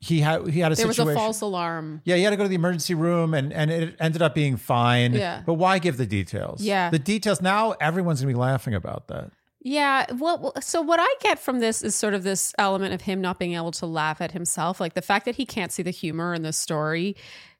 he 0.00 0.20
had 0.20 0.46
he 0.48 0.60
had 0.60 0.72
a 0.72 0.76
situation. 0.76 1.06
There 1.06 1.14
was 1.14 1.14
a 1.14 1.18
false 1.18 1.40
alarm. 1.40 2.02
yeah, 2.04 2.16
he 2.16 2.22
had 2.22 2.30
to 2.30 2.36
go 2.36 2.42
to 2.42 2.48
the 2.48 2.54
emergency 2.54 2.94
room, 2.94 3.34
and 3.34 3.52
and 3.52 3.70
it 3.70 3.96
ended 3.98 4.22
up 4.22 4.34
being 4.34 4.56
fine. 4.56 5.14
Yeah. 5.14 5.42
But 5.46 5.54
why 5.54 5.78
give 5.78 5.96
the 5.96 6.06
details? 6.06 6.60
Yeah. 6.60 6.90
The 6.90 6.98
details. 6.98 7.40
Now 7.40 7.72
everyone's 7.80 8.20
gonna 8.20 8.32
be 8.32 8.38
laughing 8.38 8.74
about 8.74 9.08
that. 9.08 9.30
Yeah. 9.60 10.04
Well, 10.18 10.52
so 10.60 10.82
what 10.82 11.00
I 11.00 11.08
get 11.20 11.38
from 11.38 11.60
this 11.60 11.82
is 11.82 11.94
sort 11.94 12.12
of 12.12 12.22
this 12.22 12.52
element 12.58 12.92
of 12.92 13.00
him 13.00 13.22
not 13.22 13.38
being 13.38 13.54
able 13.54 13.72
to 13.72 13.86
laugh 13.86 14.20
at 14.20 14.32
himself. 14.32 14.78
Like 14.78 14.92
the 14.92 15.02
fact 15.02 15.24
that 15.24 15.36
he 15.36 15.46
can't 15.46 15.72
see 15.72 15.82
the 15.82 15.90
humor 15.90 16.34
in 16.34 16.42
the 16.42 16.52
story 16.52 17.16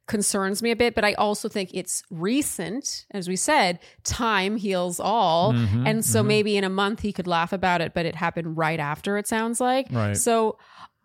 concerns 0.07 0.63
me 0.63 0.71
a 0.71 0.77
bit, 0.77 0.95
but 0.95 1.03
I 1.03 1.15
also 1.15 1.49
think 1.49 1.71
it's 1.73 2.03
recent. 2.11 3.07
As 3.13 3.27
we 3.27 3.37
said, 3.37 3.79
time 4.03 4.57
heals 4.57 5.01
all. 5.01 5.55
Mhm, 5.55 5.89
and 5.89 6.05
so 6.05 6.23
mhm. 6.23 6.27
maybe 6.27 6.57
in 6.59 6.65
a 6.65 6.69
month 6.69 7.01
he 7.01 7.11
could 7.11 7.27
laugh 7.27 7.55
about 7.55 7.81
it, 7.81 7.95
but 7.95 8.05
it 8.05 8.17
happened 8.17 8.59
right 8.59 8.79
after, 8.79 9.17
it 9.17 9.27
sounds 9.27 9.61
like. 9.61 9.87
Right. 9.91 10.15
So 10.15 10.59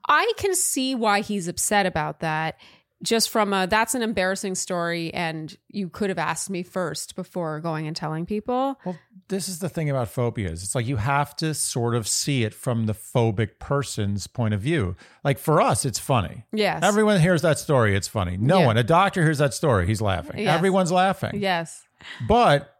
I 0.10 0.34
can 0.38 0.56
see 0.56 0.96
why 0.96 1.22
he's 1.22 1.48
upset 1.48 1.86
about 1.86 2.20
that. 2.20 2.58
Just 3.02 3.30
from 3.30 3.54
a 3.54 3.66
that's 3.66 3.96
an 3.96 4.02
embarrassing 4.02 4.56
story, 4.56 5.14
and 5.14 5.56
you 5.70 5.88
could 5.88 6.10
have 6.10 6.18
asked 6.18 6.50
me 6.50 6.64
first 6.64 7.16
before 7.16 7.62
going 7.62 7.88
and 7.88 7.96
telling 7.96 8.26
people. 8.26 8.78
Well, 8.84 8.98
this 9.30 9.48
is 9.48 9.60
the 9.60 9.70
thing 9.70 9.90
about 9.90 10.10
phobias. 10.10 10.64
It's 10.64 10.76
like 10.76 10.86
you 10.86 10.98
have 10.98 11.34
to 11.38 11.54
sort 11.54 11.96
of 11.96 12.10
see 12.10 12.44
it 12.44 12.54
from 12.54 12.88
the 12.88 12.94
phobic 12.94 13.58
person's 13.58 14.28
point 14.28 14.54
of 14.54 14.60
view. 14.60 14.98
Like 15.24 15.40
for 15.40 15.62
us, 15.62 15.86
it's 15.86 15.98
funny. 16.00 16.44
Yes. 16.52 16.84
Everyone 16.84 17.22
hears 17.22 17.42
that 17.44 17.58
story, 17.58 17.96
it's 17.96 18.10
funny. 18.10 18.36
No 18.36 18.60
Yeah. 18.60 18.66
one, 18.66 18.78
a 18.78 18.84
doctor 18.84 19.24
hears 19.24 19.38
that 19.38 19.54
story, 19.54 19.88
he's 19.88 20.02
laughing. 20.02 20.40
Yes. 20.40 20.58
Everyone's 20.58 20.92
laughing. 20.92 21.40
yes. 21.40 21.88
But 22.28 22.76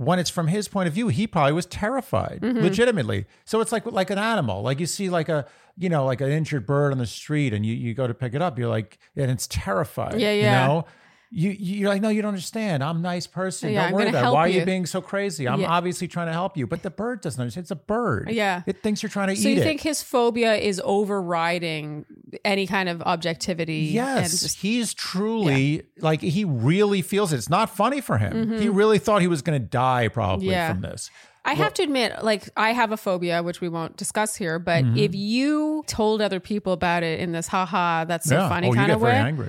when 0.00 0.18
it's 0.18 0.30
from 0.30 0.48
his 0.48 0.66
point 0.66 0.88
of 0.88 0.94
view, 0.94 1.08
he 1.08 1.26
probably 1.26 1.52
was 1.52 1.66
terrified, 1.66 2.40
Mm-hmm. 2.42 2.60
legitimately. 2.60 3.26
So 3.44 3.60
it's 3.60 3.70
like 3.70 3.84
like 3.84 4.08
an 4.10 4.18
animal. 4.18 4.62
Like 4.62 4.80
you 4.80 4.86
see 4.86 5.10
like 5.10 5.28
a 5.28 5.46
you 5.76 5.88
know 5.90 6.06
like 6.06 6.20
an 6.22 6.30
injured 6.30 6.64
bird 6.66 6.92
on 6.92 6.98
the 6.98 7.06
street, 7.06 7.52
and 7.52 7.66
you 7.66 7.74
you 7.74 7.92
go 7.92 8.06
to 8.06 8.14
pick 8.14 8.32
it 8.34 8.40
up, 8.40 8.58
you're 8.58 8.68
like, 8.70 8.98
and 9.14 9.30
it's 9.30 9.46
terrified. 9.46 10.18
Yeah, 10.18 10.32
yeah. 10.32 10.62
You 10.62 10.68
know. 10.68 10.84
You, 11.32 11.50
you're 11.50 11.88
like, 11.88 12.02
no, 12.02 12.08
you 12.08 12.22
don't 12.22 12.30
understand. 12.30 12.82
I'm 12.82 12.96
a 12.96 13.00
nice 13.00 13.28
person. 13.28 13.70
Yeah, 13.72 13.82
don't 13.82 13.88
I'm 13.90 13.94
worry 13.94 14.08
about 14.08 14.24
it. 14.32 14.34
Why 14.34 14.40
are 14.40 14.48
you. 14.48 14.58
you 14.60 14.64
being 14.66 14.84
so 14.84 15.00
crazy? 15.00 15.46
I'm 15.46 15.60
Yeah. 15.60 15.68
obviously 15.70 16.08
trying 16.08 16.26
to 16.26 16.32
help 16.32 16.56
you. 16.56 16.66
But 16.66 16.82
the 16.82 16.90
bird 16.90 17.20
doesn't 17.20 17.40
understand. 17.40 17.64
It's 17.64 17.70
a 17.70 17.76
bird. 17.76 18.30
Yeah. 18.32 18.62
It 18.66 18.82
thinks 18.82 19.00
you're 19.00 19.10
trying 19.10 19.28
to 19.28 19.36
So 19.36 19.48
eat 19.48 19.52
it. 19.52 19.54
So 19.54 19.58
you 19.58 19.62
think 19.64 19.80
his 19.80 20.02
phobia 20.02 20.56
is 20.56 20.80
overriding 20.84 22.04
any 22.44 22.66
kind 22.66 22.88
of 22.88 23.00
objectivity? 23.02 23.90
Yes, 23.92 24.32
and 24.32 24.40
just- 24.40 24.58
he's 24.60 24.92
truly 24.94 25.84
like 26.00 26.20
he 26.20 26.44
really 26.44 27.02
feels 27.02 27.32
it. 27.32 27.36
It's 27.36 27.48
not 27.50 27.70
funny 27.70 28.00
for 28.00 28.18
him. 28.18 28.32
Mm-hmm. 28.32 28.58
He 28.60 28.68
really 28.68 28.98
thought 28.98 29.20
he 29.20 29.28
was 29.28 29.42
going 29.42 29.60
to 29.60 29.64
die 29.66 30.08
probably 30.08 30.48
Yeah. 30.50 30.72
from 30.72 30.80
this. 30.82 31.10
I 31.44 31.54
have 31.54 31.72
to 31.74 31.82
admit, 31.82 32.22
like 32.22 32.50
I 32.56 32.72
have 32.72 32.92
a 32.92 32.96
phobia, 32.98 33.42
which 33.42 33.60
we 33.62 33.68
won't 33.68 33.96
discuss 33.96 34.36
here. 34.36 34.58
But 34.58 34.84
Mm-hmm. 34.84 34.98
if 34.98 35.14
you 35.14 35.84
told 35.86 36.20
other 36.20 36.38
people 36.40 36.72
about 36.72 37.02
it 37.02 37.18
in 37.20 37.32
this 37.32 37.46
"haha, 37.48 38.04
that's 38.04 38.26
so 38.28 38.36
yeah. 38.36 38.48
funny" 38.48 38.66
oh, 38.68 38.70
you 38.72 38.76
kind 38.76 38.88
get 38.88 38.94
of 38.96 39.00
very 39.00 39.12
way, 39.14 39.18
angry. 39.20 39.48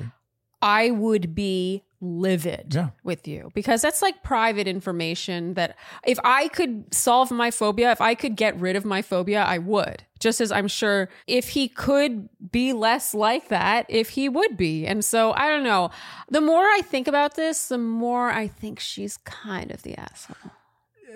I 0.62 0.91
would 0.91 1.34
be 1.36 1.84
livid 2.03 2.74
Yeah. 2.74 2.89
with 3.03 3.28
you 3.28 3.51
because 3.53 3.82
that's 3.84 4.01
like 4.01 4.24
private 4.24 4.68
information 4.68 5.53
that 5.53 5.76
if 6.05 6.18
I 6.24 6.47
could 6.47 6.91
solve 6.93 7.30
my 7.32 7.51
phobia, 7.51 7.91
if 7.91 8.01
I 8.01 8.16
could 8.16 8.36
get 8.36 8.59
rid 8.59 8.76
of 8.76 8.86
my 8.86 9.01
phobia, 9.03 9.43
I 9.43 9.59
would. 9.59 10.03
Just 10.20 10.41
as 10.41 10.51
I'm 10.51 10.68
sure 10.68 11.09
if 11.28 11.49
he 11.49 11.68
could 11.68 12.30
be 12.51 12.74
less 12.74 13.14
like 13.14 13.49
that, 13.49 13.86
if 13.89 14.09
he 14.09 14.30
would 14.30 14.57
be. 14.57 14.86
And 14.88 15.03
so 15.05 15.32
I 15.34 15.47
don't 15.49 15.64
know. 15.64 15.89
The 16.30 16.41
more 16.41 16.64
I 16.64 16.82
think 16.84 17.07
about 17.07 17.36
this, 17.36 17.68
the 17.68 17.78
more 17.78 18.30
I 18.32 18.47
think 18.47 18.80
she's 18.80 19.18
kind 19.18 19.72
of 19.72 19.84
the 19.84 19.95
asshole. 19.99 20.51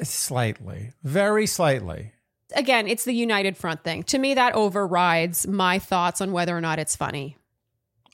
Slightly, 0.04 0.92
very 1.04 1.46
slightly. 1.48 2.12
Again, 2.56 2.88
it's 2.88 3.06
the 3.06 3.14
United 3.14 3.58
Front 3.58 3.84
thing. 3.84 4.04
To 4.04 4.18
me, 4.20 4.34
that 4.36 4.54
overrides 4.54 5.48
my 5.48 5.80
thoughts 5.80 6.22
on 6.22 6.32
whether 6.32 6.56
or 6.56 6.62
not 6.62 6.80
it's 6.80 6.96
funny, 6.96 7.38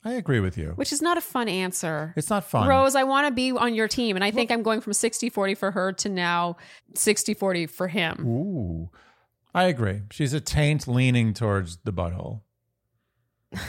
I 0.04 0.14
agree 0.14 0.40
with 0.40 0.58
you. 0.58 0.72
which 0.74 0.92
is 0.92 1.00
not 1.00 1.16
a 1.16 1.20
fun 1.20 1.48
answer. 1.48 2.12
It's 2.16 2.28
not 2.30 2.44
fun. 2.44 2.66
Rose, 2.66 2.96
I 2.96 3.04
want 3.04 3.28
to 3.28 3.32
be 3.32 3.52
on 3.52 3.74
your 3.74 3.86
team. 3.86 4.16
And 4.16 4.24
I 4.24 4.30
think 4.32 4.50
I'm 4.50 4.62
going 4.62 4.80
from 4.80 4.92
60 4.92 5.30
40 5.30 5.54
for 5.54 5.70
her 5.70 5.92
to 5.92 6.08
now 6.08 6.56
60 6.94 7.34
40 7.34 7.66
for 7.66 7.88
him. 7.88 8.26
Ooh, 8.26 8.90
I 9.54 9.64
agree. 9.64 10.02
She's 10.10 10.32
a 10.32 10.40
taint 10.40 10.88
leaning 10.88 11.34
towards 11.34 11.76
the 11.84 11.92
butthole. 11.92 12.40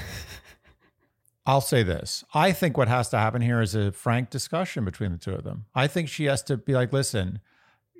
I'll 1.45 1.61
say 1.61 1.83
this. 1.83 2.23
I 2.33 2.53
think 2.53 2.77
what 2.77 2.87
has 2.87 3.09
to 3.09 3.17
happen 3.17 3.41
here 3.41 3.61
is 3.61 3.75
a 3.75 3.91
frank 3.91 4.29
discussion 4.29 4.85
between 4.85 5.11
the 5.11 5.17
two 5.17 5.33
of 5.33 5.43
them. 5.43 5.65
I 5.75 5.87
think 5.87 6.07
she 6.07 6.25
has 6.25 6.41
to 6.43 6.55
be 6.55 6.73
like, 6.73 6.93
listen, 6.93 7.39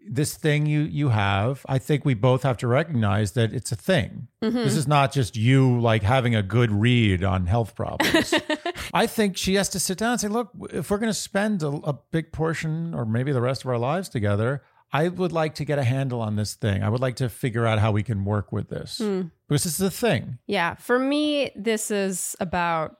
this 0.07 0.35
thing 0.35 0.65
you 0.65 0.81
you 0.81 1.09
have, 1.09 1.65
I 1.67 1.77
think 1.77 2.05
we 2.05 2.13
both 2.13 2.43
have 2.43 2.57
to 2.57 2.67
recognize 2.67 3.33
that 3.33 3.53
it's 3.53 3.71
a 3.71 3.75
thing. 3.75 4.27
Mm-hmm. 4.41 4.57
This 4.57 4.75
is 4.75 4.87
not 4.87 5.11
just 5.11 5.35
you 5.35 5.79
like 5.79 6.03
having 6.03 6.35
a 6.35 6.43
good 6.43 6.71
read 6.71 7.23
on 7.23 7.45
health 7.45 7.75
problems. 7.75 8.33
I 8.93 9.07
think 9.07 9.37
she 9.37 9.55
has 9.55 9.69
to 9.69 9.79
sit 9.79 9.97
down 9.97 10.11
and 10.13 10.21
say, 10.21 10.27
look, 10.27 10.51
if 10.71 10.91
we're 10.91 10.97
going 10.97 11.09
to 11.09 11.13
spend 11.13 11.63
a, 11.63 11.67
a 11.67 11.93
big 12.11 12.31
portion 12.31 12.93
or 12.93 13.05
maybe 13.05 13.31
the 13.31 13.41
rest 13.41 13.63
of 13.63 13.69
our 13.69 13.77
lives 13.77 14.09
together, 14.09 14.63
I 14.91 15.07
would 15.07 15.31
like 15.31 15.55
to 15.55 15.65
get 15.65 15.79
a 15.79 15.83
handle 15.83 16.21
on 16.21 16.35
this 16.35 16.53
thing. 16.53 16.83
I 16.83 16.89
would 16.89 17.01
like 17.01 17.15
to 17.15 17.29
figure 17.29 17.65
out 17.65 17.79
how 17.79 17.91
we 17.91 18.03
can 18.03 18.25
work 18.25 18.51
with 18.51 18.69
this 18.69 18.99
hmm. 18.99 19.23
because 19.47 19.63
this 19.63 19.79
is 19.79 19.81
a 19.81 19.91
thing. 19.91 20.37
Yeah. 20.45 20.75
For 20.75 20.99
me, 20.99 21.51
this 21.55 21.89
is 21.89 22.35
about 22.39 22.97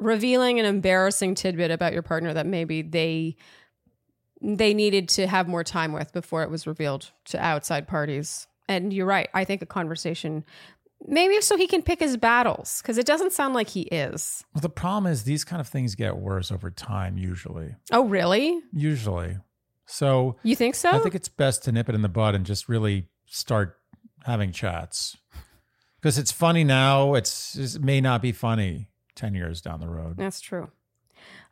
revealing 0.00 0.60
an 0.60 0.66
embarrassing 0.66 1.34
tidbit 1.34 1.70
about 1.70 1.92
your 1.92 2.02
partner 2.02 2.32
that 2.34 2.46
maybe 2.46 2.82
they 2.82 3.36
they 4.46 4.74
needed 4.74 5.08
to 5.10 5.26
have 5.26 5.48
more 5.48 5.64
time 5.64 5.92
with 5.92 6.12
before 6.12 6.42
it 6.42 6.50
was 6.50 6.66
revealed 6.66 7.10
to 7.26 7.38
outside 7.44 7.88
parties. 7.88 8.46
And 8.68 8.92
you're 8.92 9.06
right. 9.06 9.28
I 9.34 9.44
think 9.44 9.60
a 9.62 9.66
conversation 9.66 10.44
maybe 11.06 11.40
so 11.40 11.56
he 11.56 11.66
can 11.66 11.82
pick 11.82 12.00
his 12.00 12.16
battles 12.16 12.80
because 12.80 12.96
it 12.96 13.06
doesn't 13.06 13.32
sound 13.32 13.54
like 13.54 13.68
he 13.68 13.82
is. 13.82 14.44
Well, 14.54 14.62
the 14.62 14.68
problem 14.68 15.12
is 15.12 15.24
these 15.24 15.44
kind 15.44 15.60
of 15.60 15.68
things 15.68 15.94
get 15.94 16.16
worse 16.16 16.50
over 16.50 16.70
time, 16.70 17.18
usually. 17.18 17.74
Oh, 17.92 18.06
really? 18.06 18.60
Usually. 18.72 19.36
So 19.84 20.36
You 20.42 20.56
think 20.56 20.74
so? 20.74 20.90
I 20.90 20.98
think 20.98 21.14
it's 21.14 21.28
best 21.28 21.64
to 21.64 21.72
nip 21.72 21.88
it 21.88 21.94
in 21.94 22.02
the 22.02 22.08
bud 22.08 22.34
and 22.34 22.46
just 22.46 22.68
really 22.68 23.08
start 23.26 23.78
having 24.24 24.52
chats. 24.52 25.16
Because 26.00 26.18
it's 26.18 26.32
funny 26.32 26.64
now, 26.64 27.14
it's, 27.14 27.56
it 27.56 27.82
may 27.82 28.00
not 28.00 28.22
be 28.22 28.32
funny 28.32 28.90
10 29.16 29.34
years 29.34 29.60
down 29.60 29.80
the 29.80 29.88
road. 29.88 30.16
That's 30.16 30.40
true. 30.40 30.70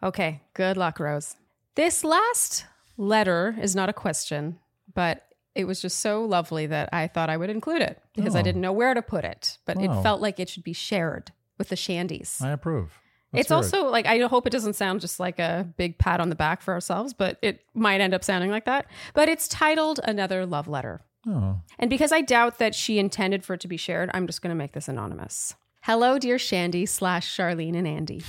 Okay. 0.02 0.42
Good 0.54 0.76
luck, 0.76 0.98
Rose. 1.00 1.36
This 1.74 2.04
last 2.04 2.66
letter 2.96 3.56
is 3.60 3.74
not 3.74 3.88
a 3.88 3.92
question, 3.92 4.58
but 4.94 5.24
it 5.54 5.66
was 5.66 5.80
just 5.80 6.00
so 6.00 6.24
lovely 6.24 6.66
that 6.66 6.88
I 6.92 7.06
thought 7.06 7.30
I 7.30 7.36
would 7.36 7.50
include 7.50 7.82
it 7.82 8.00
because 8.14 8.34
I 8.34 8.40
Oh. 8.40 8.42
didn't 8.42 8.60
know 8.60 8.72
where 8.72 8.94
to 8.94 9.02
put 9.02 9.24
it, 9.24 9.58
but 9.64 9.76
Wow. 9.76 10.00
it 10.00 10.02
felt 10.02 10.20
like 10.20 10.40
it 10.40 10.48
should 10.48 10.64
be 10.64 10.72
shared 10.72 11.32
with 11.58 11.68
the 11.68 11.76
Shandies. 11.76 12.42
I 12.42 12.50
approve. 12.50 13.00
It's 13.32 13.50
also 13.50 13.88
like 13.88 14.06
I 14.06 14.18
hope 14.20 14.46
it 14.46 14.50
doesn't 14.50 14.74
sound 14.74 15.00
just 15.00 15.18
like 15.18 15.40
a 15.40 15.68
big 15.76 15.98
pat 15.98 16.20
on 16.20 16.28
the 16.28 16.36
back 16.36 16.62
for 16.62 16.72
ourselves, 16.72 17.12
but 17.12 17.36
it 17.42 17.62
might 17.74 18.00
end 18.00 18.14
up 18.14 18.22
sounding 18.22 18.50
like 18.50 18.64
that. 18.66 18.86
But 19.12 19.28
it's 19.28 19.48
titled 19.48 19.98
Another 20.04 20.46
Love 20.46 20.68
Letter. 20.68 21.00
Oh. 21.26 21.60
And 21.78 21.90
because 21.90 22.12
I 22.12 22.20
doubt 22.20 22.58
that 22.58 22.74
she 22.76 22.98
intended 22.98 23.44
for 23.44 23.54
it 23.54 23.60
to 23.62 23.68
be 23.68 23.76
shared, 23.76 24.10
I'm 24.14 24.26
just 24.28 24.40
going 24.42 24.50
to 24.50 24.54
make 24.58 24.72
this 24.72 24.86
anonymous. 24.88 25.54
Hello, 25.82 26.16
dear 26.18 26.38
Shandy 26.38 26.86
slash 26.86 27.36
Charlene 27.36 27.76
and 27.76 27.88
Andy. 27.88 28.22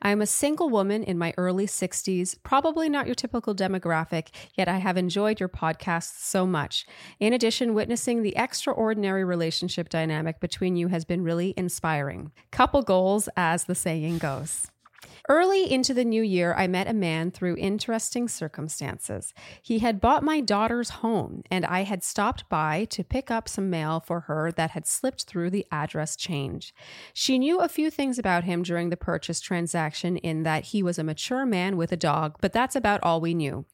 I 0.00 0.10
am 0.10 0.20
a 0.20 0.26
single 0.26 0.68
woman 0.68 1.02
in 1.04 1.18
my 1.18 1.34
early 1.36 1.66
60s, 1.66 2.36
probably 2.42 2.88
not 2.88 3.06
your 3.06 3.14
typical 3.14 3.54
demographic, 3.54 4.28
yet 4.54 4.68
I 4.68 4.78
have 4.78 4.96
enjoyed 4.96 5.38
your 5.38 5.48
podcasts 5.48 6.20
so 6.24 6.46
much. 6.46 6.86
In 7.20 7.32
addition, 7.32 7.74
witnessing 7.74 8.22
the 8.22 8.36
extraordinary 8.36 9.24
relationship 9.24 9.88
dynamic 9.88 10.40
between 10.40 10.76
you 10.76 10.88
has 10.88 11.04
been 11.04 11.22
really 11.22 11.54
inspiring. 11.56 12.32
Couple 12.50 12.82
goals, 12.82 13.28
as 13.36 13.64
the 13.64 13.74
saying 13.74 14.18
goes. 14.18 14.71
Early 15.28 15.70
into 15.70 15.94
the 15.94 16.04
new 16.04 16.22
year, 16.22 16.52
I 16.54 16.66
met 16.66 16.88
a 16.88 16.92
man 16.92 17.30
through 17.30 17.56
interesting 17.56 18.26
circumstances. 18.26 19.32
He 19.62 19.78
had 19.78 20.00
bought 20.00 20.24
my 20.24 20.40
daughter's 20.40 20.90
home, 20.90 21.44
and 21.48 21.64
I 21.64 21.84
had 21.84 22.02
stopped 22.02 22.48
by 22.48 22.86
to 22.86 23.04
pick 23.04 23.30
up 23.30 23.48
some 23.48 23.70
mail 23.70 24.00
for 24.00 24.20
her 24.20 24.50
that 24.52 24.72
had 24.72 24.84
slipped 24.84 25.24
through 25.24 25.50
the 25.50 25.64
address 25.70 26.16
change. 26.16 26.74
She 27.14 27.38
knew 27.38 27.60
a 27.60 27.68
few 27.68 27.88
things 27.88 28.18
about 28.18 28.42
him 28.42 28.64
during 28.64 28.90
the 28.90 28.96
purchase 28.96 29.40
transaction, 29.40 30.16
in 30.16 30.42
that 30.42 30.64
he 30.66 30.82
was 30.82 30.98
a 30.98 31.04
mature 31.04 31.46
man 31.46 31.76
with 31.76 31.92
a 31.92 31.96
dog, 31.96 32.36
but 32.40 32.52
that's 32.52 32.74
about 32.74 33.02
all 33.04 33.20
we 33.20 33.32
knew. 33.32 33.64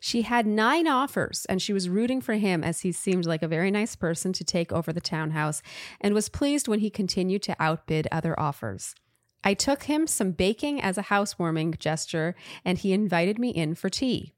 She 0.00 0.22
had 0.22 0.46
nine 0.46 0.86
offers, 0.86 1.46
and 1.48 1.62
she 1.62 1.72
was 1.72 1.88
rooting 1.88 2.20
for 2.20 2.34
him 2.34 2.62
as 2.62 2.80
he 2.82 2.92
seemed 2.92 3.24
like 3.24 3.42
a 3.42 3.48
very 3.48 3.70
nice 3.70 3.96
person 3.96 4.34
to 4.34 4.44
take 4.44 4.72
over 4.72 4.92
the 4.92 5.00
townhouse, 5.00 5.62
and 6.02 6.12
was 6.12 6.28
pleased 6.28 6.68
when 6.68 6.80
he 6.80 6.90
continued 6.90 7.42
to 7.44 7.56
outbid 7.58 8.06
other 8.12 8.38
offers. 8.38 8.94
I 9.44 9.54
took 9.54 9.84
him 9.84 10.06
some 10.06 10.32
baking 10.32 10.80
as 10.80 10.98
a 10.98 11.02
housewarming 11.02 11.74
gesture, 11.78 12.34
and 12.64 12.78
he 12.78 12.92
invited 12.92 13.38
me 13.38 13.50
in 13.50 13.74
for 13.74 13.88
tea. 13.88 14.34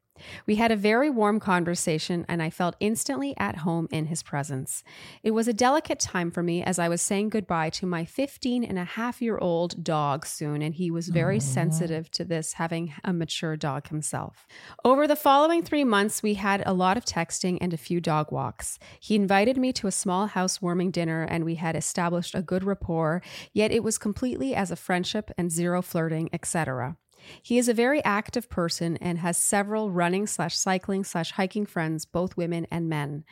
We 0.46 0.56
had 0.56 0.70
a 0.70 0.76
very 0.76 1.10
warm 1.10 1.40
conversation, 1.40 2.24
and 2.28 2.42
I 2.42 2.50
felt 2.50 2.76
instantly 2.80 3.34
at 3.36 3.58
home 3.58 3.88
in 3.90 4.06
his 4.06 4.22
presence. 4.22 4.82
It 5.22 5.32
was 5.32 5.48
a 5.48 5.52
delicate 5.52 6.00
time 6.00 6.30
for 6.30 6.42
me 6.42 6.62
as 6.62 6.78
I 6.78 6.88
was 6.88 7.02
saying 7.02 7.30
goodbye 7.30 7.70
to 7.70 7.86
my 7.86 8.04
15 8.04 8.64
and 8.64 8.78
a 8.78 8.84
half 8.84 9.20
year 9.20 9.38
old 9.38 9.82
dog 9.82 10.26
soon, 10.26 10.62
and 10.62 10.74
he 10.74 10.90
was 10.90 11.08
very 11.08 11.40
sensitive 11.40 12.10
to 12.12 12.24
this, 12.24 12.54
having 12.54 12.94
a 13.04 13.12
mature 13.12 13.56
dog 13.56 13.88
himself. 13.88 14.46
Over 14.84 15.06
the 15.06 15.16
following 15.16 15.62
three 15.62 15.84
months, 15.84 16.22
we 16.22 16.34
had 16.34 16.62
a 16.66 16.72
lot 16.72 16.96
of 16.96 17.04
texting 17.04 17.58
and 17.60 17.72
a 17.72 17.78
few 17.78 18.00
dog 18.00 18.32
walks. 18.32 18.78
He 18.98 19.14
invited 19.14 19.56
me 19.56 19.72
to 19.74 19.86
a 19.86 19.92
small 19.92 20.26
housewarming 20.26 20.90
dinner, 20.90 21.22
and 21.22 21.44
we 21.44 21.56
had 21.56 21.76
established 21.76 22.34
a 22.34 22.42
good 22.42 22.64
rapport, 22.64 23.22
yet 23.52 23.72
it 23.72 23.82
was 23.82 23.98
completely 23.98 24.54
as 24.54 24.70
a 24.70 24.76
friendship 24.76 25.30
and 25.36 25.50
zero 25.50 25.82
flirting, 25.82 26.28
etc. 26.32 26.96
He 27.42 27.58
is 27.58 27.68
a 27.68 27.74
very 27.74 28.02
active 28.04 28.48
person 28.48 28.96
and 28.98 29.18
has 29.18 29.36
several 29.36 29.90
running 29.90 30.26
slash 30.26 30.56
cycling 30.56 31.04
slash 31.04 31.32
hiking 31.32 31.66
friends, 31.66 32.04
both 32.04 32.36
women 32.36 32.66
and 32.70 32.88
men. 32.88 33.24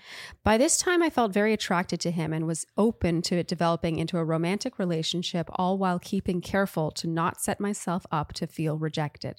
By 0.45 0.59
this 0.59 0.77
time, 0.77 1.03
I 1.03 1.11
felt 1.11 1.33
very 1.33 1.53
attracted 1.53 2.01
to 2.01 2.11
him 2.11 2.33
and 2.33 2.47
was 2.47 2.67
open 2.77 3.23
to 3.23 3.37
it 3.37 3.49
developing 3.49 3.99
into 3.99 4.19
a 4.19 4.25
romantic 4.25 4.79
relationship, 4.79 5.49
all 5.55 5.79
while 5.79 5.99
keeping 5.99 6.41
careful 6.41 6.91
to 6.93 7.07
not 7.07 7.41
set 7.41 7.61
myself 7.61 8.07
up 8.11 8.33
to 8.35 8.47
feel 8.47 8.79
rejected. 8.79 9.37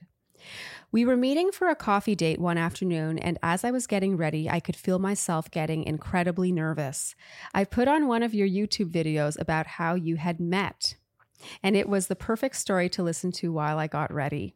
We 0.92 1.06
were 1.06 1.18
meeting 1.18 1.52
for 1.52 1.70
a 1.70 1.76
coffee 1.76 2.16
date 2.16 2.40
one 2.40 2.58
afternoon, 2.58 3.20
and 3.20 3.38
as 3.44 3.64
I 3.64 3.72
was 3.72 3.88
getting 3.88 4.18
ready, 4.18 4.50
I 4.50 4.60
could 4.60 4.76
feel 4.76 5.00
myself 5.00 5.52
getting 5.52 5.84
incredibly 5.84 6.52
nervous. 6.52 7.16
I 7.54 7.66
put 7.66 7.88
on 7.88 8.08
one 8.08 8.24
of 8.24 8.34
your 8.34 8.48
YouTube 8.48 8.92
videos 8.92 9.40
about 9.40 9.68
how 9.68 9.96
you 9.96 10.16
had 10.16 10.40
met, 10.40 10.96
and 11.64 11.76
it 11.76 11.90
was 11.90 12.08
the 12.08 12.16
perfect 12.16 12.56
story 12.56 12.90
to 12.90 13.04
listen 13.04 13.32
to 13.34 13.52
while 13.52 13.80
I 13.80 13.88
got 13.88 14.14
ready. 14.14 14.56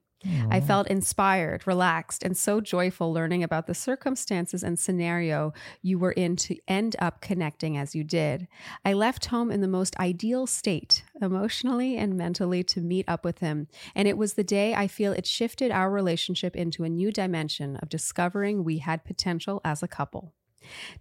I 0.49 0.61
felt 0.61 0.87
inspired, 0.87 1.67
relaxed, 1.67 2.23
and 2.23 2.37
so 2.37 2.61
joyful 2.61 3.11
learning 3.11 3.43
about 3.43 3.67
the 3.67 3.73
circumstances 3.73 4.63
and 4.63 4.79
scenario 4.79 5.53
you 5.81 5.99
were 5.99 6.13
in 6.13 6.35
to 6.37 6.55
end 6.67 6.95
up 6.99 7.19
connecting 7.19 7.77
as 7.77 7.93
you 7.93 8.03
did. 8.03 8.47
I 8.85 8.93
left 8.93 9.25
home 9.25 9.51
in 9.51 9.61
the 9.61 9.67
most 9.67 9.99
ideal 9.99 10.47
state, 10.47 11.03
emotionally 11.21 11.97
and 11.97 12.15
mentally, 12.15 12.63
to 12.63 12.79
meet 12.79 13.07
up 13.07 13.25
with 13.25 13.39
him. 13.39 13.67
And 13.95 14.07
it 14.07 14.17
was 14.17 14.35
the 14.35 14.43
day 14.43 14.73
I 14.73 14.87
feel 14.87 15.11
it 15.11 15.25
shifted 15.25 15.71
our 15.71 15.91
relationship 15.91 16.55
into 16.55 16.83
a 16.83 16.89
new 16.89 17.11
dimension 17.11 17.75
of 17.77 17.89
discovering 17.89 18.63
we 18.63 18.77
had 18.77 19.03
potential 19.03 19.59
as 19.65 19.83
a 19.83 19.87
couple. 19.87 20.33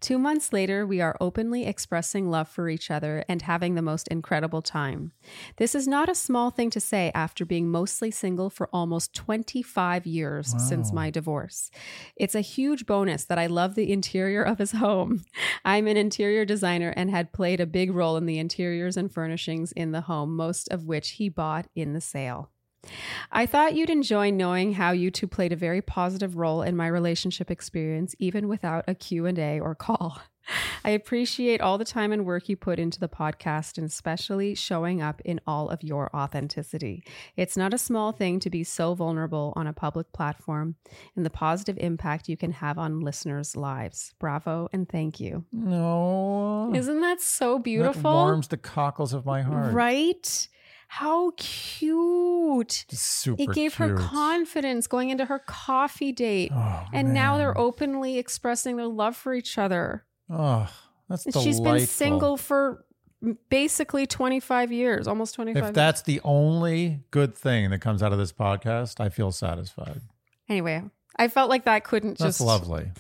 Two 0.01 0.19
months 0.19 0.53
later, 0.53 0.87
we 0.87 1.01
are 1.01 1.17
openly 1.21 1.67
expressing 1.67 2.31
love 2.31 2.49
for 2.49 2.69
each 2.69 2.91
other 2.91 3.25
and 3.29 3.43
having 3.43 3.75
the 3.75 3.83
most 3.83 4.09
incredible 4.09 4.63
time. 4.63 5.13
This 5.57 5.75
is 5.75 5.89
not 5.89 6.09
a 6.09 6.15
small 6.15 6.51
thing 6.51 6.71
to 6.71 6.81
say 6.81 7.11
after 7.15 7.45
being 7.45 7.69
mostly 7.69 8.11
single 8.11 8.51
for 8.51 8.69
almost 8.73 9.15
25 9.15 10.07
years 10.07 10.55
since 10.59 10.93
my 10.93 11.11
divorce. 11.11 11.71
It's 12.17 12.35
a 12.35 12.41
huge 12.41 12.87
bonus 12.87 13.25
that 13.25 13.39
I 13.39 13.47
love 13.47 13.75
the 13.75 13.93
interior 13.93 14.43
of 14.43 14.59
his 14.59 14.73
home. 14.73 15.25
I'm 15.65 15.87
an 15.87 15.97
interior 15.97 16.45
designer 16.45 16.93
and 16.97 17.11
had 17.11 17.33
played 17.33 17.61
a 17.61 17.67
big 17.67 17.93
role 17.93 18.17
in 18.17 18.27
the 18.27 18.39
interiors 18.39 18.97
and 18.97 19.13
furnishings 19.13 19.73
in 19.73 19.93
the 19.93 20.03
home, 20.03 20.37
most 20.37 20.69
of 20.71 20.87
which 20.87 21.11
he 21.11 21.29
bought 21.29 21.67
in 21.75 21.93
the 21.93 22.01
sale. 22.01 22.52
I 23.31 23.47
thought 23.47 23.75
you'd 23.75 23.91
enjoy 23.91 24.31
knowing 24.31 24.75
how 24.75 24.91
you 24.93 25.11
two 25.11 25.27
played 25.27 25.53
a 25.53 25.57
very 25.57 25.81
positive 25.81 26.37
role 26.37 26.63
in 26.63 26.77
my 26.77 26.87
relationship 26.87 27.51
experience 27.51 28.15
even 28.19 28.49
without 28.49 28.85
a 28.89 28.95
Q&A 28.95 29.61
or 29.61 29.75
call. 29.75 30.21
I 30.85 30.91
appreciate 30.91 31.61
all 31.61 31.79
the 31.79 31.85
time 31.85 32.11
and 32.11 32.27
work 32.27 32.49
you 32.49 32.57
put 32.57 32.81
into 32.81 32.99
the 32.99 33.09
podcast 33.09 33.79
and 33.79 33.87
especially 33.87 34.57
showing 34.57 35.01
up 35.01 35.23
in 35.25 35.41
all 35.47 35.69
of 35.69 35.85
your 35.85 36.11
authenticity. 36.15 37.05
It's 37.37 37.57
not 37.57 37.73
a 37.73 37.79
small 37.79 38.11
thing 38.11 38.41
to 38.41 38.51
be 38.51 38.65
so 38.65 38.95
vulnerable 38.95 39.53
on 39.55 39.69
a 39.69 39.73
public 39.73 40.13
platform 40.13 40.75
and 41.15 41.25
the 41.25 41.31
positive 41.31 41.79
impact 41.79 42.29
you 42.29 42.37
can 42.37 42.51
have 42.51 42.77
on 42.77 42.99
listeners' 43.01 43.55
lives. 43.57 44.15
Bravo 44.19 44.69
and 44.73 44.89
thank 44.89 45.21
you. 45.21 45.45
No. 45.53 46.73
Isn't 46.75 47.01
that 47.01 47.21
so 47.21 47.55
That 47.59 47.63
beautiful? 47.63 48.13
warms 48.13 48.49
the 48.49 48.57
cockles 48.57 49.13
of 49.13 49.25
my 49.25 49.43
heart. 49.43 49.73
Right? 49.73 50.49
How 50.97 51.33
cute. 51.39 52.85
Super 52.91 53.43
It 53.43 53.53
gave 53.55 53.77
her 53.77 53.97
confidence 53.97 54.87
going 54.87 55.09
into 55.09 55.25
her 55.25 55.39
coffee 55.39 56.13
date. 56.13 56.53
Oh, 56.55 56.85
and 56.93 57.15
now 57.15 57.39
they're 57.39 57.57
openly 57.57 58.19
expressing 58.19 58.77
their 58.77 58.89
love 58.89 59.17
for 59.17 59.33
each 59.33 59.57
other. 59.57 60.05
Oh, 60.29 60.69
that's 61.09 61.25
And 61.25 61.33
delightful. 61.33 61.43
She's 61.51 61.61
been 61.63 61.87
single 61.87 62.37
for 62.37 62.85
basically 63.49 64.07
25 64.07 64.71
years, 64.71 65.09
almost 65.09 65.35
25 65.35 65.65
If 65.65 65.73
that's 65.75 66.03
the 66.03 66.21
only 66.25 67.01
good 67.11 67.35
thing 67.35 67.71
that 67.71 67.79
comes 67.79 68.03
out 68.03 68.13
of 68.13 68.19
this 68.19 68.33
podcast, 68.33 69.01
I 69.01 69.09
feel 69.09 69.33
satisfied. 69.33 70.03
Anyway, 70.51 70.83
I 71.17 71.29
felt 71.29 71.49
like 71.49 71.65
that 71.65 71.85
couldn't 71.85 72.19
That's 72.19 72.37
just 72.39 72.41
lovely. 72.43 72.91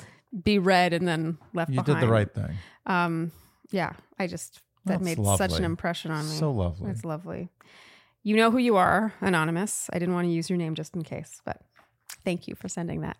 be 0.42 0.58
read 0.58 0.94
and 0.94 1.06
then 1.06 1.36
left 1.52 1.70
You 1.70 1.82
behind. 1.82 2.00
did 2.00 2.08
the 2.08 2.10
right 2.10 2.32
thing. 2.32 2.56
Um, 2.86 3.32
yeah, 3.70 3.92
I 4.18 4.28
just 4.28 4.60
that 4.84 5.00
That's 5.00 5.04
made 5.04 5.24
such 5.36 5.58
an 5.58 5.64
impression 5.64 6.10
on 6.10 6.28
me. 6.28 6.34
So 6.34 6.50
lovely. 6.50 6.90
It's 6.90 7.04
lovely. 7.04 7.50
You 8.24 8.36
know 8.36 8.50
who 8.50 8.58
you 8.58 8.76
are, 8.76 9.14
anonymous. 9.20 9.88
I 9.92 9.98
didn't 9.98 10.14
want 10.14 10.26
to 10.26 10.30
use 10.32 10.48
your 10.48 10.56
name 10.56 10.74
just 10.74 10.94
in 10.94 11.02
case, 11.02 11.40
but 11.44 11.60
thank 12.24 12.46
you 12.48 12.54
for 12.54 12.68
sending 12.68 13.00
that. 13.02 13.16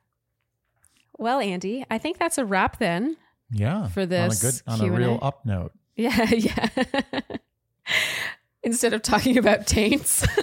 Well, 1.18 1.40
Andy, 1.40 1.84
I 1.90 1.98
think 1.98 2.18
that's 2.18 2.38
a 2.38 2.44
wrap 2.44 2.78
then. 2.78 3.16
Yeah. 3.50 3.88
For 3.88 4.06
this 4.06 4.62
on 4.66 4.74
a 4.74 4.78
good, 4.78 4.82
on 4.82 4.88
a 4.88 4.92
real 4.98 5.18
up 5.22 5.44
note. 5.44 5.72
Yeah, 5.94 6.24
yeah. 6.32 6.68
Instead 8.62 8.94
of 8.94 9.02
talking 9.02 9.36
about 9.36 9.66
taints. 9.66 10.26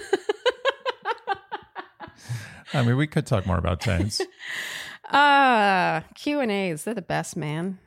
I 2.72 2.84
mean, 2.84 2.96
we 2.96 3.08
could 3.08 3.26
talk 3.26 3.46
more 3.46 3.58
about 3.58 3.80
taints. 3.80 4.20
Ah, 5.10 6.04
Q 6.14 6.38
and 6.38 6.52
A's. 6.52 6.84
They're 6.84 6.94
the 6.94 7.02
best, 7.02 7.36
man. 7.36 7.80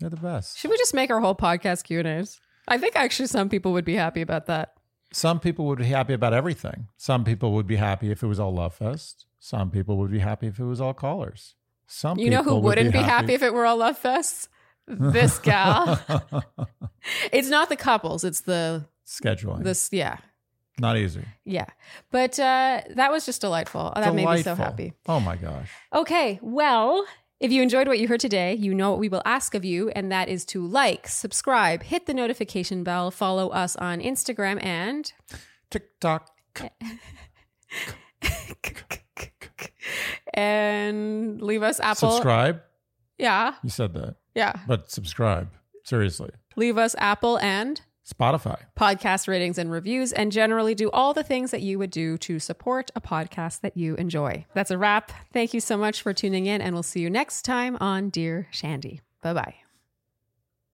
They're 0.00 0.10
the 0.10 0.16
best. 0.16 0.58
Should 0.58 0.72
we 0.72 0.76
just 0.76 0.92
make 0.92 1.08
our 1.08 1.20
whole 1.20 1.36
podcast 1.36 1.84
Q 1.84 2.00
and 2.00 2.08
A's? 2.08 2.40
I 2.68 2.78
think 2.78 2.96
actually 2.96 3.26
some 3.28 3.48
people 3.48 3.72
would 3.72 3.84
be 3.84 3.94
happy 3.94 4.20
about 4.20 4.46
that. 4.46 4.74
Some 5.12 5.40
people 5.40 5.66
would 5.66 5.78
be 5.78 5.86
happy 5.86 6.12
about 6.12 6.34
everything. 6.34 6.88
Some 6.96 7.24
people 7.24 7.52
would 7.52 7.66
be 7.66 7.76
happy 7.76 8.10
if 8.10 8.22
it 8.22 8.26
was 8.26 8.38
all 8.38 8.52
love 8.54 8.74
fest. 8.74 9.24
Some 9.40 9.70
people 9.70 9.96
would 9.98 10.10
be 10.10 10.18
happy 10.18 10.46
if 10.48 10.58
it 10.58 10.64
was 10.64 10.80
all 10.80 10.92
callers. 10.94 11.54
Some 11.86 12.18
You 12.18 12.28
know 12.30 12.42
who 12.42 12.54
would 12.56 12.64
wouldn't 12.64 12.92
be 12.92 12.98
happy 12.98 13.32
if 13.34 13.42
it 13.42 13.54
were 13.54 13.64
all 13.64 13.78
love 13.78 13.98
fests? 14.00 14.48
This 14.86 15.38
gal. 15.50 15.98
it's 17.32 17.48
not 17.48 17.68
the 17.70 17.76
couples. 17.76 18.24
It's 18.24 18.42
the 18.42 18.86
Scheduling. 19.06 19.62
this. 19.64 19.88
Yeah, 19.92 20.18
Not 20.78 20.98
easy. 20.98 21.24
yeah. 21.44 21.66
But 22.10 22.38
uh, 22.38 22.82
that 22.94 23.10
was 23.10 23.24
just 23.24 23.40
delightful. 23.40 23.92
Oh, 23.96 24.00
That 24.00 24.14
made 24.14 24.28
me 24.28 24.42
so 24.42 24.54
happy. 24.54 24.92
Oh 25.06 25.20
my 25.20 25.36
gosh. 25.36 25.70
Okay, 25.94 26.38
well, 26.42 27.06
if 27.40 27.52
you 27.52 27.62
enjoyed 27.62 27.86
what 27.88 27.98
you 27.98 28.08
heard 28.08 28.20
today, 28.20 28.54
you 28.54 28.74
know 28.74 28.90
what 28.90 28.98
we 29.00 29.08
will 29.08 29.22
ask 29.24 29.54
of 29.54 29.64
you, 29.64 29.90
and 29.90 30.10
that 30.10 30.28
is 30.28 30.44
to 30.46 30.66
like, 30.66 31.06
subscribe, 31.08 31.82
hit 31.84 32.06
the 32.06 32.14
notification 32.14 32.82
bell, 32.82 33.10
follow 33.10 33.48
us 33.50 33.76
on 33.76 34.00
Instagram, 34.00 34.62
and 34.64 35.12
TikTok. 35.70 36.30
and 40.34 41.40
leave 41.42 41.62
us 41.62 41.80
Apple. 41.80 42.10
Subscribe. 42.12 42.60
Yeah, 43.18 43.54
You 43.64 43.70
said 43.70 43.94
that. 43.94 44.16
yeah. 44.34 44.52
But 44.66 44.90
subscribe. 44.90 45.50
Seriously. 45.84 46.30
Leave 46.56 46.78
us 46.78 46.94
Apple 46.98 47.38
and 47.38 47.80
Spotify. 48.08 48.58
podcast 48.76 49.28
ratings 49.28 49.58
and 49.58 49.70
reviews, 49.70 50.12
and 50.12 50.32
generally 50.32 50.74
do 50.74 50.90
all 50.90 51.12
the 51.12 51.22
things 51.22 51.50
that 51.50 51.62
you 51.62 51.78
would 51.78 51.90
do 51.90 52.16
to 52.18 52.38
support 52.38 52.90
a 52.96 53.00
podcast 53.00 53.60
that 53.60 53.76
you 53.76 53.94
enjoy. 53.96 54.46
That's 54.54 54.70
a 54.70 54.78
wrap. 54.78 55.12
Thank 55.32 55.52
you 55.54 55.60
so 55.60 55.76
much 55.76 56.02
for 56.02 56.12
tuning 56.12 56.46
in, 56.46 56.60
and 56.60 56.74
we'll 56.74 56.82
see 56.82 57.00
you 57.00 57.10
next 57.10 57.42
time 57.42 57.76
on 57.80 58.10
Dear 58.10 58.48
Shandy. 58.50 59.00
Bye 59.22 59.34
bye. 59.34 59.67